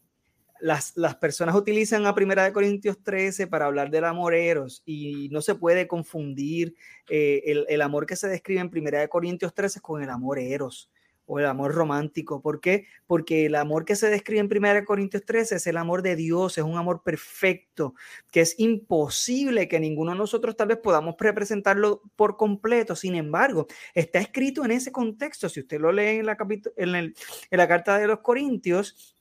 las, 0.60 0.96
las, 0.96 1.16
personas 1.16 1.56
utilizan 1.56 2.06
a 2.06 2.14
Primera 2.14 2.44
de 2.44 2.54
Corintios 2.54 3.02
13 3.02 3.48
para 3.48 3.66
hablar 3.66 3.90
del 3.90 4.06
amor 4.06 4.36
eros 4.36 4.84
y 4.86 5.30
no 5.32 5.42
se 5.42 5.56
puede 5.56 5.88
confundir 5.88 6.76
el, 7.10 7.66
el, 7.68 7.82
amor 7.82 8.06
que 8.06 8.16
se 8.16 8.28
describe 8.28 8.60
en 8.60 8.70
Primera 8.70 9.00
de 9.00 9.10
Corintios 9.10 9.56
13 9.56 9.82
con 9.82 10.04
el 10.04 10.10
amor 10.10 10.38
eros 10.38 10.92
o 11.32 11.40
el 11.40 11.46
amor 11.46 11.74
romántico. 11.74 12.42
¿Por 12.42 12.60
qué? 12.60 12.88
Porque 13.08 13.46
el 13.46 13.56
amor 13.56 13.86
que 13.86 13.96
se 13.96 14.10
describe 14.10 14.42
en 14.42 14.50
1 14.52 14.84
Corintios 14.84 15.24
13 15.24 15.56
es 15.56 15.66
el 15.66 15.78
amor 15.78 16.02
de 16.02 16.18
Dios, 16.18 16.58
es 16.58 16.64
un 16.66 16.76
amor 16.76 17.04
perfecto, 17.04 17.96
que 18.32 18.42
es 18.42 18.56
imposible 18.60 19.70
que 19.70 19.80
ninguno 19.80 20.12
de 20.12 20.18
nosotros 20.18 20.58
tal 20.58 20.68
vez 20.68 20.80
podamos 20.80 21.16
representarlo 21.18 22.02
por 22.18 22.36
completo. 22.36 22.98
Sin 22.98 23.16
embargo, 23.16 23.68
está 23.94 24.20
escrito 24.20 24.66
en 24.66 24.72
ese 24.72 24.92
contexto. 24.92 25.48
Si 25.48 25.62
usted 25.62 25.80
lo 25.80 25.94
lee 25.94 26.20
en 26.20 26.26
la, 26.26 26.38
en, 26.76 26.96
en 26.96 27.14
la 27.52 27.68
carta 27.70 27.98
de 27.98 28.08
los 28.08 28.20
Corintios, 28.20 29.16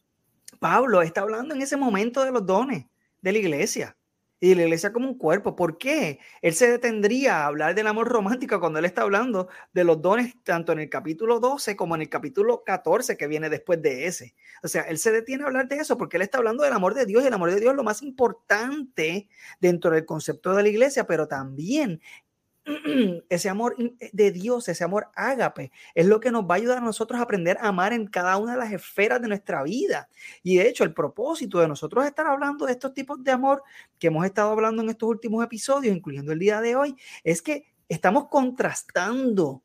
Pablo 0.59 1.03
está 1.03 1.21
hablando 1.21 1.55
en 1.55 1.63
ese 1.63 1.77
momento 1.77 2.25
de 2.25 2.33
los 2.33 2.45
dones 2.45 2.87
de 3.23 3.33
la 3.33 3.39
iglesia 3.39 3.97
y 4.41 4.55
la 4.55 4.63
iglesia 4.63 4.93
como 4.93 5.07
un 5.07 5.19
cuerpo. 5.19 5.55
¿Por 5.55 5.77
qué? 5.77 6.19
Él 6.41 6.55
se 6.55 6.71
detendría 6.71 7.43
a 7.43 7.47
hablar 7.47 7.75
del 7.75 7.87
amor 7.87 8.09
romántico 8.09 8.59
cuando 8.59 8.79
él 8.79 8.87
está 8.87 9.03
hablando 9.03 9.49
de 9.73 9.85
los 9.85 10.01
dones 10.01 10.35
tanto 10.43 10.73
en 10.73 10.81
el 10.81 10.89
capítulo 10.89 11.39
12 11.41 11.77
como 11.77 11.95
en 11.95 12.03
el 12.03 12.09
capítulo 12.09 12.65
14 12.65 13.17
que 13.17 13.27
viene 13.27 13.51
después 13.51 13.83
de 13.83 14.07
ese. 14.07 14.35
O 14.63 14.69
sea, 14.69 14.83
él 14.83 14.99
se 14.99 15.13
detiene 15.13 15.45
a 15.45 15.47
hablar 15.47 15.69
de 15.69 15.77
eso 15.77 15.99
porque 15.99 16.17
él 16.17 16.23
está 16.23 16.39
hablando 16.39 16.65
del 16.65 16.73
amor 16.73 16.95
de 16.95 17.05
Dios 17.05 17.23
y 17.23 17.27
el 17.27 17.35
amor 17.35 17.51
de 17.51 17.61
Dios 17.61 17.73
es 17.73 17.77
lo 17.77 17.85
más 17.85 18.03
importante 18.03 19.29
dentro 19.61 19.91
del 19.91 20.07
concepto 20.07 20.55
de 20.55 20.63
la 20.63 20.69
iglesia, 20.69 21.07
pero 21.07 21.29
también 21.29 22.01
ese 23.29 23.49
amor 23.49 23.77
eh, 23.79 24.11
de 24.13 24.31
Dios, 24.31 24.69
ese 24.69 24.85
amor 24.85 25.09
ágape, 25.15 25.73
es 25.95 26.07
lo 26.07 26.21
que 26.21 26.31
nos 26.31 26.45
va 26.45 26.55
a 26.55 26.59
ayudar 26.59 26.79
a 26.79 26.83
nosotros 26.83 27.19
a 27.19 27.23
aprender 27.23 27.57
a 27.59 27.69
amar 27.69 27.93
en 27.93 28.07
cada 28.07 28.37
una 28.37 28.53
de 28.53 28.59
las 28.59 28.73
esferas 28.73 29.21
de 29.21 29.29
nuestra 29.29 29.63
vida. 29.63 30.09
Y 30.43 30.57
de 30.57 30.69
hecho, 30.69 30.85
el 30.85 30.95
propósito 30.95 31.61
de 31.61 31.69
nosotros 31.69 32.05
estar 32.05 32.27
hablando 32.27 32.67
de 32.67 32.73
estos 32.73 32.93
tipos 32.93 33.23
de 33.23 33.31
amor 33.31 33.63
que 33.99 34.09
hemos 34.09 34.25
estado 34.27 34.51
hablando 34.51 34.83
en 34.83 34.91
estos 34.91 35.09
últimos 35.09 35.45
episodios, 35.45 35.97
incluyendo 35.97 36.33
el 36.33 36.39
día 36.39 36.61
de 36.61 36.77
hoy, 36.77 36.97
es 37.25 37.43
que 37.43 37.73
estamos 37.89 38.29
contrastando 38.29 39.63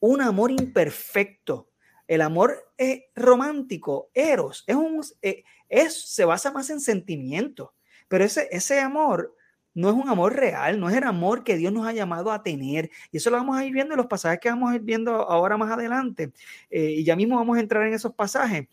un 0.00 0.20
amor 0.20 0.50
imperfecto. 0.50 1.68
El 2.08 2.20
amor 2.20 2.72
eh, 2.76 3.06
romántico, 3.14 4.10
eros, 4.12 4.64
un, 4.68 5.02
eh, 5.22 5.44
es, 5.68 6.12
se 6.12 6.24
basa 6.24 6.50
más 6.50 6.68
en 6.68 6.80
sentimientos, 6.80 7.70
pero 8.08 8.24
ese, 8.24 8.48
ese 8.50 8.80
amor 8.80 9.34
no 9.74 9.88
es 9.88 9.94
un 9.94 10.08
amor 10.08 10.34
real, 10.36 10.78
no 10.78 10.90
es 10.90 10.96
el 10.96 11.04
amor 11.04 11.44
que 11.44 11.56
Dios 11.56 11.72
nos 11.72 11.86
ha 11.86 11.92
llamado 11.92 12.30
a 12.30 12.42
tener. 12.42 12.90
Y 13.10 13.16
eso 13.16 13.30
lo 13.30 13.36
vamos 13.36 13.58
a 13.58 13.64
ir 13.64 13.72
viendo 13.72 13.94
en 13.94 13.98
los 13.98 14.06
pasajes 14.06 14.40
que 14.40 14.48
vamos 14.50 14.70
a 14.70 14.76
ir 14.76 14.82
viendo 14.82 15.12
ahora 15.12 15.56
más 15.56 15.70
adelante. 15.70 16.32
Eh, 16.70 16.94
y 16.98 17.04
ya 17.04 17.16
mismo 17.16 17.36
vamos 17.36 17.56
a 17.56 17.60
entrar 17.60 17.86
en 17.86 17.94
esos 17.94 18.14
pasajes. 18.14 18.68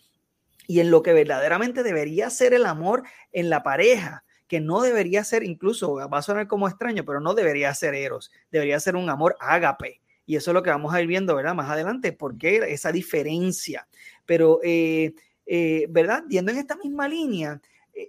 Y 0.68 0.82
en 0.82 0.92
lo 0.92 1.02
que 1.02 1.14
verdaderamente 1.14 1.84
debería 1.84 2.30
ser 2.30 2.54
el 2.54 2.66
amor 2.66 3.04
en 3.32 3.50
la 3.50 3.64
pareja, 3.64 4.24
que 4.48 4.60
no 4.60 4.82
debería 4.82 5.24
ser, 5.24 5.44
incluso 5.44 5.96
va 5.96 6.18
a 6.20 6.22
sonar 6.22 6.48
como 6.48 6.68
extraño, 6.68 7.06
pero 7.06 7.22
no 7.22 7.34
debería 7.34 7.74
ser 7.74 7.96
eros, 7.96 8.32
debería 8.52 8.80
ser 8.80 8.96
un 8.96 9.10
amor 9.10 9.36
ágape. 9.40 10.02
Y 10.26 10.36
eso 10.36 10.52
es 10.52 10.54
lo 10.54 10.62
que 10.62 10.70
vamos 10.70 10.94
a 10.94 11.02
ir 11.02 11.08
viendo, 11.08 11.36
¿verdad? 11.36 11.56
Más 11.56 11.70
adelante, 11.70 12.12
porque 12.12 12.58
esa 12.68 12.92
diferencia. 12.92 13.88
Pero, 14.28 14.60
eh, 14.64 15.14
eh, 15.48 15.88
¿verdad? 15.90 16.24
Yendo 16.30 16.52
en 16.52 16.60
esta 16.60 16.76
misma 16.76 17.08
línea, 17.08 17.60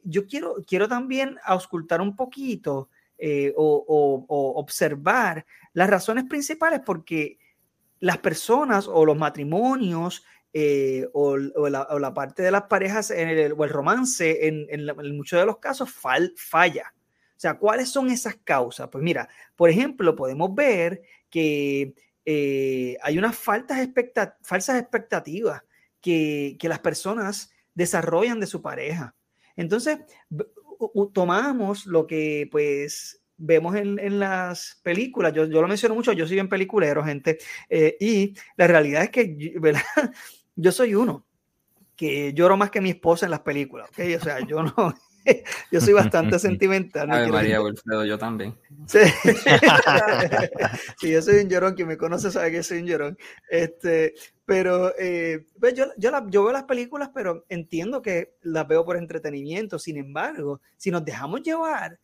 yo 0.05 0.27
quiero, 0.27 0.57
quiero 0.67 0.89
también 0.89 1.39
auscultar 1.45 2.01
un 2.01 2.17
poquito 2.17 2.89
eh, 3.19 3.53
o, 3.57 4.25
observar 4.57 5.45
las 5.75 5.91
razones 5.91 6.25
principales 6.25 6.81
porque 6.85 7.39
las 7.99 8.19
personas 8.19 8.89
o 8.89 9.05
los 9.05 9.17
matrimonios 9.19 10.25
eh, 10.53 11.07
o, 11.13 11.37
la, 11.37 12.15
parte 12.15 12.43
de 12.43 12.51
las 12.51 12.63
parejas 12.63 13.11
en 13.11 13.53
o 13.53 13.65
el 13.65 13.71
romance 13.71 14.49
en, 14.49 15.17
muchos 15.17 15.39
de 15.39 15.47
los 15.47 15.59
casos 15.59 15.91
falla. 15.91 16.95
O 16.95 17.41
sea, 17.41 17.59
¿cuáles 17.59 17.91
son 17.91 18.11
esas 18.11 18.37
causas? 18.37 18.89
Pues 18.91 19.05
mira, 19.05 19.29
por 19.55 19.69
ejemplo, 19.69 20.17
podemos 20.17 20.55
ver 20.55 21.03
que 21.29 21.95
hay 23.03 23.19
unas 23.19 23.37
falsas, 23.37 23.81
expectativas 23.81 25.63
que 26.01 26.59
las 26.63 26.79
personas 26.79 27.51
desarrollan 27.75 28.41
de 28.41 28.47
su 28.47 28.63
pareja. 28.63 29.15
Entonces, 29.57 29.99
tomamos 31.13 31.87
lo 31.87 32.07
que 32.07 32.49
pues 32.51 33.21
vemos 33.37 33.75
en, 33.75 34.21
las 34.21 34.81
películas, 34.83 35.33
yo, 35.33 35.47
lo 35.47 35.69
menciono 35.69 35.95
mucho, 35.95 36.13
yo 36.13 36.27
soy 36.27 36.39
en 36.39 36.49
peliculero, 36.49 37.03
gente, 37.03 37.39
eh, 37.69 37.97
y 37.99 38.35
la 38.57 38.67
realidad 38.67 39.05
es 39.05 39.11
que 39.11 39.35
¿verdad? 39.61 39.83
yo 40.57 40.73
soy 40.73 40.95
uno 40.95 41.27
que 41.97 42.33
lloro 42.33 42.57
más 42.57 42.71
que 42.71 42.81
mi 42.81 42.91
esposa 42.91 43.27
en 43.27 43.31
las 43.31 43.41
películas, 43.41 43.89
¿okay? 43.91 44.15
O 44.15 44.21
sea, 44.21 44.41
yo 44.41 44.63
no, 44.63 44.95
yo 45.71 45.81
soy 45.81 45.93
bastante 45.93 46.39
sentimental. 46.39 47.09
María 47.09 47.61
Wilfredo, 47.61 48.05
yo 48.05 48.19
también. 48.19 48.55
Sí. 48.87 49.01
yo 51.03 51.23
soy 51.23 51.41
un 51.41 51.49
llorón, 51.49 51.75
quien 51.75 51.89
me 51.89 51.97
conoce 51.97 52.31
sabe 52.31 52.53
que 52.53 52.63
soy 52.63 52.79
un 52.79 52.87
llorón. 52.87 53.19
Este, 53.51 54.15
pero 54.51 54.93
eh, 54.99 55.47
pues 55.61 55.75
yo, 55.75 55.85
yo, 55.97 56.11
yo, 56.27 56.43
veo 56.43 56.53
las 56.53 56.65
películas, 56.65 57.13
pero 57.15 57.47
entiendo 57.49 58.03
que 58.03 58.35
las 58.43 58.67
veo 58.67 58.85
por 58.85 58.97
entretenimiento. 58.97 59.79
Sin 59.79 59.97
embargo, 59.97 60.61
si 60.77 60.91
nos 60.91 61.05
dejamos 61.05 61.45
llevar 61.45 62.01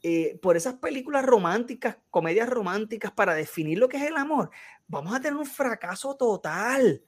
eh, 0.00 0.38
por 0.40 0.56
esas 0.56 0.74
películas 0.74 1.24
románticas, 1.26 1.96
comedias 2.08 2.48
románticas, 2.48 3.10
para 3.10 3.34
definir 3.34 3.78
lo 3.78 3.88
que 3.88 3.96
es 3.96 4.04
el 4.04 4.16
amor, 4.16 4.50
vamos 4.86 5.12
a 5.12 5.20
tener 5.20 5.36
un 5.36 5.44
fracaso 5.44 6.14
total. 6.14 7.02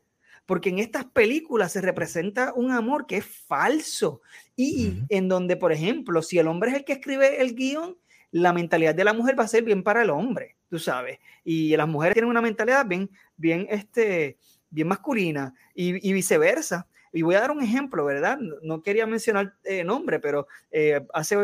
Porque 0.45 0.71
en 0.71 0.81
estas 0.81 1.05
películas 1.05 1.71
se 1.71 1.81
representa 1.81 2.53
un 2.53 2.73
amor 2.73 3.07
que 3.07 3.19
es 3.19 3.27
falso. 3.27 4.23
Y 4.57 5.05
en 5.09 5.29
donde, 5.29 5.57
por 5.57 5.71
ejemplo, 5.71 6.21
si 6.21 6.41
el 6.41 6.49
hombre 6.49 6.71
es 6.71 6.77
el 6.79 6.85
que 6.85 6.95
escribe 6.95 7.41
el 7.41 7.55
guion, 7.55 7.97
la 8.33 8.53
mentalidad 8.53 8.97
de 8.97 9.05
la 9.05 9.13
mujer 9.13 9.39
va 9.39 9.45
a 9.45 9.49
ser 9.49 9.63
bien 9.63 9.85
para 9.85 10.03
el 10.03 10.11
hombre, 10.11 10.57
tú 10.69 10.81
sabes, 10.81 11.21
y 11.45 11.77
las 11.77 11.87
mujeres 11.87 12.15
tienen 12.15 12.31
una 12.31 12.43
mentalidad 12.43 12.85
bien, 12.85 13.09
bien, 13.37 13.69
este, 13.71 14.39
bien 14.75 14.89
masculina 14.89 15.55
y, 15.75 16.13
viceversa. 16.13 16.87
Y 17.13 17.23
voy 17.23 17.37
a 17.37 17.41
dar 17.41 17.53
un 17.53 17.63
ejemplo, 17.63 18.05
¿verdad? 18.05 18.39
No 18.63 18.83
quería 18.83 19.07
mencionar 19.07 19.55
eh, 19.63 19.85
nombre, 19.85 20.19
pero 20.19 20.49
eh, 20.73 21.07
hace 21.15 21.37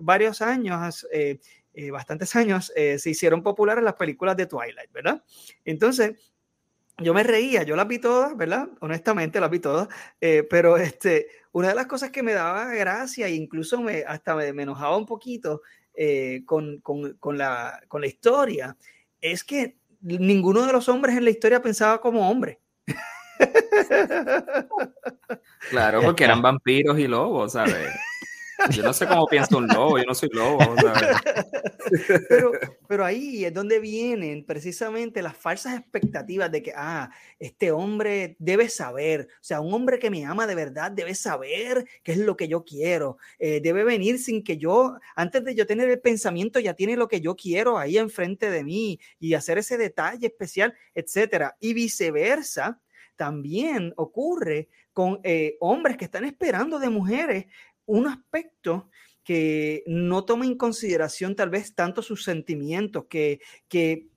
varios 0.00 0.40
años, 0.40 1.06
bastantes 1.92 2.34
años, 2.36 2.72
se 2.74 3.10
hicieron 3.10 3.42
populares 3.42 3.84
las 3.84 3.94
películas 3.94 4.36
de 4.36 4.46
Twilight, 4.46 4.90
¿verdad? 4.92 5.22
Entonces, 5.64 6.14
yo 6.96 7.12
me 7.12 7.22
reía, 7.22 7.62
yo 7.62 7.76
las 7.76 7.86
vi 7.86 7.98
todas, 7.98 8.34
¿verdad? 8.36 8.68
Honestamente 8.80 9.40
las 9.40 9.50
vi 9.50 9.58
todas, 9.58 9.88
pero 10.48 10.78
este, 10.78 11.28
una 11.52 11.68
de 11.68 11.74
las 11.74 11.86
cosas 11.86 12.10
que 12.10 12.22
me 12.22 12.32
daba 12.32 12.74
gracia 12.74 13.26
e 13.26 13.34
incluso 13.34 13.80
me, 13.82 14.04
hasta 14.06 14.34
me, 14.34 14.62
enojaba 14.62 14.96
un 14.96 15.06
poquito 15.06 15.60
con, 16.46 16.80
con, 16.80 17.12
con, 17.18 17.36
la, 17.36 17.78
con 17.88 18.00
la 18.00 18.06
historia 18.06 18.74
es 19.20 19.44
que 19.44 19.76
ninguno 20.00 20.66
de 20.66 20.72
los 20.72 20.88
hombres 20.88 21.16
en 21.16 21.24
la 21.24 21.30
historia 21.30 21.62
pensaba 21.62 22.00
como 22.00 22.28
hombre. 22.28 22.60
Claro, 25.70 26.00
porque 26.02 26.24
eran 26.24 26.42
vampiros 26.42 26.98
y 26.98 27.06
lobos, 27.06 27.52
¿sabes? 27.52 27.88
Yo 28.70 28.82
no 28.82 28.92
sé 28.92 29.06
cómo 29.06 29.26
piensa 29.26 29.56
un 29.56 29.66
lobo, 29.66 29.98
yo 29.98 30.04
no 30.04 30.14
soy 30.14 30.28
lobo. 30.32 30.58
Pero, 32.28 32.52
pero, 32.86 33.04
ahí 33.04 33.44
es 33.44 33.52
donde 33.52 33.80
vienen 33.80 34.44
precisamente 34.44 35.22
las 35.22 35.36
falsas 35.36 35.76
expectativas 35.76 36.50
de 36.52 36.62
que, 36.62 36.72
ah, 36.76 37.10
este 37.40 37.72
hombre 37.72 38.36
debe 38.38 38.68
saber, 38.68 39.26
o 39.32 39.42
sea, 39.42 39.60
un 39.60 39.74
hombre 39.74 39.98
que 39.98 40.08
me 40.08 40.24
ama 40.24 40.46
de 40.46 40.54
verdad 40.54 40.92
debe 40.92 41.16
saber 41.16 41.84
qué 42.04 42.12
es 42.12 42.18
lo 42.18 42.36
que 42.36 42.46
yo 42.46 42.64
quiero, 42.64 43.16
eh, 43.40 43.60
debe 43.60 43.82
venir 43.82 44.20
sin 44.20 44.44
que 44.44 44.56
yo, 44.56 44.98
antes 45.16 45.44
de 45.44 45.56
yo 45.56 45.66
tener 45.66 45.90
el 45.90 46.00
pensamiento, 46.00 46.60
ya 46.60 46.74
tiene 46.74 46.96
lo 46.96 47.08
que 47.08 47.20
yo 47.20 47.34
quiero 47.34 47.76
ahí 47.76 47.98
enfrente 47.98 48.50
de 48.50 48.62
mí 48.62 49.00
y 49.18 49.34
hacer 49.34 49.58
ese 49.58 49.76
detalle 49.76 50.28
especial, 50.28 50.72
etcétera. 50.94 51.56
Y 51.58 51.74
viceversa, 51.74 52.80
también 53.20 53.92
ocurre 53.96 54.70
con 54.94 55.20
eh, 55.24 55.58
hombres 55.60 55.98
que 55.98 56.06
están 56.06 56.24
esperando 56.24 56.78
de 56.78 56.88
mujeres 56.88 57.44
un 57.86 58.06
aspecto 58.06 58.90
que 59.24 59.84
no 59.86 60.24
toma 60.24 60.44
en 60.46 60.56
consideración 60.56 61.36
tal 61.36 61.50
vez 61.50 61.74
tanto 61.74 62.02
sus 62.02 62.24
sentimientos, 62.24 63.04
que, 63.08 63.40
que 63.68 64.10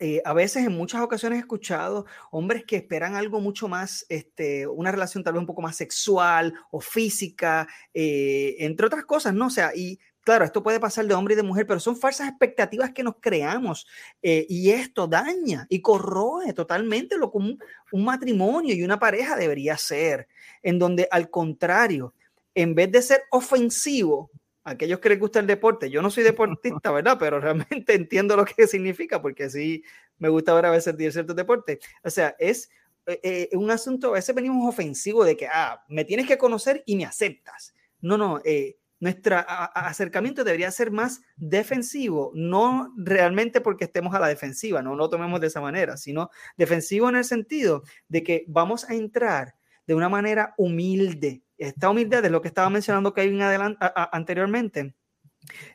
eh, 0.00 0.22
a 0.24 0.32
veces 0.32 0.64
en 0.64 0.72
muchas 0.72 1.00
ocasiones 1.00 1.38
he 1.38 1.40
escuchado 1.40 2.06
hombres 2.30 2.64
que 2.64 2.76
esperan 2.76 3.16
algo 3.16 3.40
mucho 3.40 3.66
más, 3.66 4.06
este, 4.08 4.66
una 4.66 4.92
relación 4.92 5.24
tal 5.24 5.32
vez 5.32 5.40
un 5.40 5.46
poco 5.46 5.62
más 5.62 5.76
sexual 5.76 6.54
o 6.70 6.80
física, 6.80 7.66
eh, 7.92 8.56
entre 8.60 8.86
otras 8.86 9.04
cosas, 9.04 9.34
¿no? 9.34 9.46
O 9.46 9.50
sea, 9.50 9.72
y 9.74 9.98
claro, 10.20 10.44
esto 10.44 10.62
puede 10.62 10.78
pasar 10.78 11.06
de 11.06 11.14
hombre 11.14 11.34
y 11.34 11.36
de 11.36 11.42
mujer, 11.42 11.66
pero 11.66 11.80
son 11.80 11.96
falsas 11.96 12.28
expectativas 12.28 12.92
que 12.92 13.02
nos 13.02 13.16
creamos 13.20 13.88
eh, 14.22 14.46
y 14.48 14.70
esto 14.70 15.08
daña 15.08 15.66
y 15.68 15.80
corroe 15.80 16.52
totalmente 16.52 17.18
lo 17.18 17.32
que 17.32 17.38
un 17.38 18.04
matrimonio 18.04 18.74
y 18.74 18.84
una 18.84 19.00
pareja 19.00 19.36
debería 19.36 19.76
ser, 19.76 20.28
en 20.62 20.78
donde 20.78 21.08
al 21.10 21.28
contrario, 21.28 22.14
en 22.58 22.74
vez 22.74 22.90
de 22.90 23.02
ser 23.02 23.22
ofensivo, 23.30 24.32
aquellos 24.64 24.98
que 24.98 25.10
les 25.10 25.20
gusta 25.20 25.38
el 25.38 25.46
deporte, 25.46 25.90
yo 25.90 26.02
no 26.02 26.10
soy 26.10 26.24
deportista, 26.24 26.90
¿verdad? 26.90 27.16
Pero 27.16 27.38
realmente 27.40 27.94
entiendo 27.94 28.36
lo 28.36 28.44
que 28.44 28.66
significa, 28.66 29.22
porque 29.22 29.48
sí 29.48 29.84
me 30.18 30.28
gusta 30.28 30.54
ver 30.54 30.66
a 30.66 30.72
veces 30.72 30.96
ciertos 31.12 31.36
deportes. 31.36 31.78
O 32.02 32.10
sea, 32.10 32.34
es 32.40 32.68
eh, 33.06 33.20
eh, 33.22 33.56
un 33.56 33.70
asunto, 33.70 34.08
a 34.08 34.14
veces 34.14 34.34
venimos 34.34 34.68
ofensivo 34.68 35.24
de 35.24 35.36
que, 35.36 35.46
ah, 35.46 35.84
me 35.88 36.04
tienes 36.04 36.26
que 36.26 36.36
conocer 36.36 36.82
y 36.84 36.96
me 36.96 37.04
aceptas. 37.04 37.74
No, 38.00 38.18
no, 38.18 38.40
eh, 38.44 38.76
nuestro 38.98 39.36
acercamiento 39.46 40.42
debería 40.42 40.72
ser 40.72 40.90
más 40.90 41.20
defensivo, 41.36 42.32
no 42.34 42.92
realmente 42.96 43.60
porque 43.60 43.84
estemos 43.84 44.12
a 44.16 44.18
la 44.18 44.26
defensiva, 44.26 44.82
no 44.82 44.96
lo 44.96 45.08
tomemos 45.08 45.40
de 45.40 45.46
esa 45.46 45.60
manera, 45.60 45.96
sino 45.96 46.30
defensivo 46.56 47.08
en 47.08 47.14
el 47.14 47.24
sentido 47.24 47.84
de 48.08 48.24
que 48.24 48.44
vamos 48.48 48.90
a 48.90 48.96
entrar 48.96 49.54
de 49.86 49.94
una 49.94 50.08
manera 50.08 50.54
humilde, 50.58 51.42
esta 51.58 51.90
humildad 51.90 52.24
es 52.24 52.30
lo 52.30 52.40
que 52.40 52.48
estaba 52.48 52.70
mencionando 52.70 53.12
Kevin 53.12 53.42
adelante, 53.42 53.84
anteriormente, 54.12 54.94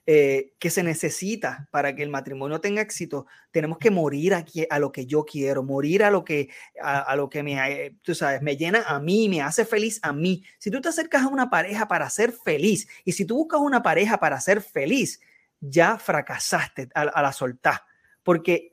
eh, 0.05 0.53
que 0.59 0.69
se 0.69 0.83
necesita 0.83 1.67
para 1.71 1.95
que 1.95 2.03
el 2.03 2.09
matrimonio 2.09 2.61
tenga 2.61 2.81
éxito, 2.81 3.25
tenemos 3.51 3.77
que 3.77 3.91
morir 3.91 4.33
aquí 4.33 4.65
a 4.69 4.79
lo 4.79 4.91
que 4.91 5.05
yo 5.05 5.25
quiero, 5.25 5.63
morir 5.63 6.03
a 6.03 6.11
lo 6.11 6.23
que, 6.23 6.49
a, 6.81 7.15
lo 7.15 7.29
que 7.29 7.43
me, 7.43 7.55
eh, 7.71 7.95
tú 8.01 8.13
sabes, 8.13 8.41
me 8.41 8.55
llena 8.55 8.83
a 8.83 8.99
mí, 8.99 9.29
me 9.29 9.41
hace 9.41 9.65
feliz 9.65 9.99
a 10.03 10.13
mí. 10.13 10.43
Si 10.59 10.69
tú 10.69 10.79
te 10.81 10.89
acercas 10.89 11.23
a 11.23 11.27
una 11.27 11.49
pareja 11.49 11.87
para 11.87 12.09
ser 12.09 12.31
feliz 12.31 12.87
y 13.03 13.13
si 13.13 13.25
tú 13.25 13.35
buscas 13.37 13.61
una 13.61 13.81
pareja 13.81 14.19
para 14.19 14.39
ser 14.39 14.61
feliz, 14.61 15.19
ya 15.59 15.97
fracasaste 15.97 16.89
a, 16.93 17.01
a 17.01 17.21
la 17.21 17.31
soltar, 17.31 17.83
porque 18.21 18.72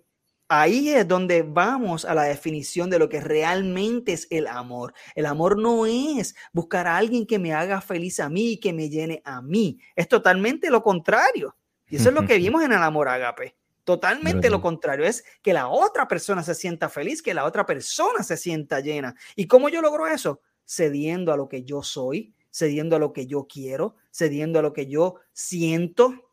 Ahí 0.53 0.89
es 0.89 1.07
donde 1.07 1.43
vamos 1.43 2.05
a 2.05 2.13
la 2.13 2.25
definición 2.25 2.91
de 2.91 2.99
lo 2.99 3.09
que 3.09 3.21
realmente 3.21 4.13
es 4.15 4.27
el 4.31 4.49
amor. 4.49 4.93
El 5.15 5.27
amor 5.27 5.57
no 5.57 5.87
es 5.87 6.35
buscar 6.53 6.89
a 6.89 6.97
alguien 6.97 7.25
que 7.25 7.39
me 7.39 7.53
haga 7.55 7.81
feliz 7.81 8.19
a 8.19 8.29
mí 8.29 8.55
y 8.55 8.57
que 8.57 8.73
me 8.73 8.91
llene 8.91 9.23
a 9.25 9.43
mí. 9.43 9.79
Es 9.95 10.09
totalmente 10.09 10.69
lo 10.69 10.83
contrario. 10.83 11.57
Y 11.89 11.97
eso 11.97 12.09
es 12.09 12.15
lo 12.17 12.27
que 12.27 12.37
vimos 12.37 12.65
en 12.65 12.73
el 12.73 12.83
amor 12.83 13.09
agape. 13.09 13.55
Totalmente 13.85 14.51
lo 14.51 14.61
contrario. 14.61 15.05
Es 15.05 15.23
que 15.41 15.53
la 15.53 15.69
otra 15.69 16.09
persona 16.09 16.43
se 16.43 16.57
sienta 16.57 16.89
feliz, 16.89 17.23
que 17.23 17.33
la 17.33 17.45
otra 17.45 17.65
persona 17.65 18.25
se 18.25 18.37
sienta 18.37 18.81
llena. 18.81 19.15
¿Y 19.37 19.47
cómo 19.47 19.69
yo 19.69 19.81
logro 19.81 20.09
eso? 20.09 20.41
Cediendo 20.65 21.33
a 21.33 21.37
lo 21.37 21.49
que 21.49 21.63
yo 21.63 21.85
soy, 21.85 22.35
cediendo 22.51 22.97
a 22.97 22.99
lo 22.99 23.13
que 23.13 23.29
yo 23.29 23.47
quiero, 23.49 23.95
cediendo 24.11 24.59
a 24.59 24.63
lo 24.63 24.73
que 24.73 24.89
yo 24.89 25.15
siento, 25.33 26.30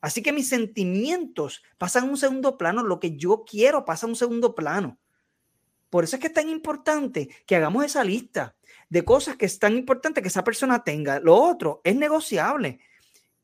Así 0.00 0.22
que 0.22 0.32
mis 0.32 0.48
sentimientos 0.48 1.62
pasan 1.78 2.04
a 2.04 2.10
un 2.10 2.16
segundo 2.16 2.56
plano, 2.56 2.82
lo 2.82 3.00
que 3.00 3.16
yo 3.16 3.44
quiero 3.44 3.84
pasa 3.84 4.06
a 4.06 4.08
un 4.08 4.16
segundo 4.16 4.54
plano. 4.54 4.98
Por 5.90 6.04
eso 6.04 6.16
es 6.16 6.20
que 6.20 6.28
es 6.28 6.32
tan 6.32 6.48
importante 6.48 7.28
que 7.46 7.56
hagamos 7.56 7.84
esa 7.84 8.04
lista 8.04 8.54
de 8.88 9.04
cosas 9.04 9.36
que 9.36 9.46
es 9.46 9.58
tan 9.58 9.76
importante 9.76 10.22
que 10.22 10.28
esa 10.28 10.44
persona 10.44 10.82
tenga. 10.82 11.20
Lo 11.20 11.34
otro 11.34 11.80
es 11.84 11.96
negociable. 11.96 12.80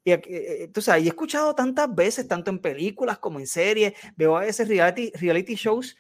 Y, 0.05 0.13
entonces, 0.13 0.95
eh, 0.95 0.99
he 0.99 1.09
escuchado 1.09 1.55
tantas 1.55 1.93
veces, 1.93 2.29
tanto 2.29 2.51
en 2.51 2.61
películas 2.61 3.19
como 3.19 3.41
en 3.41 3.47
series, 3.47 3.93
veo 4.17 4.37
a 4.37 4.41
veces 4.41 4.69
reality, 4.69 5.11
reality 5.15 5.57
shows 5.57 5.97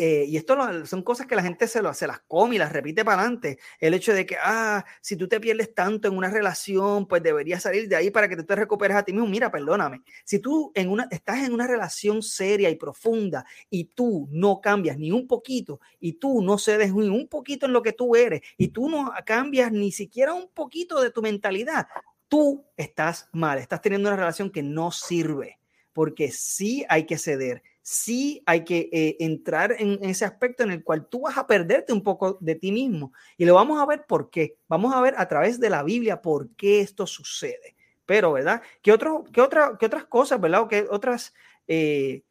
eh, 0.00 0.26
y 0.28 0.36
esto 0.36 0.56
son 0.86 1.02
cosas 1.02 1.26
que 1.26 1.34
la 1.34 1.42
gente 1.42 1.66
se, 1.66 1.82
lo, 1.82 1.92
se 1.92 2.06
las 2.06 2.20
come 2.20 2.54
y 2.54 2.58
las 2.58 2.72
repite 2.72 3.04
para 3.04 3.22
adelante. 3.22 3.58
El 3.80 3.94
hecho 3.94 4.12
de 4.12 4.24
que, 4.24 4.36
ah, 4.40 4.84
si 5.00 5.16
tú 5.16 5.26
te 5.26 5.40
pierdes 5.40 5.74
tanto 5.74 6.06
en 6.06 6.16
una 6.16 6.30
relación, 6.30 7.08
pues 7.08 7.20
deberías 7.20 7.64
salir 7.64 7.88
de 7.88 7.96
ahí 7.96 8.10
para 8.10 8.28
que 8.28 8.36
tú 8.36 8.44
te 8.44 8.54
recuperes 8.54 8.96
a 8.96 9.02
ti 9.02 9.12
mismo. 9.12 9.26
Mira, 9.26 9.50
perdóname, 9.50 10.02
si 10.24 10.38
tú 10.38 10.70
en 10.76 10.88
una, 10.88 11.08
estás 11.10 11.40
en 11.40 11.52
una 11.52 11.66
relación 11.66 12.22
seria 12.22 12.70
y 12.70 12.76
profunda 12.76 13.44
y 13.68 13.86
tú 13.86 14.28
no 14.30 14.60
cambias 14.60 14.96
ni 14.98 15.10
un 15.10 15.26
poquito 15.26 15.80
y 15.98 16.12
tú 16.12 16.42
no 16.42 16.58
cedes 16.58 16.94
ni 16.94 17.08
un 17.08 17.26
poquito 17.26 17.66
en 17.66 17.72
lo 17.72 17.82
que 17.82 17.92
tú 17.92 18.14
eres 18.14 18.42
y 18.56 18.68
tú 18.68 18.88
no 18.88 19.12
cambias 19.26 19.72
ni 19.72 19.90
siquiera 19.90 20.32
un 20.32 20.48
poquito 20.48 21.00
de 21.00 21.10
tu 21.10 21.22
mentalidad, 21.22 21.88
tú 22.28 22.64
estás 22.76 23.28
mal, 23.32 23.58
estás 23.58 23.82
teniendo 23.82 24.08
una 24.08 24.16
relación 24.16 24.50
que 24.50 24.62
no 24.62 24.92
sirve 24.92 25.58
porque 25.98 26.30
sí 26.30 26.86
hay 26.88 27.06
que 27.06 27.18
ceder, 27.18 27.64
sí 27.90 28.42
hay 28.44 28.64
que 28.64 28.90
eh, 28.92 29.16
entrar 29.18 29.74
en 29.78 29.98
ese 30.02 30.26
aspecto 30.26 30.62
en 30.62 30.72
el 30.72 30.84
cual 30.84 31.08
tú 31.08 31.22
vas 31.22 31.38
a 31.38 31.46
perderte 31.46 31.94
un 31.94 32.02
poco 32.02 32.36
de 32.38 32.54
ti 32.54 32.70
mismo. 32.70 33.14
Y 33.38 33.46
lo 33.46 33.54
vamos 33.54 33.80
a 33.80 33.86
ver 33.86 34.04
por 34.06 34.28
qué. 34.28 34.58
Vamos 34.68 34.94
a 34.94 35.00
ver 35.00 35.14
a 35.16 35.26
través 35.26 35.58
de 35.58 35.70
la 35.70 35.82
Biblia 35.82 36.20
por 36.20 36.50
qué 36.50 36.80
esto 36.80 37.06
sucede. 37.06 37.76
Pero, 38.04 38.32
¿verdad? 38.32 38.60
¿Qué, 38.82 38.92
otro, 38.92 39.24
qué, 39.32 39.40
otra, 39.40 39.78
qué 39.80 39.86
otras 39.86 40.04
cosas, 40.04 40.38
¿verdad? 40.38 40.60
O 40.60 40.68
qué 40.68 40.86
otras 40.90 41.32
eh, 41.66 42.24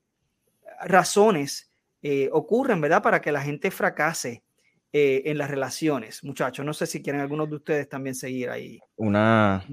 razones 0.85 1.71
eh, 2.03 2.29
ocurren, 2.31 2.79
¿verdad? 2.79 3.01
Para 3.01 3.19
que 3.19 3.31
la 3.31 3.41
gente 3.41 3.71
fracase 3.71 4.43
en 4.93 5.37
las 5.37 5.49
relaciones. 5.49 6.23
Muchachos, 6.23 6.65
no 6.65 6.73
sé 6.73 6.87
si 6.87 7.03
quieren 7.03 7.21
algunos 7.21 7.47
de 7.49 7.55
ustedes 7.57 7.87
también 7.87 8.15
seguir 8.15 8.49
ahí. 8.49 8.79
Una 8.95 9.63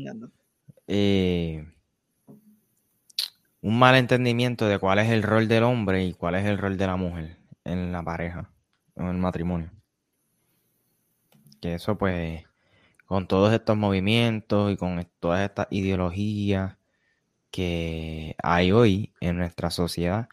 un 3.65 3.79
mal 3.79 3.95
entendimiento 3.95 4.67
de 4.67 4.79
cuál 4.79 4.99
es 4.99 5.09
el 5.09 5.23
rol 5.23 5.49
del 5.49 5.63
hombre 5.63 6.05
y 6.05 6.13
cuál 6.13 6.35
es 6.35 6.45
el 6.45 6.59
rol 6.59 6.77
de 6.77 6.87
la 6.87 6.97
mujer 6.97 7.39
en 7.65 7.93
la 7.93 8.03
pareja, 8.03 8.51
en 8.95 9.07
el 9.07 9.17
matrimonio. 9.17 9.71
Que 11.63 11.73
eso 11.73 11.97
pues, 11.97 12.45
con 13.07 13.27
todos 13.27 13.55
estos 13.55 13.75
movimientos 13.75 14.71
y 14.71 14.77
con 14.77 15.09
todas 15.19 15.49
estas 15.49 15.67
ideologías 15.71 16.77
que 17.51 18.37
hay 18.43 18.71
hoy 18.71 19.15
en 19.21 19.39
nuestra 19.39 19.71
sociedad, 19.71 20.29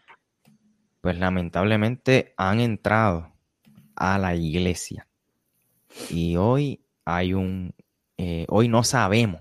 pues 1.00 1.18
lamentablemente 1.18 2.34
han 2.36 2.60
entrado 2.60 3.32
a 3.96 4.18
la 4.18 4.34
iglesia. 4.34 5.08
Y 6.10 6.36
hoy 6.36 6.84
hay 7.06 7.32
un, 7.32 7.74
eh, 8.18 8.44
hoy 8.50 8.68
no 8.68 8.84
sabemos, 8.84 9.40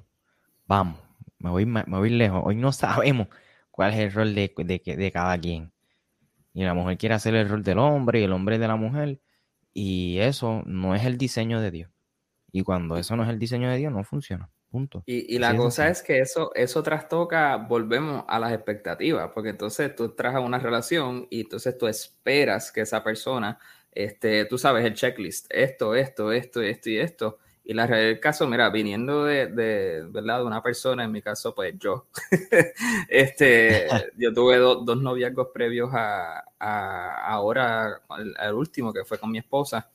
vamos, 0.66 0.98
me 1.40 1.50
voy, 1.50 1.66
me 1.66 1.84
voy 1.84 2.10
lejos, 2.10 2.42
hoy 2.46 2.56
no 2.56 2.72
sabemos 2.72 3.28
cuál 3.72 3.94
es 3.94 4.00
el 4.00 4.14
rol 4.14 4.36
de, 4.36 4.54
de, 4.56 5.12
cada 5.12 5.38
quien. 5.40 5.72
Y 6.54 6.64
la 6.64 6.74
mujer 6.74 6.98
quiere 6.98 7.16
hacer 7.16 7.34
el 7.36 7.50
rol 7.50 7.64
del 7.64 7.80
hombre 7.80 8.20
y 8.20 8.24
el 8.24 8.34
hombre 8.34 8.60
de 8.60 8.68
la 8.68 8.76
mujer. 8.76 9.20
Y 9.74 10.20
eso 10.20 10.62
no 10.66 10.94
es 10.96 11.06
el 11.06 11.18
diseño 11.18 11.62
de 11.62 11.72
Dios. 11.72 11.92
Y 12.52 12.64
cuando 12.64 12.98
eso 12.98 13.16
no 13.16 13.24
es 13.24 13.30
el 13.30 13.40
diseño 13.40 13.70
de 13.70 13.78
Dios, 13.78 13.94
no 13.94 14.04
funciona. 14.04 14.50
Punto. 14.70 15.04
Y, 15.06 15.38
la 15.38 15.56
cosa 15.58 15.90
es, 15.90 16.02
que 16.02 16.20
eso, 16.20 16.52
eso 16.56 16.82
trastoca, 16.82 17.58
volvemos 17.58 18.24
a 18.30 18.40
las 18.40 18.54
expectativas, 18.54 19.30
porque 19.34 19.50
entonces 19.50 19.94
tú 19.94 20.16
traes 20.16 20.38
a 20.38 20.40
una 20.40 20.60
relación 20.60 21.28
y 21.30 21.42
entonces 21.42 21.78
tú 21.78 21.88
esperas 21.88 22.72
que 22.72 22.80
esa 22.80 23.04
persona 23.04 23.60
este, 23.92 24.46
tú 24.46 24.58
sabes, 24.58 24.86
el 24.86 24.94
checklist, 24.94 25.48
esto, 25.50 25.96
esto, 25.96 26.32
esto, 26.32 26.62
esto 26.62 26.90
y 26.90 26.98
esto. 26.98 27.40
Y 27.64 27.74
la 27.74 27.86
realidad 27.86 28.10
del 28.10 28.20
caso, 28.20 28.48
mira, 28.48 28.70
viniendo 28.70 29.26
de, 29.26 29.48
de, 29.48 30.04
¿verdad? 30.10 30.40
de 30.40 30.46
una 30.46 30.64
persona, 30.64 31.04
en 31.04 31.12
mi 31.12 31.22
caso, 31.22 31.54
pues 31.54 31.76
yo, 31.78 32.08
este, 33.08 33.88
yo 34.18 34.34
tuve 34.34 34.58
dos 34.58 35.02
noviazgos 35.02 35.50
previos 35.54 35.92
a, 35.94 36.44
a 36.60 37.28
ahora, 37.28 38.02
al, 38.10 38.54
último, 38.54 38.92
que 38.92 39.06
fue 39.06 39.20
con 39.20 39.32
mi 39.32 39.38
esposa. 39.38 39.90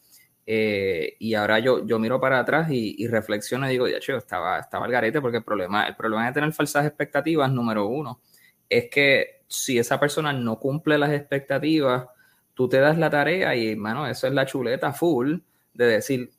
Eh, 0.49 1.17
y 1.19 1.35
ahora 1.35 1.59
yo, 1.59 1.85
yo 1.85 1.99
miro 1.99 2.21
para 2.21 2.39
atrás 2.39 2.71
y, 2.71 2.95
y 2.99 3.09
reflexiono 3.09 3.67
y 3.67 3.71
digo, 3.71 3.89
ya, 3.89 3.99
chido, 3.99 4.19
estaba, 4.19 4.61
estaba 4.61 4.87
al 4.87 4.93
garete 4.93 5.21
porque 5.21 5.39
el 5.39 5.45
problema, 5.45 5.89
el 5.89 5.97
problema 5.97 6.27
de 6.27 6.33
tener 6.33 6.53
falsas 6.53 6.87
expectativas, 6.87 7.51
número 7.51 7.87
uno, 7.87 8.21
es 8.69 8.89
que 8.89 9.43
si 9.49 9.79
esa 9.79 9.99
persona 9.99 10.33
no 10.33 10.59
cumple 10.61 10.99
las 10.99 11.12
expectativas, 11.12 12.07
tú 12.55 12.69
te 12.69 12.79
das 12.79 12.97
la 12.97 13.11
tarea 13.11 13.55
y, 13.57 13.77
mano, 13.77 14.07
eso 14.07 14.27
es 14.27 14.33
la 14.33 14.47
chuleta 14.47 14.93
full 14.93 15.39
de 15.75 15.87
decir, 15.87 16.31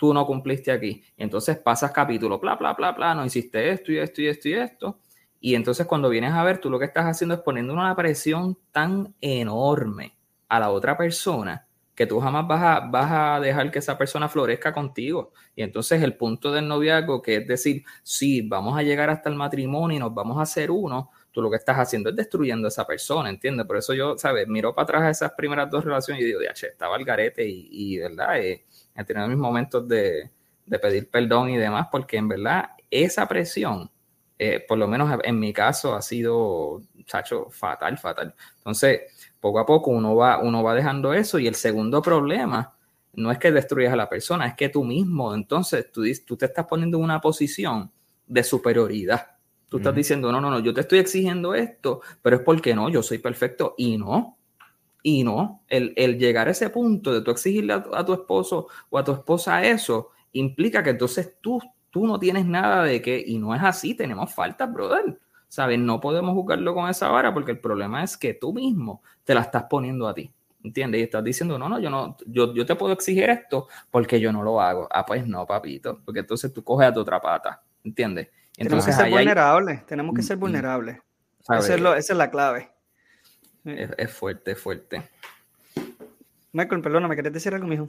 tú 0.00 0.14
no 0.14 0.24
cumpliste 0.24 0.72
aquí. 0.72 1.04
Entonces 1.18 1.58
pasas 1.58 1.92
capítulo, 1.92 2.38
bla, 2.38 2.56
bla, 2.56 2.72
bla, 2.72 2.92
bla, 2.92 3.14
no 3.14 3.22
hiciste 3.22 3.70
esto 3.70 3.92
y 3.92 3.98
esto 3.98 4.22
y 4.22 4.28
esto 4.28 4.48
y 4.48 4.54
esto. 4.54 4.98
Y 5.38 5.54
entonces 5.54 5.86
cuando 5.86 6.08
vienes 6.08 6.32
a 6.32 6.42
ver, 6.42 6.56
tú 6.58 6.70
lo 6.70 6.78
que 6.78 6.86
estás 6.86 7.04
haciendo 7.04 7.34
es 7.34 7.42
poniendo 7.42 7.74
una 7.74 7.94
presión 7.94 8.56
tan 8.72 9.14
enorme 9.20 10.16
a 10.48 10.58
la 10.58 10.70
otra 10.70 10.96
persona 10.96 11.66
que 11.94 12.06
tú 12.06 12.18
jamás 12.18 12.48
vas 12.48 12.62
a, 12.62 12.80
vas 12.80 13.10
a 13.12 13.40
dejar 13.40 13.70
que 13.70 13.78
esa 13.78 13.98
persona 13.98 14.26
florezca 14.26 14.72
contigo. 14.72 15.34
Y 15.54 15.62
entonces 15.62 16.02
el 16.02 16.16
punto 16.16 16.50
del 16.50 16.66
noviazgo, 16.66 17.20
que 17.20 17.36
es 17.36 17.46
decir, 17.46 17.84
sí, 18.02 18.40
vamos 18.40 18.78
a 18.78 18.82
llegar 18.82 19.10
hasta 19.10 19.28
el 19.28 19.34
matrimonio 19.34 19.98
y 19.98 20.00
nos 20.00 20.14
vamos 20.14 20.38
a 20.38 20.42
hacer 20.42 20.70
uno, 20.70 21.10
tú 21.30 21.42
lo 21.42 21.50
que 21.50 21.56
estás 21.56 21.76
haciendo 21.76 22.08
es 22.08 22.16
destruyendo 22.16 22.66
a 22.66 22.70
esa 22.70 22.86
persona, 22.86 23.28
¿entiendes? 23.28 23.66
Por 23.66 23.76
eso 23.76 23.92
yo, 23.92 24.16
¿sabes? 24.16 24.48
Miro 24.48 24.74
para 24.74 24.84
atrás 24.84 25.18
esas 25.18 25.32
primeras 25.32 25.70
dos 25.70 25.84
relaciones 25.84 26.22
y 26.22 26.26
digo, 26.26 26.40
ya, 26.42 26.54
che, 26.54 26.68
estaba 26.68 26.96
el 26.96 27.04
garete 27.04 27.46
y, 27.46 27.68
y 27.70 27.98
¿verdad? 27.98 28.40
Eh, 28.40 28.64
he 29.00 29.04
tenido 29.04 29.28
mis 29.28 29.38
momentos 29.38 29.86
de, 29.88 30.30
de, 30.66 30.78
pedir 30.78 31.10
perdón 31.10 31.50
y 31.50 31.56
demás, 31.56 31.88
porque 31.90 32.16
en 32.16 32.28
verdad 32.28 32.70
esa 32.90 33.26
presión, 33.26 33.90
eh, 34.38 34.64
por 34.66 34.78
lo 34.78 34.86
menos 34.88 35.20
en 35.24 35.38
mi 35.38 35.52
caso, 35.52 35.94
ha 35.94 36.02
sido, 36.02 36.82
chacho, 37.04 37.48
fatal, 37.50 37.98
fatal. 37.98 38.34
Entonces, 38.58 39.02
poco 39.40 39.58
a 39.58 39.66
poco 39.66 39.90
uno 39.90 40.14
va, 40.14 40.38
uno 40.38 40.62
va 40.62 40.74
dejando 40.74 41.12
eso 41.12 41.38
y 41.38 41.46
el 41.46 41.54
segundo 41.54 42.02
problema 42.02 42.74
no 43.14 43.30
es 43.32 43.38
que 43.38 43.50
destruyas 43.50 43.92
a 43.92 43.96
la 43.96 44.08
persona, 44.08 44.46
es 44.46 44.54
que 44.54 44.68
tú 44.68 44.84
mismo, 44.84 45.34
entonces, 45.34 45.90
tú, 45.90 46.04
tú 46.26 46.36
te 46.36 46.46
estás 46.46 46.66
poniendo 46.66 46.98
en 46.98 47.04
una 47.04 47.20
posición 47.20 47.90
de 48.26 48.44
superioridad. 48.44 49.36
Tú 49.68 49.76
estás 49.76 49.94
diciendo, 49.94 50.32
no, 50.32 50.40
no, 50.40 50.50
no, 50.50 50.58
yo 50.58 50.74
te 50.74 50.80
estoy 50.80 50.98
exigiendo 50.98 51.54
esto, 51.54 52.00
pero 52.22 52.36
es 52.36 52.42
porque 52.42 52.74
no, 52.74 52.88
yo 52.88 53.04
soy 53.04 53.18
perfecto 53.18 53.74
y 53.78 53.98
no. 53.98 54.36
Y 55.02 55.24
no, 55.24 55.62
el, 55.68 55.94
llegar 56.18 56.48
a 56.48 56.50
ese 56.50 56.70
punto 56.70 57.12
de 57.12 57.22
tú 57.22 57.30
exigirle 57.30 57.72
a 57.72 58.04
tu, 58.04 58.12
esposo 58.12 58.68
o 58.90 58.98
a 58.98 59.04
tu 59.04 59.12
esposa 59.12 59.64
eso, 59.64 60.10
implica 60.32 60.82
que 60.82 60.90
entonces 60.90 61.36
tú, 61.40 61.60
tú 61.90 62.06
no 62.06 62.18
tienes 62.18 62.44
nada 62.46 62.84
de 62.84 63.00
que, 63.00 63.22
y 63.26 63.38
no 63.38 63.54
es 63.54 63.62
así, 63.62 63.94
tenemos 63.94 64.32
faltas, 64.32 64.72
brother. 64.72 65.18
¿Sabes? 65.48 65.80
No 65.80 66.00
podemos 66.00 66.32
jugarlo 66.34 66.74
con 66.74 66.88
esa 66.88 67.08
vara 67.08 67.34
porque 67.34 67.50
el 67.50 67.58
problema 67.58 68.04
es 68.04 68.16
que 68.16 68.34
tú 68.34 68.52
mismo 68.52 69.02
te 69.24 69.34
la 69.34 69.40
estás 69.40 69.64
poniendo 69.64 70.06
a 70.06 70.14
ti. 70.14 70.30
¿Entiendes? 70.62 71.00
Y 71.00 71.04
estás 71.04 71.24
diciendo, 71.24 71.58
no, 71.58 71.68
no, 71.68 71.80
yo 71.80 71.90
no, 71.90 72.16
yo, 72.26 72.54
yo 72.54 72.66
te 72.66 72.76
puedo 72.76 72.92
exigir 72.92 73.28
esto 73.30 73.66
porque 73.90 74.20
yo 74.20 74.30
no 74.30 74.42
lo 74.42 74.60
hago. 74.60 74.86
Ah, 74.92 75.04
pues 75.04 75.26
no, 75.26 75.46
papito, 75.46 76.00
porque 76.04 76.20
entonces 76.20 76.52
tú 76.52 76.62
coges 76.62 76.88
a 76.88 76.92
tu 76.92 77.00
otra 77.00 77.20
pata. 77.20 77.62
¿Entiendes? 77.82 78.28
Entonces, 78.56 78.84
tenemos 78.84 78.84
que 78.84 78.92
ser 78.92 79.10
vulnerables, 79.10 79.86
tenemos 79.86 80.14
que 80.14 80.22
ser 80.22 80.36
vulnerables. 80.36 80.98
Esa 81.40 81.96
es, 81.96 82.10
la 82.10 82.30
clave. 82.30 82.70
Es, 83.64 84.12
fuerte, 84.12 84.52
es 84.52 84.58
fuerte. 84.58 85.02
Michael, 86.52 86.80
perdona, 86.80 87.08
¿me 87.08 87.16
querés 87.16 87.32
decir 87.32 87.54
algo, 87.54 87.66
mijo? 87.66 87.88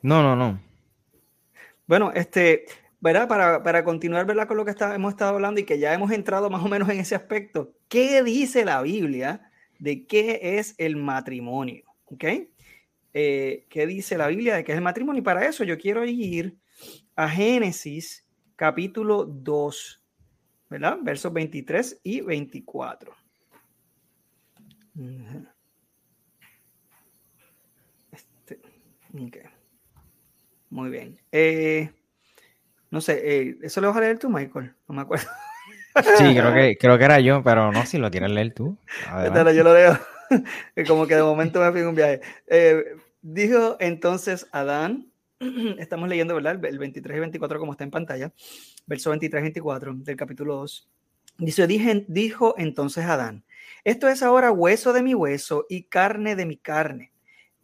No, 0.00 0.22
no, 0.22 0.36
no. 0.36 0.60
Bueno, 1.86 2.12
este, 2.14 2.66
¿verdad? 3.00 3.28
Para, 3.28 3.62
para 3.62 3.84
continuar, 3.84 4.26
¿verdad? 4.26 4.46
Con 4.46 4.56
lo 4.56 4.64
que 4.64 4.74
hemos 4.94 5.12
estado 5.12 5.34
hablando 5.34 5.60
y 5.60 5.64
que 5.64 5.78
ya 5.78 5.92
hemos 5.92 6.10
entrado 6.12 6.48
más 6.50 6.64
o 6.64 6.68
menos 6.68 6.88
en 6.88 7.00
ese 7.00 7.14
aspecto. 7.14 7.72
¿Qué 7.88 8.22
dice 8.22 8.64
la 8.64 8.80
Biblia 8.82 9.50
de 9.78 10.06
qué 10.06 10.40
es 10.58 10.74
el 10.78 10.96
matrimonio? 10.96 11.84
¿Ok? 12.06 12.24
Eh, 13.14 13.66
¿Qué 13.68 13.86
dice 13.86 14.16
la 14.16 14.28
Biblia 14.28 14.54
de 14.56 14.64
qué 14.64 14.72
es 14.72 14.78
el 14.78 14.84
matrimonio? 14.84 15.20
Y 15.20 15.24
para 15.24 15.46
eso 15.46 15.64
yo 15.64 15.76
quiero 15.76 16.04
ir 16.04 16.56
a 17.14 17.28
Génesis 17.28 18.26
capítulo 18.56 19.24
2, 19.24 20.02
¿verdad? 20.70 20.98
Versos 21.02 21.32
23 21.32 22.00
y 22.04 22.20
24. 22.20 23.21
Este, 28.10 28.60
Muy 30.70 30.90
bien. 30.90 31.18
Eh, 31.30 31.90
no 32.90 33.00
sé, 33.00 33.20
eh, 33.24 33.58
¿eso 33.62 33.80
lo 33.80 33.88
vas 33.88 33.96
a 33.96 34.00
leer 34.00 34.18
tú, 34.18 34.28
Michael? 34.28 34.74
No 34.88 34.94
me 34.94 35.02
acuerdo. 35.02 35.26
Sí, 36.16 36.34
creo 36.34 36.54
que, 36.54 36.76
creo 36.78 36.98
que 36.98 37.04
era 37.04 37.20
yo, 37.20 37.42
pero 37.42 37.70
no, 37.70 37.84
si 37.84 37.98
lo 37.98 38.10
quieres 38.10 38.30
leer 38.30 38.54
tú. 38.54 38.78
yo 39.54 39.62
lo 39.62 39.74
leo. 39.74 39.98
Como 40.86 41.06
que 41.06 41.16
de 41.16 41.22
momento 41.22 41.60
me 41.60 41.72
fui 41.72 41.82
un 41.82 41.94
viaje. 41.94 42.20
Eh, 42.46 42.82
dijo 43.20 43.76
entonces 43.80 44.46
Adán, 44.52 45.12
estamos 45.78 46.08
leyendo, 46.08 46.34
¿verdad? 46.34 46.64
El 46.64 46.78
23 46.78 47.16
y 47.16 47.20
24 47.20 47.58
como 47.58 47.72
está 47.72 47.84
en 47.84 47.90
pantalla, 47.90 48.32
verso 48.86 49.10
23 49.10 49.40
y 49.40 49.42
24 49.42 49.94
del 49.96 50.16
capítulo 50.16 50.56
2. 50.56 50.88
Dice, 51.38 51.66
dijo 51.66 52.54
entonces 52.58 53.04
Adán, 53.04 53.44
esto 53.84 54.08
es 54.08 54.22
ahora 54.22 54.50
hueso 54.50 54.92
de 54.92 55.02
mi 55.02 55.14
hueso 55.14 55.66
y 55.68 55.84
carne 55.84 56.36
de 56.36 56.46
mi 56.46 56.56
carne. 56.56 57.12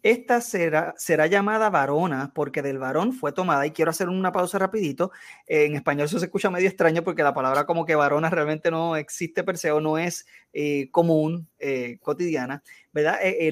Esta 0.01 0.39
será, 0.39 0.93
será 0.97 1.27
llamada 1.27 1.69
varona 1.69 2.31
porque 2.33 2.61
del 2.61 2.77
varón 2.77 3.11
fue 3.11 3.33
tomada. 3.33 3.65
Y 3.65 3.71
quiero 3.71 3.91
hacer 3.91 4.07
una 4.07 4.31
pausa 4.31 4.57
rapidito. 4.57 5.11
en 5.45 5.75
español 5.75 6.05
eso 6.05 6.19
se 6.19 6.25
escucha 6.25 6.49
medio 6.49 6.69
extraño 6.69 7.03
porque 7.03 7.21
la 7.21 7.33
palabra 7.33 7.65
como 7.65 7.85
que 7.85 7.95
varona 7.95 8.29
realmente 8.29 8.71
no 8.71 8.95
existe 8.95 9.43
per 9.43 9.57
se 9.57 9.71
o 9.71 9.81
no 9.81 9.97
es 9.97 10.25
eh, 10.53 10.89
común, 10.91 11.49
eh, 11.59 11.97
cotidiana. 12.01 12.63
¿verdad? 12.93 13.19
Eh, 13.21 13.51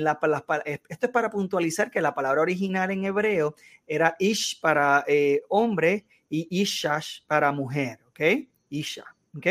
esto 0.88 1.06
es 1.08 1.12
para 1.12 1.30
puntualizar 1.30 1.92
que 1.92 2.00
la 2.00 2.16
palabra 2.16 2.42
original 2.42 2.92
en 2.92 3.04
hebreo 3.04 3.56
era 3.86 4.16
ish 4.18 4.62
para 4.62 5.04
hombre 5.50 6.06
y 6.30 6.48
ishash 6.62 7.26
para 7.28 7.52
mujer. 7.52 8.00
¿Ok? 8.08 8.22
Isha. 8.70 9.06
¿Ok? 9.36 9.48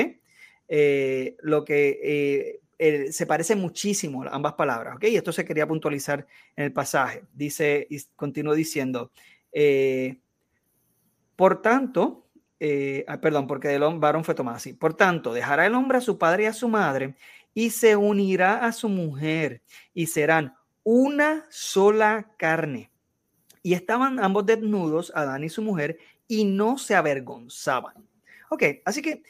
lo 1.42 1.64
que 1.64 2.60
se 2.78 3.26
parece 3.26 3.56
muchísimo 3.56 4.24
ambas 4.30 4.54
palabras, 4.54 4.96
¿ok? 4.96 5.04
Y 5.04 5.16
esto 5.16 5.32
se 5.32 5.44
quería 5.44 5.66
puntualizar 5.66 6.26
en 6.56 6.64
el 6.64 6.72
pasaje. 6.72 7.24
Dice, 7.32 7.86
y 7.88 8.00
continúa 8.14 8.54
diciendo, 8.54 9.10
eh, 9.52 10.18
por 11.36 11.62
tanto, 11.62 12.26
eh, 12.60 13.04
ah, 13.08 13.20
perdón, 13.20 13.46
porque 13.46 13.74
el 13.74 13.82
varón 13.98 14.24
fue 14.24 14.34
tomado 14.34 14.56
así. 14.56 14.72
Por 14.72 14.94
tanto, 14.94 15.32
dejará 15.32 15.66
el 15.66 15.74
hombre 15.74 15.98
a 15.98 16.02
su 16.02 16.18
padre 16.18 16.44
y 16.44 16.46
a 16.46 16.52
su 16.52 16.68
madre 16.68 17.14
y 17.54 17.70
se 17.70 17.96
unirá 17.96 18.66
a 18.66 18.72
su 18.72 18.88
mujer 18.88 19.62
y 19.94 20.06
serán 20.06 20.54
una 20.82 21.46
sola 21.48 22.32
carne. 22.36 22.90
Y 23.62 23.74
estaban 23.74 24.20
ambos 24.20 24.46
desnudos, 24.46 25.12
Adán 25.14 25.42
y 25.42 25.48
su 25.48 25.62
mujer, 25.62 25.98
y 26.28 26.44
no 26.44 26.78
se 26.78 26.94
avergonzaban. 26.94 28.06
Ok, 28.50 28.62
así 28.84 29.02
que 29.02 29.22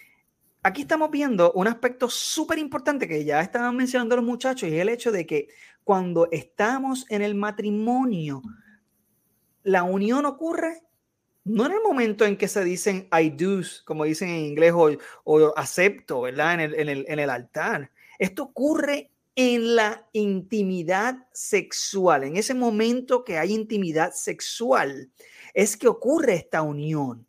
aquí 0.66 0.82
estamos 0.82 1.12
viendo 1.12 1.52
un 1.52 1.68
aspecto 1.68 2.10
súper 2.10 2.58
importante 2.58 3.06
que 3.06 3.24
ya 3.24 3.40
estaban 3.40 3.76
mencionando 3.76 4.16
los 4.16 4.24
muchachos 4.24 4.68
y 4.68 4.76
el 4.76 4.88
hecho 4.88 5.12
de 5.12 5.24
que 5.24 5.46
cuando 5.84 6.28
estamos 6.32 7.06
en 7.08 7.22
el 7.22 7.36
matrimonio, 7.36 8.42
la 9.62 9.84
unión 9.84 10.26
ocurre 10.26 10.82
no 11.44 11.66
en 11.66 11.72
el 11.72 11.80
momento 11.80 12.24
en 12.24 12.36
que 12.36 12.48
se 12.48 12.64
dicen 12.64 13.08
I 13.16 13.30
do, 13.30 13.60
como 13.84 14.02
dicen 14.02 14.28
en 14.28 14.44
inglés, 14.44 14.72
o, 14.74 15.56
acepto, 15.56 16.22
¿verdad? 16.22 16.60
El, 16.60 16.74
en, 16.74 17.04
en 17.06 17.18
el 17.20 17.30
altar. 17.30 17.92
Esto 18.18 18.42
ocurre 18.42 19.12
en 19.36 19.76
la 19.76 20.08
intimidad 20.12 21.28
sexual. 21.32 22.24
En 22.24 22.36
ese 22.36 22.54
momento 22.54 23.22
que 23.22 23.38
hay 23.38 23.52
intimidad 23.52 24.12
sexual, 24.12 25.12
es 25.54 25.76
que 25.76 25.86
ocurre 25.86 26.34
esta 26.34 26.62
unión. 26.62 27.25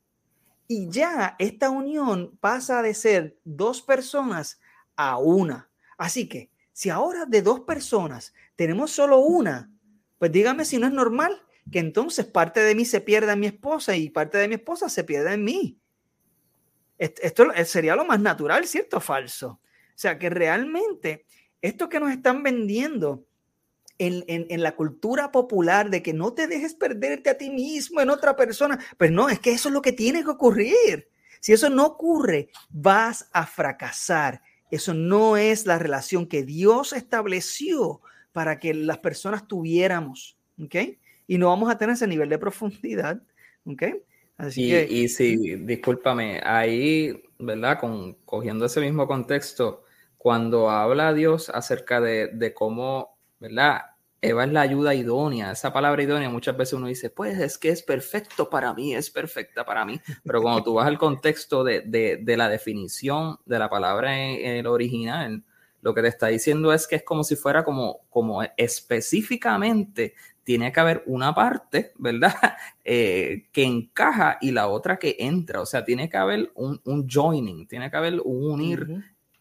Y 0.68 0.90
ya 0.90 1.36
esta 1.40 1.70
unión 1.70 2.38
pasa 2.42 2.82
de 2.82 2.94
ser 2.94 3.38
dos 3.44 3.82
personas 3.82 4.60
a 4.96 5.18
una. 5.18 5.70
Así 5.98 6.28
que 6.28 6.52
si 6.74 6.90
ahora 6.90 7.26
de 7.26 7.42
dos 7.42 7.62
personas 7.62 8.34
tenemos 8.56 8.92
solo 8.92 9.20
una, 9.20 9.72
pues 10.20 10.32
dígame 10.32 10.66
si 10.66 10.78
no 10.78 10.88
es 10.88 10.94
normal 10.94 11.42
que 11.72 11.80
entonces 11.80 12.26
parte 12.26 12.60
de 12.62 12.76
mí 12.76 12.86
se 12.86 13.02
pierda 13.02 13.34
en 13.34 13.40
mi 13.40 13.48
esposa 13.48 13.96
y 13.96 14.10
parte 14.10 14.38
de 14.38 14.48
mi 14.48 14.56
esposa 14.56 14.90
se 14.90 15.04
pierda 15.04 15.34
en 15.34 15.44
mí. 15.44 15.80
Esto 16.98 17.46
sería 17.66 17.96
lo 17.96 18.06
más 18.06 18.20
natural, 18.20 18.66
¿cierto 18.66 18.98
o 18.98 19.02
falso? 19.02 19.48
O 19.50 20.00
sea, 20.00 20.18
que 20.18 20.30
realmente 20.30 21.26
esto 21.62 21.90
que 21.90 22.00
nos 22.00 22.12
están 22.12 22.42
vendiendo 22.42 23.27
en, 24.00 24.62
la 24.62 24.76
cultura 24.76 25.32
popular 25.32 25.90
de 25.90 26.02
que 26.04 26.14
no 26.14 26.34
te 26.34 26.48
dejes 26.48 26.74
perderte 26.74 27.30
a 27.30 27.38
ti 27.38 27.50
mismo 27.50 28.02
en 28.02 28.10
otra 28.10 28.36
persona. 28.36 28.80
Pues 28.98 29.12
no, 29.12 29.30
es 29.30 29.40
que 29.40 29.52
eso 29.52 29.70
es 29.70 29.74
lo 29.74 29.82
que 29.82 29.94
tiene 29.94 30.24
que 30.24 30.30
ocurrir. 30.30 31.10
Si 31.40 31.54
eso 31.54 31.70
no 31.70 31.86
ocurre, 31.86 32.50
vas 32.70 33.30
a 33.34 33.46
fracasar. 33.46 34.42
Eso 34.72 34.94
no 34.94 35.38
es 35.38 35.66
la 35.66 35.80
relación 35.80 36.28
que 36.28 36.44
Dios 36.44 36.94
estableció 36.94 38.02
para 38.32 38.60
que 38.60 38.74
las 38.74 38.98
personas 39.00 39.48
tuviéramos. 39.48 40.38
¿Ok? 40.62 40.76
y 41.28 41.38
no 41.38 41.48
vamos 41.48 41.70
a 41.70 41.78
tener 41.78 41.94
ese 41.94 42.08
nivel 42.08 42.30
de 42.30 42.40
profundidad. 42.40 43.22
¿Ok? 43.66 43.84
Así 44.38 44.66
y, 44.66 44.70
que, 44.70 44.88
y 44.90 45.08
sí, 45.10 45.56
discúlpame, 45.56 46.40
ahí, 46.44 47.24
¿verdad? 47.38 47.80
Con, 47.80 48.14
cogiendo 48.24 48.66
ese 48.66 48.80
mismo 48.80 49.08
contexto, 49.08 49.84
cuando 50.18 50.70
habla 50.70 51.14
Dios 51.14 51.50
acerca 51.50 52.00
de, 52.00 52.28
de 52.28 52.54
cómo, 52.54 53.17
¿verdad? 53.40 53.82
Eva 54.22 54.46
es 54.46 54.52
la 54.52 54.62
ayuda 54.62 54.96
idónea. 54.96 55.52
Esa 55.52 55.72
palabra 55.72 56.02
idónea 56.02 56.30
muchas 56.30 56.58
veces 56.58 56.74
uno 56.74 56.88
dice, 56.88 57.10
pues 57.10 57.40
es 57.40 57.58
que 57.58 57.70
es 57.70 57.84
perfecto 57.84 58.50
para 58.50 58.74
mí, 58.74 58.96
es 58.96 59.10
perfecta 59.10 59.66
para 59.66 59.86
mí. 59.86 60.00
Pero 60.24 60.42
cuando 60.42 60.64
tú 60.64 60.74
vas 60.74 60.88
al 60.88 60.98
contexto 60.98 61.64
de, 61.64 61.82
de, 61.82 62.38
la 62.38 62.50
definición 62.50 63.38
de 63.46 63.60
la 63.60 63.70
palabra 63.70 64.20
en, 64.20 64.56
el 64.58 64.68
original, 64.68 65.44
lo 65.82 65.94
que 65.94 66.02
te 66.02 66.08
está 66.08 66.28
diciendo 66.28 66.74
es 66.74 66.88
que 66.88 66.96
es 66.98 67.04
como 67.04 67.24
si 67.24 67.36
fuera 67.36 67.64
como, 67.64 68.02
como 68.10 68.42
específicamente 68.58 70.16
tiene 70.44 70.72
que 70.72 70.80
haber 70.80 71.04
una 71.06 71.36
parte, 71.36 71.94
¿verdad? 71.98 72.34
Eh, 72.90 73.48
que 73.52 73.66
encaja 73.66 74.38
y 74.40 74.52
la 74.52 74.70
otra 74.70 74.98
que 74.98 75.18
entra. 75.20 75.60
O 75.60 75.66
sea, 75.66 75.84
tiene 75.84 76.10
que 76.10 76.16
haber 76.16 76.54
un, 76.56 76.80
un 76.86 77.06
joining, 77.06 77.68
tiene 77.68 77.92
que 77.92 77.98
haber 77.98 78.22
un 78.24 78.50
unir 78.50 78.88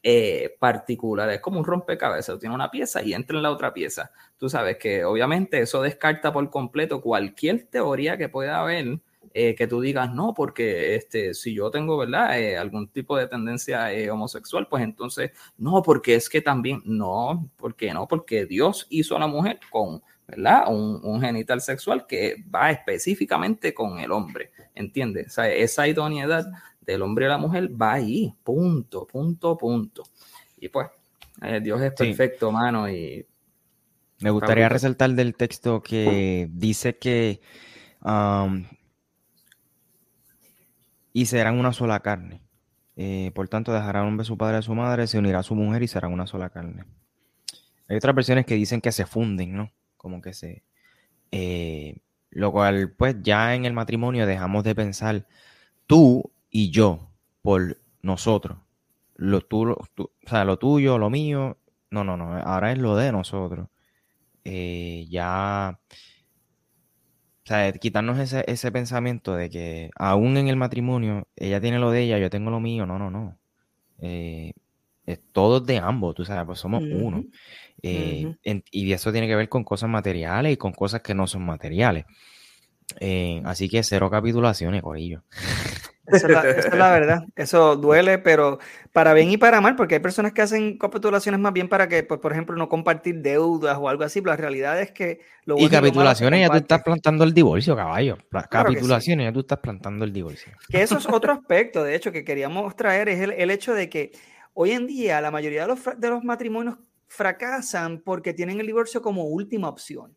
eh, 0.09 0.55
particular. 0.61 1.29
Es 1.31 1.41
como 1.41 1.59
un 1.59 1.65
rompecabezas. 1.65 2.39
Tiene 2.39 2.55
una 2.55 2.71
pieza 2.71 3.03
y 3.03 3.13
entra 3.13 3.37
en 3.39 3.43
la 3.43 3.51
otra 3.51 3.75
pieza. 3.75 4.13
Tú 4.39 4.49
sabes 4.49 4.77
que 4.77 5.05
obviamente 5.05 5.61
eso 5.61 5.83
descarta 5.83 6.33
por 6.33 6.49
completo 6.49 7.01
cualquier 7.01 7.67
teoría 7.67 8.17
que 8.17 8.29
pueda 8.29 8.61
haber. 8.61 9.01
Eh, 9.35 9.57
que 9.57 9.67
tú 9.67 9.81
digas, 9.81 10.15
no, 10.15 10.33
porque 10.33 10.95
este, 10.95 11.35
si 11.35 11.55
yo 11.55 11.73
tengo, 11.73 11.99
¿verdad? 11.99 12.39
Eh, 12.39 12.57
algún 12.57 12.87
tipo 12.89 13.17
de 13.19 13.27
tendencia 13.27 13.91
homosexual, 14.13 14.69
pues 14.69 14.85
entonces, 14.85 15.33
no, 15.59 15.83
porque 15.83 16.15
es 16.15 16.31
que 16.31 16.41
también, 16.41 16.81
no, 16.85 17.51
¿por 17.57 17.75
qué 17.75 17.93
no? 17.93 18.07
Porque 18.07 18.47
Dios 18.47 18.87
hizo 18.89 19.17
a 19.17 19.19
la 19.19 19.27
mujer 19.27 19.59
con, 19.71 20.03
¿verdad? 20.29 20.67
Un, 20.69 21.21
genital 21.21 21.61
sexual 21.61 22.07
que 22.07 22.37
va 22.55 22.71
específicamente 22.71 23.75
con 23.75 23.99
el 23.99 24.13
hombre, 24.13 24.53
¿entiendes? 24.75 25.37
Esa 25.37 25.89
idoneidad 25.89 26.47
del 26.87 27.03
hombre 27.03 27.27
a 27.27 27.31
la 27.31 27.39
mujer 27.39 27.71
va 27.81 27.95
ahí, 27.95 28.35
punto, 28.43 29.07
punto, 29.07 29.57
punto. 29.59 30.05
Y 30.59 30.69
pues, 30.69 30.89
eh, 31.43 31.61
Dios 31.61 31.81
es 31.83 31.93
perfecto, 31.93 32.53
mano, 32.53 32.89
y... 32.89 33.27
Me 34.21 34.31
gustaría 34.31 34.69
resaltar 34.69 35.11
del 35.11 35.35
texto 35.35 35.83
que 35.83 36.49
dice 36.51 36.97
que 36.97 37.43
um, 38.03 38.65
y 41.13 41.27
serán 41.27 41.59
una 41.59 41.75
sola 41.75 42.01
carne. 42.01 42.41
Eh, 42.97 43.31
por 43.35 43.49
tanto, 43.49 43.75
dejará 43.75 44.03
un 44.03 44.09
hombre 44.09 44.25
su 44.25 44.39
padre 44.39 44.57
a 44.57 44.63
su 44.63 44.75
madre, 44.75 45.07
se 45.07 45.19
unirá 45.19 45.41
a 45.41 45.43
su 45.43 45.55
mujer 45.55 45.83
y 45.83 45.89
serán 45.89 46.13
una 46.13 46.27
sola 46.27 46.49
carne. 46.49 46.85
Hay 47.89 47.97
otras 47.97 48.15
versiones 48.15 48.47
que 48.47 48.55
dicen 48.55 48.81
que 48.81 48.91
se 48.91 49.05
funden, 49.05 49.55
¿no? 49.55 49.71
Como 49.97 50.23
que 50.23 50.33
se... 50.33 50.63
Eh, 51.31 51.99
lo 52.31 52.53
cual, 52.53 52.93
pues 52.93 53.17
ya 53.23 53.55
en 53.55 53.65
el 53.67 53.73
matrimonio 53.73 54.27
dejamos 54.27 54.65
de 54.65 54.75
pensar, 54.75 55.27
tú 55.87 56.33
y 56.57 56.71
yo 56.71 57.11
por 57.43 57.77
nosotros. 58.01 58.57
Lo, 59.17 59.43
tú, 59.43 59.73
o 59.73 59.87
sea, 60.27 60.47
lo 60.47 60.59
tuyo, 60.59 60.97
lo 60.97 61.11
mío. 61.11 61.59
No, 61.91 62.03
no, 62.03 62.17
no. 62.17 62.35
Ahora 62.39 62.73
es 62.73 62.79
lo 62.79 62.97
de 62.97 63.13
nosotros. 63.13 63.69
Eh, 64.43 65.07
ya. 65.11 65.79
O 67.45 67.47
sea, 67.47 67.71
quitarnos 67.75 68.19
ese, 68.19 68.43
ese, 68.49 68.73
pensamiento 68.73 69.37
de 69.37 69.51
que 69.51 69.91
aún 69.97 70.39
en 70.39 70.49
el 70.49 70.57
matrimonio, 70.57 71.29
ella 71.37 71.61
tiene 71.61 71.79
lo 71.79 71.91
de 71.91 72.05
ella, 72.05 72.19
yo 72.19 72.31
tengo 72.31 72.51
lo 72.51 72.59
mío. 72.59 72.87
No, 72.87 72.99
no, 72.99 73.11
no. 73.11 73.39
Eh, 74.01 74.55
es 75.05 75.21
todo 75.33 75.61
de 75.61 75.77
ambos, 75.77 76.15
tú 76.15 76.25
sabes, 76.25 76.47
pues 76.47 76.59
somos 76.59 76.83
uno. 76.83 77.23
Eh, 77.83 78.35
y 78.71 78.93
eso 78.93 79.13
tiene 79.13 79.29
que 79.29 79.37
ver 79.37 79.51
con 79.51 79.63
cosas 79.63 79.91
materiales 79.91 80.55
y 80.55 80.57
con 80.57 80.73
cosas 80.73 81.03
que 81.03 81.15
no 81.15 81.27
son 81.27 81.45
materiales. 81.45 82.07
Así 83.45 83.69
que 83.69 83.83
cero 83.83 84.11
capitulaciones, 84.11 84.83
Corillo. 84.83 85.23
Esa 86.07 86.27
es, 86.27 86.73
la, 86.73 86.91
verdad. 86.93 87.25
Eso 87.35 87.77
duele, 87.77 88.19
pero 88.19 88.59
para 88.93 89.13
bien 89.13 89.31
y 89.31 89.37
para 89.37 89.61
mal, 89.61 89.75
porque 89.75 89.97
hay 89.97 90.01
personas 90.01 90.33
que 90.33 90.41
hacen 90.41 90.79
capitulaciones 90.79 91.41
más 91.41 91.53
bien 91.53 91.69
para 91.69 91.89
que, 91.89 92.05
pues, 92.05 92.21
por 92.21 92.33
ejemplo, 92.33 92.55
no 92.57 92.69
compartir 92.69 93.21
deudas 93.23 93.77
o 93.81 93.89
algo 93.89 94.05
así, 94.05 94.21
pero 94.21 94.33
la 94.33 94.37
realidad 94.37 94.81
es 94.81 94.93
que... 94.93 95.21
Lo 95.45 95.59
y 95.59 95.69
capitulaciones 95.69 96.41
ya 96.41 96.49
tú 96.49 96.59
estás 96.59 96.83
plantando 96.83 97.25
el 97.25 97.35
divorcio, 97.35 97.75
caballo. 97.75 98.19
capitulaciones 98.49 99.27
ya 99.27 99.33
tú 99.33 99.41
estás 99.41 99.59
plantando 99.59 100.05
el 100.05 100.13
divorcio. 100.13 100.53
Que 100.69 100.83
eso 100.83 100.97
es 100.97 101.09
otro 101.09 101.33
aspecto, 101.33 101.83
de 101.83 101.97
hecho, 101.97 102.13
que 102.13 102.25
queríamos 102.25 102.77
traer, 102.77 103.09
es 103.09 103.21
el, 103.21 103.51
hecho 103.51 103.75
de 103.75 103.89
que 103.89 104.13
hoy 104.55 104.73
en 104.73 104.87
día 104.87 105.21
la 105.21 105.33
mayoría 105.33 105.63
de 105.63 105.69
los, 105.69 105.81
de 105.99 106.09
los 106.09 106.23
matrimonios 106.23 106.77
fracasan 107.09 108.01
porque 108.01 108.33
tienen 108.33 108.61
el 108.61 108.67
divorcio 108.67 109.03
como 109.03 109.25
última 109.25 109.69
opción. 109.69 110.17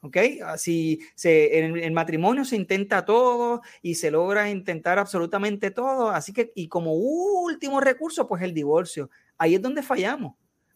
¿Ok? 0.00 0.16
Así 0.44 1.00
se, 1.14 1.58
en 1.58 1.76
el 1.76 1.92
matrimonio 1.92 2.44
se 2.44 2.56
intenta 2.56 3.04
todo 3.04 3.62
y 3.82 3.96
se 3.96 4.10
logra 4.10 4.50
intentar 4.50 4.98
absolutamente 4.98 5.70
todo, 5.70 6.10
así 6.10 6.32
que, 6.32 6.52
y 6.54 6.68
como 6.68 6.94
último 6.94 7.80
recurso, 7.80 8.26
pues 8.26 8.42
el 8.42 8.54
divorcio. 8.54 9.10
Ahí 9.36 9.54
es 9.54 9.62
donde 9.62 9.82
fallamos, 9.82 10.34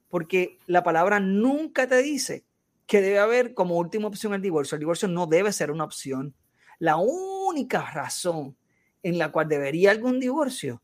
porque 0.09 0.59
la 0.67 0.83
palabra 0.83 1.21
nunca 1.21 1.87
te 1.87 2.03
dice 2.03 2.45
que 2.87 3.01
debe 3.01 3.19
haber 3.19 3.55
como 3.55 3.79
última 3.79 4.09
opción 4.09 4.35
el 4.35 4.43
divorcio. 4.43 4.75
El 4.77 4.81
divorcio 4.81 5.09
no 5.09 5.27
debe 5.27 5.53
ser 5.53 5.71
una 5.71 5.85
opción. 5.85 6.35
La 6.79 6.97
única 6.97 7.91
razón 7.91 8.57
en 9.03 9.19
la 9.19 9.33
cual 9.33 9.49
debería 9.49 9.91
algún 9.91 10.21
divorcio, 10.21 10.83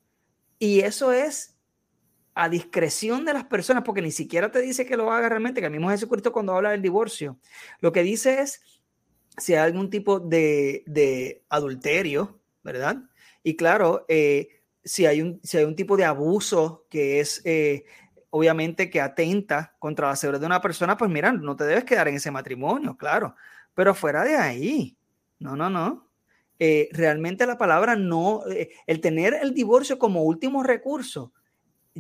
y 0.59 0.81
eso 0.81 1.13
es 1.13 1.58
a 2.41 2.49
discreción 2.49 3.25
de 3.25 3.33
las 3.33 3.45
personas, 3.45 3.83
porque 3.83 4.01
ni 4.01 4.13
siquiera 4.13 4.49
te 4.49 4.61
dice 4.61 4.87
que 4.87 4.97
lo 4.97 5.13
haga 5.13 5.29
realmente, 5.29 5.61
que 5.61 5.67
el 5.67 5.73
mismo 5.73 5.91
Jesucristo 5.91 6.31
cuando 6.31 6.55
habla 6.55 6.71
del 6.71 6.81
divorcio, 6.81 7.37
lo 7.81 7.91
que 7.91 8.05
dice 8.05 8.41
es 8.41 8.63
si 9.37 9.55
hay 9.55 9.59
algún 9.59 9.91
tipo 9.91 10.21
de, 10.21 11.43
adulterio, 11.49 12.39
¿verdad? 12.63 12.99
Y 13.43 13.57
claro, 13.57 14.05
eh, 14.09 14.61
si, 14.85 15.05
hay 15.05 15.21
un, 15.21 15.41
si 15.43 15.59
hay 15.59 15.65
un 15.65 15.75
tipo 15.75 15.97
de 15.97 16.05
abuso 16.05 16.87
que 16.89 17.19
es 17.19 17.43
eh, 17.45 17.85
obviamente 18.31 18.89
que 18.89 19.01
atenta 19.01 19.75
contra 19.81 20.07
la 20.07 20.15
seguridad 20.15 20.41
de 20.41 20.47
una 20.47 20.63
persona, 20.63 20.97
pues 20.97 21.11
mira, 21.11 21.33
no 21.33 21.57
te 21.57 21.65
debes 21.65 21.83
quedar 21.83 22.07
en 22.07 22.15
ese 22.15 22.31
matrimonio, 22.31 22.97
claro, 22.97 23.35
pero 23.75 23.97
fuera 23.97 24.23
de 24.23 24.37
ahí, 24.37 24.97
no, 25.41 25.57
no, 25.57 25.71
no. 25.71 26.09
Eh, 26.61 26.89
realmente 26.93 27.47
la 27.47 27.59
palabra 27.59 27.97
no, 27.97 28.43
el 28.87 29.01
tener 29.01 29.35
el 29.35 29.55
divorcio 29.55 29.99
como 29.99 30.23
último 30.23 30.63
recurso, 30.63 31.33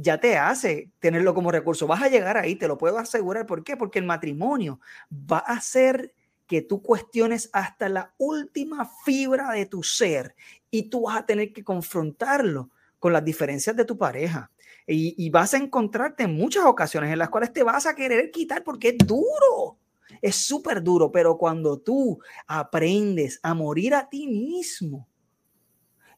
ya 0.01 0.18
te 0.18 0.36
hace 0.36 0.90
tenerlo 0.99 1.34
como 1.34 1.51
recurso. 1.51 1.86
Vas 1.86 2.03
a 2.03 2.09
llegar 2.09 2.36
ahí, 2.36 2.57
te 2.57 2.68
lo 2.68 2.78
puedo 2.78 2.99
asegurar. 2.99 3.46
¿Por 3.46 3.64
qué? 3.64 3.76
Porque 3.76 3.99
el 3.99 4.05
matrimonio 4.05 4.80
va 5.11 5.38
a 5.38 5.55
hacer 5.55 6.14
que 6.46 6.62
tú 6.62 6.82
cuestiones 6.82 7.51
hasta 7.53 7.88
la 7.88 8.14
última 8.16 8.90
fibra 9.05 9.53
de 9.53 9.66
tu 9.66 9.82
ser 9.82 10.34
y 10.70 10.84
tú 10.84 11.03
vas 11.03 11.18
a 11.18 11.26
tener 11.26 11.53
que 11.53 11.62
confrontarlo 11.62 12.70
con 12.99 13.12
las 13.12 13.24
diferencias 13.24 13.76
de 13.76 13.84
tu 13.84 13.96
pareja. 13.96 14.51
Y, 14.90 15.28
vas 15.28 15.53
a 15.53 15.59
encontrarte 15.59 16.22
en 16.22 16.34
muchas 16.34 16.64
ocasiones 16.64 17.12
en 17.12 17.18
las 17.18 17.28
cuales 17.28 17.53
te 17.53 17.62
vas 17.62 17.84
a 17.84 17.94
querer 17.94 18.30
quitar 18.30 18.64
porque 18.64 18.88
es 18.88 18.99
duro. 19.07 19.76
Es 20.22 20.36
súper 20.36 20.82
duro, 20.82 21.12
pero 21.12 21.36
cuando 21.36 21.78
tú 21.78 22.18
aprendes 22.46 23.38
a 23.42 23.53
morir 23.53 23.94
a 23.94 24.09
ti 24.09 24.26
mismo 24.26 25.07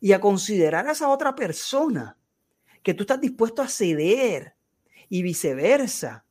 y 0.01 0.13
a 0.13 0.21
considerar 0.21 0.87
a 0.87 0.93
esa 0.93 1.09
otra 1.09 1.35
persona, 1.35 2.17
que 2.83 2.95
tú 2.95 3.03
estás 3.03 3.21
dispuesto 3.21 3.63
a 3.63 3.69
ceder 3.69 4.55
y 5.09 5.23
viceversa. 5.23 6.25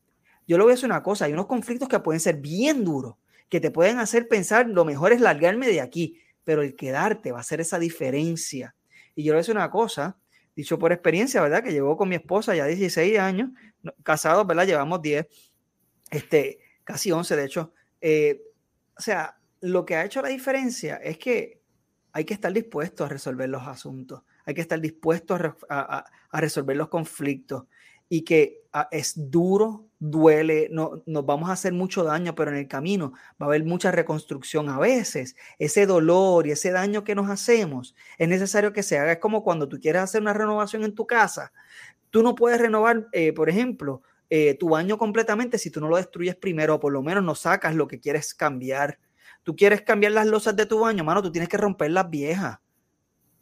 Yo 0.48 0.58
voy 0.58 0.72
a 0.72 0.76
decir 0.76 0.86
una 0.86 1.04
cosa, 1.04 1.26
hay 1.26 1.34
unos 1.34 1.46
conflictos 1.46 1.88
que 1.88 2.00
pueden 2.00 2.20
ser 2.20 2.38
bien 2.38 2.84
duros, 2.84 3.16
que 3.50 3.60
te 3.60 3.72
pueden 3.72 4.00
hacer 4.00 4.28
pensar 4.28 4.68
lo 4.68 4.86
mejor 4.86 5.14
es 5.14 5.22
largarme 5.22 5.68
de 5.68 5.82
aquí, 5.82 6.20
pero 6.44 6.64
el 6.64 6.76
quedarte 6.76 7.32
va 7.32 7.40
a 7.40 7.44
ser 7.44 7.62
esa 7.62 7.78
diferencia. 7.78 8.76
Y 9.16 9.24
yo 9.24 9.32
le 9.32 9.36
voy 9.36 9.40
a 9.40 9.44
decir 9.44 9.56
una 9.56 9.70
cosa, 9.70 10.18
dicho 10.56 10.80
por 10.80 10.92
experiencia, 10.92 11.42
¿verdad? 11.42 11.64
Que 11.64 11.72
llevo 11.72 11.96
con 11.96 12.10
mi 12.10 12.16
esposa 12.16 12.56
ya 12.56 12.66
16 12.66 13.20
años, 13.20 13.52
casados, 14.04 14.48
¿verdad? 14.48 14.66
Llevamos 14.66 15.02
10, 15.02 15.28
este, 16.10 16.60
casi 16.84 17.12
11 17.12 17.36
de 17.36 17.46
hecho. 17.46 17.74
Eh, 18.02 18.42
o 18.98 19.02
sea, 19.02 19.38
lo 19.62 19.86
que 19.86 19.96
ha 19.96 20.06
hecho 20.06 20.22
la 20.22 20.30
diferencia 20.30 20.96
es 20.98 21.18
que 21.18 21.62
hay 22.12 22.26
que 22.26 22.34
estar 22.34 22.52
dispuesto 22.52 23.06
a 23.06 23.10
resolver 23.10 23.50
los 23.50 23.68
asuntos 23.68 24.24
hay 24.50 24.56
que 24.56 24.62
estar 24.62 24.82
dispuesto 24.82 25.38
a, 25.70 26.06
resolver 26.32 26.76
los 26.76 26.90
conflictos 26.90 27.66
y 28.10 28.24
que 28.24 28.64
ah, 28.74 28.88
es 28.92 29.14
duro, 29.16 29.86
duele, 30.00 30.70
no, 30.72 31.04
nos 31.06 31.24
vamos 31.24 31.52
a 31.52 31.54
hacer 31.54 31.72
mucho 31.72 32.04
daño, 32.04 32.34
pero 32.34 32.50
en 32.50 32.58
el 32.58 32.68
camino 32.68 33.14
va 33.40 33.46
a 33.46 33.50
haber 33.50 33.64
mucha 33.64 33.92
reconstrucción. 33.92 34.70
A 34.70 34.80
veces 34.80 35.36
ese 35.60 35.86
dolor 35.86 36.48
y 36.48 36.52
ese 36.52 36.72
daño 36.72 37.04
que 37.04 37.14
nos 37.14 37.30
hacemos 37.30 37.96
es 38.18 38.28
necesario 38.28 38.74
que 38.74 38.82
se 38.82 38.98
haga. 38.98 39.12
Es 39.12 39.20
como 39.20 39.44
cuando 39.44 39.70
tú 39.70 39.80
quieres 39.80 40.02
hacer 40.02 40.20
una 40.20 40.34
renovación 40.34 40.84
en 40.84 40.96
tu 40.96 41.06
casa. 41.06 41.54
Tú 42.10 42.24
no 42.24 42.34
puedes 42.34 42.60
renovar, 42.60 43.08
eh, 43.12 43.34
por 43.34 43.50
ejemplo, 43.50 44.02
eh, 44.32 44.56
tu 44.56 44.70
baño 44.70 44.98
completamente 44.98 45.60
si 45.60 45.70
tú 45.70 45.80
no 45.80 45.90
lo 45.90 45.98
destruyes 45.98 46.36
primero 46.36 46.76
o 46.76 46.80
por 46.80 46.92
lo 46.92 47.04
menos 47.04 47.24
no 47.24 47.36
sacas 47.36 47.76
lo 47.76 47.88
que 47.88 48.00
quieres 48.00 48.34
cambiar. 48.34 48.98
Tú 49.44 49.56
quieres 49.56 49.84
cambiar 49.84 50.14
las 50.14 50.26
losas 50.26 50.56
de 50.56 50.66
tu 50.66 50.80
baño, 50.80 51.04
mano, 51.04 51.22
tú 51.22 51.32
tienes 51.32 51.50
que 51.50 51.58
romper 51.58 51.92
las 51.92 52.10
viejas 52.10 52.58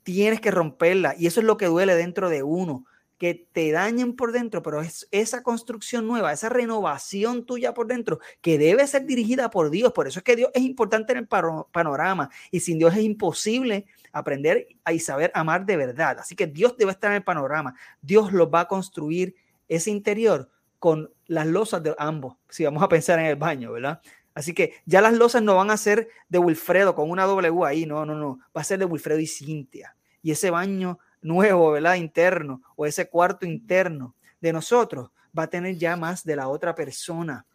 tienes 0.08 0.40
que 0.40 0.52
romperla. 0.52 1.16
Y 1.18 1.28
eso 1.28 1.42
es 1.42 1.46
lo 1.46 1.58
que 1.58 1.66
duele 1.66 1.94
dentro 1.94 2.30
de 2.30 2.42
uno. 2.42 2.86
que 3.18 3.48
te 3.52 3.72
dañen 3.72 4.16
por 4.16 4.32
dentro, 4.32 4.62
pero 4.62 4.80
es 4.80 5.08
esa 5.10 5.42
construcción 5.42 6.06
nueva, 6.06 6.32
esa 6.32 6.50
renovación 6.50 7.48
tuya 7.48 7.74
por 7.74 7.88
dentro 7.88 8.20
que 8.42 8.60
debe 8.60 8.86
ser 8.86 9.08
dirigida 9.08 9.50
por 9.50 9.72
Dios. 9.72 9.92
Por 9.92 10.08
eso 10.08 10.20
es 10.20 10.24
que 10.24 10.36
Dios 10.36 10.52
es 10.54 10.62
importante 10.62 11.14
en 11.14 11.18
el 11.20 11.28
panorama 11.28 12.30
y 12.52 12.60
sin 12.60 12.78
Dios 12.78 12.96
es 12.96 13.02
imposible 13.02 13.88
aprender 14.12 14.68
y 14.88 15.00
saber 15.00 15.32
amar 15.34 15.66
de 15.66 15.78
verdad. 15.78 16.20
Así 16.20 16.36
que 16.36 16.46
Dios 16.46 16.78
debe 16.78 16.92
estar 16.92 17.10
en 17.10 17.18
el 17.18 17.24
panorama. 17.24 17.74
Dios 18.04 18.32
lo 18.32 18.52
va 18.52 18.62
a 18.62 18.68
construir 18.68 19.36
ese 19.68 19.90
interior 19.90 20.52
con 20.78 21.12
las 21.26 21.48
losas 21.48 21.82
de 21.82 21.96
ambos, 21.98 22.38
si 22.50 22.66
vamos 22.66 22.84
a 22.84 22.88
pensar 22.88 23.18
en 23.18 23.26
el 23.26 23.36
baño, 23.36 23.72
¿verdad? 23.72 24.00
Así 24.36 24.54
que 24.54 24.76
ya 24.86 25.02
las 25.02 25.14
losas 25.14 25.42
no 25.42 25.56
van 25.56 25.72
a 25.72 25.78
ser 25.78 26.10
de 26.30 26.38
Wilfredo 26.38 26.94
con 26.94 27.10
una 27.10 27.26
W 27.26 27.66
ahí, 27.66 27.88
no, 27.88 28.06
no, 28.06 28.14
no, 28.14 28.38
va 28.56 28.62
a 28.62 28.64
ser 28.64 28.78
de 28.78 28.86
Wilfredo 28.86 29.20
y 29.20 29.26
Cintia. 29.26 29.97
Y 30.28 30.32
ese 30.32 30.50
baño 30.50 31.00
nuevo, 31.22 31.72
¿verdad? 31.72 31.96
Interno 31.96 32.62
o 32.76 32.86
ese 32.86 33.08
cuarto 33.08 33.46
interno 33.46 34.14
de 34.42 34.52
nosotros 34.52 35.10
va 35.38 35.44
a 35.44 35.50
tener 35.50 35.78
ya 35.78 35.96
más 35.96 36.26
de 36.26 36.36
la 36.36 36.50
otra 36.50 36.76
persona. 36.76 37.46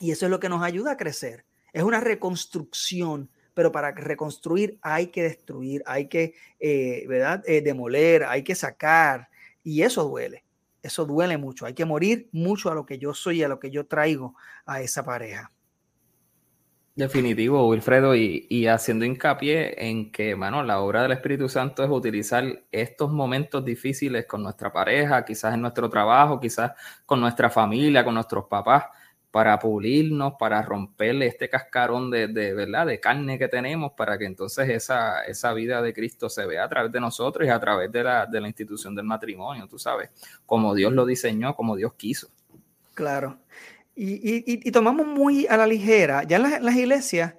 Y 0.00 0.10
eso 0.10 0.24
es 0.24 0.30
lo 0.30 0.40
que 0.40 0.48
nos 0.48 0.62
ayuda 0.62 0.92
a 0.92 0.96
crecer. 0.96 1.44
Es 1.70 1.82
una 1.82 2.00
reconstrucción, 2.00 3.28
pero 3.52 3.70
para 3.70 3.90
reconstruir 3.90 4.78
hay 4.80 5.08
que 5.08 5.24
destruir, 5.24 5.82
hay 5.84 6.08
que, 6.08 6.32
eh, 6.58 7.04
¿verdad? 7.06 7.44
Eh, 7.46 7.60
demoler, 7.60 8.24
hay 8.24 8.42
que 8.42 8.54
sacar. 8.54 9.28
Y 9.62 9.82
eso 9.82 10.04
duele. 10.04 10.44
Eso 10.82 11.04
duele 11.04 11.36
mucho. 11.36 11.66
Hay 11.66 11.74
que 11.74 11.84
morir 11.84 12.30
mucho 12.32 12.70
a 12.70 12.74
lo 12.74 12.86
que 12.86 12.96
yo 12.96 13.12
soy, 13.12 13.42
a 13.42 13.48
lo 13.48 13.60
que 13.60 13.70
yo 13.70 13.84
traigo 13.84 14.34
a 14.64 14.80
esa 14.80 15.04
pareja. 15.04 15.52
Definitivo, 16.98 17.68
Wilfredo, 17.68 18.16
y, 18.16 18.66
haciendo 18.66 19.04
hincapié 19.04 19.88
en 19.88 20.10
que, 20.10 20.34
bueno, 20.34 20.64
la 20.64 20.80
obra 20.80 21.02
del 21.02 21.12
Espíritu 21.12 21.48
Santo 21.48 21.84
es 21.84 21.90
utilizar 21.90 22.64
estos 22.72 23.12
momentos 23.12 23.64
difíciles 23.64 24.26
con 24.26 24.42
nuestra 24.42 24.72
pareja, 24.72 25.24
quizás 25.24 25.54
en 25.54 25.60
nuestro 25.60 25.88
trabajo, 25.88 26.40
quizás 26.40 26.72
con 27.06 27.20
nuestra 27.20 27.50
familia, 27.50 28.02
con 28.04 28.14
nuestros 28.14 28.46
papás, 28.46 28.86
para 29.30 29.60
pulirnos, 29.60 30.32
para 30.40 30.60
romperle 30.60 31.28
este 31.28 31.48
cascarón 31.48 32.10
de, 32.10 32.26
¿verdad? 32.26 32.86
de 32.86 32.98
carne 32.98 33.38
que 33.38 33.46
tenemos, 33.46 33.92
para 33.92 34.18
que 34.18 34.24
entonces 34.24 34.68
esa, 34.68 35.22
esa 35.22 35.52
vida 35.52 35.80
de 35.80 35.94
Cristo 35.94 36.28
se 36.28 36.46
vea 36.46 36.64
a 36.64 36.68
través 36.68 36.90
de 36.90 36.98
nosotros 36.98 37.46
y 37.46 37.50
a 37.50 37.60
través 37.60 37.92
de 37.92 38.02
la, 38.02 38.26
de 38.26 38.40
la 38.40 38.48
institución 38.48 38.96
del 38.96 39.04
matrimonio, 39.04 39.68
tú 39.68 39.78
sabes, 39.78 40.10
como 40.44 40.74
Dios 40.74 40.92
lo 40.92 41.06
diseñó, 41.06 41.54
como 41.54 41.76
Dios 41.76 41.94
quiso. 41.94 42.28
Claro. 42.94 43.38
Y, 44.00 44.70
tomamos 44.70 45.08
muy 45.08 45.48
a 45.48 45.56
la 45.56 45.66
ligera, 45.66 46.22
ya 46.22 46.36
en 46.36 46.64
las, 46.64 46.76
iglesias, 46.76 47.34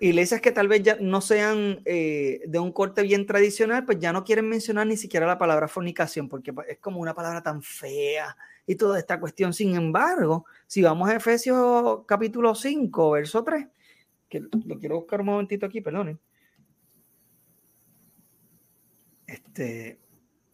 iglesias 0.00 0.40
que 0.40 0.50
tal 0.50 0.66
vez 0.66 0.82
ya 0.82 0.96
no 0.98 1.20
sean 1.20 1.82
eh, 1.84 2.40
de 2.46 2.58
un 2.58 2.72
corte 2.72 3.02
bien 3.02 3.26
tradicional, 3.26 3.84
pues 3.84 3.98
ya 3.98 4.14
no 4.14 4.24
quieren 4.24 4.48
mencionar 4.48 4.86
ni 4.86 4.96
siquiera 4.96 5.26
la 5.26 5.36
palabra 5.36 5.68
fornicación, 5.68 6.26
porque 6.26 6.54
pues, 6.54 6.70
es 6.70 6.78
como 6.78 7.00
una 7.00 7.12
palabra 7.12 7.42
tan 7.42 7.60
fea 7.62 8.34
y 8.66 8.76
toda 8.76 8.98
esta 8.98 9.20
cuestión. 9.20 9.52
Sin 9.52 9.74
embargo, 9.76 10.46
si 10.66 10.80
vamos 10.80 11.10
a 11.10 11.16
Efesios 11.16 12.06
capítulo 12.06 12.54
5, 12.54 13.10
verso 13.10 13.44
3, 13.44 13.66
que 14.30 14.40
lo 14.40 14.78
quiero 14.78 15.00
buscar 15.00 15.20
un 15.20 15.26
momentito 15.26 15.66
aquí, 15.66 15.82
perdonen. 15.82 16.18
Este, 19.26 20.01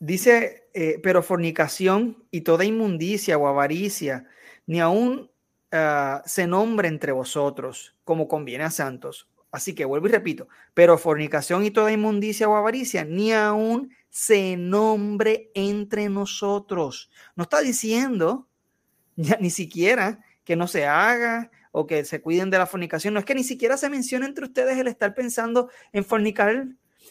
Dice, 0.01 0.69
eh, 0.75 1.01
pero 1.03 1.23
fornicación 1.23 2.25
y 2.31 2.43
toda 2.43 2.65
inmundicia 2.65 3.37
o 3.37 3.49
avaricia, 3.49 4.27
ni 4.67 4.81
aún 4.81 5.31
ah, 5.73 6.23
se 6.25 6.47
nombre 6.47 6.89
entre 6.89 7.13
vosotros, 7.13 7.97
como 8.05 8.29
conviene 8.29 8.65
a 8.65 8.71
santos. 8.71 9.29
Así 9.51 9.75
que 9.75 9.85
vuelvo 9.85 10.07
y 10.07 10.11
repito, 10.11 10.49
pero 10.75 10.99
fornicación 10.99 11.65
y 11.65 11.71
toda 11.71 11.91
inmundicia 11.91 12.49
o 12.49 12.55
avaricia, 12.55 13.05
ni 13.05 13.33
aún 13.33 13.91
se 14.11 14.57
nombre 14.57 15.51
entre 15.55 16.09
nosotros. 16.09 17.11
No 17.35 17.45
está 17.45 17.61
diciendo 17.61 18.49
ni 19.17 19.51
siquiera 19.51 20.21
que 20.45 20.55
no 20.55 20.67
se 20.67 20.87
haga 20.87 21.51
o 21.73 21.87
que 21.87 22.05
se 22.05 22.21
cuiden 22.21 22.51
de 22.51 22.59
la 22.59 22.67
fornicación. 22.67 23.15
No 23.15 23.21
es 23.21 23.27
que 23.27 23.35
ni 23.35 23.45
siquiera 23.45 23.77
se 23.77 23.91
mencione 23.91 24.27
entre 24.27 24.45
ustedes 24.45 24.79
el 24.79 24.87
estar 24.87 25.15
pensando 25.15 25.71
en 25.93 26.05
fornicar. 26.05 26.69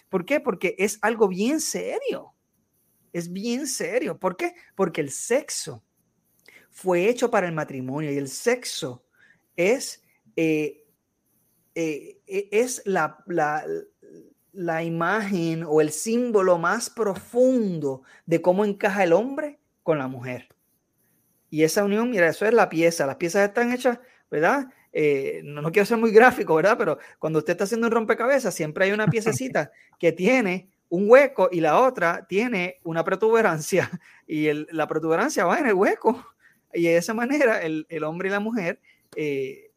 ¿Por 0.10 0.26
qué? 0.26 0.40
Porque 0.40 0.76
es 0.80 1.00
algo 1.02 1.28
bien 1.28 1.60
serio. 1.60 2.34
Es 3.18 3.34
bien 3.34 3.66
serio. 3.66 4.20
¿Por 4.20 4.38
qué? 4.38 4.54
Porque 4.76 5.02
el 5.02 5.10
sexo 5.10 5.84
fue 6.70 7.10
hecho 7.10 7.32
para 7.32 7.48
el 7.48 7.54
matrimonio 7.54 8.12
y 8.12 8.18
el 8.18 8.28
sexo 8.28 9.06
es, 9.56 10.04
eh, 10.36 10.86
eh, 11.74 12.22
e, 12.28 12.50
es 12.52 12.84
la, 12.86 13.18
la, 13.26 13.66
la 14.52 14.84
imagen 14.84 15.64
o 15.68 15.82
el 15.82 15.90
símbolo 15.90 16.60
más 16.60 16.92
profundo 16.92 18.04
de 18.28 18.40
cómo 18.40 18.64
encaja 18.64 19.04
el 19.04 19.14
hombre 19.14 19.58
con 19.82 19.98
la 19.98 20.08
mujer. 20.08 20.50
Y 21.50 21.64
esa 21.64 21.84
unión, 21.84 22.12
mira, 22.12 22.28
eso 22.28 22.46
es 22.46 22.54
la 22.54 22.70
pieza. 22.70 23.08
Las 23.08 23.16
piezas 23.16 23.48
están 23.48 23.72
hechas, 23.72 23.98
¿verdad? 24.30 24.68
Eh, 24.94 25.42
no, 25.44 25.64
no, 25.64 25.72
quiero 25.72 25.88
ser 25.88 25.98
muy 25.98 26.12
gráfico, 26.12 26.54
¿verdad? 26.54 26.78
Pero 26.78 27.00
cuando 27.18 27.40
usted 27.40 27.54
está 27.54 27.64
haciendo 27.64 27.88
un 27.88 27.94
rompecabezas, 27.94 28.54
siempre 28.54 28.86
hay 28.86 28.92
una 28.92 29.08
piececita 29.08 29.72
que 29.98 30.12
tiene 30.12 30.70
un 30.90 31.10
hueco 31.10 31.50
y 31.52 31.60
la 31.60 31.80
otra 31.80 32.26
tiene 32.28 32.80
una 32.84 33.04
protuberancia 33.04 33.90
y 34.28 34.52
la 34.54 34.88
protuberancia 34.88 35.46
va 35.46 35.60
en 35.60 35.68
el 35.68 35.74
hueco 35.74 36.26
y 36.74 36.84
de 36.84 36.98
esa 36.98 37.14
manera 37.14 37.62
el, 37.62 37.86
hombre 38.04 38.30
y 38.30 38.32
la 38.32 38.40
mujer 38.40 38.80
eh, 39.16 39.72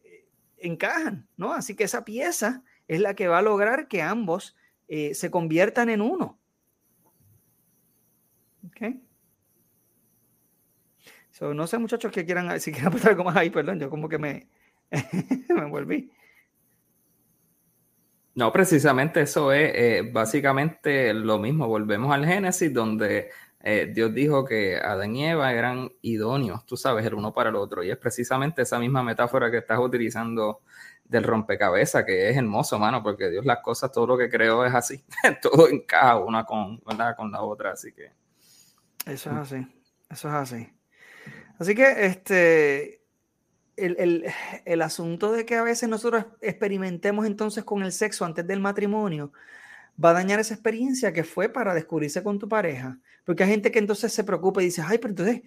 encajan, 0.57 1.27
¿no? 1.37 1.53
Así 1.53 1.75
que 1.75 1.83
esa 1.83 2.05
pieza 2.05 2.63
es 2.87 2.99
la 2.99 3.15
que 3.15 3.27
va 3.27 3.39
a 3.39 3.41
lograr 3.41 3.87
que 3.87 4.01
ambos 4.01 4.55
eh, 4.87 5.13
se 5.15 5.31
conviertan 5.31 5.89
en 5.89 6.01
uno. 6.01 6.37
¿Ok? 8.67 8.95
no 11.41 11.65
sé, 11.65 11.79
muchachos, 11.79 12.11
que 12.11 12.23
quieran, 12.23 12.59
si 12.59 12.71
quieren 12.71 12.89
aportar 12.89 13.11
algo 13.11 13.23
más 13.23 13.35
ahí, 13.35 13.49
perdón, 13.49 13.79
yo 13.79 13.89
como 13.89 14.07
que 14.07 14.19
me, 14.19 14.47
me 14.91 15.61
envolví. 15.61 16.11
No, 18.33 18.51
precisamente 18.51 19.21
eso 19.21 19.51
es 19.51 19.71
eh, 19.73 20.09
básicamente 20.11 21.13
lo 21.13 21.37
mismo. 21.37 21.67
Volvemos 21.67 22.13
al 22.13 22.25
Génesis, 22.25 22.73
donde 22.73 23.29
eh, 23.59 23.91
Dios 23.93 24.13
dijo 24.13 24.45
que 24.45 24.77
Adán 24.77 25.15
y 25.15 25.25
Eva 25.27 25.51
eran 25.53 25.91
idóneos, 26.01 26.65
tú 26.65 26.77
sabes, 26.77 27.05
el 27.05 27.13
uno 27.13 27.33
para 27.33 27.49
el 27.49 27.55
otro. 27.55 27.83
Y 27.83 27.91
es 27.91 27.97
precisamente 27.97 28.61
esa 28.61 28.79
misma 28.79 29.03
metáfora 29.03 29.51
que 29.51 29.57
estás 29.57 29.79
utilizando 29.79 30.61
del 31.03 31.23
rompecabezas, 31.25 32.05
que 32.05 32.29
es 32.29 32.37
hermoso, 32.37 32.79
mano, 32.79 33.03
porque 33.03 33.29
Dios 33.29 33.45
las 33.45 33.59
cosas, 33.59 33.91
todo 33.91 34.07
lo 34.07 34.17
que 34.17 34.29
creó 34.29 34.65
es 34.65 34.73
así. 34.73 35.03
todo 35.41 35.67
encaja 35.67 36.17
una 36.17 36.45
con, 36.45 36.77
con 36.77 36.97
la 37.31 37.41
otra, 37.41 37.71
así 37.71 37.91
que. 37.91 38.11
Eso 39.05 39.29
es 39.31 39.35
así, 39.35 39.67
eso 40.09 40.27
es 40.29 40.33
así. 40.33 40.69
Así 41.59 41.75
que, 41.75 42.05
este, 42.05 43.00
el, 43.77 44.81
asunto 44.81 45.31
de 45.31 45.45
que 45.45 45.55
a 45.55 45.63
veces 45.63 45.89
nosotros 45.89 46.25
experimentemos 46.41 47.25
entonces 47.25 47.63
con 47.63 47.83
el 47.83 47.91
sexo 47.91 48.25
antes 48.25 48.45
del 48.45 48.59
matrimonio 48.59 49.31
va 50.03 50.11
a 50.11 50.13
dañar 50.13 50.39
esa 50.39 50.53
experiencia 50.53 51.13
que 51.13 51.23
fue 51.23 51.49
para 51.49 51.73
descubrirse 51.73 52.23
con 52.23 52.39
tu 52.39 52.47
pareja. 52.47 52.97
Porque 53.25 53.43
hay 53.43 53.49
gente 53.49 53.71
que 53.71 53.79
entonces 53.79 54.11
se 54.11 54.23
preocupa 54.23 54.61
y 54.61 54.65
dice, 54.65 54.81
ay, 54.85 54.97
pero 54.97 55.09
entonces, 55.09 55.41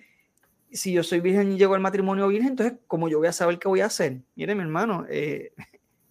si 0.71 0.93
yo 0.93 1.03
soy 1.03 1.21
virgen 1.21 1.53
y 1.53 1.59
llego 1.59 1.75
al 1.75 1.81
matrimonio 1.81 2.29
virgen, 2.29 2.51
entonces, 2.51 2.79
¿cómo 2.87 3.09
yo 3.09 3.19
voy 3.19 3.29
a 3.29 3.33
saber 3.33 3.59
qué 3.59 3.69
voy 3.69 3.81
a 3.81 3.87
hacer? 3.87 4.21
Mire, 4.37 4.55
mi 4.55 4.63
hermano, 4.63 5.07
eh, 5.09 5.53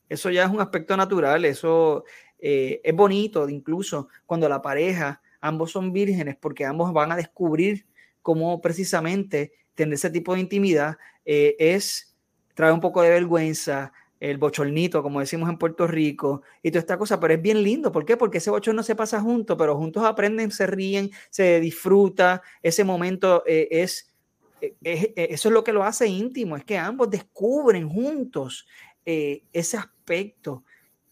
eso 0.09 0.29
ya 0.29 0.43
es 0.43 0.49
un 0.49 0.61
aspecto 0.61 0.97
natural, 0.97 1.45
eso 1.45 2.03
eh, 2.39 2.81
es 2.83 2.95
bonito, 2.95 3.47
incluso 3.49 4.09
cuando 4.25 4.49
la 4.49 4.61
pareja, 4.61 5.21
ambos 5.39 5.71
son 5.71 5.93
vírgenes, 5.93 6.35
porque 6.35 6.65
ambos 6.65 6.91
van 6.91 7.11
a 7.11 7.15
descubrir 7.15 7.85
cómo 8.21 8.61
precisamente 8.61 9.53
tener 9.75 9.95
ese 9.95 10.09
tipo 10.09 10.33
de 10.33 10.41
intimidad 10.41 10.97
eh, 11.25 11.55
es 11.59 12.15
trae 12.53 12.71
un 12.71 12.81
poco 12.81 13.01
de 13.01 13.09
vergüenza, 13.09 13.91
el 14.19 14.37
bochornito, 14.37 15.03
como 15.03 15.19
decimos 15.19 15.49
en 15.49 15.57
Puerto 15.57 15.87
Rico, 15.87 16.43
y 16.61 16.71
toda 16.71 16.79
esta 16.79 16.97
cosa, 16.97 17.19
pero 17.19 17.33
es 17.33 17.41
bien 17.41 17.61
lindo. 17.61 17.91
¿Por 17.91 18.05
qué? 18.05 18.15
Porque 18.15 18.37
ese 18.37 18.51
bochorno 18.51 18.83
se 18.83 18.95
pasa 18.95 19.19
junto, 19.19 19.57
pero 19.57 19.75
juntos 19.75 20.05
aprenden, 20.05 20.51
se 20.51 20.67
ríen, 20.67 21.11
se 21.29 21.59
disfruta, 21.59 22.41
ese 22.61 22.83
momento 22.83 23.43
eh, 23.45 23.67
es, 23.71 24.13
eh, 24.61 25.13
eso 25.15 25.49
es 25.49 25.53
lo 25.53 25.63
que 25.63 25.73
lo 25.73 25.83
hace 25.83 26.07
íntimo, 26.07 26.55
es 26.55 26.63
que 26.63 26.77
ambos 26.77 27.09
descubren 27.09 27.89
juntos 27.89 28.65
ese 29.05 29.77
aspecto. 29.77 30.63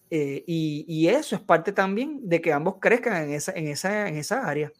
Y, 0.09 0.86
y, 0.88 1.07
eso 1.07 1.36
es 1.36 1.41
parte 1.41 1.72
también 1.72 2.20
de 2.24 2.41
que 2.41 2.53
ambos 2.53 2.76
crezcan 2.80 3.24
en 3.24 3.34
esa, 3.34 3.51
en 3.53 3.68
esa, 3.68 4.07
en 4.07 4.18
esa 4.18 4.47
área. 4.47 4.72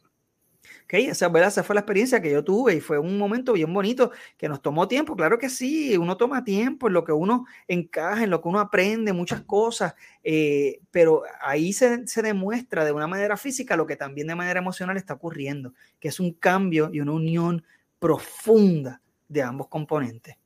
Okay, 0.84 1.06
esa, 1.06 1.26
esa 1.26 1.62
fue 1.62 1.74
la 1.74 1.80
experiencia 1.80 2.20
que 2.20 2.30
yo 2.30 2.44
tuve 2.44 2.74
y 2.74 2.80
fue 2.80 2.98
un 2.98 3.18
momento 3.18 3.54
bien 3.54 3.72
bonito 3.72 4.12
que 4.36 4.48
nos 4.48 4.60
tomó 4.62 4.86
tiempo. 4.86 5.16
Claro 5.16 5.38
que 5.38 5.48
sí, 5.48 5.96
uno 5.96 6.16
toma 6.16 6.44
tiempo 6.44 6.86
en 6.86 6.92
lo 6.92 7.04
que 7.04 7.12
uno 7.12 7.46
encaja, 7.66 8.24
en 8.24 8.30
lo 8.30 8.40
que 8.40 8.48
uno 8.48 8.60
aprende, 8.60 9.12
muchas 9.12 9.42
cosas, 9.42 9.94
eh, 10.22 10.80
pero 10.90 11.22
ahí 11.40 11.72
se, 11.72 12.06
se, 12.06 12.22
demuestra 12.22 12.84
de 12.84 12.92
una 12.92 13.06
manera 13.06 13.36
física 13.36 13.76
lo 13.76 13.86
que 13.86 13.96
también 13.96 14.26
de 14.26 14.34
manera 14.34 14.60
emocional 14.60 14.96
está 14.96 15.14
ocurriendo, 15.14 15.74
que 15.98 16.08
es 16.08 16.20
un 16.20 16.32
cambio 16.32 16.90
y 16.92 17.00
una 17.00 17.12
unión 17.12 17.64
profunda 17.98 19.00
de 19.28 19.42
ambos 19.42 19.68
componentes. 19.68 20.36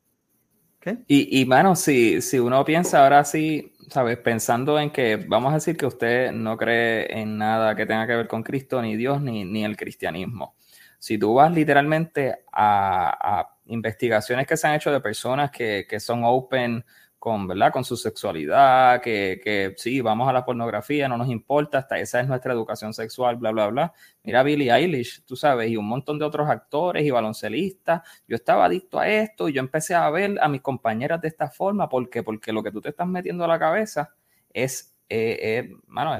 Y, 1.09 1.41
y, 1.41 1.45
bueno, 1.45 1.77
si, 1.77 2.21
si 2.23 2.39
uno 2.39 2.65
piensa 2.65 3.03
ahora 3.03 3.25
sí, 3.25 3.73
¿sabes? 3.89 4.19
Pensando 4.19 4.79
en 4.79 4.91
que 4.91 5.17
vamos 5.17 5.53
a 5.53 5.57
decir 5.57 5.77
que 5.77 5.87
usted 5.87 6.33
no 6.33 6.57
cree 6.57 7.21
en 7.21 7.39
nada 7.39 7.75
que 7.75 7.87
tenga 7.87 8.07
que 8.07 8.17
ver 8.17 8.29
con 8.29 8.43
Cristo, 8.43 8.81
ni 8.83 8.97
Dios, 8.97 9.21
ni, 9.21 9.45
ni 9.45 9.65
el 9.65 9.77
cristianismo. 9.77 10.55
Si 10.99 11.19
tú 11.19 11.35
vas 11.35 11.53
literalmente 11.53 12.45
a, 12.53 13.41
a 13.41 13.57
investigaciones 13.67 14.47
que 14.47 14.57
se 14.57 14.67
han 14.67 14.75
hecho 14.75 14.91
de 14.93 15.01
personas 15.01 15.51
que, 15.51 15.87
que 15.89 16.01
son 16.01 16.23
open 16.25 16.85
con, 17.27 17.49
¿verdad? 17.49 17.73
con 17.73 17.83
su 17.83 17.97
sexualidad, 17.97 19.03
que, 19.03 19.41
que, 19.43 19.75
sí, 19.79 20.01
vamos 20.01 20.29
a 20.29 20.33
la 20.33 20.45
pornografía, 20.45 21.09
no 21.09 21.17
nos 21.19 21.29
importa, 21.29 21.79
hasta 21.79 21.99
esa 21.99 22.21
es 22.21 22.29
nuestra 22.29 22.53
educación 22.53 22.95
sexual, 22.95 23.35
bla, 23.35 23.51
bla, 23.51 23.67
bla. 23.67 23.93
Mira 24.23 24.45
Billie 24.45 24.73
Eilish, 24.73 25.25
tú 25.25 25.35
sabes, 25.35 25.69
y 25.69 25.77
un 25.77 25.89
montón 25.89 26.21
de 26.21 26.25
otros 26.25 26.49
actores 26.49 27.05
y 27.05 27.11
baloncelistas. 27.11 28.03
Yo 28.29 28.37
estaba 28.37 28.67
adicto 28.67 29.01
a 29.01 29.09
esto 29.09 29.49
y 29.49 29.55
yo 29.55 29.59
empecé 29.59 29.97
a 29.97 30.09
ver 30.09 30.39
a 30.41 30.47
mis 30.49 30.61
compañeras 30.61 31.21
de 31.21 31.27
esta 31.27 31.49
forma, 31.49 31.89
¿por 31.89 32.09
qué? 32.09 32.23
Porque 32.23 32.53
lo 32.53 32.63
que 32.63 32.71
tú 32.71 32.81
te 32.81 32.91
estás 32.91 33.09
metiendo 33.09 33.43
a 33.43 33.49
la 33.49 33.59
cabeza 33.59 34.15
es 34.53 34.96
eh, 35.09 35.39
eh, 35.41 35.71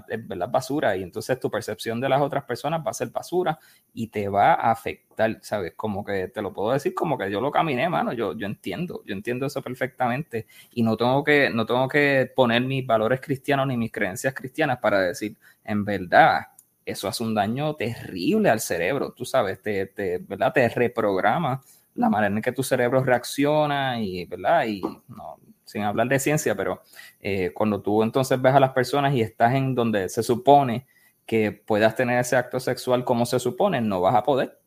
es, 0.09 0.29
verdad 0.29 0.49
basura 0.49 0.97
y 0.97 1.03
entonces 1.03 1.41
tu 1.41 1.51
percepción 1.51 2.01
de 2.01 2.09
las 2.09 2.21
otras 2.21 2.45
personas 2.45 2.81
va 2.87 2.91
a 2.91 2.95
ser 2.95 3.11
basura 3.11 3.59
y 3.93 4.07
te 4.09 4.29
va 4.29 4.55
a 4.55 4.71
afectar, 4.71 5.39
¿sabes? 5.43 5.73
Como 5.75 6.05
que 6.05 6.29
te 6.29 6.41
lo 6.41 6.53
puedo 6.53 6.73
decir 6.73 6.95
como 6.95 7.19
que 7.19 7.31
yo 7.31 7.41
lo 7.41 7.51
caminé, 7.51 7.89
mano, 7.89 8.13
yo, 8.13 8.37
yo 8.37 8.47
entiendo, 8.47 9.03
yo 9.05 9.15
entiendo 9.15 9.47
eso 9.47 9.61
perfectamente 9.61 10.47
y 10.73 10.83
no 10.85 10.97
tengo, 10.97 11.25
que, 11.25 11.51
no 11.51 11.67
tengo 11.67 11.89
que 11.89 12.31
poner 12.35 12.63
mis 12.63 12.87
valores 12.87 13.21
cristianos 13.21 13.67
ni 13.67 13.77
mis 13.77 13.91
creencias 13.91 14.35
cristianas 14.35 14.79
para 14.79 15.01
decir, 15.01 15.37
en 15.65 15.85
verdad, 15.85 16.43
eso 16.85 17.09
hace 17.09 17.25
un 17.25 17.35
daño 17.35 17.75
terrible 17.75 18.51
al 18.51 18.61
cerebro, 18.61 19.13
tú 19.13 19.25
sabes, 19.25 19.61
te, 19.61 19.87
te, 19.87 20.19
¿verdad? 20.19 20.53
te 20.53 20.69
reprograma 20.69 21.61
la 21.97 22.09
manera 22.09 22.35
en 22.35 22.43
que 22.43 22.53
tu 22.53 22.63
cerebro 22.63 23.03
reacciona 23.03 24.01
y, 24.01 24.25
¿verdad? 24.27 24.67
Y 24.67 24.81
no, 24.81 25.39
sin 25.67 25.83
hablar 25.83 26.09
de 26.09 26.19
ciencia, 26.19 26.55
pero 26.55 26.83
eh, 27.21 27.51
cuando 27.53 27.83
tú 27.83 28.03
entonces 28.03 28.41
ves 28.41 28.55
a 28.55 28.61
las 28.61 28.73
personas 28.73 29.13
y 29.15 29.21
estás 29.21 29.55
en 29.55 29.75
donde 29.75 30.09
se 30.09 30.23
supone 30.23 30.87
que 31.27 31.53
puedas 31.53 31.95
tener 31.97 32.19
ese 32.19 32.37
acto 32.37 32.59
sexual 32.61 33.05
como 33.05 33.27
se 33.27 33.39
supone, 33.39 33.81
no 33.81 34.01
vas 34.01 34.15
a 34.15 34.23
poder, 34.23 34.59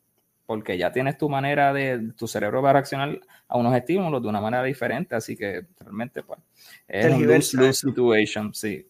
porque 0.46 0.76
ya 0.76 0.92
tienes 0.92 1.16
tu 1.16 1.28
manera 1.28 1.72
de, 1.72 2.12
tu 2.16 2.28
cerebro 2.28 2.62
va 2.62 2.70
a 2.70 2.72
reaccionar 2.74 3.18
a 3.48 3.56
unos 3.56 3.74
estímulos 3.74 4.22
de 4.22 4.28
una 4.28 4.40
manera 4.40 4.62
diferente, 4.62 5.14
así 5.14 5.36
que 5.36 5.66
realmente 5.80 6.22
pues 6.22 6.38
es 6.86 7.12
un 7.12 7.26
lose, 7.26 7.72
situation, 7.72 8.54
sí. 8.54 8.86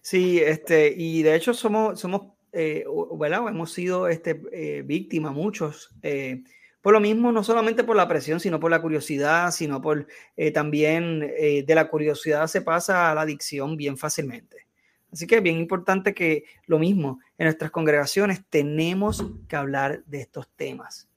Sí, 0.00 0.38
este, 0.38 0.94
y 0.96 1.22
de 1.22 1.34
hecho 1.34 1.54
somos, 1.54 1.98
somos, 1.98 2.22
eh, 2.52 2.84
Hemos 2.86 3.72
sido 3.72 4.08
este, 4.08 4.40
eh, 4.52 4.82
víctimas 4.82 5.32
muchos. 5.32 5.90
Eh, 6.02 6.42
por 6.80 6.92
lo 6.92 7.00
mismo, 7.00 7.32
no 7.32 7.42
solamente 7.42 7.84
por 7.84 7.96
la 7.96 8.08
presión, 8.08 8.40
sino 8.40 8.60
por 8.60 8.70
la 8.70 8.80
curiosidad, 8.80 9.50
sino 9.50 9.80
por 9.80 10.06
eh, 10.36 10.50
también 10.52 11.28
eh, 11.36 11.64
de 11.66 11.74
la 11.74 11.88
curiosidad 11.88 12.46
se 12.46 12.62
pasa 12.62 13.10
a 13.10 13.14
la 13.14 13.22
adicción 13.22 13.76
bien 13.76 13.96
fácilmente. 13.96 14.66
Así 15.12 15.26
que 15.26 15.36
es 15.36 15.42
bien 15.42 15.58
importante 15.58 16.14
que 16.14 16.44
lo 16.66 16.78
mismo, 16.78 17.20
en 17.38 17.46
nuestras 17.46 17.70
congregaciones 17.70 18.42
tenemos 18.48 19.24
que 19.48 19.56
hablar 19.56 20.04
de 20.04 20.20
estos 20.20 20.48
temas. 20.54 21.08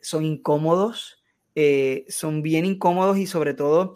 Son 0.00 0.24
incómodos, 0.24 1.22
eh, 1.54 2.04
son 2.08 2.42
bien 2.42 2.64
incómodos 2.64 3.18
y 3.18 3.26
sobre 3.26 3.54
todo 3.54 3.94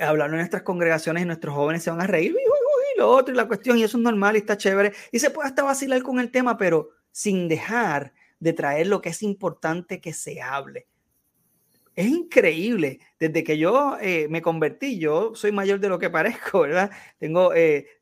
hablarlo 0.00 0.36
en 0.36 0.40
nuestras 0.40 0.62
congregaciones 0.62 1.22
y 1.22 1.26
nuestros 1.26 1.54
jóvenes 1.54 1.82
se 1.82 1.90
van 1.90 2.00
a 2.00 2.06
reír, 2.06 2.32
y 2.32 2.98
lo 2.98 3.10
otro 3.10 3.34
y 3.34 3.36
la 3.36 3.46
cuestión, 3.46 3.78
y 3.78 3.82
eso 3.82 3.98
es 3.98 4.02
normal 4.02 4.36
y 4.36 4.38
está 4.38 4.56
chévere, 4.56 4.92
y 5.12 5.18
se 5.18 5.30
puede 5.30 5.48
hasta 5.48 5.62
vacilar 5.62 6.02
con 6.02 6.18
el 6.18 6.30
tema, 6.30 6.56
pero 6.56 6.90
sin 7.12 7.48
dejar 7.48 8.12
de 8.38 8.52
traer 8.52 8.86
lo 8.86 9.00
que 9.00 9.10
es 9.10 9.22
importante 9.22 10.00
que 10.00 10.12
se 10.12 10.40
hable. 10.40 10.86
Es 11.94 12.06
increíble. 12.06 13.00
Desde 13.18 13.42
que 13.42 13.56
yo 13.56 13.96
eh, 14.00 14.28
me 14.28 14.42
convertí, 14.42 14.98
yo 14.98 15.34
soy 15.34 15.50
mayor 15.52 15.80
de 15.80 15.88
lo 15.88 15.98
que 15.98 16.10
parezco, 16.10 16.60
¿verdad? 16.60 16.90
Tengo 17.18 17.50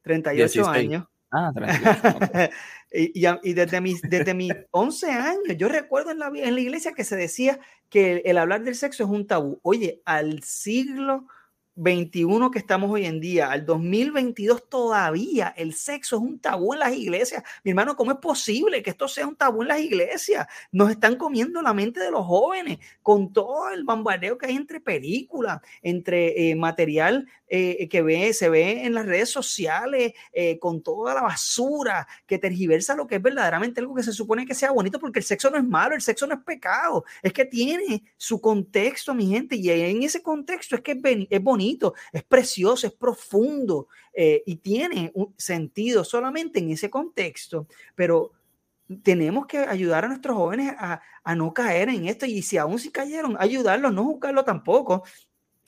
38 0.02 0.62
eh, 0.62 0.64
años. 0.66 1.04
Ah, 1.30 1.52
38. 1.54 2.50
y, 2.92 3.26
y, 3.42 3.52
desde, 3.54 3.80
mis, 3.80 4.02
desde 4.02 4.34
mis 4.34 4.52
11 4.72 5.10
años, 5.10 5.56
yo 5.56 5.68
recuerdo 5.68 6.10
en 6.10 6.18
la, 6.18 6.26
en 6.34 6.54
la 6.54 6.60
iglesia 6.60 6.92
que 6.92 7.04
se 7.04 7.16
decía 7.16 7.60
que 7.88 8.22
el 8.24 8.38
hablar 8.38 8.64
del 8.64 8.74
sexo 8.74 9.04
es 9.04 9.10
un 9.10 9.26
tabú. 9.26 9.60
Oye, 9.62 10.02
al 10.04 10.42
siglo 10.42 11.28
21 11.76 12.50
que 12.50 12.58
estamos 12.60 12.90
hoy 12.90 13.04
en 13.04 13.20
día, 13.20 13.50
al 13.50 13.66
2022 13.66 14.68
todavía 14.68 15.52
el 15.56 15.74
sexo 15.74 16.16
es 16.16 16.22
un 16.22 16.38
tabú 16.38 16.72
en 16.72 16.80
las 16.80 16.94
iglesias. 16.94 17.42
Mi 17.64 17.72
hermano, 17.72 17.96
¿cómo 17.96 18.12
es 18.12 18.18
posible 18.18 18.82
que 18.82 18.90
esto 18.90 19.08
sea 19.08 19.26
un 19.26 19.34
tabú 19.34 19.62
en 19.62 19.68
las 19.68 19.80
iglesias? 19.80 20.46
Nos 20.70 20.90
están 20.90 21.16
comiendo 21.16 21.62
la 21.62 21.74
mente 21.74 22.00
de 22.00 22.10
los 22.10 22.24
jóvenes 22.26 22.78
con 23.02 23.32
todo 23.32 23.70
el 23.70 23.84
bombardeo 23.84 24.38
que 24.38 24.46
hay 24.46 24.56
entre 24.56 24.80
películas, 24.80 25.60
entre 25.82 26.50
eh, 26.50 26.54
material 26.54 27.26
eh, 27.48 27.88
que 27.88 28.32
se 28.32 28.48
ve 28.48 28.84
en 28.84 28.94
las 28.94 29.06
redes 29.06 29.30
sociales, 29.30 30.12
eh, 30.32 30.58
con 30.58 30.82
toda 30.82 31.14
la 31.14 31.22
basura 31.22 32.06
que 32.26 32.38
tergiversa 32.38 32.94
lo 32.94 33.06
que 33.06 33.16
es 33.16 33.22
verdaderamente 33.22 33.80
algo 33.80 33.94
que 33.94 34.02
se 34.02 34.12
supone 34.12 34.46
que 34.46 34.54
sea 34.54 34.70
bonito, 34.70 34.98
porque 34.98 35.18
el 35.18 35.24
sexo 35.24 35.50
no 35.50 35.58
es 35.58 35.64
malo, 35.64 35.94
el 35.94 36.02
sexo 36.02 36.26
no 36.26 36.34
es 36.34 36.40
pecado, 36.42 37.04
es 37.22 37.32
que 37.32 37.44
tiene 37.44 38.02
su 38.16 38.40
contexto, 38.40 39.14
mi 39.14 39.28
gente, 39.28 39.56
y 39.56 39.70
en 39.70 40.02
ese 40.02 40.22
contexto 40.22 40.76
es 40.76 40.82
que 40.82 41.00
es 41.30 41.42
bonito 41.42 41.63
es 42.12 42.22
precioso, 42.24 42.86
es 42.86 42.92
profundo 42.92 43.88
eh, 44.12 44.42
y 44.46 44.56
tiene 44.56 45.10
un 45.14 45.34
sentido 45.36 46.04
solamente 46.04 46.58
en 46.58 46.70
ese 46.70 46.90
contexto, 46.90 47.66
pero 47.94 48.32
tenemos 49.02 49.46
que 49.46 49.58
ayudar 49.58 50.04
a 50.04 50.08
nuestros 50.08 50.36
jóvenes 50.36 50.74
a, 50.78 51.00
no 51.34 51.54
caer 51.54 51.88
en 51.88 52.06
esto 52.06 52.26
y 52.26 52.42
si 52.42 52.58
aún 52.58 52.78
si 52.78 52.90
cayeron, 52.90 53.36
ayudarlos, 53.38 53.92
no 53.92 54.04
juzgarlo 54.04 54.44
tampoco, 54.44 55.04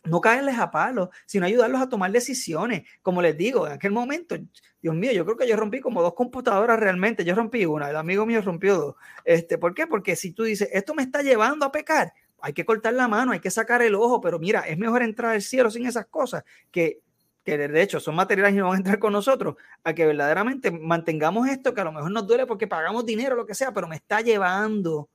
no 0.04 0.20
caerles 0.20 0.58
a 0.58 0.70
palo, 0.70 1.10
sino 1.24 1.46
ayudarlos 1.46 1.80
a 1.80 1.88
tomar 1.88 2.12
decisiones. 2.12 2.84
Como 3.02 3.22
les 3.22 3.36
digo, 3.36 3.66
en 3.66 3.72
aquel 3.72 3.90
momento, 3.90 4.36
Dios 4.80 4.94
mío, 4.94 5.12
yo 5.12 5.24
creo 5.24 5.36
que 5.36 5.48
yo 5.48 5.56
rompí 5.56 5.80
como 5.80 6.02
dos 6.02 6.14
computadoras 6.14 6.78
realmente. 6.78 7.24
Yo 7.24 7.34
rompí 7.34 7.64
una, 7.66 7.90
el 7.90 7.96
amigo 7.96 8.24
mío 8.24 8.40
rompió 8.42 8.76
dos. 8.76 8.94
Este, 9.24 9.58
¿Por 9.58 9.74
qué? 9.74 9.86
Porque 9.86 10.14
si 10.14 10.32
tú 10.32 10.44
dices, 10.44 10.68
esto 10.72 10.94
me 10.94 11.02
está 11.02 11.22
llevando 11.22 11.66
a 11.66 11.72
pecar, 11.72 12.12
hay 12.40 12.52
que 12.52 12.64
cortar 12.64 12.94
la 12.94 13.08
mano, 13.08 13.32
hay 13.32 13.40
que 13.40 13.50
sacar 13.50 13.82
el 13.82 13.94
ojo, 13.94 14.20
pero 14.20 14.38
mira, 14.38 14.60
es 14.60 14.78
mejor 14.78 15.02
entrar 15.02 15.32
al 15.32 15.42
cielo 15.42 15.70
sin 15.70 15.86
esas 15.86 16.06
cosas 16.06 16.44
que, 16.70 17.00
que 17.44 17.56
de 17.56 17.82
hecho 17.82 18.00
son 18.00 18.14
materiales 18.14 18.54
no 18.54 18.66
van 18.66 18.74
a 18.74 18.78
entrar 18.78 18.98
con 18.98 19.12
nosotros, 19.12 19.56
a 19.84 19.94
que 19.94 20.06
verdaderamente 20.06 20.70
mantengamos 20.70 21.48
esto 21.48 21.74
que 21.74 21.80
a 21.80 21.84
lo 21.84 21.92
mejor 21.92 22.10
nos 22.10 22.26
duele 22.26 22.46
porque 22.46 22.66
pagamos 22.66 23.06
dinero, 23.06 23.36
lo 23.36 23.46
que 23.46 23.54
sea, 23.54 23.72
pero 23.72 23.88
me 23.88 23.96
está 23.96 24.20
llevando 24.20 25.08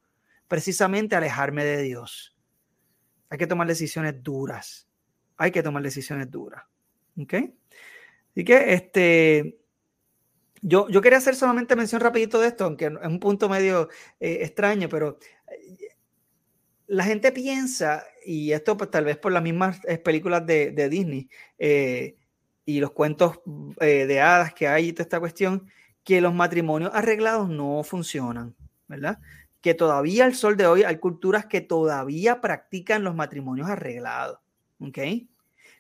precisamente 0.48 1.16
a 1.16 1.20
alejarme 1.20 1.64
de 1.64 1.82
Dios. 1.82 2.36
Hay 3.30 3.38
que 3.38 3.48
tomar 3.48 3.68
decisiones 3.68 4.22
duras. 4.22 4.88
Hay 5.38 5.52
que 5.52 5.64
tomar 5.64 5.82
decisiones 5.82 6.30
duras. 6.30 6.64
¿Ok? 7.18 7.34
Así 8.32 8.44
que 8.44 8.74
este, 8.74 9.62
yo, 10.62 10.88
yo 10.90 11.02
quería 11.02 11.18
hacer 11.18 11.36
solamente 11.36 11.76
mención 11.76 12.02
rapidito 12.02 12.40
de 12.40 12.48
esto, 12.48 12.66
aunque 12.66 12.86
es 12.86 13.08
un 13.08 13.20
punto 13.20 13.50
medio 13.50 13.90
eh, 14.20 14.40
extraño, 14.42 14.90
pero 14.90 15.18
la 16.92 17.06
gente 17.06 17.32
piensa, 17.32 18.04
y 18.26 18.52
esto 18.52 18.76
pues, 18.76 18.92
tal 18.92 19.06
vez 19.06 19.16
por 19.16 19.32
las 19.32 19.42
mismas 19.42 19.80
eh, 19.88 19.98
películas 19.98 20.46
de, 20.46 20.90
Disney 20.90 21.30
eh, 21.58 22.18
y 22.66 22.82
los 22.82 22.92
cuentos 22.92 23.40
eh, 23.80 24.06
de 24.06 24.20
hadas 24.20 24.54
que 24.54 24.68
hay 24.68 24.90
y 24.90 24.92
toda 24.92 25.04
esta 25.04 25.22
cuestión, 25.22 25.70
que 26.04 26.20
los 26.20 26.34
matrimonios 26.34 26.92
arreglados 26.94 27.48
no 27.48 27.82
funcionan, 27.86 28.56
¿verdad? 28.90 29.20
Que 29.62 29.74
todavía 29.74 30.26
al 30.26 30.36
sol 30.36 30.58
de 30.58 30.68
hoy 30.68 30.84
hay 30.84 30.98
culturas 30.98 31.46
que 31.46 31.62
todavía 31.62 32.42
practican 32.42 33.06
los 33.06 33.16
matrimonios 33.16 33.70
arreglados, 33.70 34.40
¿ok? 34.82 35.00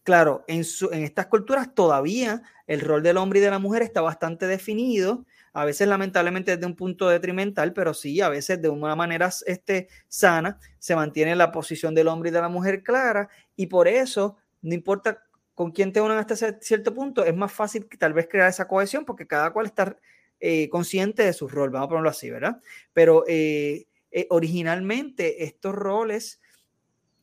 Claro, 0.03 0.45
en, 0.47 0.63
en 0.93 1.03
estas 1.03 1.25
culturas 1.25 1.75
todavía 1.75 2.41
el 2.67 2.79
rol 2.79 3.03
del 3.03 3.17
hombre 3.17 3.39
y 3.39 3.41
de 3.41 3.51
la 3.51 3.59
mujer 3.59 3.81
está 3.81 3.99
bastante 3.99 4.47
definido 4.47 5.25
a 5.53 5.65
veces 5.65 5.87
lamentablemente 5.87 6.55
desde 6.55 6.65
un 6.65 6.75
punto 6.75 7.09
detrimental, 7.09 7.73
pero 7.73 7.93
sí, 7.93 8.21
a 8.21 8.29
veces 8.29 8.61
de 8.61 8.69
una 8.69 8.95
manera 8.95 9.29
este, 9.45 9.89
sana, 10.07 10.59
se 10.79 10.95
mantiene 10.95 11.35
la 11.35 11.51
posición 11.51 11.93
del 11.93 12.07
hombre 12.07 12.29
y 12.29 12.33
de 12.33 12.41
la 12.41 12.49
mujer 12.49 12.83
clara, 12.83 13.29
y 13.55 13.67
por 13.67 13.87
eso, 13.87 14.37
no 14.61 14.73
importa 14.73 15.23
con 15.53 15.71
quién 15.71 15.93
te 15.93 16.01
unan 16.01 16.17
hasta 16.17 16.35
cierto 16.59 16.93
punto, 16.93 17.23
es 17.23 17.35
más 17.35 17.51
fácil 17.51 17.87
tal 17.99 18.13
vez 18.13 18.27
crear 18.29 18.49
esa 18.49 18.67
cohesión 18.67 19.05
porque 19.05 19.27
cada 19.27 19.51
cual 19.51 19.67
está 19.67 19.97
eh, 20.39 20.69
consciente 20.69 21.23
de 21.23 21.33
su 21.33 21.47
rol, 21.47 21.69
vamos 21.69 21.85
a 21.85 21.89
ponerlo 21.89 22.09
así, 22.09 22.31
¿verdad? 22.31 22.59
Pero 22.93 23.25
eh, 23.27 23.87
eh, 24.11 24.27
originalmente 24.29 25.43
estos 25.43 25.75
roles 25.75 26.40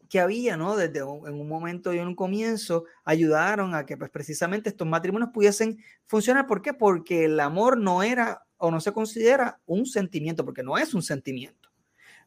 que 0.09 0.21
había, 0.21 0.57
¿no? 0.57 0.77
Desde 0.77 1.03
un, 1.03 1.29
en 1.29 1.35
un 1.35 1.49
momento 1.49 1.93
y 1.93 1.99
en 1.99 2.09
un 2.09 2.15
comienzo, 2.15 2.85
ayudaron 3.05 3.75
a 3.75 3.85
que 3.87 3.97
pues 3.97 4.11
precisamente 4.11 4.71
estos 4.71 4.89
matrimonios 4.89 5.31
pudiesen 5.33 5.79
funcionar. 6.07 6.47
¿Por 6.47 6.63
qué? 6.63 6.73
Porque 6.73 7.27
el 7.27 7.39
amor 7.41 7.79
no 7.79 8.03
era 8.03 8.43
o 8.57 8.71
no 8.71 8.81
se 8.81 8.93
considera 8.93 9.61
un 9.67 9.87
sentimiento, 9.87 10.45
porque 10.45 10.63
no 10.63 10.77
es 10.79 10.95
un 10.95 11.03
sentimiento. 11.03 11.69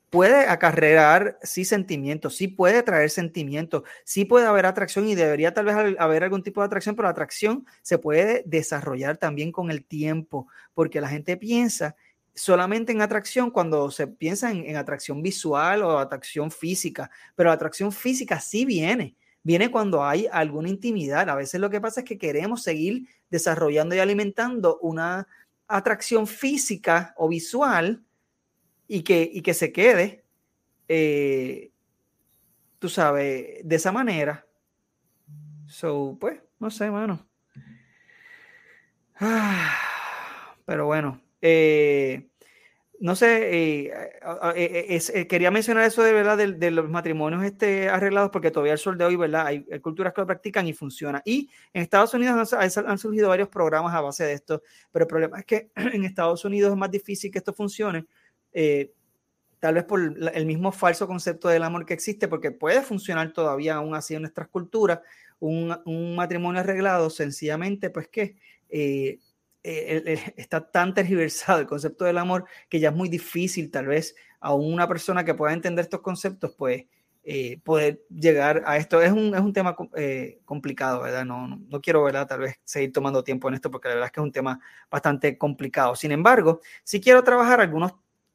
Puede 0.10 0.48
acarrear, 0.48 1.38
sí, 1.41 1.64
sentimientos, 1.64 2.36
sí 2.36 2.49
puede 2.49 2.84
traer 2.84 3.10
sentimientos, 3.10 3.84
sí 4.03 4.26
puede 4.26 4.45
haber 4.45 4.66
atracción 4.66 5.08
y 5.08 5.16
debería 5.16 5.53
tal 5.53 5.66
vez 5.66 5.76
haber 5.98 6.24
algún 6.26 6.44
tipo 6.44 6.60
de 6.60 6.66
atracción, 6.66 6.95
pero 6.98 7.06
la 7.06 7.12
atracción 7.12 7.66
se 7.82 7.98
puede 7.98 8.44
desarrollar 8.45 9.18
también 9.18 9.53
con 9.53 9.72
el 9.72 9.86
tiempo, 9.86 10.48
porque 10.74 10.99
la 10.99 11.08
gente 11.08 11.38
piensa 11.38 11.95
solamente 12.34 12.91
en 12.91 13.02
atracción 13.02 13.52
cuando 13.52 13.91
se 13.91 14.08
piensa 14.08 14.52
en, 14.52 14.76
atracción 14.76 15.22
visual 15.22 15.84
o 15.84 15.99
atracción 15.99 16.52
física, 16.52 17.10
pero 17.36 17.49
la 17.49 17.56
atracción 17.56 17.91
física 17.91 18.40
sí 18.40 18.66
viene, 18.66 19.16
viene 19.44 19.70
cuando 19.70 20.03
hay 20.03 20.28
alguna 20.32 20.70
intimidad. 20.70 21.30
A 21.30 21.36
veces 21.36 21.60
lo 21.60 21.70
que 21.70 21.82
pasa 21.82 22.02
es 22.02 22.06
que 22.06 22.18
queremos 22.18 22.64
seguir 22.64 23.08
desarrollando 23.30 23.95
y 23.95 23.99
alimentando 23.99 24.80
una 24.80 25.28
atracción 25.68 26.28
física 26.28 27.14
o 27.18 27.30
visual 27.30 28.03
y 28.88 29.03
que, 29.03 29.30
y 29.32 29.41
que 29.41 29.53
se 29.53 29.72
quede, 29.72 30.24
eh, 30.88 31.72
tú 32.80 32.90
sabes, 32.90 33.62
de 33.64 33.76
esa 33.76 33.91
manera. 33.91 34.45
So, 35.68 36.18
pues, 36.20 36.41
no 36.60 36.70
sé, 36.70 36.91
mano. 36.91 37.26
Pero 40.66 40.86
bueno, 40.86 41.22
eh, 41.41 42.27
no 42.99 43.15
sé, 43.15 43.49
eh, 43.51 43.91
eh, 44.55 45.27
quería 45.27 45.49
mencionar 45.49 45.85
eso 45.85 46.03
de 46.03 46.13
verdad 46.13 46.38
de, 46.38 46.72
los 46.72 46.88
matrimonios 46.88 47.43
este, 47.43 47.89
arreglados 47.89 48.30
porque 48.30 48.51
todavía 48.51 48.73
el 48.73 48.77
sol 48.77 48.95
de 48.95 49.05
hoy, 49.05 49.15
¿verdad? 49.15 49.47
Hay, 49.47 49.63
culturas 49.80 50.13
que 50.13 50.22
lo 50.22 50.27
practican 50.27 50.68
y 50.68 50.73
funciona. 50.73 51.22
Y 51.26 51.49
en 51.73 51.81
Estados 51.81 52.13
Unidos 52.13 52.53
han, 52.53 52.97
surgido 52.99 53.30
varios 53.30 53.49
programas 53.49 53.95
a 53.95 54.01
base 54.01 54.23
de 54.23 54.34
esto, 54.34 54.61
pero 54.91 55.05
el 55.05 55.07
problema 55.07 55.39
es 55.39 55.45
que 55.45 55.72
en 55.76 56.03
Estados 56.03 56.45
Unidos 56.45 56.72
es 56.72 56.77
más 56.77 56.91
difícil 56.91 57.31
que 57.31 57.39
esto 57.39 57.53
funcione, 57.53 58.05
tal 59.59 59.76
vez 59.76 59.84
por 59.84 59.99
el 60.34 60.45
mismo 60.45 60.72
falso 60.72 61.07
concepto 61.07 61.47
del 61.47 61.63
amor 61.63 61.85
que 61.85 61.95
existe, 61.95 62.27
porque 62.27 62.51
puede 62.51 62.84
funcionar 62.84 63.34
todavía 63.34 63.76
aún 63.76 63.95
así 63.95 64.13
en 64.13 64.22
nuestras 64.22 64.47
culturas, 64.47 64.99
un, 65.39 65.76
un 65.85 66.15
matrimonio 66.15 66.61
arreglado 66.61 67.09
sencillamente, 67.09 67.89
pues 67.89 68.07
que 68.09 68.35
eh, 68.72 69.19
está 69.63 70.71
tan 70.71 70.93
tergiversado 70.93 71.59
el 71.59 71.67
concepto 71.67 72.05
del 72.05 72.17
amor 72.17 72.45
que 72.69 72.79
ya 72.79 72.89
es 72.89 72.95
muy 72.95 73.09
difícil 73.09 73.69
tal 73.69 73.88
vez 73.88 74.15
a 74.39 74.53
una 74.53 74.88
persona 74.88 75.23
que 75.23 75.35
pueda 75.35 75.53
entender 75.53 75.83
estos 75.83 76.01
conceptos, 76.01 76.53
pues 76.57 76.85
eh, 77.23 77.59
poder 77.63 78.03
llegar 78.09 78.63
a 78.65 78.77
esto. 78.77 78.99
Es 78.99 79.11
un, 79.11 79.35
es 79.35 79.41
un 79.41 79.53
tema 79.53 79.75
eh, 79.95 80.39
complicado, 80.43 81.01
¿verdad? 81.01 81.23
No, 81.23 81.47
no, 81.47 81.79
quiero, 81.79 82.03
¿verdad? 82.03 82.27
Tal 82.27 82.39
vez 82.39 82.59
seguir 82.63 82.91
tomando 82.91 83.23
tiempo 83.23 83.47
en 83.47 83.53
esto 83.53 83.69
porque 83.69 83.89
la 83.89 83.93
verdad 83.93 84.07
es 84.07 84.11
que 84.11 84.19
es 84.19 84.23
un 84.23 84.31
tema 84.31 84.59
bastante 84.89 85.38
complicado. 85.38 85.95
Sin 85.95 86.11
embargo, 86.11 86.61
sí 86.83 86.99
quiero 86.99 87.23
trabajar 87.23 87.61
algunos, 87.61 87.93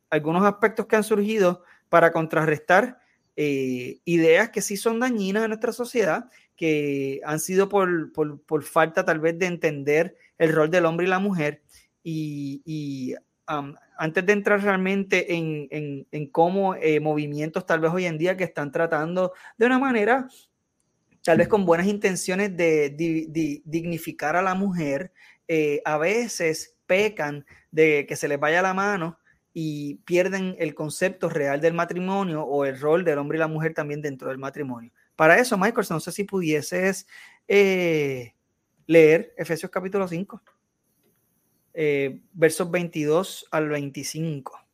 algunos 0.08 0.44
aspectos 0.44 0.86
que 0.86 0.94
han 0.94 1.02
surgido 1.04 1.64
para 1.88 2.12
contrarrestar 2.12 3.00
ideas 3.38 4.48
que 4.48 4.62
sí 4.62 4.78
son 4.78 4.98
dañinas 4.98 5.42
en 5.42 5.50
nuestra 5.50 5.70
sociedad, 5.70 6.30
que 6.56 7.20
han 7.22 7.38
sido 7.38 7.68
por, 7.68 8.10
por, 8.12 8.40
por 8.40 8.62
falta 8.62 9.04
tal 9.04 9.20
vez 9.20 9.38
de 9.38 9.44
entender 9.44 10.16
el 10.38 10.52
rol 10.52 10.70
del 10.70 10.86
hombre 10.86 11.06
y 11.06 11.08
la 11.08 11.18
mujer. 11.18 11.62
Y, 12.02 13.14
antes 13.98 14.26
de 14.26 14.32
entrar 14.32 14.60
realmente 14.60 15.34
en, 15.34 16.28
cómo 16.32 16.74
eh, 16.74 17.00
movimientos 17.00 17.64
tal 17.64 17.80
vez 17.80 17.92
hoy 17.92 18.04
en 18.06 18.18
día 18.18 18.36
que 18.36 18.44
están 18.44 18.72
tratando 18.72 19.32
de 19.56 19.66
una 19.66 19.78
manera, 19.78 20.28
tal 21.22 21.38
vez 21.38 21.48
con 21.48 21.64
buenas 21.64 21.86
intenciones 21.86 22.56
de, 22.56 23.62
dignificar 23.64 24.36
a 24.36 24.42
la 24.42 24.54
mujer, 24.54 25.12
eh, 25.48 25.80
a 25.84 25.96
veces 25.98 26.76
pecan 26.86 27.44
de 27.70 28.06
que 28.08 28.16
se 28.16 28.28
les 28.28 28.38
vaya 28.38 28.62
la 28.62 28.74
mano 28.74 29.18
y 29.52 29.96
pierden 30.04 30.54
el 30.58 30.74
concepto 30.74 31.28
real 31.28 31.60
del 31.60 31.72
matrimonio 31.72 32.42
o 32.42 32.64
el 32.64 32.78
rol 32.78 33.04
del 33.04 33.18
hombre 33.18 33.38
y 33.38 33.40
la 33.40 33.48
mujer 33.48 33.74
también 33.74 34.02
dentro 34.02 34.28
del 34.28 34.38
matrimonio. 34.38 34.92
Para 35.16 35.38
eso, 35.38 35.56
Michael, 35.56 35.86
no 35.90 35.98
sé 35.98 36.12
si 36.12 36.24
pudieses 36.24 37.06
eh, 37.48 38.34
leer 38.86 39.34
Efesios 39.36 39.70
capítulo 39.70 40.06
5, 40.06 40.42
eh, 41.74 42.20
versos 42.32 42.70
22 42.70 43.46
al 43.50 43.68
25. 43.68 44.66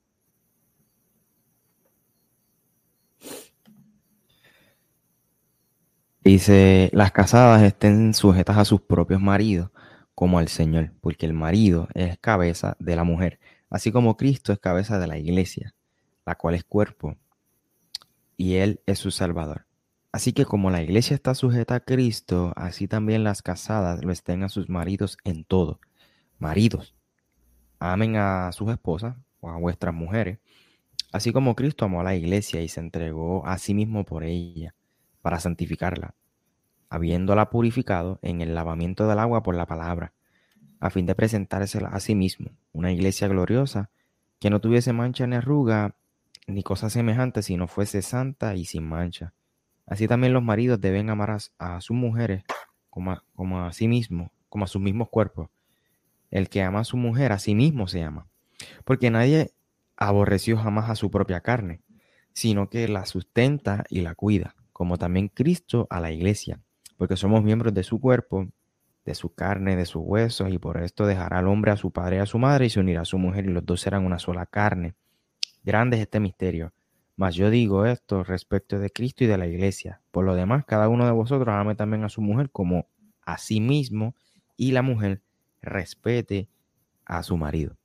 Dice, 6.24 6.88
las 6.92 7.10
casadas 7.10 7.62
estén 7.62 8.14
sujetas 8.14 8.56
a 8.56 8.64
sus 8.64 8.80
propios 8.82 9.20
maridos 9.20 9.70
como 10.14 10.38
al 10.38 10.46
Señor, 10.46 10.92
porque 11.00 11.26
el 11.26 11.32
marido 11.32 11.88
es 11.94 12.16
cabeza 12.18 12.76
de 12.78 12.94
la 12.94 13.02
mujer, 13.02 13.40
así 13.70 13.90
como 13.90 14.16
Cristo 14.16 14.52
es 14.52 14.60
cabeza 14.60 15.00
de 15.00 15.08
la 15.08 15.18
iglesia, 15.18 15.74
la 16.24 16.36
cual 16.36 16.54
es 16.54 16.62
cuerpo, 16.62 17.16
y 18.36 18.54
Él 18.54 18.80
es 18.86 19.00
su 19.00 19.10
Salvador. 19.10 19.66
Así 20.12 20.34
que 20.34 20.44
como 20.44 20.70
la 20.70 20.82
iglesia 20.82 21.14
está 21.14 21.34
sujeta 21.34 21.76
a 21.76 21.80
Cristo, 21.80 22.52
así 22.54 22.86
también 22.86 23.24
las 23.24 23.40
casadas 23.40 24.04
lo 24.04 24.12
estén 24.12 24.42
a 24.42 24.50
sus 24.50 24.68
maridos 24.68 25.16
en 25.24 25.44
todo. 25.44 25.80
Maridos, 26.38 26.94
amen 27.78 28.16
a 28.16 28.52
sus 28.52 28.70
esposas 28.70 29.16
o 29.40 29.48
a 29.48 29.56
vuestras 29.56 29.94
mujeres, 29.94 30.38
así 31.12 31.32
como 31.32 31.56
Cristo 31.56 31.86
amó 31.86 32.02
a 32.02 32.04
la 32.04 32.14
iglesia 32.14 32.60
y 32.60 32.68
se 32.68 32.80
entregó 32.80 33.46
a 33.46 33.56
sí 33.56 33.72
mismo 33.72 34.04
por 34.04 34.22
ella, 34.22 34.74
para 35.22 35.40
santificarla, 35.40 36.14
habiéndola 36.90 37.48
purificado 37.48 38.18
en 38.20 38.42
el 38.42 38.54
lavamiento 38.54 39.08
del 39.08 39.18
agua 39.18 39.42
por 39.42 39.54
la 39.54 39.64
palabra, 39.64 40.12
a 40.78 40.90
fin 40.90 41.06
de 41.06 41.14
presentársela 41.14 41.88
a 41.88 42.00
sí 42.00 42.14
mismo, 42.14 42.50
una 42.72 42.92
iglesia 42.92 43.28
gloriosa, 43.28 43.90
que 44.38 44.50
no 44.50 44.60
tuviese 44.60 44.92
mancha 44.92 45.26
ni 45.26 45.36
arruga, 45.36 45.96
ni 46.46 46.62
cosa 46.62 46.90
semejante, 46.90 47.42
sino 47.42 47.66
fuese 47.66 48.02
santa 48.02 48.54
y 48.56 48.66
sin 48.66 48.84
mancha. 48.86 49.32
Así 49.86 50.08
también 50.08 50.32
los 50.32 50.42
maridos 50.42 50.80
deben 50.80 51.10
amar 51.10 51.38
a, 51.58 51.80
sus 51.80 51.96
mujeres 51.96 52.44
como 52.90 53.12
a, 53.12 53.24
como 53.34 53.64
a 53.64 53.72
sí 53.72 53.88
mismos, 53.88 54.30
como 54.48 54.64
a 54.64 54.68
sus 54.68 54.80
mismos 54.80 55.08
cuerpos. 55.08 55.48
El 56.30 56.48
que 56.48 56.62
ama 56.62 56.80
a 56.80 56.84
su 56.84 56.96
mujer 56.96 57.32
a 57.32 57.38
sí 57.38 57.54
mismo 57.54 57.88
se 57.88 58.02
ama. 58.02 58.26
Porque 58.84 59.10
nadie 59.10 59.52
aborreció 59.96 60.56
jamás 60.56 60.88
a 60.88 60.94
su 60.94 61.10
propia 61.10 61.40
carne, 61.40 61.82
sino 62.32 62.70
que 62.70 62.88
la 62.88 63.06
sustenta 63.06 63.84
y 63.88 64.00
la 64.00 64.14
cuida, 64.14 64.54
como 64.72 64.96
también 64.96 65.28
Cristo 65.28 65.86
a 65.90 66.00
la 66.00 66.10
iglesia, 66.10 66.60
porque 66.96 67.16
somos 67.16 67.42
miembros 67.42 67.74
de 67.74 67.82
su 67.82 68.00
cuerpo, 68.00 68.48
de 69.04 69.14
su 69.14 69.34
carne, 69.34 69.76
de 69.76 69.84
sus 69.84 70.02
huesos, 70.04 70.50
y 70.50 70.58
por 70.58 70.80
esto 70.82 71.06
dejará 71.06 71.40
al 71.40 71.48
hombre 71.48 71.72
a 71.72 71.76
su 71.76 71.90
padre 71.90 72.16
y 72.16 72.20
a 72.20 72.26
su 72.26 72.38
madre 72.38 72.66
y 72.66 72.70
se 72.70 72.80
unirá 72.80 73.02
a 73.02 73.04
su 73.04 73.18
mujer 73.18 73.44
y 73.44 73.48
los 73.48 73.66
dos 73.66 73.80
serán 73.80 74.06
una 74.06 74.18
sola 74.18 74.46
carne. 74.46 74.94
Grande 75.64 75.96
es 75.96 76.02
este 76.02 76.20
misterio 76.20 76.72
mas 77.16 77.34
yo 77.34 77.50
digo 77.50 77.86
esto 77.86 78.24
respecto 78.24 78.78
de 78.78 78.90
Cristo 78.90 79.24
y 79.24 79.26
de 79.26 79.38
la 79.38 79.46
iglesia. 79.46 80.00
Por 80.10 80.24
lo 80.24 80.34
demás, 80.34 80.64
cada 80.64 80.88
uno 80.88 81.06
de 81.06 81.12
vosotros 81.12 81.54
ame 81.54 81.74
también 81.74 82.04
a 82.04 82.08
su 82.08 82.20
mujer 82.20 82.50
como 82.50 82.88
a 83.24 83.38
sí 83.38 83.60
mismo 83.60 84.14
y 84.56 84.72
la 84.72 84.82
mujer 84.82 85.22
respete 85.60 86.48
a 87.04 87.22
su 87.22 87.36
marido. 87.36 87.76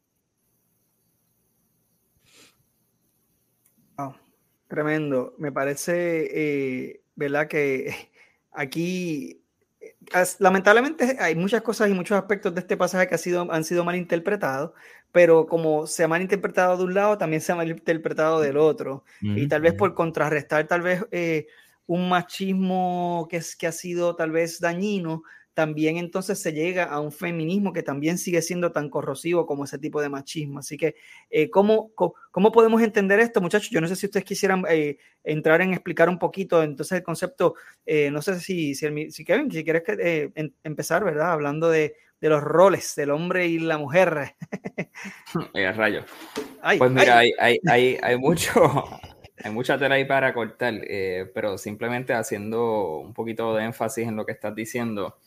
tremendo. 4.67 5.33
Me 5.37 5.51
parece, 5.51 6.27
eh, 6.31 7.01
¿verdad? 7.15 7.47
Que 7.47 7.93
aquí, 8.51 9.41
eh, 9.79 9.95
lamentablemente, 10.39 11.17
hay 11.19 11.35
muchas 11.35 11.61
cosas 11.61 11.89
y 11.89 11.93
muchos 11.93 12.17
aspectos 12.17 12.53
de 12.53 12.61
este 12.61 12.77
pasaje 12.77 13.07
que 13.07 13.15
ha 13.15 13.17
sido, 13.17 13.51
han 13.51 13.63
sido 13.63 13.83
mal 13.83 13.95
interpretados 13.95 14.71
pero 15.11 15.47
como 15.47 15.87
se 15.87 16.03
ha 16.03 16.07
malinterpretado 16.07 16.77
de 16.77 16.83
un 16.83 16.93
lado, 16.93 17.17
también 17.17 17.41
se 17.41 17.51
ha 17.51 17.55
malinterpretado 17.55 18.41
del 18.41 18.57
otro. 18.57 19.03
Y 19.21 19.47
tal 19.47 19.61
vez 19.61 19.73
por 19.73 19.93
contrarrestar 19.93 20.67
tal 20.67 20.81
vez 20.81 21.05
eh, 21.11 21.47
un 21.85 22.09
machismo 22.09 23.27
que, 23.29 23.37
es, 23.37 23.55
que 23.55 23.67
ha 23.67 23.71
sido 23.71 24.15
tal 24.15 24.31
vez 24.31 24.59
dañino, 24.59 25.23
también 25.53 25.97
entonces 25.97 26.39
se 26.39 26.53
llega 26.53 26.83
a 26.83 26.99
un 26.99 27.11
feminismo 27.11 27.73
que 27.73 27.81
también 27.81 28.19
sigue 28.19 28.43
siendo 28.43 28.71
tan 28.71 28.91
corrosivo 28.91 29.47
como 29.47 29.63
ese 29.63 29.79
tipo 29.79 29.99
de 30.01 30.09
machismo. 30.09 30.59
Así 30.59 30.77
que, 30.77 30.95
eh, 31.31 31.49
¿cómo, 31.49 31.91
¿cómo, 32.29 32.51
podemos 32.51 32.79
entender 32.83 33.19
esto, 33.19 33.41
muchachos? 33.41 33.71
Yo 33.71 33.81
no 33.81 33.87
sé 33.87 33.95
si 33.95 34.05
ustedes 34.05 34.23
quisieran 34.23 34.65
eh, 34.69 34.99
entrar 35.23 35.61
en 35.61 35.73
explicar 35.73 36.09
un 36.09 36.19
poquito 36.19 36.61
entonces 36.61 36.99
el 36.99 37.03
concepto, 37.03 37.55
no 38.11 38.21
sé 38.21 38.39
si, 38.39 38.75
si, 38.75 39.11
si, 39.11 39.25
Kevin, 39.25 39.51
si 39.51 39.63
quieres 39.63 39.81
empezar, 40.63 41.03
¿verdad? 41.03 41.31
Hablando 41.31 41.69
de, 41.69 41.95
de 42.19 42.29
los 42.29 42.41
roles 42.41 42.95
del 42.95 43.11
hombre 43.11 43.47
y 43.47 43.59
la 43.59 43.77
mujer. 43.77 44.35
Mira, 45.53 45.71
rayo. 45.73 46.03
pues 46.77 46.91
mira, 46.91 47.19
Hay, 47.19 47.31
hay, 47.39 47.59
hay, 47.67 47.97
hay, 48.01 48.17
mucho, 48.17 48.51
hay 49.43 49.51
mucha 49.51 49.77
tela 49.77 49.95
ahí 49.95 50.05
para 50.05 50.33
cortar, 50.33 50.73
eh, 50.83 51.29
pero 51.33 51.57
simplemente 51.57 52.13
haciendo 52.13 52.97
un 52.97 53.13
poquito 53.13 53.55
de 53.55 53.65
énfasis 53.65 54.07
en 54.07 54.15
lo 54.15 54.25
que 54.25 54.31
estás 54.31 54.55
diciendo. 54.55 55.17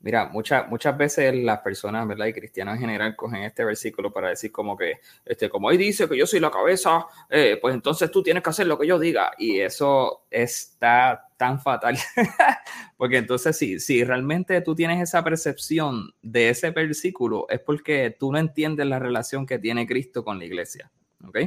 Mira, 0.00 0.26
muchas 0.26 0.68
muchas 0.68 0.96
veces 0.96 1.34
las 1.34 1.60
personas, 1.60 2.06
¿verdad? 2.06 2.26
Y 2.26 2.32
cristianos 2.32 2.74
en 2.74 2.80
general 2.80 3.16
cogen 3.16 3.42
este 3.42 3.64
versículo 3.64 4.12
para 4.12 4.28
decir 4.28 4.52
como 4.52 4.76
que, 4.76 5.00
este, 5.24 5.48
como 5.48 5.68
ahí 5.68 5.76
dice 5.76 6.08
que 6.08 6.16
yo 6.16 6.26
soy 6.26 6.38
la 6.38 6.50
cabeza, 6.50 7.06
eh, 7.28 7.58
pues 7.60 7.74
entonces 7.74 8.10
tú 8.10 8.22
tienes 8.22 8.42
que 8.42 8.50
hacer 8.50 8.66
lo 8.66 8.78
que 8.78 8.86
yo 8.86 8.98
diga. 8.98 9.32
Y 9.38 9.58
eso 9.60 10.26
está 10.30 11.25
tan 11.36 11.60
fatal. 11.60 11.98
porque 12.96 13.18
entonces 13.18 13.56
sí, 13.56 13.78
si 13.80 14.04
realmente 14.04 14.60
tú 14.60 14.74
tienes 14.74 15.02
esa 15.02 15.22
percepción 15.22 16.14
de 16.22 16.50
ese 16.50 16.70
versículo, 16.70 17.46
es 17.48 17.60
porque 17.60 18.14
tú 18.18 18.32
no 18.32 18.38
entiendes 18.38 18.86
la 18.86 18.98
relación 18.98 19.46
que 19.46 19.58
tiene 19.58 19.86
Cristo 19.86 20.24
con 20.24 20.38
la 20.38 20.44
iglesia. 20.44 20.90
¿Ok? 21.26 21.38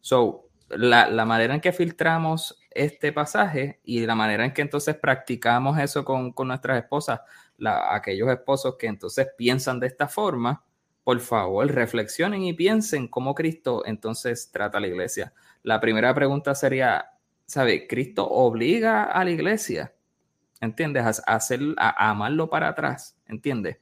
So, 0.00 0.48
la, 0.68 1.08
la 1.08 1.24
manera 1.24 1.54
en 1.54 1.60
que 1.60 1.72
filtramos 1.72 2.58
este 2.70 3.12
pasaje 3.12 3.80
y 3.84 4.06
la 4.06 4.14
manera 4.14 4.44
en 4.44 4.52
que 4.52 4.62
entonces 4.62 4.96
practicamos 4.96 5.78
eso 5.78 6.04
con, 6.04 6.32
con 6.32 6.48
nuestras 6.48 6.82
esposas, 6.82 7.20
aquellos 7.90 8.28
esposos 8.30 8.76
que 8.78 8.86
entonces 8.86 9.28
piensan 9.36 9.78
de 9.80 9.86
esta 9.86 10.08
forma, 10.08 10.64
por 11.04 11.20
favor, 11.20 11.66
reflexionen 11.70 12.42
y 12.42 12.52
piensen 12.52 13.08
cómo 13.08 13.34
Cristo 13.34 13.82
entonces 13.84 14.50
trata 14.52 14.78
a 14.78 14.80
la 14.80 14.86
iglesia. 14.86 15.32
La 15.62 15.80
primera 15.80 16.14
pregunta 16.14 16.54
sería, 16.54 17.12
¿sabe? 17.52 17.86
¿Cristo 17.86 18.26
obliga 18.26 19.04
a 19.04 19.22
la 19.24 19.30
iglesia? 19.30 19.92
¿Entiendes? 20.58 21.22
A, 21.26 21.34
hacer, 21.34 21.60
a, 21.76 22.08
amarlo 22.08 22.48
para 22.48 22.68
atrás, 22.68 23.18
¿entiendes? 23.26 23.76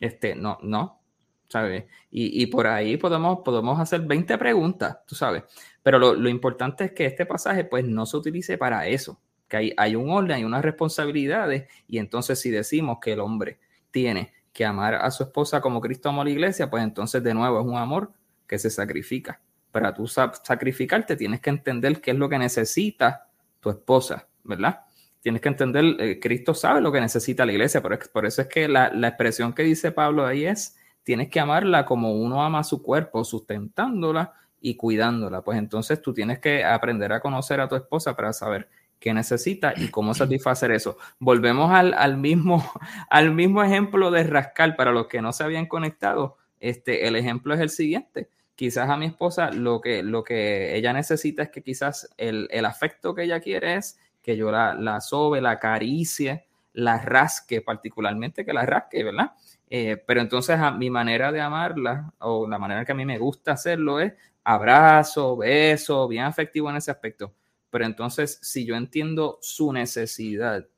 Este, 0.00 0.34
no, 0.34 0.56
no, 0.62 1.02
¿sabes? 1.46 1.84
Y, 2.10 2.46
por 2.46 2.66
ahí 2.66 2.96
podemos, 2.96 3.40
podemos 3.44 3.78
hacer 3.78 4.00
20 4.00 4.38
preguntas, 4.38 5.00
tú 5.06 5.14
sabes. 5.14 5.42
Pero 5.82 5.98
lo, 5.98 6.28
importante 6.30 6.84
es 6.84 6.92
que 6.92 7.04
este 7.04 7.26
pasaje 7.26 7.64
pues 7.64 7.84
no 7.84 8.06
se 8.06 8.16
utilice 8.16 8.56
para 8.56 8.86
eso, 8.86 9.20
que 9.48 9.56
hay, 9.58 9.74
hay 9.76 9.96
un 9.96 10.08
orden, 10.08 10.36
hay 10.38 10.44
unas 10.44 10.64
responsabilidades 10.64 11.70
y 11.86 11.98
entonces 11.98 12.40
si 12.40 12.48
decimos 12.48 13.00
que 13.02 13.12
el 13.12 13.20
hombre 13.20 13.58
tiene 13.90 14.32
que 14.54 14.64
amar 14.64 14.94
a 14.94 15.10
su 15.10 15.24
esposa 15.24 15.60
como 15.60 15.82
Cristo 15.82 16.08
amó 16.08 16.22
a 16.22 16.24
la 16.24 16.30
iglesia, 16.30 16.70
pues 16.70 16.82
entonces 16.82 17.22
de 17.22 17.34
nuevo 17.34 17.60
es 17.60 17.66
un 17.66 17.76
amor 17.76 18.14
que 18.46 18.58
se 18.58 18.70
sacrifica. 18.70 19.42
Para 19.70 19.94
tú 19.94 20.06
sacrificarte 20.06 21.16
tienes 21.16 21.40
que 21.40 21.50
entender 21.50 22.00
qué 22.00 22.10
es 22.12 22.16
lo 22.16 22.28
que 22.28 22.38
necesita 22.38 23.28
tu 23.60 23.70
esposa, 23.70 24.28
¿verdad? 24.44 24.80
Tienes 25.20 25.42
que 25.42 25.48
entender, 25.48 25.84
eh, 25.98 26.18
Cristo 26.18 26.54
sabe 26.54 26.80
lo 26.80 26.90
que 26.90 27.00
necesita 27.00 27.44
la 27.44 27.52
iglesia, 27.52 27.82
por, 27.82 27.98
por 28.10 28.26
eso 28.26 28.42
es 28.42 28.48
que 28.48 28.68
la, 28.68 28.90
la, 28.92 29.08
expresión 29.08 29.52
que 29.52 29.62
dice 29.62 29.92
Pablo 29.92 30.24
ahí 30.24 30.46
es, 30.46 30.76
tienes 31.02 31.28
que 31.28 31.40
amarla 31.40 31.84
como 31.84 32.14
uno 32.14 32.42
ama 32.42 32.64
su 32.64 32.82
cuerpo, 32.82 33.24
sustentándola 33.24 34.32
y 34.60 34.76
cuidándola. 34.76 35.42
Pues 35.42 35.58
entonces 35.58 36.00
tú 36.00 36.14
tienes 36.14 36.38
que 36.38 36.64
aprender 36.64 37.12
a 37.12 37.20
conocer 37.20 37.60
a 37.60 37.68
tu 37.68 37.76
esposa 37.76 38.16
para 38.16 38.32
saber 38.32 38.68
qué 39.00 39.14
necesita 39.14 39.72
y 39.76 39.88
cómo 39.88 40.14
satisfacer 40.14 40.70
eso. 40.70 40.98
Volvemos 41.18 41.72
al, 41.72 42.16
mismo, 42.18 42.62
al 43.10 43.32
mismo 43.32 43.62
ejemplo 43.62 44.10
de 44.10 44.22
rascar 44.24 44.76
para 44.76 44.92
los 44.92 45.06
que 45.06 45.22
no 45.22 45.32
se 45.32 45.42
habían 45.42 45.66
conectado. 45.66 46.36
Este, 46.60 47.08
el 47.08 47.16
ejemplo 47.16 47.54
es 47.54 47.60
el 47.60 47.70
siguiente. 47.70 48.28
Quizás 48.60 48.90
a 48.90 48.96
mi 48.98 49.06
esposa 49.06 49.50
lo 49.50 49.80
que, 49.80 50.02
lo 50.02 50.22
que 50.22 50.76
ella 50.76 50.92
necesita 50.92 51.44
es 51.44 51.48
que 51.48 51.62
quizás 51.62 52.10
el, 52.18 52.46
afecto 52.66 53.14
que 53.14 53.22
ella 53.22 53.40
quiere 53.40 53.76
es 53.76 53.98
que 54.20 54.36
yo 54.36 54.50
la, 54.52 54.74
la 54.74 55.00
sobe, 55.00 55.40
la 55.40 55.52
acaricie, 55.52 56.44
la 56.74 56.98
rasque, 56.98 57.62
particularmente 57.62 58.44
que 58.44 58.52
la 58.52 58.66
rasque, 58.66 59.02
¿verdad? 59.02 59.32
Eh, 59.70 59.96
pero 60.06 60.20
entonces 60.20 60.58
a 60.58 60.72
mi 60.72 60.90
manera 60.90 61.32
de 61.32 61.40
amarla 61.40 62.12
o 62.18 62.46
la 62.46 62.58
manera 62.58 62.84
que 62.84 62.92
a 62.92 62.94
mí 62.94 63.06
me 63.06 63.16
gusta 63.16 63.52
hacerlo 63.52 63.98
es 63.98 64.12
abrazo, 64.44 65.38
beso, 65.38 66.06
bien 66.06 66.24
afectivo 66.24 66.68
en 66.68 66.76
ese 66.76 66.90
aspecto. 66.90 67.32
Pero 67.70 67.86
entonces, 67.86 68.40
si 68.42 68.66
yo 68.66 68.76
entiendo 68.76 69.38
su 69.40 69.72
necesidad 69.72 70.68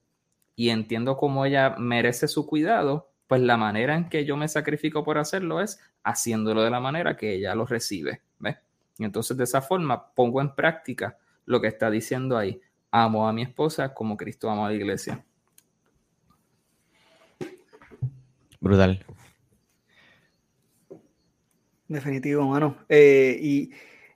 y 0.55 0.69
entiendo 0.69 1.17
cómo 1.17 1.45
ella 1.45 1.75
merece 1.81 2.29
su 2.29 2.47
cuidado, 2.47 3.12
pues 3.33 3.41
la 3.41 3.57
manera 3.57 3.97
en 3.97 4.11
que 4.11 4.27
yo 4.27 4.37
me 4.37 4.47
sacrifico 4.47 5.03
por 5.03 5.17
hacerlo 5.17 5.63
es 5.63 5.81
haciéndolo 6.05 6.63
de 6.63 6.69
la 6.69 6.81
manera 6.81 7.17
que 7.17 7.33
ella 7.33 7.55
lo 7.55 7.65
recibe. 7.65 8.21
¿ves? 8.39 8.59
Y 8.99 9.05
entonces 9.05 9.39
de 9.39 9.45
esa 9.45 9.63
forma 9.63 10.13
pongo 10.13 10.43
en 10.43 10.55
práctica 10.55 11.17
lo 11.47 11.59
que 11.59 11.69
está 11.69 11.91
diciendo 11.91 12.37
ahí. 12.37 12.61
Amo 12.91 13.27
a 13.27 13.33
mi 13.33 13.41
esposa 13.41 13.95
como 13.95 14.19
Cristo 14.19 14.51
ama 14.51 14.67
a 14.67 14.69
la 14.69 14.75
iglesia. 14.75 15.25
Brutal. 18.61 19.03
Definitivo, 21.89 22.47
mano. 22.47 22.85
Eh, 22.87 23.39
y 23.41 23.73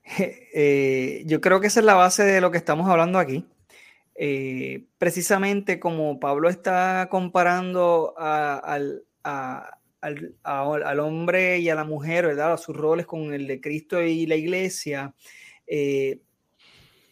Eh, 0.59 1.23
yo 1.27 1.41
creo 1.41 1.61
que 1.61 1.67
esa 1.67 1.81
es 1.81 1.87
la 1.87 1.95
base 1.95 2.23
de 2.23 2.41
lo 2.41 2.51
que 2.51 2.57
estamos 2.59 2.89
hablando 2.89 3.19
aquí. 3.19 3.47
Eh, 4.19 4.87
precisamente 4.97 5.79
como 5.79 6.19
Pablo 6.19 6.49
está 6.49 7.09
comparando 7.11 8.15
al, 8.17 9.05
al, 9.23 11.01
hombre 11.01 11.59
y 11.59 11.69
a 11.69 11.75
la 11.75 11.85
mujer, 11.85 12.27
¿verdad? 12.27 12.55
A 12.55 12.57
sus 12.59 12.75
roles 12.75 13.05
con 13.05 13.35
el 13.35 13.47
de 13.47 13.61
Cristo 13.61 14.01
y 14.01 14.27
la 14.27 14.37
iglesia. 14.37 15.15
Eh, 15.67 16.21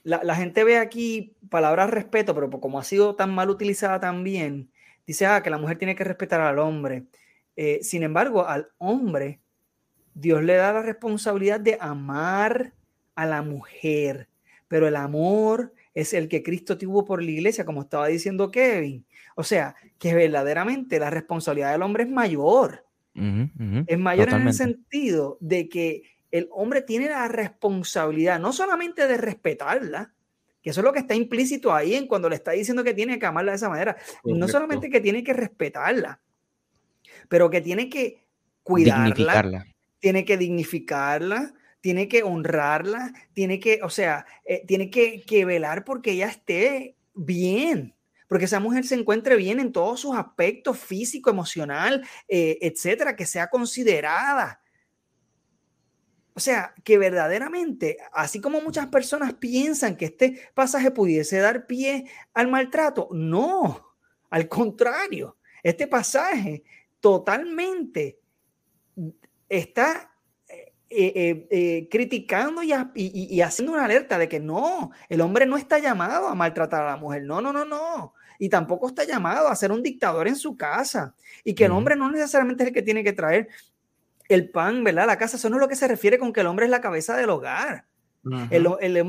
la, 0.02 0.34
gente 0.34 0.64
ve 0.64 0.78
aquí 0.78 1.36
palabras 1.50 1.90
respeto, 1.90 2.34
pero 2.34 2.50
como 2.50 2.78
ha 2.78 2.84
sido 2.84 3.16
tan 3.16 3.34
mal 3.34 3.50
utilizada 3.50 4.00
también, 4.00 4.70
dice 5.06 5.26
ah, 5.26 5.42
que 5.42 5.50
la 5.50 5.58
mujer 5.58 5.78
tiene 5.78 5.94
que 5.94 6.04
respetar 6.04 6.40
al 6.40 6.58
hombre. 6.58 7.04
sin 7.82 8.02
embargo, 8.02 8.46
al 8.46 8.68
hombre, 8.78 9.40
Dios 10.14 10.42
le 10.42 10.54
da 10.54 10.72
la 10.72 10.82
responsabilidad 10.82 11.60
de 11.60 11.76
amar 11.80 12.72
a 13.14 13.26
la 13.26 13.42
mujer, 13.42 14.28
pero 14.68 14.88
el 14.88 14.96
amor 14.96 15.72
es 15.94 16.12
el 16.12 16.28
que 16.28 16.42
Cristo 16.42 16.76
tuvo 16.76 17.04
por 17.04 17.22
la 17.22 17.30
iglesia, 17.30 17.64
como 17.64 17.82
estaba 17.82 18.08
diciendo 18.08 18.50
Kevin. 18.50 19.06
O 19.36 19.44
sea, 19.44 19.76
que 19.98 20.14
verdaderamente 20.14 20.98
la 20.98 21.10
responsabilidad 21.10 21.72
del 21.72 21.82
hombre 21.82 22.02
es 22.02 22.10
mayor. 22.10 22.84
es 23.14 23.98
mayor 23.98 24.30
en 24.30 24.48
el 24.48 24.54
sentido 24.54 25.38
de 25.40 25.68
que 25.68 26.02
el 26.32 26.48
hombre 26.50 26.82
tiene 26.82 27.08
la 27.08 27.28
responsabilidad 27.28 28.40
no 28.40 28.52
solamente 28.52 29.06
de 29.06 29.16
respetarla, 29.16 30.12
que 30.60 30.70
eso 30.70 30.80
es 30.80 30.84
lo 30.84 30.92
que 30.92 30.98
está 30.98 31.14
implícito 31.14 31.72
ahí 31.72 31.94
en 31.94 32.08
cuando 32.08 32.28
le 32.28 32.34
está 32.34 32.50
diciendo 32.50 32.82
que 32.82 32.92
tiene 32.92 33.20
que 33.20 33.26
amarla 33.26 33.52
de 33.52 33.56
esa 33.56 33.68
manera, 33.68 33.96
no 34.24 34.48
solamente 34.48 34.90
que 34.90 35.00
tiene 35.00 35.22
que 35.22 35.32
respetarla, 35.32 36.20
pero 37.28 37.50
que 37.50 37.60
tiene 37.60 37.88
que 37.88 38.26
cuidarla, 38.64 39.64
tiene 40.00 40.24
que 40.24 40.36
dignificarla, 40.36 41.54
tiene 41.84 42.08
que 42.08 42.22
honrarla, 42.22 43.12
tiene 43.34 43.60
que, 43.60 43.80
o 43.82 43.90
sea, 43.90 44.24
eh, 44.46 44.64
tiene 44.66 44.88
que, 44.88 45.44
velar 45.44 45.84
porque 45.84 46.12
ella 46.12 46.28
esté 46.28 46.96
bien, 47.12 47.94
porque 48.26 48.46
esa 48.46 48.58
mujer 48.58 48.86
se 48.86 48.94
encuentre 48.94 49.36
bien 49.36 49.60
en 49.60 49.70
todos 49.70 50.00
sus 50.00 50.16
aspectos 50.16 50.78
físico, 50.78 51.28
emocional, 51.28 52.02
eh, 52.26 52.56
etcétera, 52.62 53.14
que 53.14 53.26
sea 53.26 53.50
considerada. 53.50 54.62
O 56.32 56.40
sea, 56.40 56.72
que 56.84 56.96
verdaderamente, 56.96 57.98
así 58.14 58.40
como 58.40 58.62
muchas 58.62 58.86
personas 58.86 59.34
piensan 59.34 59.98
que 59.98 60.06
este 60.06 60.40
pasaje 60.54 60.90
pudiese 60.90 61.36
dar 61.36 61.66
pie 61.66 62.06
al 62.32 62.48
maltrato, 62.48 63.10
no, 63.12 63.94
al 64.30 64.48
contrario, 64.48 65.36
este 65.62 65.86
pasaje 65.86 66.64
totalmente 66.98 68.20
está 69.50 70.13
eh, 70.96 71.12
eh, 71.16 71.46
eh, 71.50 71.88
criticando 71.90 72.62
y, 72.62 72.72
y, 72.94 73.40
haciendo 73.40 73.72
una 73.72 73.84
alerta 73.84 74.16
de 74.16 74.28
que 74.28 74.38
no, 74.38 74.92
el 75.08 75.20
hombre 75.20 75.44
no 75.44 75.56
está 75.56 75.80
llamado 75.80 76.28
a 76.28 76.36
maltratar 76.36 76.82
a 76.82 76.90
la 76.92 76.96
mujer, 76.96 77.24
no, 77.24 77.40
no, 77.40 77.52
no, 77.52 77.64
no, 77.64 78.14
y 78.38 78.48
tampoco 78.48 78.86
está 78.86 79.02
llamado 79.04 79.48
a 79.48 79.56
ser 79.56 79.72
un 79.72 79.82
dictador 79.82 80.28
en 80.28 80.36
su 80.36 80.56
casa, 80.56 81.14
y 81.42 81.54
que 81.54 81.64
el 81.64 81.72
hombre 81.72 81.96
no 81.96 82.10
necesariamente 82.10 82.62
es 82.62 82.68
el 82.68 82.74
que 82.74 82.82
tiene 82.82 83.02
que 83.02 83.12
traer 83.12 83.48
el 84.28 84.50
pan, 84.50 84.84
¿verdad? 84.84 85.06
La 85.06 85.18
casa, 85.18 85.36
eso 85.36 85.50
no 85.50 85.56
es 85.56 85.60
lo 85.60 85.68
que 85.68 85.74
se 85.74 85.88
refiere 85.88 86.18
con 86.18 86.32
que 86.32 86.40
el 86.42 86.46
hombre 86.46 86.66
es 86.66 86.70
la 86.70 86.80
cabeza 86.80 87.16
del 87.16 87.30
hogar. 87.30 87.86
el, 88.50 88.66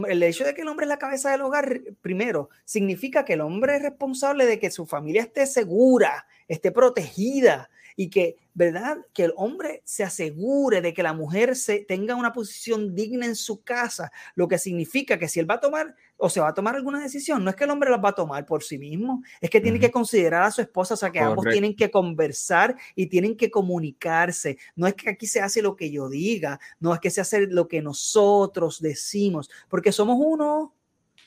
el, 0.08 0.24
hecho 0.24 0.44
de 0.44 0.56
que 0.56 0.64
el 0.64 0.68
hombre 0.68 0.86
es 0.86 0.90
la 0.90 0.98
cabeza 0.98 1.30
del 1.30 1.42
hogar, 1.42 1.82
primero, 2.02 2.50
significa 2.64 3.26
que 3.26 3.34
el 3.34 3.42
hombre 3.42 3.76
es 3.76 3.84
responsable 3.84 4.48
de 4.48 4.60
que 4.60 4.72
su 4.72 4.88
familia 4.88 5.22
esté 5.22 5.46
segura, 5.46 6.26
esté 6.48 6.72
protegida, 6.72 7.70
y 7.96 8.10
que, 8.10 8.38
¿verdad? 8.54 8.98
Que 9.14 9.26
el 9.26 9.34
hombre 9.38 9.82
se 9.86 10.04
asegure 10.04 10.82
de 10.82 10.94
que 10.94 11.04
la 11.04 11.14
mujer 11.14 11.56
se 11.56 11.80
tenga 11.80 12.16
una 12.16 12.34
posición 12.34 12.94
digna 12.94 13.26
en 13.26 13.36
su 13.36 13.64
casa, 13.64 14.12
lo 14.36 14.48
que 14.48 14.58
significa 14.58 15.18
que 15.18 15.28
si 15.28 15.40
él 15.40 15.50
va 15.50 15.56
a 15.56 15.60
tomar 15.60 15.96
o 16.18 16.30
se 16.30 16.40
va 16.40 16.50
a 16.50 16.54
tomar 16.54 16.76
alguna 16.76 17.02
decisión, 17.02 17.44
no 17.44 17.50
es 17.50 17.56
que 17.56 17.66
el 17.66 17.70
hombre 17.70 17.90
la 17.90 17.98
va 17.98 18.10
a 18.10 18.16
tomar 18.16 18.46
por 18.46 18.64
sí 18.64 18.78
mismo, 18.78 19.24
es 19.42 19.50
que 19.50 19.62
tiene 19.62 19.80
que 19.80 19.92
considerar 19.92 20.44
a 20.44 20.52
su 20.52 20.62
esposa, 20.62 20.94
o 20.94 20.98
sea, 20.98 21.12
que 21.12 21.20
ambos 21.20 21.46
tienen 21.46 21.76
que 21.76 21.92
conversar 21.92 22.76
y 22.96 23.08
tienen 23.08 23.36
que 23.36 23.52
comunicarse. 23.52 24.58
No 24.76 24.88
es 24.88 24.94
que 24.94 25.10
aquí 25.10 25.28
se 25.28 25.42
hace 25.42 25.62
lo 25.62 25.76
que 25.76 25.92
yo 25.92 26.10
diga, 26.10 26.60
no 26.80 26.94
es 26.94 27.00
que 27.00 27.10
se 27.10 27.22
hace 27.22 27.48
lo 27.48 27.68
que 27.68 27.82
nosotros 27.82 28.82
decimos, 28.82 29.50
porque 29.70 29.92
somos 29.92 30.18
uno, 30.20 30.74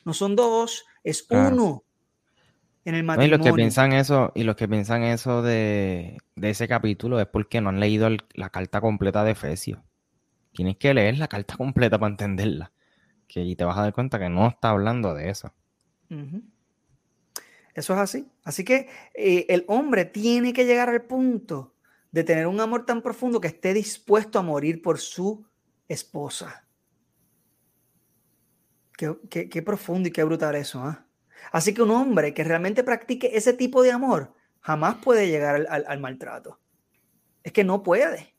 no 0.05 0.15
son 0.15 0.37
dos, 0.37 0.87
es 1.03 1.27
uno 1.31 1.85
en 2.89 2.95
el 2.95 3.05
matrimonio. 3.05 3.37
y 3.37 3.39
los 3.39 3.47
que 3.47 3.53
piensan 3.53 3.93
eso, 3.93 4.33
y 4.35 4.45
los 4.45 4.57
que 4.57 4.67
piensan 4.67 5.03
eso 5.03 5.43
de, 5.43 6.17
ese 6.41 6.67
capítulo 6.67 7.21
es 7.21 7.27
porque 7.27 7.61
no 7.61 7.69
han 7.69 7.81
leído 7.81 8.09
la 8.35 8.49
carta 8.49 8.81
completa 8.81 9.25
de 9.25 9.33
Efesios. 9.33 9.81
Tienes 10.53 10.77
que 10.79 10.95
leer 10.95 11.19
la 11.19 11.29
carta 11.29 11.57
completa 11.57 11.99
para 11.99 12.11
entenderla. 12.11 12.73
Que 13.27 13.43
y 13.43 13.57
te 13.57 13.65
vas 13.65 13.77
a 13.77 13.83
dar 13.83 13.93
cuenta 13.93 14.19
que 14.19 14.31
no 14.31 14.49
está 14.49 14.71
hablando 14.71 15.15
de 15.15 15.29
eso. 15.29 15.53
Eso 17.75 17.93
es 17.93 17.99
así. 17.99 18.27
Así 18.43 18.65
que 18.65 18.89
eh, 19.15 19.45
el 19.51 19.67
hombre 19.69 20.07
tiene 20.07 20.55
que 20.55 20.65
llegar 20.65 20.89
al 20.89 21.03
punto 21.03 21.75
de 22.11 22.25
tener 22.25 22.47
un 22.47 22.59
amor 22.59 22.87
tan 22.87 23.03
profundo 23.03 23.39
que 23.39 23.49
esté 23.49 23.75
dispuesto 23.75 24.39
a 24.39 24.43
morir 24.43 24.81
por 24.81 24.99
su 24.99 25.45
esposa. 25.89 26.67
Qué, 28.97 29.63
profundo 29.63 30.09
y 30.09 30.13
qué 30.13 30.25
brutal 30.25 30.55
eso, 30.55 30.83
¿ah? 30.83 31.07
Así 31.53 31.75
que 31.75 31.83
un 31.83 31.91
hombre 31.91 32.35
que 32.35 32.45
realmente 32.45 32.85
practique 32.85 33.37
ese 33.37 33.53
tipo 33.53 33.83
de 33.83 33.93
amor 33.93 34.35
jamás 34.61 34.97
puede 34.97 35.29
llegar 35.29 35.67
al, 35.69 36.01
maltrato. 36.01 36.61
Es 37.43 37.53
que 37.53 37.65
no 37.65 37.83
puede. 37.83 38.35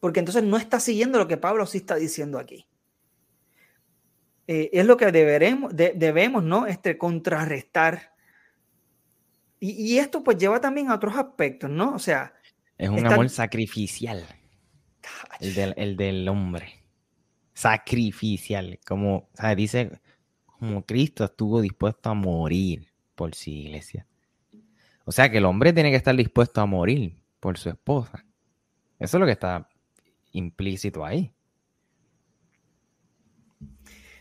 Porque 0.00 0.20
entonces 0.20 0.42
no 0.42 0.56
está 0.56 0.80
siguiendo 0.80 1.18
lo 1.18 1.28
que 1.28 1.36
Pablo 1.36 1.64
sí 1.66 1.78
está 1.78 1.96
diciendo 1.96 2.38
aquí. 2.38 2.66
Eh, 4.46 4.68
es 4.72 4.84
lo 4.84 4.98
que 4.98 5.10
deberemos, 5.10 5.74
debemos, 5.74 6.44
¿no? 6.44 6.66
Este, 6.66 6.98
contrarrestar. 6.98 8.12
Y, 9.60 9.96
esto 9.96 10.22
pues 10.22 10.36
lleva 10.36 10.60
también 10.60 10.90
a 10.90 10.96
otros 10.96 11.16
aspectos, 11.16 11.70
¿no? 11.70 11.94
O 11.94 11.98
sea... 11.98 12.34
Es 12.76 12.90
un 12.90 13.06
amor 13.06 13.30
sacrificial. 13.30 14.26
El 15.40 15.54
del, 15.54 15.74
el 15.78 15.96
del 15.96 16.28
hombre. 16.28 16.84
Sacrificial. 17.54 18.78
Como, 18.86 19.30
sea, 19.32 19.54
Dice, 19.54 20.02
como 20.58 20.84
Cristo 20.84 21.24
estuvo 21.24 21.60
dispuesto 21.60 22.10
a 22.10 22.14
morir 22.14 22.88
por 23.14 23.34
su 23.34 23.50
iglesia. 23.50 24.06
O 25.04 25.12
sea 25.12 25.30
que 25.30 25.38
el 25.38 25.44
hombre 25.44 25.72
tiene 25.72 25.90
que 25.90 25.96
estar 25.96 26.16
dispuesto 26.16 26.60
a 26.60 26.66
morir 26.66 27.16
por 27.40 27.58
su 27.58 27.68
esposa. 27.68 28.24
Eso 28.98 29.16
es 29.16 29.20
lo 29.20 29.26
que 29.26 29.32
está 29.32 29.68
implícito 30.32 31.04
ahí. 31.04 31.30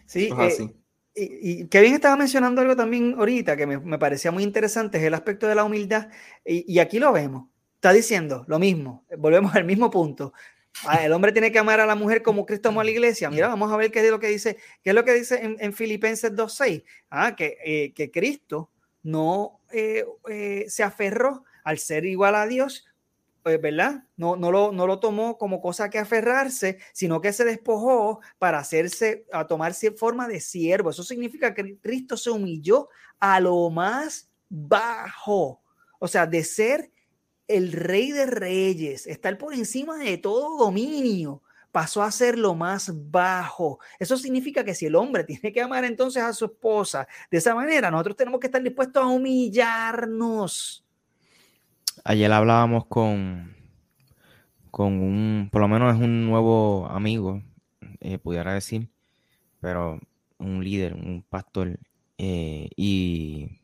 Sí, 0.06 0.30
eh, 0.38 0.76
y, 1.16 1.62
y, 1.62 1.68
Kevin 1.68 1.94
estaba 1.94 2.16
mencionando 2.16 2.62
algo 2.62 2.76
también 2.76 3.16
ahorita 3.18 3.56
que 3.56 3.66
me, 3.66 3.98
parecía 3.98 4.32
muy 4.32 4.44
interesante, 4.44 4.98
es 4.98 5.04
el 5.04 5.14
aspecto 5.14 5.48
de 5.48 5.56
la 5.56 5.64
humildad. 5.64 6.10
Y, 6.46 6.80
aquí 6.80 7.00
lo 7.00 7.12
vemos. 7.12 7.48
Está 7.76 7.94
diciendo 7.94 8.46
lo 8.48 8.60
mismo, 8.60 9.06
volvemos 9.18 9.56
al 9.56 9.66
mismo 9.66 9.90
punto. 9.90 10.34
Ah, 10.86 11.06
el 11.06 11.14
hombre 11.14 11.32
tiene 11.32 11.52
que 11.52 11.60
amar 11.60 11.80
a 11.80 11.86
la 11.86 11.95
mujer 11.95 12.24
como 12.24 12.45
Cristo 12.45 12.70
amó 12.70 12.82
a 12.82 12.84
la 12.84 12.91
iglesia. 12.91 13.30
Mira, 13.30 13.48
vamos 13.48 13.72
a 13.72 13.78
ver 13.78 13.91
qué 13.91 14.00
es 14.00 14.12
lo 14.12 14.20
que 14.20 14.28
dice, 14.28 14.58
qué 14.84 14.90
es 14.90 14.95
lo 14.95 15.06
que 15.06 15.14
dice 15.14 15.44
en, 15.44 15.56
en 15.60 15.74
Filipenses 15.74 16.34
2.6. 16.34 16.84
Ah, 17.10 17.36
que, 17.36 17.58
eh, 17.64 17.94
que 17.94 18.12
Cristo 18.12 18.72
no 19.04 19.62
eh, 19.72 20.06
se 20.68 20.84
aferró 20.84 21.45
al 21.64 21.78
ser 21.78 22.06
igual 22.06 22.36
a 22.36 22.48
Dios, 22.48 22.86
pues, 23.44 23.62
¿verdad? 23.62 24.06
No, 24.16 24.38
no, 24.38 24.52
lo, 24.52 24.72
no 24.72 24.88
lo 24.88 25.00
tomó 25.00 25.38
como 25.38 25.62
cosa 25.62 25.90
que 25.90 26.00
aferrarse, 26.00 26.80
sino 26.94 27.20
que 27.20 27.34
se 27.34 27.44
despojó 27.44 28.22
para 28.40 28.60
hacerse, 28.60 29.26
a 29.34 29.45
tomarse 29.48 29.91
forma 29.91 30.28
de 30.28 30.40
siervo. 30.40 30.90
Eso 30.90 31.04
significa 31.04 31.54
que 31.54 31.78
Cristo 31.80 32.16
se 32.16 32.30
humilló 32.30 32.88
a 33.20 33.40
lo 33.41 33.70
más 33.70 34.32
bajo, 34.50 35.62
o 36.00 36.08
sea, 36.08 36.26
de 36.26 36.44
ser 36.44 36.91
el 37.48 37.72
rey 37.72 38.11
de 38.11 38.26
reyes, 38.26 39.07
estar 39.07 39.38
por 39.38 39.53
encima 39.53 39.98
de 39.98 40.18
todo 40.18 40.57
dominio, 40.57 41.41
pasó 41.72 42.03
a 42.03 42.11
ser 42.11 42.38
lo 42.38 42.56
más 42.56 42.91
bajo. 43.10 43.80
Eso 43.99 44.18
significa 44.18 44.64
que 44.64 44.76
si 44.76 44.86
el 44.86 44.95
hombre 44.95 45.24
tiene 45.26 45.52
que 45.52 45.61
amar 45.61 45.86
entonces 45.86 46.24
a 46.24 46.34
su 46.34 46.45
esposa 46.45 47.07
de 47.32 47.38
esa 47.38 47.56
manera, 47.56 47.91
nosotros 47.91 48.15
tenemos 48.15 48.40
que 48.40 48.48
estar 48.48 48.61
dispuestos 48.61 49.03
a 49.03 49.07
humillarnos 49.07 50.84
ayer 52.03 52.32
hablábamos 52.32 52.86
con, 52.86 53.56
con 54.72 54.94
un, 54.94 55.49
por 55.52 55.61
lo 55.61 55.68
menos 55.68 55.95
es 55.95 56.02
un 56.02 56.26
nuevo 56.26 56.88
amigo, 56.88 57.41
eh, 57.99 58.18
pudiera 58.18 58.53
decir, 58.53 58.90
pero 59.60 59.99
un 60.38 60.64
líder, 60.64 60.94
un 60.94 61.24
pastor 61.28 61.80
eh, 62.18 62.70
y 62.76 63.60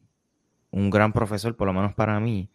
un 0.72 0.90
gran 0.90 1.14
profesor, 1.14 1.56
por 1.56 1.68
lo 1.68 1.74
menos 1.74 1.94
para 1.94 2.20
mí, 2.20 2.50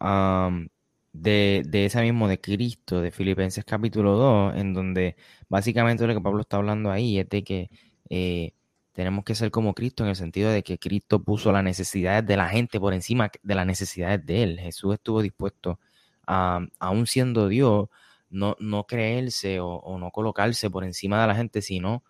de, 0.00 1.62
de, 1.66 1.84
ese 1.84 2.02
mismo 2.02 2.28
de 2.28 2.40
Cristo, 2.40 3.00
de 3.00 3.10
Filipenses 3.10 3.64
capítulo 3.64 4.16
2, 4.16 4.56
en 4.56 4.74
donde 4.74 5.16
básicamente 5.48 6.06
lo 6.06 6.14
que 6.14 6.20
Pablo 6.20 6.40
está 6.42 6.56
hablando 6.56 6.90
ahí 6.90 7.18
es 7.18 7.28
de 7.28 7.44
que 7.44 7.70
eh, 8.10 8.52
tenemos 8.94 9.24
que 9.24 9.34
ser 9.34 9.50
como 9.50 9.74
Cristo 9.74 10.04
en 10.04 10.10
el 10.10 10.16
sentido 10.16 10.50
de 10.50 10.62
que 10.62 10.78
Cristo 10.78 11.22
puso 11.22 11.52
las 11.52 11.64
necesidades 11.64 12.24
de 12.26 12.36
la 12.36 12.48
gente 12.48 12.78
por 12.78 12.94
encima 12.94 13.30
de 13.42 13.54
las 13.54 13.66
necesidades 13.66 14.24
de 14.24 14.42
Él. 14.44 14.60
Jesús 14.60 14.94
estuvo 14.94 15.20
dispuesto 15.20 15.80
a, 16.26 16.60
aún 16.78 17.06
siendo 17.06 17.48
Dios, 17.48 17.88
no, 18.30 18.56
no 18.60 18.86
creerse 18.86 19.58
o, 19.60 19.98
no 19.98 20.10
colocarse 20.10 20.70
por 20.70 20.84
encima 20.84 21.20
de 21.20 21.26
la 21.26 21.34
gente, 21.34 21.60
sino, 21.60 22.04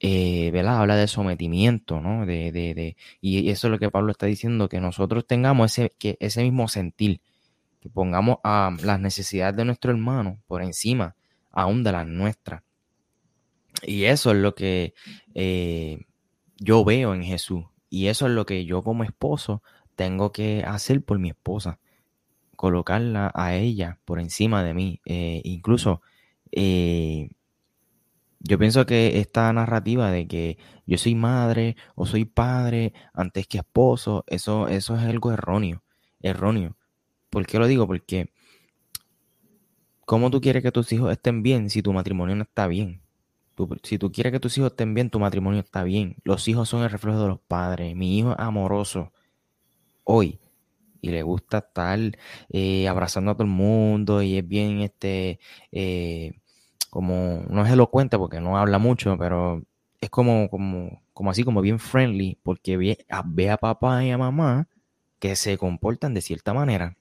eh. 0.00 0.64
Habla 0.66 0.96
de 0.96 1.06
sometimiento, 1.06 2.00
¿no? 2.00 2.26
De, 2.26 2.52
de, 2.52 2.74
de, 2.74 2.96
y 3.20 3.50
eso 3.50 3.66
es 3.66 3.70
lo 3.70 3.78
que 3.78 3.90
Pablo 3.90 4.12
está 4.12 4.26
diciendo, 4.26 4.68
que 4.68 4.80
nosotros 4.80 5.26
tengamos 5.26 5.78
ese, 5.78 5.92
que 5.98 6.16
ese 6.20 6.42
mismo 6.42 6.68
sentir, 6.68 7.20
que 7.80 7.88
pongamos 7.90 8.38
a 8.42 8.74
las 8.82 9.00
necesidades 9.00 9.56
de 9.56 9.64
nuestro 9.64 9.92
hermano 9.92 10.40
por 10.46 10.62
encima 10.62 11.16
aún 11.50 11.82
de 11.82 11.92
las 11.92 12.06
nuestras. 12.06 12.62
Y 13.82 14.04
eso 14.04 14.32
es 14.32 14.36
lo 14.38 14.54
que 14.54 14.94
eh, 15.34 16.00
yo 16.56 16.84
veo 16.84 17.14
en 17.14 17.22
Jesús. 17.22 17.64
Y 17.88 18.06
eso 18.06 18.26
es 18.26 18.32
lo 18.32 18.46
que 18.46 18.64
yo 18.64 18.82
como 18.82 19.04
esposo 19.04 19.62
tengo 19.96 20.32
que 20.32 20.62
hacer 20.66 21.02
por 21.04 21.18
mi 21.18 21.30
esposa. 21.30 21.78
Colocarla 22.56 23.32
a 23.34 23.54
ella 23.54 23.98
por 24.04 24.20
encima 24.20 24.62
de 24.62 24.74
mí. 24.74 25.00
Eh, 25.04 25.40
incluso 25.44 26.02
eh, 26.52 27.30
yo 28.40 28.58
pienso 28.58 28.86
que 28.86 29.20
esta 29.20 29.52
narrativa 29.52 30.10
de 30.10 30.26
que 30.26 30.58
yo 30.86 30.98
soy 30.98 31.14
madre 31.14 31.76
o 31.94 32.06
soy 32.06 32.24
padre 32.24 32.94
antes 33.12 33.46
que 33.46 33.58
esposo, 33.58 34.24
eso, 34.26 34.68
eso 34.68 34.96
es 34.96 35.02
algo 35.02 35.32
erróneo. 35.32 35.82
Erróneo. 36.22 36.76
¿Por 37.30 37.46
qué 37.46 37.58
lo 37.58 37.66
digo? 37.66 37.86
Porque 37.86 38.32
¿cómo 40.06 40.30
tú 40.30 40.40
quieres 40.40 40.62
que 40.62 40.72
tus 40.72 40.92
hijos 40.92 41.12
estén 41.12 41.42
bien 41.42 41.70
si 41.70 41.82
tu 41.82 41.92
matrimonio 41.92 42.34
no 42.36 42.42
está 42.42 42.66
bien? 42.66 43.02
si 43.82 43.98
tú 43.98 44.10
quieres 44.10 44.32
que 44.32 44.40
tus 44.40 44.56
hijos 44.56 44.70
estén 44.70 44.94
bien, 44.94 45.10
tu 45.10 45.20
matrimonio 45.20 45.60
está 45.60 45.84
bien. 45.84 46.16
Los 46.24 46.48
hijos 46.48 46.68
son 46.68 46.82
el 46.82 46.90
reflejo 46.90 47.20
de 47.20 47.28
los 47.28 47.40
padres. 47.40 47.94
Mi 47.94 48.18
hijo 48.18 48.32
es 48.32 48.38
amoroso 48.38 49.12
hoy 50.04 50.40
y 51.02 51.10
le 51.10 51.22
gusta 51.22 51.58
estar 51.58 51.98
eh, 52.50 52.88
abrazando 52.88 53.30
a 53.30 53.34
todo 53.34 53.44
el 53.44 53.50
mundo 53.50 54.22
y 54.22 54.38
es 54.38 54.48
bien, 54.48 54.80
este, 54.80 55.40
eh, 55.72 56.39
como, 56.90 57.44
no 57.48 57.64
es 57.64 57.72
elocuente 57.72 58.18
porque 58.18 58.40
no 58.40 58.58
habla 58.58 58.78
mucho, 58.78 59.16
pero 59.16 59.62
es 60.00 60.10
como, 60.10 60.48
como, 60.50 61.02
como 61.12 61.30
así, 61.30 61.44
como 61.44 61.60
bien 61.60 61.78
friendly, 61.78 62.38
porque 62.42 62.76
ve 62.76 63.06
a, 63.08 63.56
papá 63.58 64.04
y 64.04 64.10
a 64.10 64.18
mamá 64.18 64.68
que 65.18 65.36
se 65.36 65.56
comportan 65.58 66.14
de 66.14 66.20
cierta 66.20 66.52
manera 66.52 66.96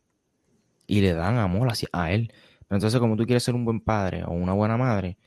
y 0.87 1.01
le 1.01 1.13
dan 1.13 1.37
amor 1.37 1.69
hacia, 1.71 1.89
a 1.91 2.11
él. 2.11 2.33
Entonces, 2.69 2.99
como 2.99 3.15
tú 3.15 3.25
quieres 3.25 3.43
ser 3.43 3.55
un 3.55 3.65
buen 3.65 3.81
padre 3.81 4.23
o 4.23 4.31
una 4.31 4.53
buena 4.53 4.77
madre, 4.77 5.17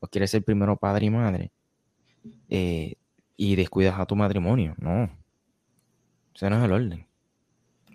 o 0.00 0.06
quieres 0.06 0.30
ser 0.30 0.44
primero 0.44 0.76
padre 0.76 1.06
y 1.06 1.10
madre 1.10 1.52
eh, 2.48 2.96
y 3.36 3.56
descuidas 3.56 3.98
a 3.98 4.06
tu 4.06 4.16
matrimonio. 4.16 4.74
No. 4.78 5.10
Ese 6.34 6.50
no 6.50 6.58
es 6.58 6.64
el 6.64 6.72
orden. 6.72 7.06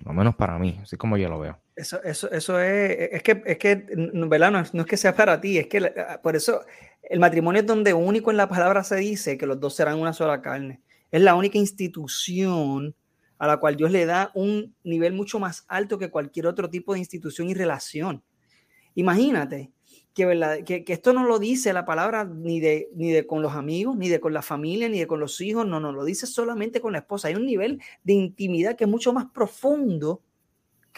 Lo 0.03 0.13
menos 0.13 0.35
para 0.35 0.57
mí, 0.57 0.79
así 0.81 0.97
como 0.97 1.17
yo 1.17 1.29
lo 1.29 1.39
veo. 1.39 1.59
Eso, 1.77 2.01
eso, 2.03 2.31
eso 2.31 2.59
es, 2.59 3.09
es 3.11 3.21
que, 3.21 3.43
es 3.45 3.57
que, 3.59 3.85
¿verdad? 3.95 4.51
No, 4.51 4.63
no 4.73 4.81
es 4.81 4.87
que 4.87 4.97
sea 4.97 5.15
para 5.15 5.39
ti, 5.39 5.59
es 5.59 5.67
que 5.67 5.77
ah, 5.77 6.19
por 6.23 6.35
eso 6.35 6.61
el 7.03 7.19
matrimonio 7.19 7.61
es 7.61 7.67
donde 7.67 7.93
único 7.93 8.31
en 8.31 8.37
la 8.37 8.49
palabra 8.49 8.83
se 8.83 8.95
dice 8.95 9.37
que 9.37 9.45
los 9.45 9.59
dos 9.59 9.75
serán 9.75 9.99
una 9.99 10.11
sola 10.11 10.41
carne. 10.41 10.81
Es 11.11 11.21
la 11.21 11.35
única 11.35 11.59
institución 11.59 12.95
a 13.37 13.45
la 13.45 13.57
cual 13.57 13.75
Dios 13.75 13.91
le 13.91 14.07
da 14.07 14.31
un 14.33 14.75
nivel 14.83 15.13
mucho 15.13 15.37
más 15.37 15.65
alto 15.67 15.99
que 15.99 16.09
cualquier 16.09 16.47
otro 16.47 16.67
tipo 16.67 16.93
de 16.93 16.99
institución 16.99 17.47
y 17.47 17.53
relación. 17.53 18.23
Imagínate 18.95 19.71
que, 20.15 20.63
que, 20.65 20.93
esto 20.93 21.13
no 21.13 21.25
lo 21.25 21.37
dice 21.37 21.73
la 21.73 21.85
palabra 21.85 22.25
ni 22.25 22.59
de, 22.59 22.89
ni 22.95 23.11
de 23.11 23.27
con 23.27 23.43
los 23.43 23.53
amigos, 23.53 23.95
ni 23.95 24.09
de 24.09 24.19
con 24.19 24.33
la 24.33 24.41
familia, 24.41 24.89
ni 24.89 24.97
de 24.97 25.05
con 25.05 25.19
los 25.19 25.39
hijos, 25.41 25.67
no, 25.67 25.79
no, 25.79 25.91
lo 25.91 26.03
dice 26.03 26.25
solamente 26.25 26.81
con 26.81 26.93
la 26.93 26.99
esposa. 26.99 27.27
Hay 27.27 27.35
un 27.35 27.45
nivel 27.45 27.79
de 28.03 28.13
intimidad 28.13 28.75
que 28.75 28.85
es 28.85 28.89
mucho 28.89 29.13
más 29.13 29.25
profundo 29.31 30.23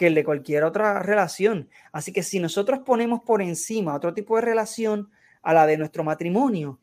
que 0.00 0.06
el 0.06 0.14
de 0.14 0.24
cualquier 0.24 0.64
otra 0.64 0.98
relación. 1.00 1.68
Así 1.92 2.10
que 2.10 2.22
si 2.22 2.40
nosotros 2.40 2.78
ponemos 2.86 3.20
por 3.20 3.42
encima 3.42 3.94
otro 3.94 4.14
tipo 4.14 4.36
de 4.36 4.40
relación 4.40 5.10
a 5.42 5.52
la 5.52 5.66
de 5.66 5.76
nuestro 5.76 6.02
matrimonio, 6.04 6.80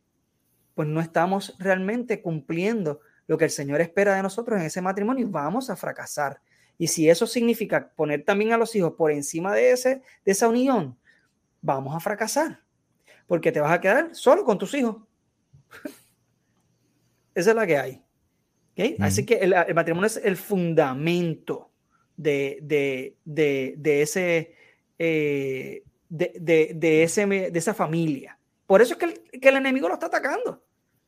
pues 0.75 0.87
no 0.87 1.01
estamos 1.01 1.55
realmente 1.57 2.21
cumpliendo 2.21 2.99
lo 3.25 3.35
que 3.39 3.45
el 3.45 3.49
Señor 3.49 3.81
espera 3.81 4.15
de 4.15 4.21
nosotros 4.21 4.59
en 4.59 4.67
ese 4.67 4.81
matrimonio 4.81 5.25
y 5.25 5.31
vamos 5.31 5.71
a 5.71 5.75
fracasar. 5.75 6.39
Y 6.77 6.89
si 6.89 7.09
eso 7.09 7.25
significa 7.25 7.89
poner 7.95 8.23
también 8.23 8.53
a 8.53 8.57
los 8.57 8.75
hijos 8.75 8.93
por 8.93 9.11
encima 9.11 9.51
de, 9.51 9.71
ese, 9.71 10.03
de 10.23 10.31
esa 10.31 10.47
unión, 10.47 10.95
vamos 11.59 11.95
a 11.95 11.99
fracasar, 11.99 12.61
porque 13.25 13.51
te 13.51 13.59
vas 13.59 13.71
a 13.71 13.81
quedar 13.81 14.13
solo 14.13 14.43
con 14.43 14.59
tus 14.59 14.75
hijos. 14.75 14.97
Esa 17.33 17.49
es 17.49 17.55
la 17.55 17.65
que 17.65 17.77
hay. 17.79 18.03
Así 18.99 19.25
que 19.25 19.37
el, 19.37 19.55
matrimonio 19.73 20.05
es 20.05 20.17
el 20.17 20.37
fundamento 20.37 21.71
de, 22.17 23.15
ese, 23.85 24.55
eh, 24.99 25.83
de, 26.09 27.03
ese, 27.03 27.25
de 27.25 27.59
esa 27.59 27.73
familia. 27.73 28.37
Por 28.65 28.81
eso 28.81 28.93
es 28.93 28.99
que 28.99 29.47
el, 29.47 29.55
enemigo 29.55 29.87
lo 29.87 29.93
está 29.93 30.07
atacando. 30.07 30.63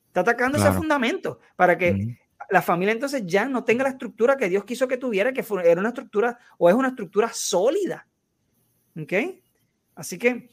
Está 0.08 0.22
atacando 0.22 0.58
ese 0.58 0.72
fundamento 0.72 1.40
para 1.56 1.78
que 1.78 2.18
la 2.50 2.62
familia 2.62 2.94
entonces 2.94 3.24
ya 3.26 3.48
no 3.48 3.64
tenga 3.64 3.84
la 3.84 3.92
estructura 3.92 4.38
que 4.38 4.50
Dios 4.50 4.64
quiso 4.64 4.88
que 4.88 4.98
tuviera, 4.98 5.34
que 5.34 5.46
era 5.66 5.80
una 5.80 5.90
estructura 5.90 6.40
o 6.58 6.70
es 6.70 6.76
una 6.76 6.90
estructura 6.90 7.30
sólida. 7.34 8.08
¿Ok? 9.00 9.14
Así 9.96 10.18
que 10.18 10.50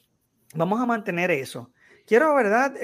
vamos 0.54 0.80
a 0.80 0.86
mantener 0.86 1.30
eso. 1.30 1.70
Quiero, 2.04 2.34
¿verdad? 2.34 2.74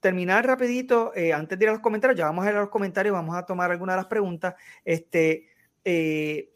terminar 0.00 0.46
rapidito, 0.46 1.12
eh, 1.14 1.32
antes 1.32 1.58
de 1.58 1.64
ir 1.64 1.68
a 1.68 1.72
los 1.72 1.82
comentarios, 1.82 2.18
ya 2.18 2.26
vamos 2.26 2.46
a 2.46 2.50
ir 2.50 2.56
a 2.56 2.60
los 2.60 2.70
comentarios, 2.70 3.12
vamos 3.12 3.36
a 3.36 3.44
tomar 3.44 3.70
algunas 3.70 3.94
de 3.94 3.98
las 3.98 4.06
preguntas. 4.06 4.54
Este, 4.84 5.48
eh, 5.84 6.49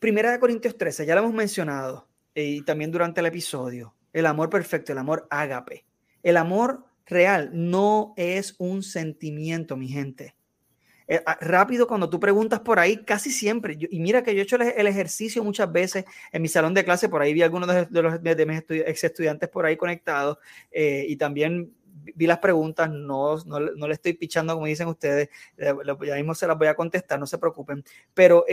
primera 0.00 0.32
de 0.32 0.40
Corintios 0.40 0.76
13, 0.76 1.06
ya 1.06 1.14
lo 1.14 1.20
hemos 1.20 1.34
mencionado, 1.34 2.08
eh, 2.34 2.44
y 2.44 2.62
también 2.62 2.90
durante 2.90 3.20
el 3.20 3.26
episodio, 3.26 3.94
el 4.12 4.26
amor 4.26 4.50
perfecto, 4.50 4.90
el 4.90 4.98
amor 4.98 5.28
ágape. 5.30 5.84
El 6.22 6.36
amor 6.36 6.84
real 7.06 7.50
no 7.52 8.14
es 8.16 8.54
un 8.58 8.82
sentimiento, 8.82 9.76
mi 9.76 9.88
gente. 9.88 10.34
eh, 11.06 11.22
ah, 11.26 11.36
rápido 11.40 11.86
cuando 11.86 12.08
tú 12.08 12.20
preguntas 12.20 12.60
por 12.60 12.78
ahí, 12.78 13.04
casi 13.04 13.30
siempre, 13.30 13.76
y 13.78 14.00
mira 14.00 14.22
que 14.22 14.34
yo 14.34 14.40
he 14.40 14.44
hecho 14.44 14.56
el, 14.56 14.86
ejercicio 14.86 15.44
muchas 15.44 15.70
veces 15.70 16.04
en 16.32 16.40
mi 16.40 16.48
salón 16.48 16.72
de 16.72 16.84
clase, 16.84 17.08
por 17.08 17.20
ahí 17.20 17.34
vi 17.34 17.42
algunos 17.42 17.68
de, 17.68 18.02
los, 18.02 18.22
de 18.22 18.46
mis 18.46 18.62
ex 18.68 19.04
estudiantes 19.04 19.48
por 19.48 19.66
ahí 19.66 19.76
conectados 19.76 20.38
eh, 20.70 21.04
y 21.08 21.16
también 21.16 21.74
vi 22.14 22.26
las 22.26 22.38
preguntas, 22.38 22.88
no, 22.90 23.36
no, 23.44 23.58
no, 23.58 23.88
le 23.88 23.94
estoy 23.94 24.14
pichando 24.14 24.54
como 24.54 24.66
dicen 24.66 24.86
ustedes, 24.86 25.28
ya 25.58 26.14
mismo 26.14 26.34
se 26.34 26.46
las 26.46 26.56
voy 26.56 26.68
a 26.68 26.74
contestar, 26.74 27.18
no 27.18 27.26
se 27.26 27.38
preocupen, 27.38 27.84
pero 28.14 28.44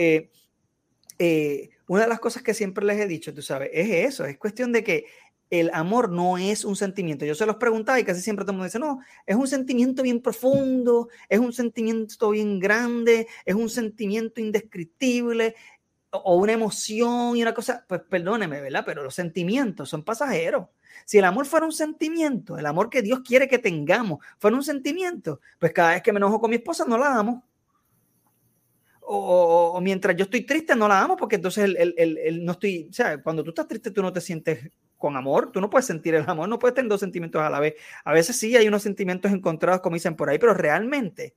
una 1.88 2.02
de 2.02 2.08
las 2.08 2.20
cosas 2.20 2.42
que 2.42 2.54
siempre 2.54 2.84
les 2.84 2.98
he 3.00 3.06
dicho, 3.06 3.34
tú 3.34 3.42
sabes, 3.42 3.70
es 3.72 3.90
eso, 3.90 4.24
es 4.24 4.38
cuestión 4.38 4.72
de 4.72 4.84
que 4.84 5.06
el 5.50 5.70
amor 5.72 6.10
no 6.10 6.36
es 6.36 6.64
un 6.64 6.76
sentimiento. 6.76 7.24
Yo 7.24 7.34
se 7.34 7.46
los 7.46 7.56
preguntaba 7.56 7.98
y 7.98 8.04
casi 8.04 8.20
siempre 8.20 8.44
todo 8.44 8.52
el 8.52 8.56
mundo 8.58 8.66
dice, 8.66 8.78
no, 8.78 9.00
es 9.26 9.36
un 9.36 9.48
sentimiento 9.48 10.02
bien 10.02 10.20
profundo, 10.20 11.08
es 11.28 11.38
un 11.38 11.52
sentimiento 11.52 12.30
bien 12.30 12.58
grande, 12.58 13.26
es 13.44 13.54
un 13.54 13.70
sentimiento 13.70 14.40
indescriptible 14.40 15.54
o 16.10 16.36
una 16.36 16.52
emoción 16.52 17.36
y 17.36 17.42
una 17.42 17.54
cosa, 17.54 17.84
pues 17.88 18.02
perdóneme, 18.02 18.60
¿verdad? 18.60 18.82
Pero 18.84 19.02
los 19.02 19.14
sentimientos 19.14 19.88
son 19.88 20.02
pasajeros. 20.02 20.66
Si 21.04 21.18
el 21.18 21.24
amor 21.24 21.46
fuera 21.46 21.66
un 21.66 21.72
sentimiento, 21.72 22.58
el 22.58 22.66
amor 22.66 22.90
que 22.90 23.02
Dios 23.02 23.20
quiere 23.20 23.48
que 23.48 23.58
tengamos 23.58 24.24
fuera 24.38 24.56
un 24.56 24.62
sentimiento, 24.62 25.40
pues 25.58 25.72
cada 25.72 25.92
vez 25.92 26.02
que 26.02 26.12
me 26.12 26.18
enojo 26.18 26.40
con 26.40 26.50
mi 26.50 26.56
esposa 26.56 26.84
no 26.86 26.98
la 26.98 27.14
amo. 27.14 27.44
O, 29.10 29.80
mientras 29.80 30.14
yo 30.16 30.24
estoy 30.24 30.42
triste 30.42 30.76
no 30.76 30.86
la 30.86 31.00
amo 31.00 31.16
porque 31.16 31.36
entonces 31.36 31.64
el, 31.64 32.44
no 32.44 32.52
estoy, 32.52 32.88
o 32.90 32.92
sea, 32.92 33.22
cuando 33.22 33.42
tú 33.42 33.50
estás 33.50 33.66
triste 33.66 33.90
tú 33.90 34.02
no 34.02 34.12
te 34.12 34.20
sientes 34.20 34.70
con 34.98 35.16
amor, 35.16 35.50
tú 35.50 35.62
no 35.62 35.70
puedes 35.70 35.86
sentir 35.86 36.14
el 36.14 36.28
amor, 36.28 36.46
no 36.46 36.58
puedes 36.58 36.74
tener 36.74 36.90
dos 36.90 37.00
sentimientos 37.00 37.40
a 37.40 37.48
la 37.48 37.58
vez. 37.58 37.74
A 38.04 38.12
veces 38.12 38.36
sí 38.36 38.54
hay 38.54 38.68
unos 38.68 38.82
sentimientos 38.82 39.32
encontrados, 39.32 39.80
como 39.80 39.94
dicen 39.94 40.14
por 40.14 40.28
ahí, 40.28 40.38
pero 40.38 40.52
realmente, 40.52 41.34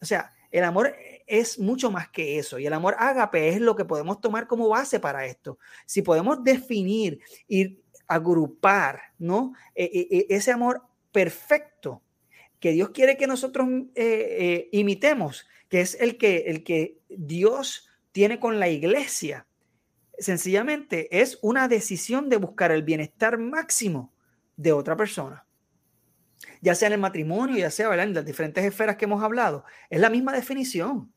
o 0.00 0.04
sea, 0.04 0.32
el 0.50 0.64
amor 0.64 0.96
es 1.26 1.58
mucho 1.58 1.90
más 1.90 2.08
que 2.08 2.38
eso 2.38 2.58
y 2.58 2.66
el 2.66 2.72
amor 2.72 2.96
ágape 2.98 3.48
es 3.48 3.60
lo 3.60 3.76
que 3.76 3.84
podemos 3.84 4.20
tomar 4.20 4.46
como 4.46 4.68
base 4.68 4.98
para 4.98 5.26
esto. 5.26 5.58
Si 5.84 6.02
podemos 6.02 6.42
definir 6.42 7.20
y 7.46 7.78
agrupar, 8.08 9.00
¿no? 9.18 9.52
E, 9.74 9.84
e, 9.84 10.18
e, 10.18 10.26
ese 10.30 10.52
amor 10.52 10.82
perfecto 11.12 12.02
que 12.60 12.72
Dios 12.72 12.90
quiere 12.90 13.16
que 13.16 13.26
nosotros 13.26 13.68
eh, 13.94 14.36
eh, 14.38 14.68
imitemos, 14.72 15.46
que 15.68 15.80
es 15.80 15.96
el 16.00 16.18
que, 16.18 16.44
el 16.46 16.64
que 16.64 16.98
Dios 17.08 17.88
tiene 18.12 18.40
con 18.40 18.58
la 18.58 18.68
iglesia 18.68 19.46
sencillamente 20.18 21.20
es 21.20 21.38
una 21.42 21.68
decisión 21.68 22.28
de 22.28 22.36
buscar 22.36 22.72
el 22.72 22.82
bienestar 22.82 23.38
máximo 23.38 24.12
de 24.56 24.72
otra 24.72 24.96
persona. 24.96 25.44
Ya 26.60 26.74
sea 26.74 26.88
en 26.88 26.94
el 26.94 27.00
matrimonio, 27.00 27.56
ya 27.56 27.70
sea 27.70 27.92
en 28.02 28.14
las 28.14 28.24
diferentes 28.24 28.64
esferas 28.64 28.96
que 28.96 29.04
hemos 29.04 29.22
hablado, 29.22 29.64
es 29.90 30.00
la 30.00 30.10
misma 30.10 30.32
definición. 30.32 31.12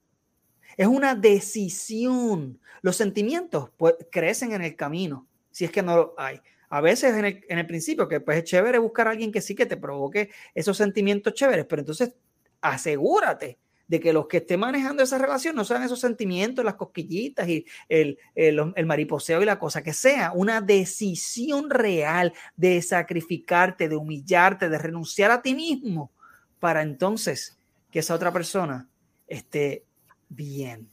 Es 0.78 0.88
una 0.88 1.16
decisión. 1.16 2.60
Los 2.82 2.96
sentimientos 2.96 3.72
pues, 3.78 3.96
crecen 4.12 4.54
en 4.54 4.62
el 4.62 4.76
camino, 4.76 5.28
si 5.52 5.66
es 5.66 5.72
que 5.72 5.82
no 5.82 5.96
lo 5.96 6.16
hay. 6.18 6.40
A 6.70 6.82
veces 6.82 7.16
en 7.16 7.26
el, 7.26 7.46
en 7.50 7.58
el 7.58 7.66
principio, 7.66 8.08
que 8.08 8.20
pues 8.20 8.38
es 8.38 8.44
chévere 8.44 8.78
buscar 8.78 9.08
a 9.08 9.12
alguien 9.12 9.32
que 9.32 9.42
sí 9.42 9.56
que 9.56 9.66
te 9.66 9.78
provoque 9.78 10.30
esos 10.54 10.78
sentimientos 10.78 11.34
chéveres, 11.34 11.66
pero 11.66 11.82
entonces 11.82 12.14
asegúrate 12.62 13.58
de 13.90 14.00
que 14.00 14.14
los 14.14 14.28
que 14.28 14.38
estén 14.38 14.60
manejando 14.60 15.02
esa 15.02 15.18
relación 15.18 15.56
no 15.56 15.66
sean 15.66 15.82
esos 15.82 16.00
sentimientos, 16.00 16.64
las 16.64 16.76
cosquillitas 16.76 17.50
y 17.50 17.66
el, 17.90 18.20
el, 18.36 18.86
mariposeo 18.86 19.42
y 19.42 19.46
la 19.46 19.58
cosa, 19.58 19.82
que 19.82 19.94
sea 19.94 20.32
una 20.32 20.62
decisión 20.62 21.72
real 21.72 22.32
de 22.56 22.80
sacrificarte, 22.84 23.90
de 23.90 23.96
humillarte, 23.96 24.70
de 24.70 24.78
renunciar 24.78 25.32
a 25.32 25.42
ti 25.42 25.56
mismo, 25.56 26.12
para 26.60 26.84
entonces 26.84 27.58
que 27.90 28.00
esa 28.00 28.14
otra 28.14 28.32
persona 28.32 28.88
esté 29.28 29.86
bien, 30.30 30.88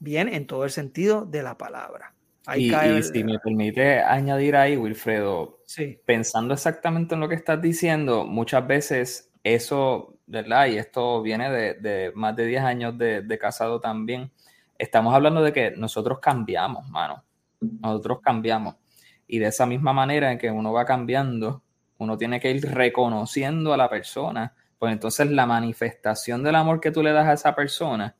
bien 0.00 0.28
en 0.28 0.48
todo 0.48 0.64
el 0.64 0.70
sentido 0.70 1.24
de 1.24 1.44
la 1.44 1.56
palabra. 1.56 2.14
y, 2.56 2.72
si 3.04 3.22
me 3.22 3.38
permite 3.38 4.00
añadir 4.00 4.56
ahí, 4.56 4.76
Wilfredo, 4.76 5.60
pensando 6.04 6.54
exactamente 6.54 7.14
en 7.14 7.20
lo 7.20 7.28
que 7.28 7.36
estás 7.36 7.62
diciendo, 7.62 8.26
muchas 8.26 8.66
veces 8.66 9.29
eso 9.42 10.20
¿verdad? 10.30 10.66
Y 10.68 10.78
esto 10.78 11.22
viene 11.22 11.50
de, 11.50 12.12
más 12.14 12.36
de 12.36 12.46
10 12.46 12.62
años 12.62 12.96
de, 12.96 13.38
casado 13.40 13.80
también. 13.80 14.30
Estamos 14.78 15.12
hablando 15.12 15.42
de 15.42 15.52
que 15.52 15.72
nosotros 15.72 16.20
cambiamos, 16.20 16.88
mano. 16.88 17.24
Nosotros 17.60 18.20
cambiamos. 18.22 18.76
Y 19.26 19.40
de 19.40 19.46
esa 19.46 19.66
misma 19.66 19.92
manera 19.92 20.30
en 20.30 20.38
que 20.38 20.50
uno 20.50 20.72
va 20.72 20.84
cambiando, 20.84 21.62
uno 21.98 22.16
tiene 22.16 22.38
que 22.38 22.52
ir 22.52 22.64
reconociendo 22.64 23.72
a 23.72 23.76
la 23.76 23.90
persona, 23.90 24.54
pues 24.78 24.92
entonces 24.92 25.28
la 25.30 25.46
manifestación 25.46 26.44
del 26.44 26.54
amor 26.54 26.80
que 26.80 26.92
tú 26.92 27.02
le 27.02 27.12
das 27.12 27.26
a 27.26 27.32
esa 27.32 27.54
persona 27.56 28.14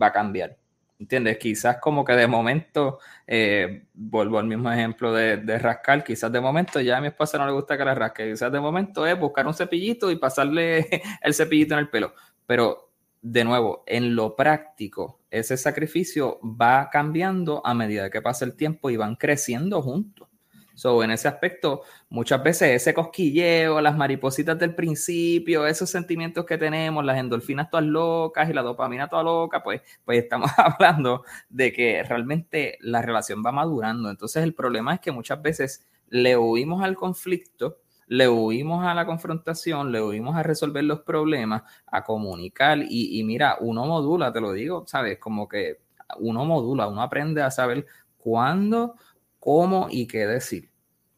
va 0.00 0.06
a 0.06 0.12
cambiar. 0.12 0.56
¿Entiendes? 1.02 1.36
Quizás 1.38 1.78
como 1.78 2.04
que 2.04 2.12
de 2.12 2.28
momento, 2.28 3.00
eh, 3.26 3.86
vuelvo 3.92 4.38
al 4.38 4.46
mismo 4.46 4.70
ejemplo 4.70 5.12
de, 5.12 5.36
de, 5.38 5.58
rascar, 5.58 6.04
quizás 6.04 6.30
de 6.30 6.40
momento 6.40 6.80
ya 6.80 6.98
a 6.98 7.00
mi 7.00 7.08
esposa 7.08 7.38
no 7.38 7.46
le 7.46 7.50
gusta 7.50 7.76
que 7.76 7.84
la 7.84 7.92
rasque, 7.92 8.30
quizás 8.30 8.52
de 8.52 8.60
momento 8.60 9.04
es 9.04 9.18
buscar 9.18 9.44
un 9.48 9.52
cepillito 9.52 10.12
y 10.12 10.16
pasarle 10.16 10.88
el 11.20 11.34
cepillito 11.34 11.74
en 11.74 11.80
el 11.80 11.90
pelo. 11.90 12.14
Pero 12.46 12.92
de 13.20 13.42
nuevo, 13.42 13.82
en 13.84 14.14
lo 14.14 14.36
práctico, 14.36 15.18
ese 15.28 15.56
sacrificio 15.56 16.38
va 16.40 16.88
cambiando 16.88 17.66
a 17.66 17.74
medida 17.74 18.08
que 18.08 18.22
pasa 18.22 18.44
el 18.44 18.54
tiempo 18.54 18.88
y 18.88 18.96
van 18.96 19.16
creciendo 19.16 19.82
juntos. 19.82 20.28
So, 20.74 21.02
en 21.02 21.10
ese 21.10 21.28
aspecto, 21.28 21.82
muchas 22.08 22.42
veces 22.42 22.70
ese 22.70 22.94
cosquilleo, 22.94 23.80
las 23.80 23.96
maripositas 23.96 24.58
del 24.58 24.74
principio, 24.74 25.66
esos 25.66 25.90
sentimientos 25.90 26.44
que 26.44 26.58
tenemos, 26.58 27.04
las 27.04 27.18
endorfinas 27.18 27.70
todas 27.70 27.84
locas 27.86 28.48
y 28.48 28.52
la 28.52 28.62
dopamina 28.62 29.08
toda 29.08 29.22
loca, 29.22 29.62
pues, 29.62 29.82
pues 30.04 30.22
estamos 30.22 30.50
hablando 30.56 31.24
de 31.48 31.72
que 31.72 32.02
realmente 32.02 32.78
la 32.80 33.02
relación 33.02 33.42
va 33.44 33.52
madurando. 33.52 34.10
Entonces 34.10 34.42
el 34.42 34.54
problema 34.54 34.94
es 34.94 35.00
que 35.00 35.12
muchas 35.12 35.40
veces 35.42 35.86
le 36.08 36.36
huimos 36.36 36.82
al 36.82 36.96
conflicto, 36.96 37.78
le 38.06 38.28
huimos 38.28 38.84
a 38.84 38.94
la 38.94 39.06
confrontación, 39.06 39.92
le 39.92 40.02
huimos 40.02 40.36
a 40.36 40.42
resolver 40.42 40.84
los 40.84 41.00
problemas, 41.00 41.62
a 41.86 42.04
comunicar 42.04 42.78
y, 42.78 43.18
y 43.18 43.24
mira, 43.24 43.56
uno 43.60 43.86
modula, 43.86 44.32
te 44.32 44.40
lo 44.40 44.52
digo, 44.52 44.84
¿sabes? 44.86 45.18
Como 45.18 45.48
que 45.48 45.80
uno 46.18 46.44
modula, 46.44 46.88
uno 46.88 47.02
aprende 47.02 47.42
a 47.42 47.50
saber 47.50 47.86
cuándo 48.18 48.96
cómo 49.42 49.88
y 49.90 50.06
qué 50.06 50.24
decir. 50.24 50.70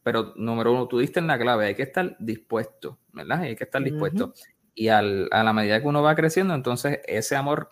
Pero 0.03 0.33
número 0.37 0.73
uno, 0.73 0.89
tú 0.89 0.99
diste 0.99 1.21
en 1.21 1.27
la 1.27 1.39
clave, 1.39 1.67
hay 1.67 1.75
que 1.75 1.83
estar 1.83 2.17
dispuesto, 2.19 2.99
¿verdad? 3.13 3.41
Hay 3.43 3.55
que 3.55 3.65
estar 3.65 3.85
dispuesto. 3.85 4.33
Y 4.75 4.89
a 4.89 5.03
la 5.03 5.53
medida 5.53 5.79
que 5.83 5.87
uno 5.87 6.03
va 6.03 6.15
creciendo, 6.15 6.55
entonces 6.55 7.01
ese 7.05 7.37
amor 7.37 7.69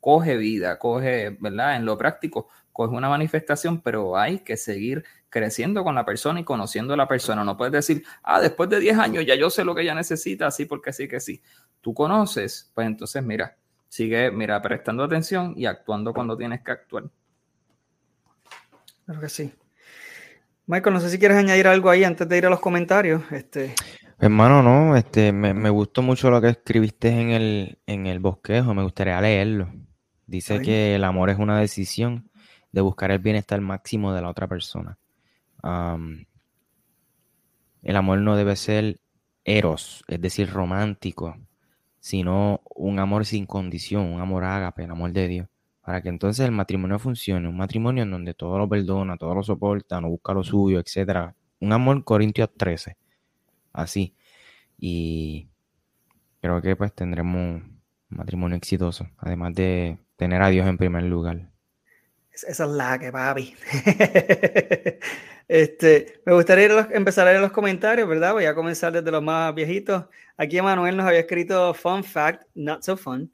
coge 0.00 0.36
vida, 0.36 0.80
coge, 0.80 1.36
¿verdad? 1.38 1.76
En 1.76 1.84
lo 1.84 1.96
práctico, 1.96 2.48
coge 2.72 2.96
una 2.96 3.08
manifestación, 3.08 3.80
pero 3.80 4.16
hay 4.16 4.40
que 4.40 4.56
seguir 4.56 5.04
creciendo 5.28 5.84
con 5.84 5.94
la 5.94 6.04
persona 6.04 6.40
y 6.40 6.44
conociendo 6.44 6.94
a 6.94 6.96
la 6.96 7.06
persona. 7.06 7.44
No 7.44 7.56
puedes 7.56 7.72
decir, 7.72 8.04
ah, 8.24 8.40
después 8.40 8.68
de 8.70 8.80
10 8.80 8.98
años 8.98 9.24
ya 9.24 9.36
yo 9.36 9.50
sé 9.50 9.64
lo 9.64 9.72
que 9.72 9.82
ella 9.82 9.94
necesita, 9.94 10.48
así 10.48 10.64
porque 10.64 10.92
sí 10.92 11.06
que 11.06 11.20
sí. 11.20 11.40
Tú 11.80 11.94
conoces, 11.94 12.72
pues 12.74 12.88
entonces 12.88 13.22
mira, 13.22 13.56
sigue, 13.88 14.32
mira, 14.32 14.60
prestando 14.60 15.04
atención 15.04 15.54
y 15.56 15.66
actuando 15.66 16.12
cuando 16.12 16.36
tienes 16.36 16.60
que 16.62 16.72
actuar. 16.72 17.04
Claro 19.06 19.20
que 19.20 19.28
sí. 19.28 19.52
Michael, 20.66 20.94
no 20.94 21.00
sé 21.00 21.10
si 21.10 21.18
quieres 21.18 21.36
añadir 21.36 21.66
algo 21.66 21.90
ahí 21.90 22.04
antes 22.04 22.28
de 22.28 22.38
ir 22.38 22.46
a 22.46 22.50
los 22.50 22.60
comentarios. 22.60 23.22
Este... 23.32 23.74
Hermano, 24.18 24.62
no, 24.62 24.96
este, 24.96 25.32
me, 25.32 25.70
gustó 25.70 26.02
mucho 26.02 26.30
lo 26.30 26.40
que 26.40 26.50
escribiste 26.50 27.08
en 27.08 27.30
el, 27.30 27.78
en 27.86 28.06
el 28.06 28.20
bosquejo, 28.20 28.72
me 28.72 28.84
gustaría 28.84 29.20
leerlo. 29.20 29.72
Dice 30.26 30.62
que 30.62 30.94
el 30.94 31.02
amor 31.04 31.30
es 31.30 31.38
una 31.38 31.58
decisión 31.58 32.30
de 32.70 32.80
buscar 32.80 33.10
el 33.10 33.18
bienestar 33.18 33.60
máximo 33.60 34.12
de 34.12 34.22
la 34.22 34.30
otra 34.30 34.46
persona. 34.46 34.96
el 37.82 37.96
amor 37.96 38.18
no 38.18 38.36
debe 38.36 38.54
ser 38.54 39.00
eros, 39.44 40.04
es 40.06 40.20
decir, 40.20 40.48
romántico, 40.50 41.36
sino 41.98 42.62
un 42.76 43.00
amor 43.00 43.26
sin 43.26 43.44
condición, 43.44 44.06
un 44.06 44.20
amor 44.20 44.44
ágape, 44.44 44.84
el 44.84 44.90
amor 44.92 45.12
de 45.12 45.26
Dios 45.26 45.48
para 45.82 46.00
que 46.00 46.08
entonces 46.08 46.46
el 46.46 46.52
matrimonio 46.52 46.98
funcione, 46.98 47.48
un 47.48 47.56
matrimonio 47.56 48.04
en 48.04 48.10
donde 48.10 48.34
todo 48.34 48.58
lo 48.58 48.68
perdona, 48.68 49.16
todo 49.16 49.34
lo 49.34 49.42
soporta, 49.42 50.00
no 50.00 50.08
busca 50.08 50.32
lo 50.32 50.44
suyo, 50.44 50.80
etcétera. 50.80 51.34
Un 51.60 51.72
amor 51.72 52.04
Corintios 52.04 52.50
13, 52.56 52.96
así. 53.72 54.14
Y 54.78 55.48
creo 56.40 56.62
que 56.62 56.76
pues 56.76 56.94
tendremos 56.94 57.36
un 57.36 57.82
matrimonio 58.08 58.56
exitoso, 58.56 59.08
además 59.18 59.54
de 59.54 59.98
tener 60.16 60.40
a 60.42 60.48
Dios 60.48 60.66
en 60.68 60.78
primer 60.78 61.02
lugar. 61.04 61.48
Esa 62.32 62.64
es 62.64 62.70
la 62.70 62.98
que, 62.98 63.12
papi. 63.12 63.54
este, 65.48 66.20
me 66.24 66.32
gustaría 66.32 66.88
empezar 66.92 67.26
a 67.26 67.30
leer 67.30 67.42
los 67.42 67.52
comentarios, 67.52 68.08
¿verdad? 68.08 68.32
Voy 68.32 68.46
a 68.46 68.54
comenzar 68.54 68.92
desde 68.92 69.10
los 69.10 69.22
más 69.22 69.54
viejitos. 69.54 70.06
Aquí 70.36 70.58
Emanuel 70.58 70.96
nos 70.96 71.06
había 71.06 71.20
escrito 71.20 71.74
Fun 71.74 72.02
Fact, 72.02 72.44
Not 72.54 72.82
So 72.82 72.96
Fun. 72.96 73.30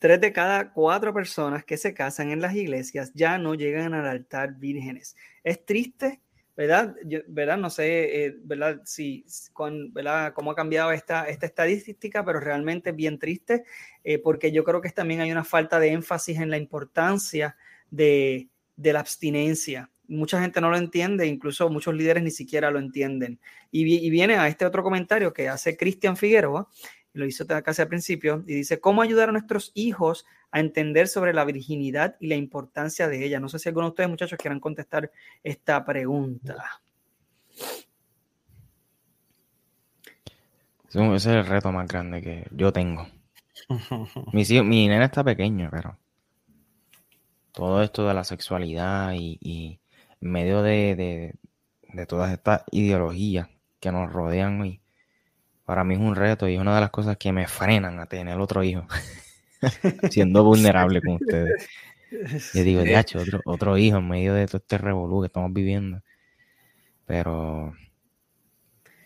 Tres 0.00 0.18
de 0.18 0.32
cada 0.32 0.72
cuatro 0.72 1.12
personas 1.12 1.62
que 1.62 1.76
se 1.76 1.92
casan 1.92 2.30
en 2.30 2.40
las 2.40 2.54
iglesias 2.54 3.12
ya 3.14 3.36
no 3.36 3.54
llegan 3.54 3.92
al 3.92 4.06
altar 4.06 4.54
vírgenes. 4.54 5.14
Es 5.44 5.66
triste, 5.66 6.22
¿verdad? 6.56 6.96
¿verdad? 7.28 7.58
No 7.58 7.68
sé, 7.68 8.24
eh, 8.24 8.34
¿verdad? 8.42 8.80
Si, 8.86 9.26
con, 9.52 9.92
¿verdad? 9.92 10.32
Cómo 10.32 10.52
ha 10.52 10.54
cambiado 10.54 10.90
esta, 10.92 11.28
esta 11.28 11.44
estadística, 11.44 12.24
pero 12.24 12.40
realmente 12.40 12.92
bien 12.92 13.18
triste, 13.18 13.64
eh, 14.02 14.18
porque 14.18 14.52
yo 14.52 14.64
creo 14.64 14.80
que 14.80 14.88
también 14.88 15.20
hay 15.20 15.32
una 15.32 15.44
falta 15.44 15.78
de 15.78 15.92
énfasis 15.92 16.38
en 16.38 16.48
la 16.48 16.56
importancia 16.56 17.58
de, 17.90 18.48
de 18.76 18.92
la 18.94 19.00
abstinencia. 19.00 19.90
Mucha 20.08 20.40
gente 20.40 20.62
no 20.62 20.70
lo 20.70 20.78
entiende, 20.78 21.26
incluso 21.26 21.68
muchos 21.68 21.94
líderes 21.94 22.22
ni 22.22 22.30
siquiera 22.30 22.70
lo 22.70 22.78
entienden. 22.78 23.38
Y 23.70 24.08
viene 24.08 24.36
a 24.36 24.48
este 24.48 24.64
otro 24.64 24.82
comentario 24.82 25.34
que 25.34 25.50
hace 25.50 25.76
Cristian 25.76 26.16
Figueroa, 26.16 26.68
lo 27.12 27.26
hizo 27.26 27.46
casi 27.46 27.82
al 27.82 27.88
principio, 27.88 28.44
y 28.46 28.54
dice, 28.54 28.80
¿cómo 28.80 29.02
ayudar 29.02 29.28
a 29.28 29.32
nuestros 29.32 29.72
hijos 29.74 30.26
a 30.52 30.60
entender 30.60 31.08
sobre 31.08 31.32
la 31.34 31.44
virginidad 31.44 32.16
y 32.20 32.28
la 32.28 32.36
importancia 32.36 33.08
de 33.08 33.24
ella? 33.24 33.40
No 33.40 33.48
sé 33.48 33.58
si 33.58 33.68
alguno 33.68 33.86
de 33.86 33.90
ustedes, 33.90 34.10
muchachos, 34.10 34.38
quieran 34.38 34.60
contestar 34.60 35.10
esta 35.42 35.84
pregunta. 35.84 36.80
Ese 40.88 41.14
es 41.14 41.26
el 41.26 41.46
reto 41.46 41.70
más 41.70 41.86
grande 41.86 42.20
que 42.20 42.46
yo 42.50 42.72
tengo. 42.72 43.06
Mi, 44.32 44.44
mi 44.62 44.88
nena 44.88 45.04
está 45.04 45.22
pequeña, 45.22 45.70
pero 45.70 45.96
todo 47.52 47.82
esto 47.82 48.06
de 48.06 48.14
la 48.14 48.24
sexualidad 48.24 49.12
y, 49.14 49.78
en 50.20 50.30
medio 50.30 50.62
de, 50.62 50.96
de, 50.96 51.34
de 51.92 52.06
todas 52.06 52.32
estas 52.32 52.64
ideologías 52.72 53.48
que 53.78 53.92
nos 53.92 54.12
rodean 54.12 54.60
hoy, 54.60 54.79
para 55.70 55.84
mí 55.84 55.94
es 55.94 56.00
un 56.00 56.16
reto 56.16 56.48
y 56.48 56.56
es 56.56 56.60
una 56.60 56.74
de 56.74 56.80
las 56.80 56.90
cosas 56.90 57.16
que 57.16 57.30
me 57.30 57.46
frenan 57.46 58.00
a 58.00 58.06
tener 58.06 58.36
otro 58.40 58.64
hijo, 58.64 58.88
siendo 60.10 60.42
vulnerable 60.42 61.00
con 61.00 61.12
ustedes. 61.14 61.68
Yo 62.54 62.64
digo, 62.64 62.82
de 62.82 62.98
hecho, 62.98 63.20
otro, 63.20 63.40
otro 63.44 63.78
hijo 63.78 63.98
en 63.98 64.08
medio 64.08 64.34
de 64.34 64.48
todo 64.48 64.56
este 64.56 64.78
revolú 64.78 65.20
que 65.20 65.28
estamos 65.28 65.52
viviendo. 65.52 66.02
Pero 67.06 67.72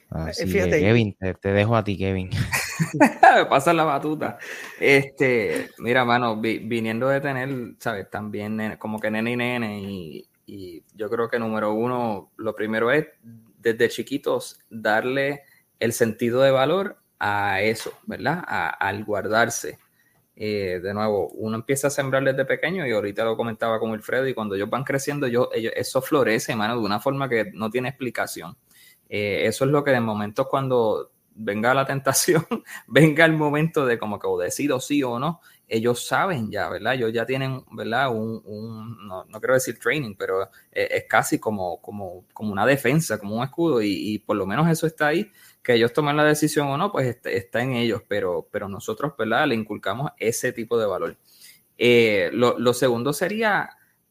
Así 0.09 0.47
Fíjate, 0.47 0.81
Kevin, 0.81 1.15
te, 1.19 1.53
dejo 1.53 1.77
a 1.77 1.85
ti, 1.85 1.99
Kevin. 1.99 2.31
Me 3.37 3.45
pasa 3.45 3.75
la 3.75 3.85
batuta. 3.85 4.39
Este, 4.81 5.69
mira, 5.77 6.07
mano, 6.07 6.41
viniendo 6.41 7.09
de 7.09 7.21
tener, 7.21 7.75
¿sabes? 7.79 8.09
También 8.09 8.77
como 8.79 8.99
que 8.99 9.11
nene 9.11 9.33
y 9.33 9.37
nene, 9.37 9.81
y, 9.81 10.29
y, 10.47 10.83
yo 10.95 11.11
creo 11.11 11.29
que 11.29 11.39
número 11.39 11.75
uno, 11.75 12.33
lo 12.39 12.55
primero 12.55 12.91
es 12.91 13.07
desde 13.59 13.91
chiquitos 13.91 14.61
darle 14.71 15.43
el 15.85 15.93
sentido 15.93 16.41
de 16.41 16.51
valor 16.51 16.97
a 17.19 17.61
eso, 17.63 17.93
¿verdad? 18.07 18.43
al 18.47 19.05
guardarse. 19.05 19.79
Eh, 20.37 20.81
de 20.83 20.93
nuevo, 20.95 21.29
uno 21.29 21.57
empieza 21.57 21.87
a 21.87 21.91
sembrar 21.91 22.25
desde 22.25 22.45
pequeño 22.45 22.85
y 22.87 22.91
ahorita 22.91 23.25
lo 23.25 23.37
comentaba 23.37 23.79
con 23.79 23.93
Wilfredo 23.93 24.27
y 24.27 24.35
cuando 24.35 24.57
ellos 24.57 24.69
van 24.69 24.83
creciendo, 24.83 25.29
yo, 25.29 25.49
eso 25.53 26.03
florece, 26.03 26.53
hermano, 26.53 26.75
de 26.75 26.85
una 26.85 26.99
forma 26.99 27.29
que 27.29 27.53
no 27.53 27.71
tiene 27.71 27.91
explicación. 27.91 28.57
Eh, 29.09 29.43
eso 29.47 29.65
es 29.65 29.71
lo 29.71 29.85
que 29.85 29.93
de 29.93 30.01
momento 30.01 30.49
cuando 30.49 31.13
venga 31.35 31.73
la 31.75 31.87
tentación, 31.87 32.45
venga 32.89 33.25
el 33.25 33.35
momento 33.35 33.87
de 33.87 33.99
como 33.99 34.19
que 34.19 34.27
o 34.27 34.39
decido 34.39 34.81
sí 34.81 35.03
o 35.03 35.19
no, 35.19 35.41
ellos 35.69 36.07
saben 36.07 36.51
ya, 36.51 36.69
¿verdad? 36.69 36.95
Ellos 36.95 37.13
ya 37.13 37.25
tienen, 37.25 37.65
¿verdad? 37.71 38.11
Un, 38.15 39.07
no, 39.07 39.25
quiero 39.41 39.55
decir 39.55 39.79
training, 39.79 40.15
pero 40.17 40.51
es, 40.71 41.05
casi 41.09 41.39
como, 41.39 41.81
como, 41.81 42.25
como 42.33 42.53
una 42.53 42.67
defensa, 42.67 43.19
como 43.19 43.37
un 43.37 43.45
escudo 43.45 43.83
y, 43.83 44.19
por 44.19 44.37
lo 44.37 44.47
menos 44.47 44.69
eso 44.69 44.87
está 44.87 45.09
ahí 45.09 45.31
que 45.65 45.75
ellos 45.75 45.95
tomen 45.95 46.17
la 46.17 46.25
decisión 46.25 46.69
o 46.69 46.77
no, 46.77 46.93
pues 46.93 47.07
este, 47.09 47.39
está, 47.39 47.63
en 47.63 47.73
ellos, 47.73 48.03
pero, 48.07 48.47
pero 48.53 48.69
nosotros, 48.69 49.15
¿verdad? 49.19 49.49
Le 49.49 49.55
inculcamos 49.55 50.13
ese 50.19 50.53
tipo 50.53 50.79
de 50.79 50.87
valor. 50.87 51.17
Eh, 51.79 52.31
lo, 52.35 52.75
segundo 52.75 53.15
sería 53.15 53.71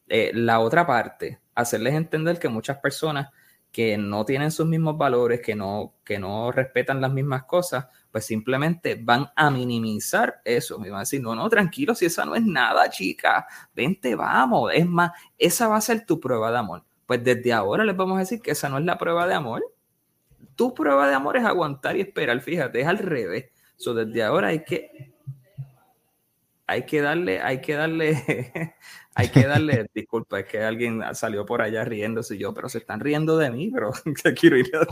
eh, 0.09 0.31
la 0.33 0.59
otra 0.59 0.87
parte, 0.87 1.39
hacerles 1.53 1.93
entender 1.93 2.39
que 2.39 2.49
muchas 2.49 2.79
personas 2.79 3.29
que 3.71 3.97
no 3.97 4.25
tienen 4.25 4.51
sus 4.51 4.65
mismos 4.65 4.97
valores, 4.97 5.41
que 5.41 5.55
no, 5.55 5.95
que 6.03 6.17
no 6.17 6.51
respetan 6.51 6.99
las 6.99 7.11
mismas 7.13 7.43
cosas, 7.43 7.85
pues 8.11 8.25
simplemente 8.25 8.95
van 8.95 9.29
a 9.35 9.51
minimizar 9.51 10.41
eso. 10.43 10.79
Me 10.79 10.89
van 10.89 10.97
a 10.97 11.01
decir, 11.01 11.21
no, 11.21 11.35
no, 11.35 11.47
tranquilo, 11.49 11.93
si 11.93 12.05
esa 12.05 12.25
no 12.25 12.35
es 12.35 12.43
nada, 12.43 12.89
chica, 12.89 13.47
vente, 13.75 14.15
vamos. 14.15 14.71
Es 14.73 14.87
más, 14.87 15.11
esa 15.37 15.67
va 15.67 15.77
a 15.77 15.81
ser 15.81 16.05
tu 16.05 16.19
prueba 16.19 16.51
de 16.51 16.57
amor. 16.57 16.83
Pues 17.05 17.23
desde 17.23 17.53
ahora 17.53 17.83
les 17.83 17.95
vamos 17.95 18.17
a 18.17 18.19
decir 18.21 18.41
que 18.41 18.51
esa 18.51 18.69
no 18.69 18.79
es 18.79 18.85
la 18.85 18.97
prueba 18.97 19.27
de 19.27 19.33
amor 19.35 19.63
tu 20.55 20.73
prueba 20.73 21.07
de 21.07 21.15
amor 21.15 21.37
es 21.37 21.45
aguantar 21.45 21.97
y 21.97 22.01
esperar, 22.01 22.39
fíjate, 22.41 22.81
es 22.81 22.87
al 22.87 22.97
revés. 22.97 23.51
So, 23.75 23.93
desde 23.93 24.23
ahora 24.23 24.49
hay 24.49 24.63
que 24.63 25.13
hay 26.65 26.85
que 26.85 27.01
darle, 27.01 27.41
hay 27.41 27.61
que 27.61 27.73
darle, 27.73 28.13
hay 29.15 29.27
que 29.29 29.43
darle, 29.45 29.85
disculpa, 29.93 30.39
es 30.39 30.45
que 30.45 30.63
alguien 30.63 31.01
salió 31.13 31.45
por 31.45 31.61
allá 31.61 31.83
riéndose 31.83 32.35
y 32.35 32.39
yo, 32.39 32.53
pero 32.53 32.69
se 32.69 32.79
están 32.79 32.99
riendo 32.99 33.37
de 33.37 33.51
mí, 33.51 33.69
pero 33.71 33.91
quiero 34.39 34.57
ir 34.57 34.71
a 34.75 34.87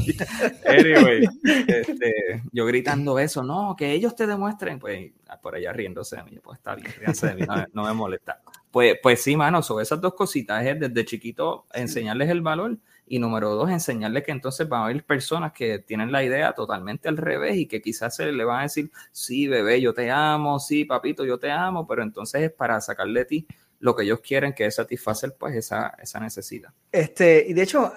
Anyway, 0.70 1.26
este, 1.68 2.44
yo 2.52 2.66
gritando 2.66 3.18
eso, 3.20 3.44
no, 3.44 3.76
que 3.78 3.92
ellos 3.92 4.16
te 4.16 4.28
demuestren, 4.28 4.80
pues 4.80 5.12
por 5.42 5.56
allá 5.56 5.72
riéndose 5.72 6.18
de 6.18 6.24
mí, 6.24 6.40
pues 6.44 6.58
está 6.58 6.76
bien, 6.76 6.92
ríanse 6.98 7.28
de 7.28 7.36
mí, 7.36 7.48
no, 7.74 7.84
me 7.84 7.94
molesta. 7.94 8.42
Pues, 8.70 8.98
pues 9.02 9.22
sí, 9.22 9.36
mano, 9.36 9.62
sobre 9.64 9.84
esas 9.84 10.00
dos 10.00 10.14
cositas 10.14 10.66
es 10.66 10.80
desde 10.80 11.06
chiquito 11.06 11.66
enseñarles 11.74 12.30
el 12.30 12.42
valor 12.42 12.78
y 13.12 13.20
número 13.20 13.50
dos, 13.56 13.70
enseñarles 13.70 14.24
que 14.24 14.32
entonces 14.32 14.70
van 14.70 14.84
a 14.84 14.86
haber 14.86 15.04
personas 15.04 15.52
que 15.52 15.80
tienen 15.80 16.14
la 16.14 16.24
idea 16.24 16.54
totalmente 16.54 17.10
al 17.10 17.18
revés 17.18 17.58
y 17.58 17.66
que 17.66 17.82
quizás 17.82 18.16
se 18.16 18.32
le 18.32 18.46
van 18.46 18.60
a 18.60 18.64
decir, 18.64 18.90
sí, 19.12 19.50
bebé, 19.50 19.82
yo 19.82 19.94
te 19.94 20.10
amo, 20.10 20.62
sí, 20.62 20.86
papito, 20.86 21.26
yo 21.26 21.38
te 21.38 21.52
amo, 21.52 21.86
pero 21.86 22.04
entonces 22.04 22.42
es 22.42 22.52
para 22.54 22.80
sacarle 22.80 23.20
de 23.20 23.26
ti 23.26 23.48
lo 23.80 23.98
que 23.98 24.04
ellos 24.04 24.22
quieren, 24.22 24.54
que 24.54 24.66
es 24.66 24.76
satisfacer 24.76 25.36
pues 25.38 25.58
esa, 25.58 25.94
esa 26.02 26.22
necesidad. 26.22 26.72
Este, 26.90 27.46
y 27.50 27.52
de 27.52 27.64
hecho, 27.64 27.92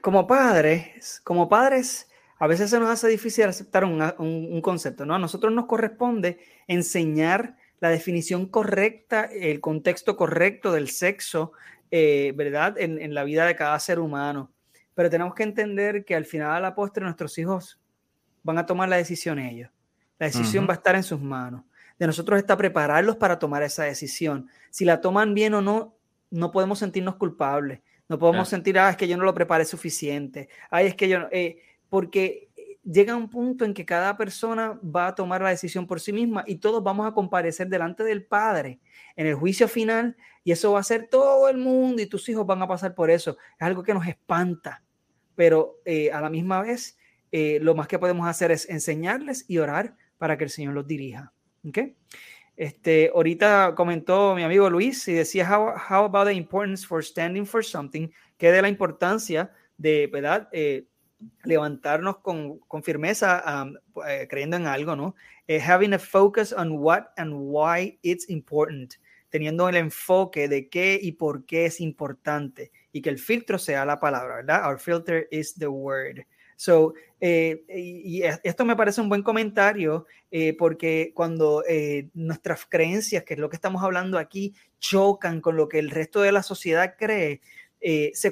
como 0.00 0.28
padres, 0.28 1.20
como 1.24 1.48
padres, 1.48 2.08
a 2.38 2.46
veces 2.46 2.70
se 2.70 2.78
nos 2.78 2.88
hace 2.88 3.08
difícil 3.08 3.46
aceptar 3.46 3.84
un, 3.84 4.00
un 4.00 4.60
concepto, 4.60 5.04
¿no? 5.04 5.16
A 5.16 5.18
nosotros 5.18 5.52
nos 5.52 5.66
corresponde 5.66 6.38
enseñar 6.68 7.56
la 7.80 7.90
definición 7.90 8.46
correcta, 8.46 9.24
el 9.24 9.60
contexto 9.60 10.16
correcto 10.16 10.72
del 10.72 10.88
sexo, 10.88 11.52
eh, 11.90 12.32
¿verdad? 12.36 12.76
En, 12.78 13.14
la 13.14 13.24
vida 13.24 13.46
de 13.46 13.56
cada 13.56 13.78
ser 13.78 13.98
humano. 13.98 14.50
Pero 14.94 15.10
tenemos 15.10 15.34
que 15.34 15.42
entender 15.42 16.04
que 16.04 16.14
al 16.14 16.24
final 16.24 16.52
a 16.52 16.60
la 16.60 16.74
postre 16.74 17.04
nuestros 17.04 17.36
hijos 17.38 17.80
van 18.42 18.58
a 18.58 18.66
tomar 18.66 18.88
la 18.88 18.96
decisión 18.96 19.38
ellos. 19.38 19.70
La 20.18 20.26
decisión 20.26 20.66
va 20.66 20.72
a 20.72 20.76
estar 20.76 20.94
en 20.94 21.02
sus 21.02 21.20
manos. 21.20 21.62
De 21.98 22.06
nosotros 22.06 22.38
está 22.38 22.56
prepararlos 22.56 23.16
para 23.16 23.38
tomar 23.38 23.62
esa 23.62 23.84
decisión. 23.84 24.48
Si 24.70 24.84
la 24.84 25.00
toman 25.00 25.34
bien 25.34 25.54
o 25.54 25.60
no, 25.60 25.96
no 26.30 26.50
podemos 26.50 26.78
sentirnos 26.78 27.16
culpables. 27.16 27.80
No 28.08 28.18
podemos 28.18 28.48
sentir, 28.48 28.78
ah, 28.78 28.90
es 28.90 28.96
que 28.96 29.08
yo 29.08 29.16
no 29.16 29.24
lo 29.24 29.34
preparé 29.34 29.64
suficiente. 29.64 30.48
Ay, 30.70 30.86
es 30.86 30.94
que 30.94 31.08
yo 31.08 31.20
no. 31.20 31.28
Eh, 31.32 31.60
porque 31.88 32.45
llega 32.90 33.16
un 33.16 33.28
punto 33.28 33.64
en 33.64 33.74
que 33.74 33.84
cada 33.84 34.16
persona 34.16 34.78
va 34.82 35.08
a 35.08 35.14
tomar 35.14 35.42
la 35.42 35.50
decisión 35.50 35.86
por 35.86 36.00
sí 36.00 36.12
misma 36.12 36.44
y 36.46 36.56
todos 36.56 36.82
vamos 36.82 37.06
a 37.06 37.12
comparecer 37.12 37.68
delante 37.68 38.04
del 38.04 38.24
Padre 38.24 38.78
en 39.16 39.26
el 39.26 39.34
juicio 39.34 39.66
final 39.66 40.16
y 40.44 40.52
eso 40.52 40.72
va 40.72 40.80
a 40.80 40.84
ser 40.84 41.08
todo 41.08 41.48
el 41.48 41.58
mundo 41.58 42.00
y 42.00 42.06
tus 42.06 42.28
hijos 42.28 42.46
van 42.46 42.62
a 42.62 42.68
pasar 42.68 42.94
por 42.94 43.10
eso. 43.10 43.36
Es 43.58 43.62
algo 43.62 43.82
que 43.82 43.92
nos 43.92 44.06
espanta, 44.06 44.84
pero 45.34 45.80
eh, 45.84 46.12
a 46.12 46.20
la 46.20 46.30
misma 46.30 46.62
vez 46.62 46.96
eh, 47.32 47.58
lo 47.60 47.74
más 47.74 47.88
que 47.88 47.98
podemos 47.98 48.28
hacer 48.28 48.52
es 48.52 48.68
enseñarles 48.70 49.44
y 49.48 49.58
orar 49.58 49.96
para 50.16 50.38
que 50.38 50.44
el 50.44 50.50
Señor 50.50 50.74
los 50.74 50.86
dirija. 50.86 51.32
¿Okay? 51.66 51.96
Este, 52.56 53.10
ahorita 53.12 53.74
comentó 53.76 54.34
mi 54.34 54.44
amigo 54.44 54.70
Luis 54.70 55.06
y 55.08 55.12
decía, 55.12 55.46
how, 55.50 55.74
how 55.90 56.04
about 56.04 56.28
the 56.28 56.32
importance 56.32 56.86
for 56.86 57.04
standing 57.04 57.44
for 57.44 57.64
something? 57.64 58.08
¿Qué 58.38 58.52
de 58.52 58.62
la 58.62 58.68
importancia 58.68 59.50
de, 59.76 60.08
¿verdad? 60.10 60.48
Eh, 60.52 60.86
levantarnos 61.44 62.18
con, 62.18 62.58
con 62.60 62.82
firmeza, 62.82 63.42
um, 63.64 63.74
creyendo 64.28 64.56
en 64.56 64.66
algo, 64.66 64.96
¿no? 64.96 65.14
having 65.48 65.94
a 65.94 65.98
focus 65.98 66.52
on 66.52 66.72
what 66.72 67.04
and 67.16 67.32
why 67.32 67.98
it's 68.02 68.28
important 68.28 68.96
teniendo 69.30 69.68
el 69.68 69.76
enfoque 69.76 70.48
de 70.48 70.68
qué 70.68 70.98
y 71.00 71.12
por 71.12 71.44
qué 71.44 71.66
es 71.66 71.80
importante 71.80 72.72
y 72.92 73.02
que 73.02 73.10
el 73.10 73.18
filtro 73.18 73.58
sea 73.58 73.84
la 73.84 74.00
palabra, 74.00 74.36
¿verdad? 74.36 74.66
Our 74.66 74.78
filter 74.78 75.28
is 75.30 75.54
the 75.54 75.66
word. 75.66 76.24
So, 76.56 76.94
eh, 77.20 77.64
y, 77.68 78.22
esto 78.22 78.64
me 78.64 78.76
parece 78.76 79.02
un 79.02 79.10
buen 79.10 79.22
comentario 79.22 80.06
eh, 80.30 80.56
porque 80.56 81.12
cuando 81.14 81.62
eh, 81.68 82.08
nuestras 82.14 82.64
creencias, 82.64 83.24
que 83.24 83.34
es 83.34 83.40
lo 83.40 83.50
que 83.50 83.56
estamos 83.56 83.82
hablando 83.82 84.18
aquí, 84.18 84.54
chocan 84.78 85.42
con 85.42 85.56
lo 85.56 85.68
que 85.68 85.78
el 85.78 85.90
resto 85.90 86.22
de 86.22 86.32
la 86.32 86.42
sociedad 86.42 86.94
cree, 86.98 87.42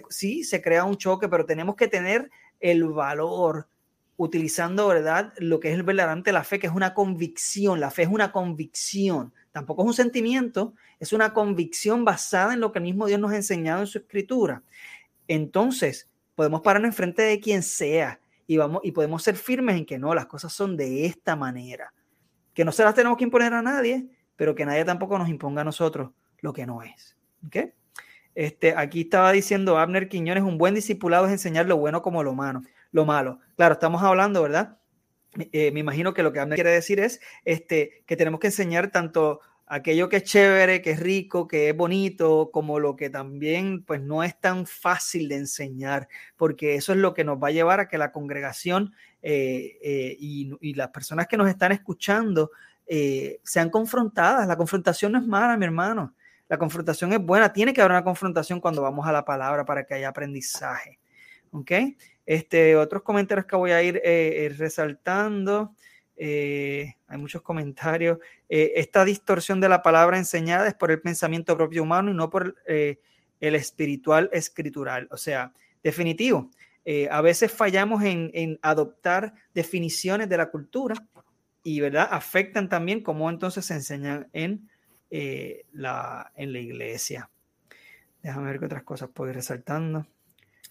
sí, 0.08 0.42
se 0.42 0.62
crea 0.62 0.84
un 0.84 0.96
choque, 0.96 1.28
pero 1.28 1.44
tenemos 1.44 1.76
que 1.76 1.86
tener 1.86 2.30
el 2.70 2.84
valor 2.84 3.68
utilizando, 4.16 4.88
¿verdad? 4.88 5.32
Lo 5.38 5.60
que 5.60 5.70
es 5.70 5.74
el 5.74 5.82
verdaderamente 5.82 6.32
la 6.32 6.44
fe, 6.44 6.58
que 6.58 6.66
es 6.66 6.72
una 6.72 6.94
convicción. 6.94 7.80
La 7.80 7.90
fe 7.90 8.02
es 8.02 8.08
una 8.08 8.32
convicción 8.32 9.32
tampoco 9.54 9.82
es 9.82 9.86
un 9.86 9.94
sentimiento, 9.94 10.74
es 10.98 11.12
una 11.12 11.32
convicción 11.32 12.04
basada 12.04 12.54
en 12.54 12.60
lo 12.60 12.72
que 12.72 12.80
el 12.80 12.82
mismo 12.82 13.06
Dios 13.06 13.20
nos 13.20 13.30
ha 13.30 13.36
enseñado 13.36 13.80
en 13.80 13.86
su 13.86 13.98
escritura. 13.98 14.64
Entonces, 15.28 16.10
podemos 16.34 16.60
pararnos 16.60 16.88
enfrente 16.88 17.22
de 17.22 17.38
quien 17.38 17.62
sea 17.62 18.20
y, 18.48 18.56
vamos, 18.56 18.80
y 18.82 18.90
podemos 18.90 19.22
ser 19.22 19.36
firmes 19.36 19.76
en 19.76 19.86
que 19.86 19.96
no, 19.96 20.12
las 20.12 20.26
cosas 20.26 20.52
son 20.52 20.76
de 20.76 21.06
esta 21.06 21.36
manera. 21.36 21.94
Que 22.52 22.64
no 22.64 22.72
se 22.72 22.82
las 22.82 22.96
tenemos 22.96 23.16
que 23.16 23.22
imponer 23.22 23.54
a 23.54 23.62
nadie, 23.62 24.08
pero 24.34 24.56
que 24.56 24.66
nadie 24.66 24.84
tampoco 24.84 25.16
nos 25.18 25.28
imponga 25.28 25.60
a 25.60 25.64
nosotros 25.64 26.10
lo 26.40 26.52
que 26.52 26.66
no 26.66 26.82
es. 26.82 27.16
¿Okay? 27.46 27.72
Este, 28.34 28.74
aquí 28.76 29.02
estaba 29.02 29.32
diciendo 29.32 29.78
Abner 29.78 30.08
Quiñones, 30.08 30.42
un 30.42 30.58
buen 30.58 30.74
discipulado 30.74 31.26
es 31.26 31.32
enseñar 31.32 31.66
lo 31.66 31.76
bueno 31.76 32.02
como 32.02 32.22
lo 32.22 32.34
malo. 32.34 32.62
Lo 32.90 33.04
malo. 33.04 33.40
Claro, 33.56 33.74
estamos 33.74 34.02
hablando, 34.02 34.42
¿verdad? 34.42 34.78
Eh, 35.52 35.70
me 35.72 35.80
imagino 35.80 36.14
que 36.14 36.22
lo 36.22 36.32
que 36.32 36.40
Abner 36.40 36.56
quiere 36.56 36.70
decir 36.70 37.00
es 37.00 37.20
este, 37.44 38.02
que 38.06 38.16
tenemos 38.16 38.40
que 38.40 38.48
enseñar 38.48 38.90
tanto 38.90 39.40
aquello 39.66 40.08
que 40.08 40.18
es 40.18 40.24
chévere, 40.24 40.82
que 40.82 40.92
es 40.92 41.00
rico, 41.00 41.48
que 41.48 41.70
es 41.70 41.76
bonito, 41.76 42.50
como 42.52 42.78
lo 42.78 42.96
que 42.96 43.10
también 43.10 43.82
pues 43.84 44.00
no 44.00 44.22
es 44.22 44.38
tan 44.38 44.66
fácil 44.66 45.28
de 45.28 45.36
enseñar, 45.36 46.08
porque 46.36 46.74
eso 46.74 46.92
es 46.92 46.98
lo 46.98 47.14
que 47.14 47.24
nos 47.24 47.42
va 47.42 47.48
a 47.48 47.52
llevar 47.52 47.80
a 47.80 47.88
que 47.88 47.98
la 47.98 48.12
congregación 48.12 48.94
eh, 49.22 49.78
eh, 49.82 50.16
y, 50.18 50.74
las 50.74 50.88
personas 50.90 51.26
que 51.26 51.36
nos 51.36 51.48
están 51.48 51.72
escuchando 51.72 52.50
sean 53.42 53.70
confrontadas. 53.70 54.46
La 54.46 54.56
confrontación 54.56 55.12
no 55.12 55.18
es 55.18 55.26
mala, 55.26 55.56
mi 55.56 55.64
hermano. 55.64 56.14
La 56.48 56.58
confrontación 56.58 57.12
es 57.12 57.20
buena. 57.20 57.52
Tiene 57.52 57.72
que 57.72 57.80
haber 57.80 57.92
una 57.92 58.04
confrontación 58.04 58.60
cuando 58.60 58.82
vamos 58.82 59.06
a 59.06 59.12
la 59.12 59.24
palabra 59.24 59.64
para 59.64 59.84
que 59.84 59.94
haya 59.94 60.08
aprendizaje. 60.08 60.98
¿Ok? 61.50 61.70
Este, 62.26 62.76
otros 62.76 63.02
comentarios 63.02 63.46
que 63.46 63.56
voy 63.56 63.70
a 63.70 63.82
ir 63.82 63.96
eh, 63.96 64.46
eh, 64.46 64.54
resaltando. 64.56 65.74
Eh, 66.16 66.94
hay 67.06 67.18
muchos 67.18 67.42
comentarios. 67.42 68.18
esta 68.48 69.04
distorsión 69.04 69.60
de 69.60 69.68
la 69.68 69.82
palabra 69.82 70.16
enseñada 70.16 70.68
es 70.68 70.74
por 70.74 70.90
el 70.90 71.00
pensamiento 71.00 71.56
propio 71.56 71.82
humano 71.82 72.10
y 72.10 72.14
no 72.14 72.30
por 72.30 72.56
el 72.66 72.98
espiritual 73.54 74.30
escritural. 74.32 75.08
O 75.10 75.16
sea, 75.16 75.52
definitivo. 75.82 76.50
a 77.10 77.20
veces 77.20 77.50
fallamos 77.50 78.04
en, 78.04 78.30
en, 78.34 78.58
adoptar 78.62 79.34
definiciones 79.54 80.28
de 80.28 80.36
la 80.36 80.50
cultura 80.50 80.94
y, 81.64 81.80
¿verdad? 81.80 82.08
Afectan 82.10 82.68
también 82.68 83.00
cómo 83.02 83.28
entonces 83.28 83.64
se 83.64 83.74
enseñan 83.74 84.28
en, 84.32 84.68
la, 85.72 86.32
en 86.34 86.52
la 86.52 86.58
iglesia. 86.58 87.30
Déjame 88.22 88.50
ver 88.50 88.58
qué 88.58 88.66
otras 88.66 88.82
cosas 88.82 89.10
puedo 89.12 89.30
ir 89.30 89.36
resaltando. 89.36 90.06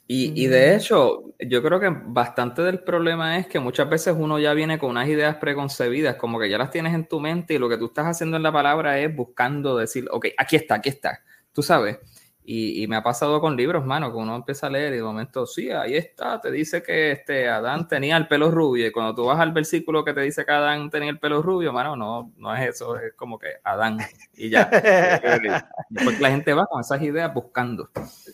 Y, 0.05 0.47
de 0.47 0.75
hecho, 0.75 1.33
yo 1.39 1.63
creo 1.63 1.79
que 1.79 1.89
bastante 1.89 2.61
del 2.61 2.79
problema 2.83 3.37
es 3.37 3.47
que 3.47 3.59
muchas 3.59 3.89
veces 3.89 4.13
uno 4.17 4.37
ya 4.37 4.53
viene 4.53 4.77
con 4.77 4.91
unas 4.91 5.07
ideas 5.07 5.37
preconcebidas, 5.37 6.17
como 6.17 6.39
que 6.39 6.49
ya 6.49 6.57
las 6.57 6.71
tienes 6.71 6.93
en 6.93 7.07
tu 7.07 7.19
mente 7.19 7.53
y 7.53 7.57
lo 7.57 7.69
que 7.69 7.77
tú 7.77 7.85
estás 7.85 8.05
haciendo 8.05 8.35
en 8.37 8.43
la 8.43 8.51
palabra 8.51 8.99
es 8.99 9.15
buscando 9.15 9.77
decir, 9.77 10.05
ok, 10.11 10.27
aquí 10.37 10.57
está, 10.57 10.75
aquí 10.75 10.89
está, 10.89 11.23
tú 11.53 11.63
sabes. 11.63 11.99
Y, 12.45 12.85
me 12.87 12.97
ha 12.97 13.03
pasado 13.03 13.39
con 13.39 13.55
libros, 13.55 13.85
mano, 13.85 14.11
que 14.11 14.17
uno 14.17 14.35
empieza 14.35 14.67
a 14.67 14.69
leer 14.69 14.93
y 14.93 14.97
de 14.97 15.03
momento, 15.03 15.45
sí, 15.45 15.71
ahí 15.71 15.95
está, 15.95 16.41
te 16.41 16.51
dice 16.51 16.83
que 16.83 17.11
este 17.11 17.47
Adán 17.47 17.87
tenía 17.87 18.17
el 18.17 18.27
pelo 18.27 18.51
rubio 18.51 18.85
y 18.85 18.91
cuando 18.91 19.15
tú 19.15 19.25
vas 19.25 19.39
al 19.39 19.53
versículo 19.53 20.03
que 20.03 20.13
te 20.13 20.21
dice 20.21 20.45
que 20.45 20.51
Adán 20.51 20.89
tenía 20.89 21.09
el 21.09 21.19
pelo 21.19 21.41
rubio, 21.41 21.71
mano, 21.71 21.95
no, 21.95 22.33
no 22.37 22.53
es 22.53 22.69
eso, 22.69 22.97
es 22.97 23.13
como 23.13 23.39
que 23.39 23.47
Adán 23.63 23.97
y 24.35 24.49
ya. 24.49 24.69
Porque 26.03 26.19
la 26.19 26.31
gente 26.31 26.53
va 26.53 26.65
con 26.65 26.81
esas 26.81 27.01
ideas 27.01 27.33
buscando. 27.33 27.89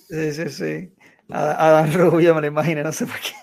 Sí, 0.10 0.32
sí, 0.34 0.50
sí. 0.50 0.94
Adán 1.32 1.94
Rubio, 1.94 2.34
me 2.34 2.42
lo 2.42 2.48
imagino, 2.48 2.84
no 2.84 2.92
sé 2.92 3.06
por 3.06 3.18
qué. 3.20 3.34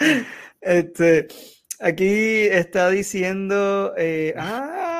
este, 0.60 1.28
aquí 1.80 2.46
está 2.50 2.90
diciendo, 2.90 3.94
eh, 3.96 4.34
ah, 4.36 4.99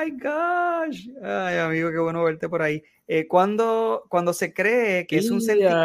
my 0.00 0.10
gosh, 0.12 1.08
ay 1.22 1.58
amigo, 1.58 1.90
qué 1.90 1.98
bueno 1.98 2.24
verte 2.24 2.48
por 2.48 2.62
ahí. 2.62 2.82
Eh, 3.06 3.26
cuando, 3.26 4.04
cuando 4.08 4.32
se 4.32 4.52
cree 4.52 5.06
que 5.06 5.18
es 5.18 5.30
un 5.30 5.40
sentimiento... 5.40 5.76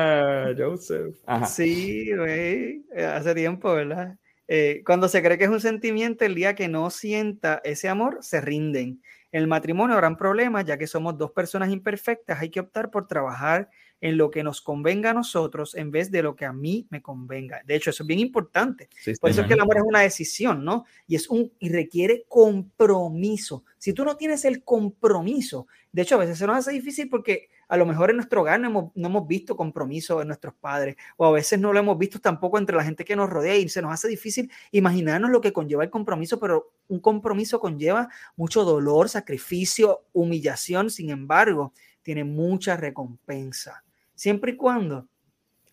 Sí, 1.45 2.15
güey, 2.15 2.85
hace 2.95 3.33
tiempo, 3.33 3.73
¿verdad? 3.73 4.15
Eh, 4.47 4.83
cuando 4.85 5.07
se 5.07 5.23
cree 5.23 5.37
que 5.37 5.45
es 5.45 5.49
un 5.49 5.59
sentimiento, 5.59 6.23
el 6.23 6.35
día 6.35 6.55
que 6.55 6.67
no 6.67 6.89
sienta 6.89 7.61
ese 7.63 7.89
amor, 7.89 8.19
se 8.21 8.41
rinden. 8.41 9.01
En 9.31 9.41
el 9.41 9.47
matrimonio 9.47 9.95
habrán 9.95 10.17
problemas, 10.17 10.65
ya 10.65 10.77
que 10.77 10.87
somos 10.87 11.17
dos 11.17 11.31
personas 11.31 11.69
imperfectas, 11.69 12.39
hay 12.39 12.49
que 12.49 12.59
optar 12.59 12.91
por 12.91 13.07
trabajar 13.07 13.69
en 14.06 14.18
lo 14.18 14.30
que 14.30 14.44
nos 14.44 14.61
convenga 14.61 15.10
a 15.10 15.14
nosotros 15.15 15.73
en 15.73 15.90
vez 15.90 16.11
de 16.11 16.22
lo 16.22 16.36
que 16.36 16.45
a 16.45 16.53
mí 16.53 16.86
me 16.91 17.02
convenga. 17.02 17.64
De 17.65 17.76
hecho, 17.76 17.90
eso 17.90 18.03
es 18.03 18.07
bien 18.07 18.19
importante. 18.19 18.88
Por 19.19 19.32
eso 19.32 19.41
es 19.41 19.48
que 19.48 19.56
el 19.56 19.60
amor 19.60 19.77
es 19.77 19.84
una 19.84 20.02
decisión, 20.02 20.64
¿no? 20.64 20.86
Y 21.07 21.15
es 21.15 21.27
un 21.27 21.52
y 21.57 21.69
requiere 21.69 22.23
compromiso. 22.30 23.64
Si 23.80 23.94
tú 23.94 24.06
no 24.06 24.15
tienes 24.15 24.45
el 24.45 24.64
compromiso, 24.64 25.65
de 25.91 26.03
hecho, 26.03 26.14
a 26.14 26.19
veces 26.19 26.38
se 26.38 26.45
nos 26.45 26.56
hace 26.56 26.72
difícil 26.72 27.10
porque 27.10 27.49
a 27.68 27.77
lo 27.77 27.88
mejor 27.88 28.11
en 28.11 28.18
nuestro 28.18 28.41
hogar 28.41 28.60
no 28.60 28.68
hemos, 28.68 28.91
no 28.94 29.07
hemos 29.07 29.27
visto 29.27 29.57
compromiso 29.57 30.22
en 30.22 30.27
nuestros 30.27 30.53
padres, 30.53 30.98
o 31.18 31.26
a 31.26 31.32
veces 31.32 31.60
no 31.60 31.73
lo 31.73 31.80
hemos 31.80 31.98
visto 31.98 32.19
tampoco 32.19 32.60
entre 32.60 32.76
la 32.76 32.84
gente 32.84 33.06
que 33.06 33.15
nos 33.15 33.27
rodea 33.27 33.56
y 33.56 33.68
se 33.69 33.82
nos 33.82 33.91
hace 33.91 34.07
difícil 34.07 34.52
imaginarnos 34.72 35.32
lo 35.32 35.41
que 35.41 35.52
conlleva 35.52 35.84
el 35.84 35.90
compromiso, 35.90 36.40
pero 36.40 36.73
un 36.90 36.99
compromiso 36.99 37.60
conlleva 37.60 38.07
mucho 38.36 38.64
dolor, 38.65 39.10
sacrificio, 39.10 40.03
humillación, 40.14 40.91
sin 40.91 41.10
embargo, 41.10 41.73
tiene 42.03 42.23
mucha 42.23 42.77
recompensa 42.77 43.84
siempre 44.15 44.53
y 44.53 44.57
cuando 44.57 45.07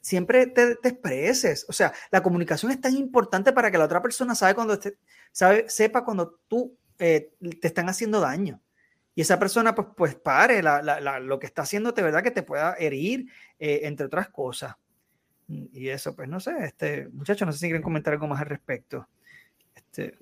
siempre 0.02 0.46
te, 0.48 0.72
expreses. 0.82 1.64
O 1.68 1.72
sea, 1.72 1.92
la 2.10 2.22
comunicación 2.22 2.70
es 2.70 2.80
tan 2.80 2.94
importante 2.96 3.52
para 3.52 3.70
que 3.70 3.78
la 3.78 3.84
otra 3.84 4.02
persona 4.02 4.34
sabe 4.34 4.54
cuando 4.54 4.78
sabe, 5.30 5.68
sepa 5.68 6.04
cuando 6.04 6.38
tú 6.48 6.76
eh, 6.98 7.32
te 7.60 7.68
están 7.68 7.88
haciendo 7.88 8.20
daño. 8.20 8.60
Y 9.14 9.20
esa 9.22 9.38
persona, 9.38 9.74
pues, 9.74 9.88
pues 9.96 10.14
pare 10.14 10.62
lo 10.62 11.38
que 11.38 11.46
está 11.46 11.62
haciendo 11.62 11.92
de 11.92 12.02
verdad 12.02 12.22
que 12.22 12.30
te 12.30 12.42
pueda 12.42 12.74
herir, 12.74 13.26
eh, 13.58 13.80
entre 13.84 14.06
otras 14.06 14.28
cosas. 14.28 14.74
Y 15.48 15.88
eso, 15.88 16.16
pues 16.16 16.28
no 16.28 16.40
sé, 16.40 16.52
este, 16.64 17.08
muchachos, 17.08 17.46
no 17.46 17.52
sé 17.52 17.58
si 17.58 17.66
quieren 17.66 17.82
comentar 17.82 18.14
algo 18.14 18.26
más 18.26 18.40
al 18.40 18.46
respecto. 18.46 19.06
Este, 19.74 20.18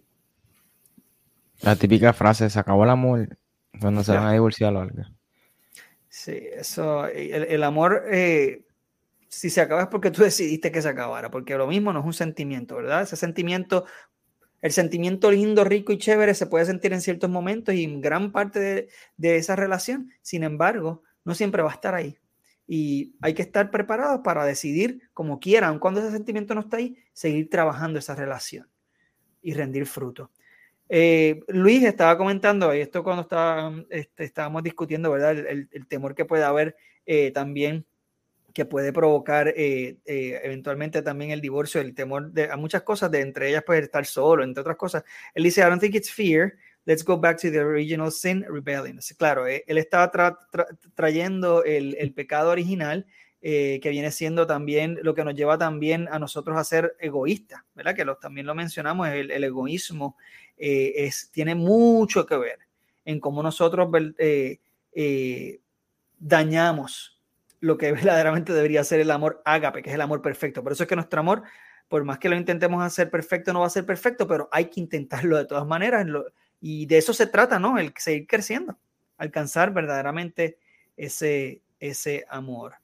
la 1.60 1.76
típica 1.76 2.12
frase, 2.12 2.50
se 2.50 2.58
acabó 2.58 2.84
el 2.84 2.90
amor 2.90 3.38
cuando 3.80 4.02
se 4.02 4.12
van 4.12 4.26
a 4.26 4.32
divorciar 4.32 4.74
o 4.74 4.80
algo. 4.80 5.02
Sí, 6.12 6.32
eso, 6.52 7.06
el, 7.06 7.62
amor, 7.62 8.02
eh, 8.10 8.66
si 9.28 9.48
se 9.48 9.60
acaba 9.60 9.82
es 9.82 9.88
porque 9.88 10.10
tú 10.10 10.22
decidiste 10.24 10.72
que 10.72 10.82
se 10.82 10.88
acabara, 10.88 11.30
porque 11.30 11.56
lo 11.56 11.68
mismo 11.68 11.92
no 11.92 12.00
es 12.00 12.06
un 12.06 12.12
sentimiento, 12.12 12.76
¿verdad? 12.76 13.02
Ese 13.02 13.16
sentimiento, 13.16 13.86
el 14.60 14.72
sentimiento 14.72 15.30
lindo, 15.30 15.64
rico 15.64 15.92
y 15.92 15.98
chévere 15.98 16.34
se 16.34 16.46
puede 16.46 16.66
sentir 16.66 16.92
en 16.92 17.00
ciertos 17.00 17.30
momentos 17.30 17.74
y 17.76 17.86
gran 18.00 18.32
parte 18.32 18.60
de, 18.60 18.88
de 19.16 19.36
esa 19.36 19.54
relación, 19.56 20.10
sin 20.22 20.42
embargo, 20.42 21.04
no 21.24 21.34
siempre 21.36 21.62
va 21.62 21.70
a 21.70 21.74
estar 21.74 21.94
ahí. 21.94 22.18
Y 22.66 23.16
hay 23.20 23.34
que 23.34 23.42
estar 23.42 23.70
preparados 23.70 24.22
para 24.24 24.44
decidir 24.44 25.10
como 25.14 25.38
quieran, 25.40 25.78
cuando 25.78 26.00
ese 26.00 26.10
sentimiento 26.10 26.54
no 26.56 26.62
está 26.62 26.78
ahí, 26.78 26.96
seguir 27.12 27.48
trabajando 27.50 28.00
esa 28.00 28.16
relación 28.16 28.68
y 29.42 29.54
rendir 29.54 29.86
fruto. 29.86 30.32
Eh, 30.92 31.44
Luis 31.46 31.84
estaba 31.84 32.18
comentando, 32.18 32.74
y 32.74 32.80
esto 32.80 33.04
cuando 33.04 33.22
estaba, 33.22 33.72
este, 33.90 34.24
estábamos 34.24 34.64
discutiendo, 34.64 35.12
¿verdad? 35.12 35.38
El, 35.38 35.86
temor 35.86 36.16
que 36.16 36.24
puede 36.24 36.42
haber 36.42 36.76
eh, 37.06 37.30
también, 37.30 37.86
que 38.52 38.64
puede 38.64 38.92
provocar 38.92 39.54
eh, 39.56 39.98
eventualmente 40.04 41.00
también 41.02 41.30
el 41.30 41.40
divorcio, 41.40 41.80
el 41.80 41.94
temor 41.94 42.32
de, 42.32 42.50
a 42.50 42.56
muchas 42.56 42.82
cosas, 42.82 43.08
de 43.12 43.20
entre 43.20 43.50
ellas 43.50 43.62
puede 43.64 43.82
estar 43.82 44.04
solo, 44.04 44.42
entre 44.42 44.62
otras 44.62 44.76
cosas. 44.76 45.04
Él 45.32 45.44
dice, 45.44 45.60
I 45.60 45.66
don't 45.66 45.80
think 45.80 45.94
it's 45.94 46.10
fear, 46.10 46.54
let's 46.86 47.04
go 47.04 47.16
back 47.16 47.40
to 47.40 47.52
the 47.52 47.60
original 47.60 48.10
sin, 48.10 48.42
rebellion. 48.42 48.98
Claro, 49.16 49.46
él 49.46 49.78
estaba 49.78 50.10
trayendo 50.96 51.62
el, 51.62 52.12
pecado 52.14 52.50
original. 52.50 53.06
que 53.40 53.80
viene 53.84 54.10
siendo 54.10 54.44
también 54.44 54.98
lo 55.02 55.14
que 55.14 55.24
nos 55.24 55.36
lleva 55.36 55.56
también 55.56 56.08
a 56.10 56.18
nosotros 56.18 56.58
a 56.58 56.64
ser 56.64 56.96
egoístas, 56.98 57.62
¿verdad? 57.76 57.94
Que 57.94 58.04
también 58.20 58.46
lo 58.48 58.56
mencionamos, 58.56 59.08
el 59.08 59.44
egoísmo 59.44 60.16
eh, 60.62 61.06
es, 61.06 61.30
tiene 61.32 61.54
mucho 61.54 62.26
que 62.26 62.36
ver 62.36 62.58
en 63.06 63.18
cómo 63.18 63.42
nosotros 63.42 63.88
eh, 64.18 64.60
eh, 64.92 65.60
dañamos 66.18 67.18
lo 67.60 67.78
que 67.78 67.92
verdaderamente 67.92 68.52
debería 68.52 68.84
ser 68.84 69.00
el 69.00 69.10
amor 69.10 69.40
ágape, 69.46 69.82
que 69.82 69.88
es 69.88 69.94
el 69.94 70.02
amor 70.02 70.20
perfecto. 70.20 70.62
Por 70.62 70.72
eso 70.72 70.82
es 70.82 70.88
que 70.88 70.96
nuestro 70.96 71.20
amor, 71.20 71.42
por 71.88 72.04
más 72.04 72.18
que 72.18 72.28
lo 72.28 72.36
intentemos 72.36 72.84
hacer 72.84 73.10
perfecto, 73.10 73.54
no 73.54 73.60
va 73.60 73.66
a 73.66 73.70
ser 73.70 73.86
perfecto, 73.86 74.28
pero 74.28 74.50
hay 74.52 74.66
que 74.66 74.80
intentarlo 74.80 75.38
de 75.38 75.46
todas 75.46 75.66
maneras. 75.66 76.06
y 76.60 76.84
de 76.84 76.98
eso 76.98 77.14
se 77.14 77.26
trata, 77.26 77.58
¿no? 77.58 77.78
El 77.78 77.94
seguir 77.96 78.26
creciendo, 78.26 78.78
alcanzar 79.16 79.72
verdaderamente 79.72 80.58
ese, 80.94 81.62
ese 81.78 82.26
amor. 82.28 82.74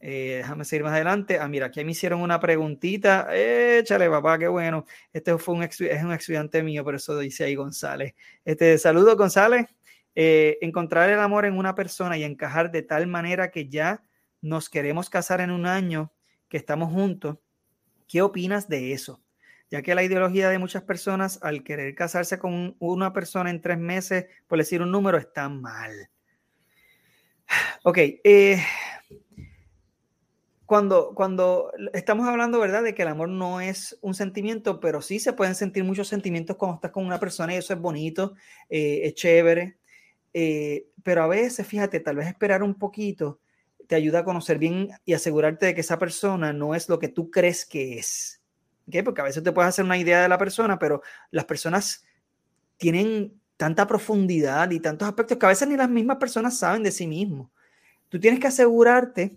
Eh, 0.00 0.36
déjame 0.38 0.64
seguir 0.64 0.84
más 0.84 0.92
adelante. 0.92 1.38
Ah, 1.38 1.48
mira, 1.48 1.66
aquí 1.66 1.84
me 1.84 1.92
hicieron 1.92 2.20
una 2.20 2.38
preguntita. 2.38 3.28
Échale, 3.34 4.10
papá, 4.10 4.38
qué 4.38 4.48
bueno. 4.48 4.84
Este 5.12 5.36
fue 5.38 5.54
un 5.54 5.62
es 5.62 5.80
un 5.80 6.12
estudiante 6.12 6.62
mío, 6.62 6.84
por 6.84 6.94
eso 6.94 7.18
dice 7.18 7.44
ahí 7.44 7.54
González. 7.54 8.14
Este, 8.44 8.76
saludo, 8.78 9.16
González. 9.16 9.66
Eh, 10.14 10.58
encontrar 10.60 11.10
el 11.10 11.18
amor 11.18 11.44
en 11.44 11.58
una 11.58 11.74
persona 11.74 12.16
y 12.16 12.24
encajar 12.24 12.70
de 12.70 12.82
tal 12.82 13.06
manera 13.06 13.50
que 13.50 13.68
ya 13.68 14.02
nos 14.40 14.68
queremos 14.68 15.10
casar 15.10 15.40
en 15.40 15.50
un 15.50 15.66
año, 15.66 16.12
que 16.48 16.56
estamos 16.56 16.92
juntos. 16.92 17.38
¿Qué 18.06 18.22
opinas 18.22 18.68
de 18.68 18.92
eso? 18.92 19.22
Ya 19.70 19.82
que 19.82 19.94
la 19.94 20.04
ideología 20.04 20.50
de 20.50 20.58
muchas 20.58 20.82
personas 20.82 21.40
al 21.42 21.64
querer 21.64 21.94
casarse 21.94 22.38
con 22.38 22.76
una 22.78 23.12
persona 23.12 23.50
en 23.50 23.60
tres 23.60 23.78
meses, 23.78 24.26
por 24.46 24.58
decir 24.58 24.82
un 24.82 24.92
número, 24.92 25.18
está 25.18 25.48
mal. 25.48 26.10
Ok, 27.82 27.98
eh, 27.98 28.62
cuando, 30.66 31.72
estamos 31.92 32.26
hablando, 32.26 32.58
¿verdad?, 32.58 32.82
de 32.82 32.94
que 32.94 33.02
el 33.02 33.08
amor 33.08 33.28
no 33.28 33.60
es 33.60 33.98
un 34.00 34.14
sentimiento, 34.14 34.80
pero 34.80 35.02
sí 35.02 35.18
se 35.18 35.32
pueden 35.32 35.54
sentir 35.54 35.84
muchos 35.84 36.08
sentimientos 36.08 36.56
cuando 36.56 36.76
estás 36.76 36.90
con 36.90 37.04
una 37.04 37.20
persona 37.20 37.54
y 37.54 37.58
eso 37.58 37.74
es 37.74 37.80
bonito, 37.80 38.34
eh, 38.68 39.02
es 39.04 39.14
chévere. 39.14 39.78
eh, 40.32 40.88
pero 41.02 41.22
a 41.22 41.28
veces, 41.28 41.66
fíjate, 41.66 42.00
tal 42.00 42.16
vez 42.16 42.26
esperar 42.26 42.62
un 42.62 42.74
poquito 42.74 43.40
te 43.86 43.94
ayuda 43.94 44.20
a 44.20 44.24
conocer 44.24 44.58
bien 44.58 44.90
y 45.04 45.12
asegurarte 45.12 45.66
de 45.66 45.74
que 45.74 45.82
esa 45.82 45.98
persona 45.98 46.52
no 46.52 46.74
es 46.74 46.88
lo 46.88 46.98
que 46.98 47.08
tú 47.08 47.30
crees 47.30 47.64
que 47.66 47.98
es. 47.98 48.40
¿Okay? 48.88 49.02
Porque 49.02 49.20
a 49.20 49.24
veces 49.24 49.42
te 49.42 49.52
puedes 49.52 49.68
hacer 49.68 49.84
una 49.84 49.98
idea 49.98 50.22
de 50.22 50.28
la 50.28 50.38
persona, 50.38 50.78
pero 50.78 51.02
las 51.30 51.44
personas 51.44 52.04
tienen 52.76 53.40
tanta 53.56 53.86
profundidad 53.86 54.70
y 54.70 54.80
tantos 54.80 55.08
aspectos 55.08 55.38
que 55.38 55.46
a 55.46 55.50
veces 55.50 55.68
ni 55.68 55.76
las 55.76 55.88
mismas 55.88 56.16
personas 56.16 56.58
saben 56.58 56.82
de 56.82 56.90
sí 56.90 57.06
mismos. 57.06 57.50
Tú 58.08 58.18
tienes 58.18 58.40
que 58.40 58.46
asegurarte 58.46 59.36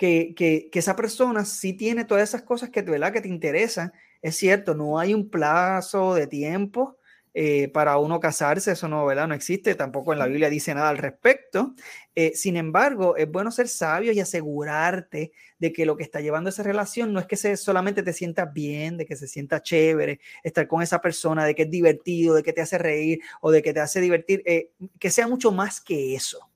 que, 0.00 0.32
que, 0.34 0.70
que, 0.72 0.78
esa 0.78 0.96
persona 0.96 1.44
sí 1.44 1.74
tiene 1.74 2.06
todas 2.06 2.26
esas 2.26 2.40
cosas 2.40 2.70
que, 2.70 2.80
¿verdad? 2.80 3.12
que 3.12 3.20
te 3.20 3.28
interesan. 3.28 3.92
Es 4.22 4.34
cierto, 4.36 4.74
no 4.74 4.98
hay 4.98 5.12
un 5.12 5.28
plazo 5.28 6.14
de 6.14 6.26
tiempo 6.26 6.96
eh, 7.34 7.68
para 7.68 7.98
uno 7.98 8.18
casarse, 8.18 8.72
eso 8.72 8.88
no, 8.88 9.04
¿verdad? 9.04 9.28
no 9.28 9.34
existe, 9.34 9.74
tampoco 9.74 10.14
en 10.14 10.18
la 10.18 10.26
Biblia 10.26 10.48
dice 10.48 10.74
nada 10.74 10.88
al 10.88 10.96
respecto. 10.96 11.74
Eh, 12.14 12.32
sin 12.34 12.56
embargo, 12.56 13.14
es 13.18 13.30
bueno 13.30 13.50
ser 13.50 13.68
sabio 13.68 14.12
y 14.12 14.20
asegurarte 14.20 15.32
de 15.58 15.72
que 15.74 15.84
lo 15.84 15.98
que 15.98 16.02
está 16.02 16.22
llevando 16.22 16.48
esa 16.48 16.62
relación 16.62 17.12
no 17.12 17.20
es 17.20 17.26
que 17.26 17.36
se, 17.36 17.58
solamente 17.58 18.02
te 18.02 18.14
sientas 18.14 18.50
bien, 18.54 18.96
de 18.96 19.04
que 19.04 19.16
se 19.16 19.28
sienta 19.28 19.62
chévere, 19.62 20.18
estar 20.42 20.66
con 20.66 20.80
esa 20.82 21.02
persona, 21.02 21.44
de 21.44 21.54
que 21.54 21.64
es 21.64 21.70
divertido, 21.70 22.34
de 22.36 22.42
que 22.42 22.54
te 22.54 22.62
hace 22.62 22.78
reír 22.78 23.20
o 23.42 23.50
de 23.50 23.60
que 23.62 23.74
te 23.74 23.80
hace 23.80 24.00
divertir, 24.00 24.42
eh, 24.46 24.70
que 24.98 25.10
sea 25.10 25.28
mucho 25.28 25.52
más 25.52 25.78
que 25.82 26.14
eso, 26.14 26.49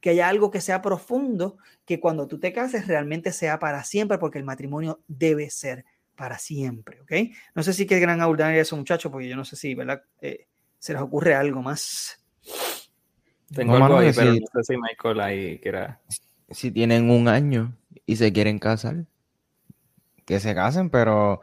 que 0.00 0.10
haya 0.10 0.28
algo 0.28 0.50
que 0.50 0.60
sea 0.60 0.82
profundo, 0.82 1.58
que 1.84 2.00
cuando 2.00 2.26
tú 2.26 2.38
te 2.38 2.52
cases 2.52 2.86
realmente 2.86 3.32
sea 3.32 3.58
para 3.58 3.84
siempre, 3.84 4.18
porque 4.18 4.38
el 4.38 4.44
matrimonio 4.44 5.00
debe 5.08 5.50
ser 5.50 5.84
para 6.16 6.38
siempre, 6.38 7.00
¿ok? 7.00 7.12
No 7.54 7.62
sé 7.62 7.72
si 7.72 7.86
qué 7.86 7.98
gran 7.98 8.20
audiencia 8.20 8.60
esos 8.60 8.78
muchachos, 8.78 9.10
porque 9.10 9.28
yo 9.28 9.36
no 9.36 9.44
sé 9.44 9.56
si, 9.56 9.74
¿verdad? 9.74 10.02
Eh, 10.20 10.46
se 10.78 10.92
les 10.92 11.02
ocurre 11.02 11.34
algo 11.34 11.62
más. 11.62 12.22
Tengo 13.54 13.76
algo 13.76 13.98
ahí, 13.98 14.12
pero 14.14 14.32
no 14.32 14.62
sé 14.62 14.74
si 14.74 14.76
Michael 14.76 15.20
ahí 15.20 15.58
quiera... 15.58 16.00
Si 16.50 16.70
tienen 16.70 17.10
un 17.10 17.28
año 17.28 17.76
y 18.06 18.16
se 18.16 18.32
quieren 18.32 18.58
casar, 18.58 19.04
que 20.24 20.40
se 20.40 20.54
casen, 20.54 20.90
pero 20.90 21.40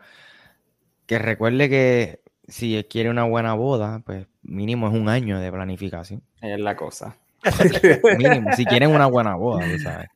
que 1.06 1.20
recuerde 1.20 1.70
que 1.70 2.22
si 2.48 2.84
quiere 2.90 3.10
una 3.10 3.24
buena 3.24 3.54
boda, 3.54 4.02
pues 4.06 4.28
mínimo 4.42 4.88
es 4.88 4.94
un 4.94 5.10
año 5.10 5.40
de 5.40 5.52
planificación. 5.52 6.24
Es 6.42 6.60
la 6.60 6.76
cosa. 6.76 7.18
mínimo, 8.18 8.52
si 8.54 8.66
quieren 8.66 8.92
una 8.92 9.08
buena 9.08 9.36
boda, 9.36 9.66
¿sabes? 9.80 10.10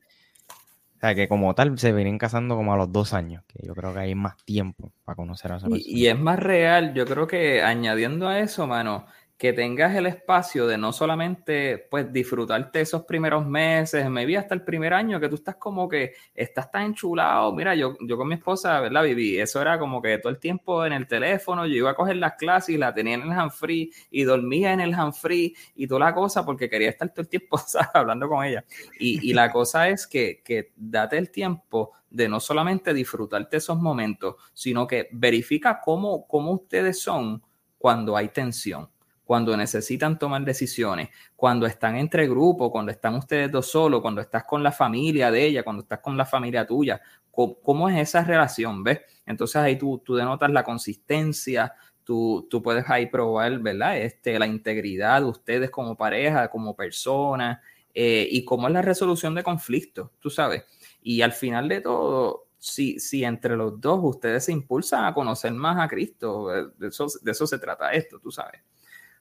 O 0.96 1.00
sea, 1.00 1.14
que 1.16 1.26
como 1.26 1.54
tal 1.54 1.76
se 1.78 1.92
vienen 1.92 2.16
casando 2.16 2.54
como 2.54 2.72
a 2.72 2.76
los 2.76 2.92
dos 2.92 3.12
años, 3.12 3.42
que 3.48 3.66
yo 3.66 3.74
creo 3.74 3.92
que 3.92 4.00
hay 4.00 4.14
más 4.14 4.36
tiempo 4.44 4.92
para 5.04 5.16
conocer 5.16 5.50
a 5.52 5.56
esa 5.56 5.66
persona. 5.66 5.82
Y, 5.84 6.02
y 6.02 6.06
es 6.06 6.18
más 6.18 6.38
real, 6.38 6.94
yo 6.94 7.06
creo 7.06 7.26
que 7.26 7.62
añadiendo 7.62 8.28
a 8.28 8.38
eso, 8.38 8.66
mano, 8.68 9.06
que 9.42 9.52
tengas 9.52 9.96
el 9.96 10.06
espacio 10.06 10.68
de 10.68 10.78
no 10.78 10.92
solamente 10.92 11.88
pues 11.90 12.12
disfrutarte 12.12 12.82
esos 12.82 13.02
primeros 13.02 13.44
meses, 13.44 14.08
me 14.08 14.24
vi 14.24 14.36
hasta 14.36 14.54
el 14.54 14.62
primer 14.62 14.94
año 14.94 15.18
que 15.18 15.28
tú 15.28 15.34
estás 15.34 15.56
como 15.56 15.88
que 15.88 16.12
estás 16.32 16.70
tan 16.70 16.84
enchulado. 16.84 17.52
Mira, 17.52 17.74
yo, 17.74 17.96
yo 18.06 18.16
con 18.16 18.28
mi 18.28 18.36
esposa, 18.36 18.78
¿verdad? 18.78 19.02
Viví, 19.02 19.40
eso 19.40 19.60
era 19.60 19.80
como 19.80 20.00
que 20.00 20.18
todo 20.18 20.30
el 20.30 20.38
tiempo 20.38 20.86
en 20.86 20.92
el 20.92 21.08
teléfono, 21.08 21.66
yo 21.66 21.74
iba 21.74 21.90
a 21.90 21.96
coger 21.96 22.18
las 22.18 22.34
clases 22.34 22.76
y 22.76 22.78
la 22.78 22.94
tenía 22.94 23.14
en 23.14 23.22
el 23.22 23.32
handfree 23.32 23.90
y 24.12 24.22
dormía 24.22 24.74
en 24.74 24.80
el 24.80 24.94
handfree 24.94 25.52
y 25.74 25.88
toda 25.88 25.98
la 25.98 26.14
cosa 26.14 26.46
porque 26.46 26.70
quería 26.70 26.90
estar 26.90 27.08
todo 27.08 27.22
el 27.22 27.28
tiempo 27.28 27.60
hablando 27.94 28.28
con 28.28 28.44
ella. 28.44 28.64
Y, 29.00 29.28
y 29.28 29.32
la 29.32 29.50
cosa 29.50 29.88
es 29.88 30.06
que, 30.06 30.40
que 30.44 30.70
date 30.76 31.18
el 31.18 31.32
tiempo 31.32 31.90
de 32.08 32.28
no 32.28 32.38
solamente 32.38 32.94
disfrutarte 32.94 33.56
esos 33.56 33.80
momentos, 33.80 34.36
sino 34.52 34.86
que 34.86 35.08
verifica 35.10 35.80
cómo, 35.80 36.28
cómo 36.28 36.52
ustedes 36.52 37.00
son 37.00 37.42
cuando 37.76 38.16
hay 38.16 38.28
tensión 38.28 38.88
cuando 39.32 39.56
necesitan 39.56 40.18
tomar 40.18 40.44
decisiones, 40.44 41.08
cuando 41.34 41.64
están 41.64 41.96
entre 41.96 42.28
grupos, 42.28 42.70
cuando 42.70 42.92
están 42.92 43.14
ustedes 43.14 43.50
dos 43.50 43.66
solos, 43.66 44.02
cuando 44.02 44.20
estás 44.20 44.44
con 44.44 44.62
la 44.62 44.70
familia 44.70 45.30
de 45.30 45.46
ella, 45.46 45.62
cuando 45.62 45.84
estás 45.84 46.00
con 46.00 46.18
la 46.18 46.26
familia 46.26 46.66
tuya, 46.66 47.00
¿cómo, 47.30 47.88
es 47.88 48.10
esa 48.10 48.24
relación? 48.24 48.84
¿Ves? 48.84 49.00
Entonces 49.24 49.56
ahí 49.56 49.78
tú, 49.78 50.02
tú 50.04 50.16
denotas 50.16 50.50
la 50.50 50.62
consistencia, 50.62 51.72
tú, 52.04 52.46
tú 52.50 52.62
puedes 52.62 52.84
ahí 52.90 53.06
probar, 53.06 53.58
¿verdad? 53.60 53.96
Este, 53.96 54.38
la 54.38 54.46
integridad 54.46 55.22
de 55.22 55.28
ustedes 55.28 55.70
como 55.70 55.96
pareja, 55.96 56.50
como 56.50 56.76
persona, 56.76 57.62
eh, 57.94 58.28
y 58.30 58.44
cómo 58.44 58.66
es 58.66 58.74
la 58.74 58.82
resolución 58.82 59.34
de 59.34 59.42
conflictos, 59.42 60.10
tú 60.20 60.28
sabes. 60.28 60.64
Y 61.00 61.22
al 61.22 61.32
final 61.32 61.70
de 61.70 61.80
todo, 61.80 62.48
si, 62.58 63.00
si 63.00 63.24
entre 63.24 63.56
los 63.56 63.80
dos 63.80 63.98
ustedes 64.02 64.44
se 64.44 64.52
impulsan 64.52 65.06
a 65.06 65.14
conocer 65.14 65.52
más 65.52 65.80
a 65.80 65.88
Cristo, 65.88 66.54
eh, 66.54 66.66
de 66.76 66.88
eso, 66.88 67.06
de 67.22 67.30
eso 67.30 67.46
se 67.46 67.58
trata 67.58 67.92
esto, 67.92 68.20
tú 68.20 68.30
sabes. 68.30 68.60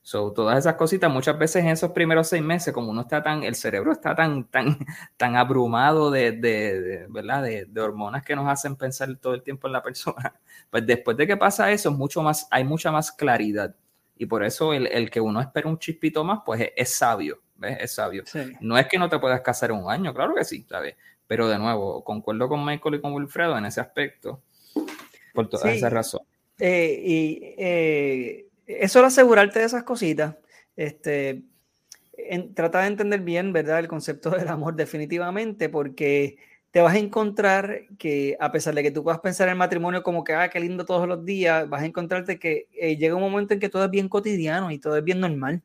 So, 0.04 0.32
todas 0.34 0.58
esas 0.58 0.76
cositas, 0.76 1.12
muchas 1.12 1.38
veces 1.38 1.64
en 1.64 1.70
esos 1.70 1.92
primeros 1.92 2.28
seis 2.28 2.42
meses, 2.42 2.74
como 2.74 2.90
uno 2.90 3.02
está 3.02 3.22
tan, 3.22 3.44
el 3.44 3.54
cerebro 3.54 3.92
está 3.92 4.16
tan, 4.16 4.46
tan, 4.46 4.78
tan 5.18 5.36
abrumado 5.36 6.10
de, 6.10 6.32
de, 6.32 7.06
¿verdad? 7.10 7.44
De, 7.44 7.66
de, 7.66 7.82
hormonas 7.82 8.24
que 8.24 8.36
nos 8.36 8.48
hacen 8.50 8.76
pensar 8.76 9.16
todo 9.18 9.36
el 9.36 9.44
tiempo 9.44 9.68
en 9.68 9.74
la 9.74 9.84
persona, 9.84 10.34
pues 10.72 10.88
después 10.88 11.16
de 11.18 11.28
que 11.28 11.38
pasa 11.38 11.72
eso, 11.72 11.92
mucho 11.92 12.24
más, 12.24 12.48
hay 12.50 12.64
mucha 12.64 12.92
más 12.92 13.12
claridad. 13.12 13.76
Y 14.18 14.26
por 14.26 14.44
eso 14.44 14.74
el, 14.74 14.88
el 14.88 15.10
que 15.10 15.22
uno 15.22 15.40
espera 15.40 15.70
un 15.70 15.78
chispito 15.78 16.24
más, 16.24 16.40
pues 16.46 16.62
es, 16.62 16.72
es 16.76 16.96
sabio, 16.96 17.40
¿ves? 17.56 17.78
Es 17.80 17.94
sabio. 17.94 18.24
Sí. 18.26 18.54
No 18.60 18.78
es 18.78 18.88
que 18.88 18.98
no 18.98 19.08
te 19.08 19.20
puedas 19.20 19.42
casar 19.42 19.70
en 19.70 19.78
un 19.78 19.92
año, 19.92 20.14
claro 20.14 20.34
que 20.34 20.44
sí, 20.44 20.66
¿sabes? 20.68 20.96
Pero 21.28 21.48
de 21.48 21.60
nuevo, 21.60 22.04
concuerdo 22.04 22.50
con 22.50 22.66
Michael 22.66 22.96
y 22.96 23.02
con 23.02 23.14
Wilfredo 23.14 23.58
en 23.58 23.66
ese 23.66 23.82
aspecto, 23.82 24.42
por 25.34 25.48
toda 25.48 25.72
sí. 25.72 25.78
esa 25.78 25.90
razón. 25.90 26.22
Eh, 26.58 27.02
y 27.04 27.56
eh, 27.58 28.51
es 28.68 28.92
solo 28.92 29.08
asegurarte 29.08 29.60
de 29.60 29.66
esas 29.66 29.84
cositas. 29.84 30.36
Este, 30.76 31.44
en, 32.14 32.54
trata 32.54 32.82
de 32.82 32.88
entender 32.88 33.22
bien, 33.22 33.54
¿verdad? 33.54 33.80
El 33.80 33.88
concepto 33.88 34.30
del 34.32 34.48
amor 34.48 34.76
definitivamente, 34.76 35.70
porque 35.70 36.38
te 36.72 36.82
vas 36.82 36.96
a 36.96 37.00
encontrar 37.00 37.82
que 37.98 38.38
a 38.40 38.52
pesar 38.52 38.74
de 38.74 38.84
que 38.84 38.92
tú 38.92 39.04
puedas 39.04 39.20
pensar 39.20 39.48
en 39.48 39.54
el 39.54 39.58
matrimonio 39.58 40.04
como 40.04 40.24
que, 40.24 40.34
ah, 40.34 40.50
qué 40.50 40.60
lindo 40.60 40.86
todos 40.86 41.08
los 41.08 41.26
días, 41.26 41.68
vas 41.70 41.82
a 41.84 41.86
encontrarte 41.86 42.40
que 42.40 42.68
eh, 42.74 42.96
llega 42.98 43.16
un 43.16 43.22
momento 43.22 43.54
en 43.54 43.60
que 43.60 43.70
todo 43.70 43.86
es 43.86 43.92
bien 43.92 44.08
cotidiano 44.08 44.72
y 44.72 44.80
todo 44.80 44.98
es 44.98 45.04
bien 45.04 45.20
normal. 45.20 45.62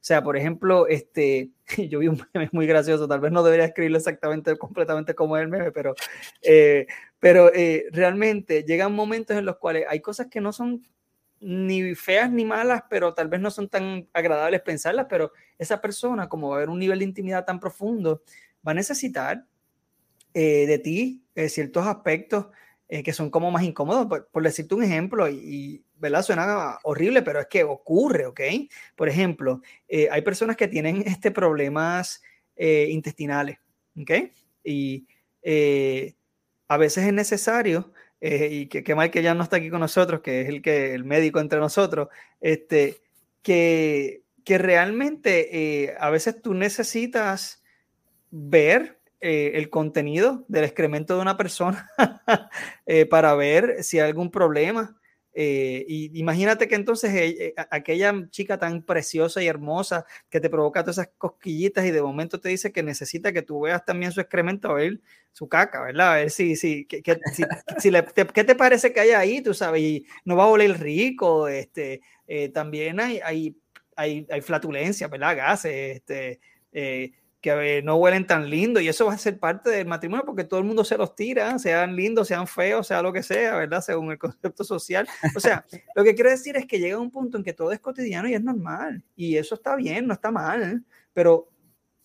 O 0.00 0.02
sea, 0.02 0.22
por 0.22 0.36
ejemplo, 0.36 0.86
este, 0.86 1.50
yo 1.88 1.98
vi 1.98 2.08
un 2.08 2.22
meme 2.34 2.48
muy 2.52 2.66
gracioso, 2.66 3.08
tal 3.08 3.20
vez 3.20 3.32
no 3.32 3.42
debería 3.42 3.66
escribirlo 3.66 3.98
exactamente, 3.98 4.56
completamente 4.56 5.14
como 5.14 5.36
el 5.36 5.48
meme, 5.48 5.72
pero, 5.72 5.94
eh, 6.42 6.86
pero 7.18 7.52
eh, 7.54 7.86
realmente 7.92 8.64
llegan 8.64 8.92
momentos 8.94 9.36
en 9.36 9.46
los 9.46 9.56
cuales 9.56 9.84
hay 9.88 10.00
cosas 10.00 10.28
que 10.28 10.40
no 10.40 10.52
son 10.52 10.86
ni 11.40 11.94
feas 11.94 12.30
ni 12.30 12.44
malas, 12.44 12.84
pero 12.88 13.14
tal 13.14 13.28
vez 13.28 13.40
no 13.40 13.50
son 13.50 13.68
tan 13.68 14.08
agradables 14.12 14.60
pensarlas, 14.60 15.06
pero 15.08 15.32
esa 15.58 15.80
persona, 15.80 16.28
como 16.28 16.48
va 16.48 16.56
a 16.56 16.58
haber 16.58 16.68
un 16.68 16.78
nivel 16.78 16.98
de 16.98 17.06
intimidad 17.06 17.44
tan 17.44 17.58
profundo, 17.58 18.22
va 18.66 18.72
a 18.72 18.74
necesitar 18.74 19.46
eh, 20.34 20.66
de 20.66 20.78
ti 20.78 21.24
eh, 21.34 21.48
ciertos 21.48 21.86
aspectos 21.86 22.46
eh, 22.88 23.02
que 23.02 23.12
son 23.12 23.30
como 23.30 23.50
más 23.50 23.62
incómodos. 23.62 24.06
Por, 24.06 24.28
por 24.28 24.42
decirte 24.42 24.74
un 24.74 24.84
ejemplo, 24.84 25.28
y, 25.28 25.34
y, 25.34 25.84
¿verdad? 25.96 26.22
Suena 26.22 26.78
horrible, 26.82 27.22
pero 27.22 27.40
es 27.40 27.46
que 27.46 27.64
ocurre, 27.64 28.26
¿ok? 28.26 28.40
Por 28.94 29.08
ejemplo, 29.08 29.62
hay 29.88 30.22
personas 30.22 30.56
que 30.56 30.68
tienen 30.68 31.02
este 31.06 31.30
problemas 31.30 32.22
intestinales, 32.56 33.58
¿ok? 33.98 34.10
Y 34.62 35.06
a 36.68 36.76
veces 36.76 37.06
es 37.06 37.12
necesario 37.12 37.92
eh, 38.20 38.48
y 38.50 38.66
que, 38.66 38.84
que 38.84 38.94
Mike 38.94 39.22
ya 39.22 39.34
no 39.34 39.42
está 39.42 39.56
aquí 39.56 39.70
con 39.70 39.80
nosotros, 39.80 40.20
que 40.20 40.42
es 40.42 40.48
el, 40.48 40.62
que, 40.62 40.94
el 40.94 41.04
médico 41.04 41.40
entre 41.40 41.58
nosotros, 41.58 42.08
este, 42.40 43.00
que, 43.42 44.22
que 44.44 44.58
realmente 44.58 45.84
eh, 45.84 45.94
a 45.98 46.10
veces 46.10 46.40
tú 46.42 46.52
necesitas 46.54 47.62
ver 48.30 48.98
eh, 49.20 49.52
el 49.54 49.70
contenido 49.70 50.44
del 50.48 50.64
excremento 50.64 51.16
de 51.16 51.22
una 51.22 51.36
persona 51.36 51.90
para 53.10 53.34
ver 53.34 53.82
si 53.82 53.98
hay 53.98 54.08
algún 54.08 54.30
problema. 54.30 54.99
Eh, 55.32 55.84
y 55.86 56.18
imagínate 56.18 56.66
que 56.66 56.74
entonces 56.74 57.12
eh, 57.14 57.54
aquella 57.70 58.12
chica 58.30 58.58
tan 58.58 58.82
preciosa 58.82 59.42
y 59.42 59.46
hermosa 59.46 60.04
que 60.28 60.40
te 60.40 60.50
provoca 60.50 60.82
todas 60.82 60.98
esas 60.98 61.12
cosquillitas 61.16 61.84
y 61.86 61.92
de 61.92 62.02
momento 62.02 62.40
te 62.40 62.48
dice 62.48 62.72
que 62.72 62.82
necesita 62.82 63.32
que 63.32 63.42
tú 63.42 63.60
veas 63.60 63.84
también 63.84 64.10
su 64.10 64.20
excremento, 64.20 64.70
a 64.70 64.74
ver 64.74 65.00
su 65.32 65.48
caca, 65.48 65.82
¿verdad? 65.82 66.14
A 66.14 66.16
ver 66.16 66.30
si, 66.30 66.56
si, 66.56 66.84
que, 66.86 67.02
si, 67.78 67.90
le, 67.90 68.02
te, 68.02 68.26
¿qué 68.26 68.44
te 68.44 68.54
parece 68.54 68.92
que 68.92 69.00
hay 69.00 69.10
ahí? 69.10 69.40
Tú 69.42 69.54
sabes, 69.54 69.82
y 69.82 70.06
no 70.24 70.36
va 70.36 70.44
a 70.44 70.48
oler 70.48 70.80
rico, 70.80 71.48
este, 71.48 72.00
eh, 72.26 72.48
también 72.48 73.00
hay, 73.00 73.20
hay, 73.24 73.56
hay, 73.96 74.26
hay 74.30 74.40
flatulencia, 74.40 75.08
¿verdad? 75.08 75.36
Gases, 75.36 75.96
este, 75.96 76.40
eh, 76.72 77.12
que 77.40 77.82
no 77.82 77.96
huelen 77.96 78.26
tan 78.26 78.50
lindo 78.50 78.80
y 78.80 78.88
eso 78.88 79.06
va 79.06 79.14
a 79.14 79.18
ser 79.18 79.38
parte 79.38 79.70
del 79.70 79.86
matrimonio 79.86 80.24
porque 80.26 80.44
todo 80.44 80.60
el 80.60 80.66
mundo 80.66 80.84
se 80.84 80.98
los 80.98 81.14
tira, 81.14 81.58
sean 81.58 81.96
lindos, 81.96 82.28
sean 82.28 82.46
feos, 82.46 82.86
sea 82.86 83.00
lo 83.02 83.12
que 83.12 83.22
sea, 83.22 83.56
¿verdad? 83.56 83.80
Según 83.80 84.10
el 84.10 84.18
concepto 84.18 84.62
social. 84.62 85.08
O 85.34 85.40
sea, 85.40 85.64
lo 85.94 86.04
que 86.04 86.14
quiero 86.14 86.30
decir 86.30 86.56
es 86.56 86.66
que 86.66 86.78
llega 86.78 86.98
un 86.98 87.10
punto 87.10 87.38
en 87.38 87.44
que 87.44 87.54
todo 87.54 87.72
es 87.72 87.80
cotidiano 87.80 88.28
y 88.28 88.34
es 88.34 88.42
normal 88.42 89.02
y 89.16 89.36
eso 89.36 89.54
está 89.54 89.74
bien, 89.76 90.06
no 90.06 90.14
está 90.14 90.30
mal, 90.30 90.84
pero 91.14 91.48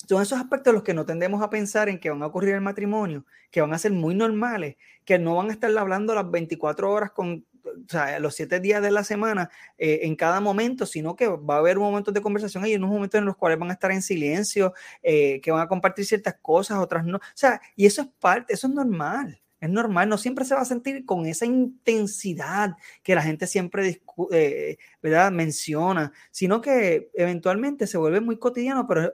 son 0.08 0.22
esos 0.22 0.40
aspectos 0.40 0.74
los 0.74 0.84
que 0.84 0.94
no 0.94 1.06
tendemos 1.06 1.42
a 1.42 1.50
pensar 1.50 1.90
en 1.90 2.00
que 2.00 2.10
van 2.10 2.24
a 2.24 2.28
ocurrir 2.28 2.52
en 2.52 2.56
el 2.58 2.62
matrimonio, 2.62 3.26
que 3.52 3.62
van 3.62 3.74
a 3.74 3.78
ser 3.78 3.92
muy 3.92 4.16
normales, 4.16 4.78
que 5.04 5.20
no 5.20 5.36
van 5.36 5.50
a 5.50 5.54
estar 5.54 5.76
hablando 5.78 6.16
las 6.16 6.30
24 6.30 6.92
horas 6.92 7.12
con 7.12 7.46
o 7.76 7.90
sea, 7.90 8.20
los 8.20 8.36
siete 8.36 8.60
días 8.60 8.82
de 8.82 8.92
la 8.92 9.04
semana 9.04 9.50
eh, 9.78 10.02
en 10.04 10.16
cada 10.16 10.40
momento, 10.40 10.86
sino 10.86 11.16
que 11.16 11.28
va 11.28 11.56
a 11.56 11.60
haber 11.60 11.78
momentos 11.78 12.14
de 12.14 12.22
conversación 12.22 12.66
y 12.66 12.76
unos 12.76 12.90
momentos 12.90 13.20
en 13.20 13.26
los 13.26 13.36
cuales 13.36 13.60
van 13.60 13.70
a 13.70 13.74
estar 13.74 13.92
en 13.92 14.02
silencio, 14.02 14.74
eh, 15.04 15.42
que 15.42 15.52
van 15.52 15.62
a 15.62 15.68
compartir 15.68 16.06
ciertas 16.06 16.36
cosas, 16.42 16.78
otras 16.80 17.06
no. 17.06 17.18
O 17.18 17.22
sea, 17.34 17.62
y 17.76 17.86
eso 17.86 18.02
es 18.02 18.08
parte, 18.20 18.54
eso 18.54 18.68
es 18.68 18.74
normal. 18.74 19.42
Es 19.62 19.70
normal, 19.70 20.10
no 20.10 20.18
siempre 20.18 20.46
se 20.46 20.54
va 20.54 20.62
a 20.62 20.66
sentir 20.66 21.06
con 21.06 21.26
esa 21.26 21.46
intensidad 21.46 22.76
que 23.02 23.16
la 23.16 23.22
gente 23.22 23.48
siempre 23.48 24.02
eh, 24.32 24.78
¿verdad? 25.02 25.32
menciona, 25.32 26.12
sino 26.30 26.62
que 26.62 27.10
eventualmente 27.14 27.88
se 27.88 27.98
vuelve 27.98 28.20
muy 28.22 28.38
cotidiano, 28.38 28.86
pero 28.86 29.12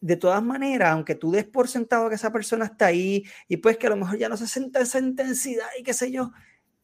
de 0.00 0.16
todas 0.16 0.42
maneras, 0.42 0.92
aunque 0.92 1.14
tú 1.14 1.30
des 1.30 1.44
por 1.44 1.68
sentado 1.68 2.08
que 2.08 2.14
esa 2.14 2.32
persona 2.32 2.64
está 2.66 2.86
ahí 2.86 3.24
y 3.48 3.58
pues 3.58 3.76
que 3.76 3.86
a 3.86 3.90
lo 3.90 3.96
mejor 3.96 4.18
ya 4.18 4.28
no 4.28 4.36
se 4.36 4.46
siente 4.46 4.80
esa 4.80 4.98
intensidad 4.98 5.66
y 5.78 5.82
qué 5.82 5.92
sé 5.92 6.10
yo, 6.10 6.32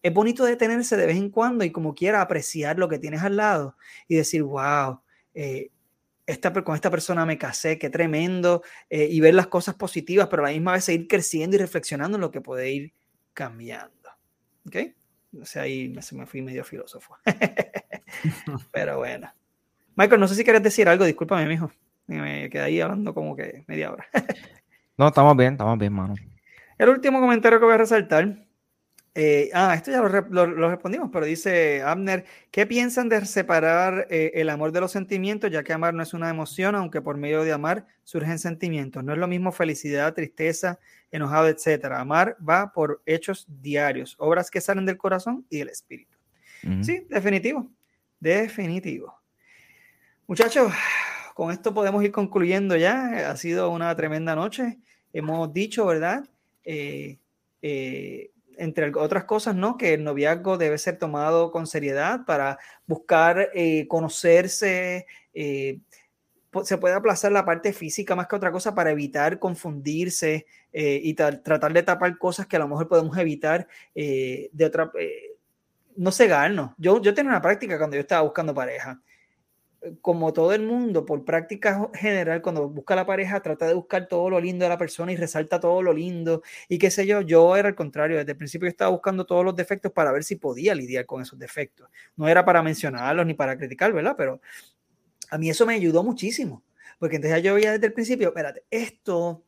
es 0.06 0.14
bonito 0.14 0.44
detenerse 0.44 0.96
de 0.96 1.04
vez 1.04 1.16
en 1.16 1.30
cuando 1.30 1.64
y 1.64 1.72
como 1.72 1.92
quiera 1.92 2.20
apreciar 2.20 2.78
lo 2.78 2.88
que 2.88 3.00
tienes 3.00 3.22
al 3.22 3.36
lado 3.36 3.76
y 4.06 4.14
decir, 4.14 4.44
wow, 4.44 5.00
eh, 5.34 5.72
esta, 6.26 6.52
con 6.52 6.76
esta 6.76 6.92
persona 6.92 7.26
me 7.26 7.38
casé, 7.38 7.76
qué 7.76 7.90
tremendo, 7.90 8.62
eh, 8.88 9.08
y 9.10 9.18
ver 9.18 9.34
las 9.34 9.48
cosas 9.48 9.74
positivas, 9.74 10.28
pero 10.28 10.44
a 10.44 10.46
la 10.46 10.52
misma 10.52 10.74
vez 10.74 10.84
seguir 10.84 11.08
creciendo 11.08 11.56
y 11.56 11.58
reflexionando 11.58 12.18
en 12.18 12.20
lo 12.20 12.30
que 12.30 12.40
puede 12.40 12.70
ir 12.70 12.92
cambiando. 13.32 14.10
¿Ok? 14.64 14.76
O 15.42 15.44
sea, 15.44 15.62
ahí 15.62 15.92
se 16.00 16.14
me 16.14 16.24
fui 16.24 16.40
medio 16.40 16.62
filósofo. 16.62 17.16
pero 18.72 18.98
bueno. 18.98 19.34
Michael, 19.96 20.20
no 20.20 20.28
sé 20.28 20.36
si 20.36 20.44
quieres 20.44 20.62
decir 20.62 20.88
algo, 20.88 21.04
discúlpame, 21.04 21.46
mijo. 21.46 21.72
Me 22.06 22.48
quedé 22.48 22.62
ahí 22.62 22.80
hablando 22.80 23.12
como 23.12 23.34
que 23.34 23.64
media 23.66 23.90
hora. 23.90 24.06
no, 24.96 25.08
estamos 25.08 25.36
bien, 25.36 25.54
estamos 25.54 25.76
bien, 25.80 25.92
mano. 25.92 26.14
El 26.78 26.90
último 26.90 27.20
comentario 27.20 27.58
que 27.58 27.64
voy 27.64 27.74
a 27.74 27.78
resaltar. 27.78 28.45
Eh, 29.18 29.48
ah, 29.54 29.74
esto 29.74 29.90
ya 29.90 30.02
lo, 30.02 30.68
respondimos, 30.68 31.08
pero 31.10 31.24
dice 31.24 31.80
Abner, 31.80 32.26
¿qué 32.50 32.66
piensan 32.66 33.08
de 33.08 33.24
separar 33.24 34.06
eh, 34.10 34.32
el 34.34 34.50
amor 34.50 34.72
de 34.72 34.82
los 34.82 34.92
sentimientos, 34.92 35.50
ya 35.50 35.64
que 35.64 35.72
amar 35.72 35.94
no 35.94 36.02
es 36.02 36.12
una 36.12 36.28
emoción, 36.28 36.74
aunque 36.74 37.00
por 37.00 37.16
medio 37.16 37.42
de 37.42 37.50
amar 37.50 37.86
surgen 38.04 38.38
sentimientos? 38.38 39.02
No 39.02 39.14
es 39.14 39.18
lo 39.18 39.26
mismo 39.26 39.52
felicidad, 39.52 40.12
tristeza, 40.12 40.78
enojado, 41.10 41.48
etcétera. 41.48 41.98
Amar 41.98 42.36
va 42.46 42.74
por 42.74 43.02
hechos 43.06 43.46
diarios, 43.48 44.16
obras 44.18 44.50
que 44.50 44.60
salen 44.60 44.84
del 44.84 44.98
corazón 44.98 45.46
y 45.48 45.60
del 45.60 45.70
espíritu. 45.70 46.18
Sí, 46.82 47.06
definitivo, 47.08 47.70
definitivo. 48.20 49.18
Muchachos, 50.26 50.74
con 51.32 51.52
esto 51.52 51.72
podemos 51.72 52.04
ir 52.04 52.12
concluyendo 52.12 52.76
ya. 52.76 53.30
Ha 53.30 53.36
sido 53.36 53.70
una 53.70 53.96
tremenda 53.96 54.34
noche. 54.34 54.76
Hemos 55.14 55.54
dicho, 55.54 55.86
¿verdad? 55.86 56.28
Eh, 56.64 57.18
eh, 57.62 58.30
entre 58.56 58.92
otras 58.96 59.24
cosas, 59.24 59.54
¿no? 59.54 59.76
Que 59.76 59.94
el 59.94 60.04
noviazgo 60.04 60.58
debe 60.58 60.78
ser 60.78 60.98
tomado 60.98 61.50
con 61.50 61.66
seriedad 61.66 62.24
para 62.26 62.58
buscar 62.86 63.50
eh, 63.54 63.86
conocerse. 63.88 65.06
se 65.32 66.78
puede 66.78 66.94
aplazar 66.94 67.32
la 67.32 67.44
parte 67.44 67.72
física 67.72 68.16
más 68.16 68.28
que 68.28 68.36
otra 68.36 68.50
cosa 68.50 68.74
para 68.74 68.90
evitar 68.90 69.38
confundirse 69.38 70.46
y 70.72 71.14
tratar 71.14 71.72
de 71.72 71.82
tapar 71.82 72.18
cosas 72.18 72.46
que 72.46 72.56
a 72.56 72.58
lo 72.58 72.68
mejor 72.68 72.88
podemos 72.88 73.16
evitar 73.18 73.66
de 73.94 74.64
otra. 74.64 74.90
no 75.96 76.10
cegarnos. 76.12 76.72
Yo, 76.78 77.00
yo 77.00 77.14
tenía 77.14 77.30
una 77.30 77.42
práctica 77.42 77.78
cuando 77.78 77.96
yo 77.96 78.00
estaba 78.00 78.22
buscando 78.22 78.54
pareja 78.54 79.00
como 80.00 80.32
todo 80.32 80.52
el 80.52 80.62
mundo, 80.62 81.04
por 81.04 81.24
práctica 81.24 81.90
general, 81.94 82.42
cuando 82.42 82.68
busca 82.68 82.96
la 82.96 83.06
pareja, 83.06 83.40
trata 83.40 83.66
de 83.66 83.74
buscar 83.74 84.08
todo 84.08 84.30
lo 84.30 84.40
lindo 84.40 84.64
de 84.64 84.68
la 84.68 84.78
persona 84.78 85.12
y 85.12 85.16
resalta 85.16 85.60
todo 85.60 85.82
lo 85.82 85.92
lindo. 85.92 86.42
Y 86.68 86.78
qué 86.78 86.90
sé 86.90 87.06
yo, 87.06 87.20
yo 87.20 87.56
era 87.56 87.68
al 87.68 87.74
contrario. 87.74 88.16
Desde 88.16 88.32
el 88.32 88.38
principio 88.38 88.68
estaba 88.68 88.90
buscando 88.90 89.26
todos 89.26 89.44
los 89.44 89.54
defectos 89.54 89.92
para 89.92 90.12
ver 90.12 90.24
si 90.24 90.36
podía 90.36 90.74
lidiar 90.74 91.06
con 91.06 91.22
esos 91.22 91.38
defectos. 91.38 91.88
No 92.16 92.28
era 92.28 92.44
para 92.44 92.62
mencionarlos 92.62 93.26
ni 93.26 93.34
para 93.34 93.56
criticar, 93.56 93.92
¿verdad? 93.92 94.14
Pero 94.16 94.40
a 95.30 95.38
mí 95.38 95.50
eso 95.50 95.66
me 95.66 95.74
ayudó 95.74 96.02
muchísimo. 96.02 96.62
Porque 96.98 97.16
entonces 97.16 97.42
yo 97.42 97.54
veía 97.54 97.72
desde 97.72 97.86
el 97.86 97.92
principio, 97.92 98.28
espérate, 98.28 98.64
esto, 98.70 99.44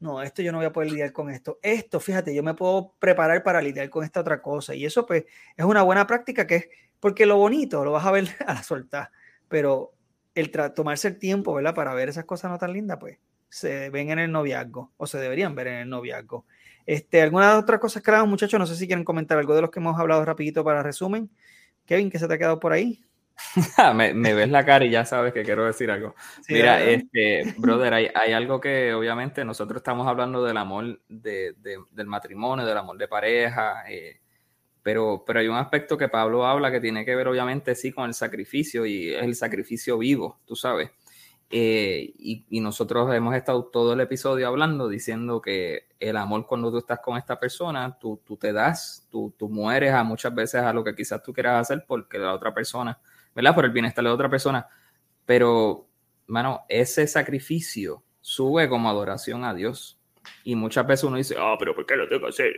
no, 0.00 0.22
esto 0.22 0.42
yo 0.42 0.52
no 0.52 0.58
voy 0.58 0.66
a 0.66 0.72
poder 0.72 0.90
lidiar 0.90 1.12
con 1.12 1.30
esto. 1.30 1.58
Esto, 1.62 2.00
fíjate, 2.00 2.34
yo 2.34 2.42
me 2.42 2.54
puedo 2.54 2.94
preparar 2.98 3.42
para 3.42 3.62
lidiar 3.62 3.88
con 3.90 4.04
esta 4.04 4.20
otra 4.20 4.42
cosa. 4.42 4.74
Y 4.74 4.84
eso, 4.84 5.06
pues, 5.06 5.24
es 5.56 5.64
una 5.64 5.82
buena 5.82 6.06
práctica 6.06 6.46
que 6.46 6.56
es, 6.56 6.68
porque 7.00 7.26
lo 7.26 7.36
bonito 7.36 7.84
lo 7.84 7.92
vas 7.92 8.06
a 8.06 8.12
ver 8.12 8.28
a 8.46 8.54
la 8.54 8.62
soltar 8.62 9.10
pero 9.52 9.92
el 10.34 10.50
tomarse 10.74 11.08
el 11.08 11.18
tiempo, 11.18 11.52
¿verdad? 11.52 11.74
Para 11.74 11.92
ver 11.92 12.08
esas 12.08 12.24
cosas 12.24 12.50
no 12.50 12.58
tan 12.58 12.72
lindas, 12.72 12.96
pues 12.98 13.18
se 13.50 13.90
ven 13.90 14.10
en 14.10 14.18
el 14.18 14.32
noviazgo 14.32 14.92
o 14.96 15.06
se 15.06 15.18
deberían 15.18 15.54
ver 15.54 15.66
en 15.66 15.74
el 15.80 15.90
noviazgo. 15.90 16.46
Este, 16.86 17.20
algunas 17.20 17.62
otras 17.62 17.78
cosas 17.78 18.02
que 18.02 18.10
hagan, 18.10 18.30
muchachos, 18.30 18.58
no 18.58 18.66
sé 18.66 18.74
si 18.76 18.86
quieren 18.86 19.04
comentar 19.04 19.38
algo 19.38 19.54
de 19.54 19.60
los 19.60 19.70
que 19.70 19.78
hemos 19.78 20.00
hablado 20.00 20.24
rapidito 20.24 20.64
para 20.64 20.82
resumen. 20.82 21.30
Kevin, 21.84 22.10
¿qué 22.10 22.18
se 22.18 22.26
te 22.26 22.34
ha 22.34 22.38
quedado 22.38 22.58
por 22.58 22.72
ahí? 22.72 23.04
me, 23.94 24.34
ves 24.34 24.48
la 24.48 24.64
cara 24.64 24.86
y 24.86 24.90
ya 24.90 25.04
sabes 25.04 25.34
que 25.34 25.42
quiero 25.42 25.66
decir 25.66 25.90
algo. 25.90 26.14
Mira, 26.48 26.82
este, 26.82 27.54
brother, 27.58 27.92
hay, 27.92 28.08
hay, 28.14 28.32
algo 28.32 28.58
que 28.58 28.94
obviamente 28.94 29.44
nosotros 29.44 29.80
estamos 29.80 30.08
hablando 30.08 30.42
del 30.42 30.56
amor 30.56 30.98
de, 31.08 31.54
del 31.90 32.06
matrimonio, 32.06 32.64
del 32.64 32.78
amor 32.78 32.96
de 32.96 33.06
pareja, 33.06 33.84
eh, 33.86 34.21
pero, 34.82 35.24
pero 35.26 35.40
hay 35.40 35.48
un 35.48 35.56
aspecto 35.56 35.96
que 35.96 36.08
Pablo 36.08 36.46
habla 36.46 36.70
que 36.70 36.80
tiene 36.80 37.04
que 37.04 37.14
ver 37.14 37.28
obviamente 37.28 37.74
sí 37.74 37.92
con 37.92 38.06
el 38.06 38.14
sacrificio 38.14 38.84
y 38.86 39.10
es 39.10 39.22
el 39.22 39.34
sacrificio 39.34 39.98
vivo, 39.98 40.40
tú 40.44 40.56
sabes. 40.56 40.90
Eh, 41.54 42.14
y, 42.18 42.60
nosotros 42.60 43.14
hemos 43.14 43.34
estado 43.34 43.66
todo 43.66 43.92
el 43.92 44.00
episodio 44.00 44.48
hablando, 44.48 44.88
diciendo 44.88 45.42
que 45.42 45.86
el 46.00 46.16
amor 46.16 46.46
cuando 46.46 46.70
tú 46.70 46.78
estás 46.78 47.00
con 47.00 47.18
esta 47.18 47.38
persona, 47.38 47.98
tú, 48.00 48.22
tú 48.24 48.38
te 48.38 48.54
das, 48.54 49.06
tú, 49.10 49.34
tú, 49.38 49.50
mueres 49.50 49.92
a 49.92 50.02
muchas 50.02 50.34
veces 50.34 50.62
a 50.62 50.72
lo 50.72 50.82
que 50.82 50.94
quizás 50.94 51.22
tú 51.22 51.34
quieras 51.34 51.60
hacer 51.60 51.84
porque 51.86 52.18
la 52.18 52.32
otra 52.32 52.54
persona, 52.54 52.98
¿verdad? 53.34 53.54
Por 53.54 53.66
el 53.66 53.70
bienestar 53.70 54.02
de 54.02 54.08
la 54.08 54.14
otra 54.14 54.30
persona. 54.30 54.66
Pero, 55.26 55.86
mano, 56.26 56.62
ese 56.70 57.06
sacrificio 57.06 58.02
sube 58.22 58.68
como 58.70 58.88
adoración 58.88 59.44
a 59.44 59.52
Dios. 59.52 59.98
Y 60.44 60.54
muchas 60.54 60.86
veces 60.86 61.04
uno 61.04 61.16
dice, 61.16 61.36
ah, 61.38 61.56
pero 61.58 61.74
¿por 61.74 61.86
qué 61.86 61.96
lo 61.96 62.08
tengo 62.08 62.22
que 62.22 62.28
hacer? 62.28 62.52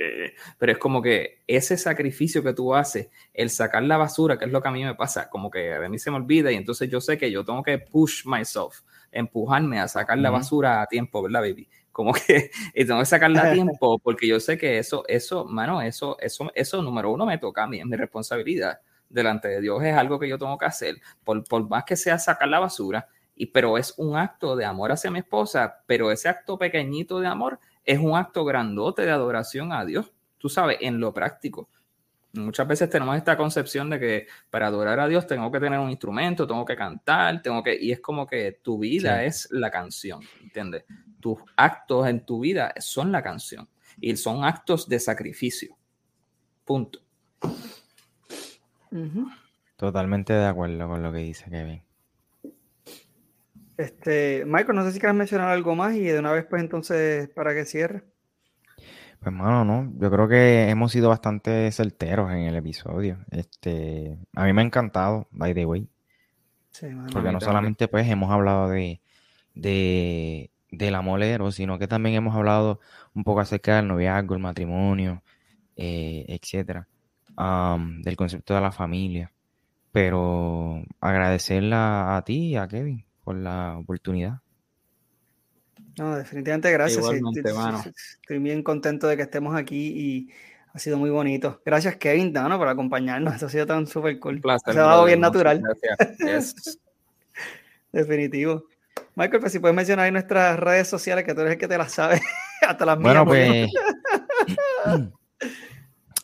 Pero 0.59 0.73
es 0.73 0.79
como 0.79 1.03
que 1.03 1.43
ese 1.47 1.77
sacrificio 1.77 2.43
que 2.43 2.53
tú 2.53 2.75
haces, 2.75 3.09
el 3.33 3.51
sacar 3.51 3.83
la 3.83 3.97
basura, 3.97 4.39
que 4.39 4.47
es 4.47 4.53
lo 4.53 4.63
que 4.63 4.69
a 4.69 4.73
mí 4.73 4.85
me 4.85 4.95
pasa, 4.95 5.29
como 5.29 5.51
que 5.51 5.75
a 5.75 5.89
mí 5.89 5.99
se 5.99 6.11
me 6.11 6.17
olvida 6.17 6.51
y 6.53 6.57
entonces 6.57 6.91
yo 6.91 7.01
sé 7.01 7.19
que 7.19 7.31
yo 7.31 7.45
tengo 7.45 7.63
que 7.63 7.79
push 7.79 8.27
myself, 8.27 8.81
empujarme 9.13 9.81
a 9.81 9.89
sacar 9.89 10.19
la 10.19 10.31
basura 10.31 10.83
a 10.83 10.87
tiempo, 10.87 11.23
¿verdad, 11.23 11.41
baby? 11.41 11.69
Como 11.93 12.13
que 12.13 12.51
y 12.75 12.85
tengo 12.85 13.01
que 13.01 13.07
sacarla 13.07 13.43
a 13.43 13.53
tiempo 13.53 13.99
porque 13.99 14.27
yo 14.27 14.41
sé 14.41 14.59
que 14.59 14.79
eso, 14.79 15.05
eso, 15.09 15.45
mano, 15.45 15.83
eso, 15.83 16.17
eso, 16.21 16.51
eso 16.55 16.83
número 16.83 17.11
uno 17.13 17.27
me 17.27 17.39
toca 17.39 17.65
a 17.65 17.67
mí, 17.67 17.79
es 17.79 17.87
mi 17.87 17.97
responsabilidad 17.97 18.81
delante 19.09 19.49
de 19.49 19.61
Dios, 19.61 19.83
es 19.83 19.95
algo 19.95 20.19
que 20.19 20.29
yo 20.29 20.39
tengo 20.39 20.59
que 20.59 20.67
hacer, 20.67 20.97
por, 21.23 21.45
por 21.45 21.69
más 21.69 21.85
que 21.85 21.97
sea 21.97 22.19
sacar 22.19 22.49
la 22.49 22.59
basura, 22.59 23.09
y, 23.37 23.47
pero 23.47 23.79
es 23.79 23.95
un 23.97 24.17
acto 24.17 24.57
de 24.57 24.65
amor 24.65 24.93
hacia 24.93 25.11
mi 25.11 25.21
esposa, 25.21 25.83
pero 25.87 26.11
ese 26.11 26.29
acto 26.29 26.59
pequeñito 26.59 27.21
de 27.21 27.27
amor 27.27 27.59
es 27.85 27.99
un 27.99 28.17
acto 28.17 28.45
grandote 28.45 29.03
de 29.03 29.11
adoración 29.11 29.73
a 29.73 29.85
Dios, 29.85 30.13
tú 30.39 30.49
sabes, 30.49 30.79
en 30.81 31.01
lo 31.01 31.13
práctico. 31.13 31.69
Muchas 32.33 32.67
veces 32.67 32.91
tenemos 32.91 33.17
esta 33.17 33.37
concepción 33.37 33.89
de 33.91 34.01
que 34.01 34.27
para 34.51 34.67
adorar 34.67 34.99
a 34.99 35.07
Dios 35.07 35.27
tengo 35.27 35.53
que 35.53 35.61
tener 35.61 35.79
un 35.79 35.91
instrumento, 35.91 36.47
tengo 36.47 36.65
que 36.65 36.75
cantar, 36.75 37.41
tengo 37.43 37.63
que, 37.63 37.79
y 37.81 37.93
es 37.93 38.01
como 38.01 38.27
que 38.27 38.59
tu 38.61 38.79
vida 38.79 39.25
es 39.25 39.49
la 39.53 39.71
canción, 39.71 40.21
¿entiendes? 40.43 40.85
Tus 41.21 41.39
actos 41.57 42.09
en 42.09 42.25
tu 42.25 42.41
vida 42.41 42.75
son 42.79 43.13
la 43.13 43.23
canción 43.23 43.69
y 44.01 44.17
son 44.17 44.45
actos 44.45 44.89
de 44.89 44.99
sacrificio. 44.99 45.77
Punto. 46.65 47.01
Totalmente 49.77 50.33
de 50.33 50.47
acuerdo 50.47 50.89
con 50.89 51.03
lo 51.03 51.13
que 51.13 51.19
dice 51.19 51.49
Kevin. 51.51 51.83
Este, 53.77 54.45
Michael, 54.47 54.77
no 54.77 54.85
sé 54.85 54.93
si 54.93 55.01
quieres 55.01 55.17
mencionar 55.17 55.49
algo 55.49 55.75
más 55.75 55.95
y 55.95 56.03
de 56.03 56.19
una 56.19 56.33
vez, 56.33 56.47
pues 56.49 56.63
entonces, 56.63 57.29
para 57.31 57.55
que 57.55 57.65
cierre. 57.65 58.05
Pues, 59.21 59.35
mano, 59.35 59.65
no. 59.65 59.93
Yo 59.99 60.11
creo 60.11 60.29
que 60.29 60.69
hemos 60.69 60.93
sido 60.93 61.09
bastante 61.09 61.71
certeros 61.73 62.31
en 62.31 62.41
el 62.41 62.57
episodio. 62.57 63.19
Este, 63.31 64.19
a 64.35 64.45
mí 64.45 64.53
me 64.53 64.63
ha 64.63 64.65
encantado, 64.65 65.27
by 65.31 65.55
the 65.55 65.67
way. 65.67 65.89
Sí, 66.71 66.87
Porque 67.13 67.33
no 67.33 67.41
solamente, 67.41 67.89
pues, 67.89 68.09
hemos 68.09 68.31
hablado 68.31 68.69
de, 68.69 69.01
de, 69.55 70.51
del 70.71 70.95
amolero, 70.95 71.51
sino 71.51 71.79
que 71.79 71.89
también 71.89 72.17
hemos 72.17 72.35
hablado 72.37 72.81
un 73.15 73.25
poco 73.25 73.41
acerca 73.41 73.77
del 73.77 73.89
noviazgo, 73.89 74.35
el 74.35 74.41
matrimonio, 74.41 75.23
eh, 75.77 76.27
etcétera, 76.29 76.87
del 78.03 78.17
concepto 78.17 78.55
de 78.55 78.61
la 78.61 78.73
familia. 78.73 79.33
Pero 79.91 80.83
agradecerla 81.01 82.17
a 82.17 82.25
ti 82.25 82.49
y 82.49 82.57
a 82.57 82.67
Kevin 82.67 83.05
por 83.25 83.37
la 83.37 83.79
oportunidad. 83.79 84.41
No, 85.99 86.17
definitivamente 86.17 86.71
gracias. 86.73 87.05
estoy, 87.05 88.39
bien 88.39 88.63
contento 88.63 89.07
de 89.07 89.17
que 89.17 89.23
estemos 89.23 89.55
aquí 89.55 89.93
y 89.95 90.29
ha 90.73 90.79
sido 90.79 90.99
muy 90.99 91.11
bonito. 91.11 91.63
Gracias, 91.65 91.97
Kevin, 91.97 92.33
Dano, 92.33 92.59
por 92.59 92.69
acompañarnos. 92.69 93.35
Esto 93.35 93.47
ha 93.47 93.51
sido 93.51 93.67
tan 93.67 93.87
súper 93.87 94.19
cool. 94.19 94.43
Se 94.65 94.71
ha 94.73 94.75
dado 94.75 95.05
bien 95.05 95.21
natural. 95.21 95.63
Gracias. 96.19 96.79
Definitivo. 97.93 98.65
Michael, 99.15 99.41
pues 99.41 99.53
si 99.53 99.61
puedes 99.61 99.77
mencionar 99.77 100.07
ahí 100.07 100.13
nuestras 100.13 100.59
redes 100.59 100.89
sociales, 100.89 101.25
que 101.25 101.35
tú 101.35 101.43
eres 101.43 101.53
el 101.53 101.59
que 101.59 101.69
te 101.69 101.79
las 101.79 101.93
sabe, 101.93 102.21
hasta 102.67 102.85
las 102.85 102.99
bueno, 102.99 103.25
Pues, 103.25 103.71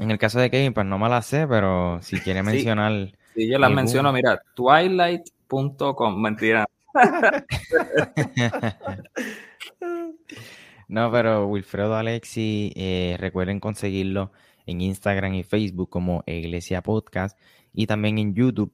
En 0.00 0.10
el 0.10 0.18
caso 0.18 0.40
de 0.40 0.50
Kevin, 0.50 0.74
pues 0.74 0.86
no 0.86 0.98
me 0.98 1.08
la 1.08 1.22
sé, 1.22 1.46
pero 1.46 2.00
si 2.02 2.18
quiere 2.18 2.42
mencionar. 2.42 3.12
Sí, 3.34 3.48
yo 3.48 3.58
la 3.58 3.68
menciono, 3.68 4.12
mira, 4.12 4.42
twilight.com, 4.54 6.20
mentira. 6.20 6.66
No, 10.88 11.10
pero 11.12 11.46
Wilfredo 11.46 11.96
Alexi, 11.96 12.72
eh, 12.76 13.16
recuerden 13.18 13.60
conseguirlo 13.60 14.32
en 14.66 14.80
Instagram 14.80 15.34
y 15.34 15.42
Facebook 15.44 15.90
como 15.90 16.22
Iglesia 16.26 16.82
Podcast 16.82 17.38
y 17.72 17.86
también 17.86 18.18
en 18.18 18.34
YouTube. 18.34 18.72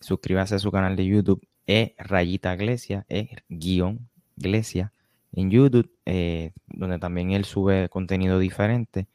Suscríbase 0.00 0.56
a 0.56 0.58
su 0.58 0.72
canal 0.72 0.96
de 0.96 1.06
YouTube, 1.06 1.46
e 1.66 1.94
rayita 1.98 2.54
iglesia, 2.54 3.06
e 3.08 3.36
guion 3.48 4.08
iglesia 4.36 4.92
en 5.32 5.50
YouTube, 5.50 5.90
eh, 6.06 6.52
donde 6.66 6.98
también 6.98 7.32
él 7.32 7.44
sube 7.44 7.88
contenido 7.88 8.38
diferente. 8.38 9.08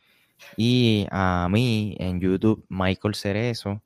Y 0.56 1.08
a 1.12 1.48
mí 1.52 1.96
en 2.00 2.20
YouTube, 2.20 2.66
Michael 2.70 3.16
Cerezo, 3.16 3.82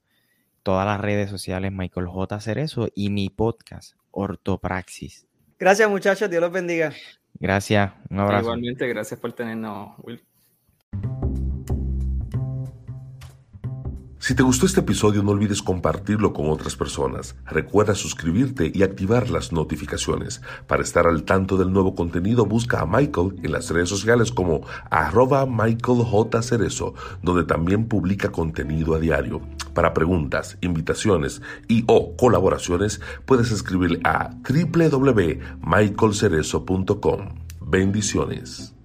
todas 0.64 0.86
las 0.86 1.02
redes 1.02 1.30
sociales, 1.30 1.72
Michael 1.72 2.08
J. 2.08 2.40
Cerezo 2.40 2.90
y 2.96 3.10
mi 3.10 3.30
podcast, 3.30 3.96
Ortopraxis. 4.12 5.26
Gracias 5.60 5.90
muchachos, 5.90 6.30
Dios 6.30 6.42
los 6.42 6.52
bendiga. 6.52 6.94
Gracias, 7.40 7.92
un 8.10 8.20
abrazo. 8.20 8.44
Igualmente, 8.44 8.88
gracias 8.88 9.20
por 9.20 9.34
tenernos, 9.34 9.96
Will. 10.00 10.22
Si 14.32 14.36
te 14.36 14.44
gustó 14.44 14.66
este 14.66 14.80
episodio 14.80 15.24
no 15.24 15.32
olvides 15.32 15.62
compartirlo 15.62 16.32
con 16.32 16.50
otras 16.50 16.78
personas. 16.78 17.36
Recuerda 17.48 17.96
suscribirte 17.96 18.72
y 18.74 18.82
activar 18.82 19.30
las 19.30 19.52
notificaciones. 19.52 20.42
Para 20.68 20.84
estar 20.84 21.06
al 21.06 21.24
tanto 21.24 21.58
del 21.58 21.74
nuevo 21.74 21.96
contenido 21.96 22.46
busca 22.46 22.80
a 22.80 22.86
Michael 22.86 23.36
en 23.44 23.52
las 23.52 23.70
redes 23.70 23.90
sociales 23.90 24.32
como 24.32 24.62
arroba 24.90 25.46
Michael 25.46 26.06
J. 26.06 26.42
Cerezo, 26.44 26.94
donde 27.22 27.44
también 27.44 27.90
publica 27.90 28.32
contenido 28.32 28.96
a 28.96 29.00
diario. 29.00 29.42
Para 29.74 29.94
preguntas, 29.94 30.58
invitaciones 30.62 31.42
y 31.68 31.84
o 31.88 32.16
colaboraciones 32.16 33.02
puedes 33.26 33.52
escribir 33.52 34.00
a 34.06 34.30
www.michaelcerezo.com. 34.30 37.30
Bendiciones. 37.60 38.76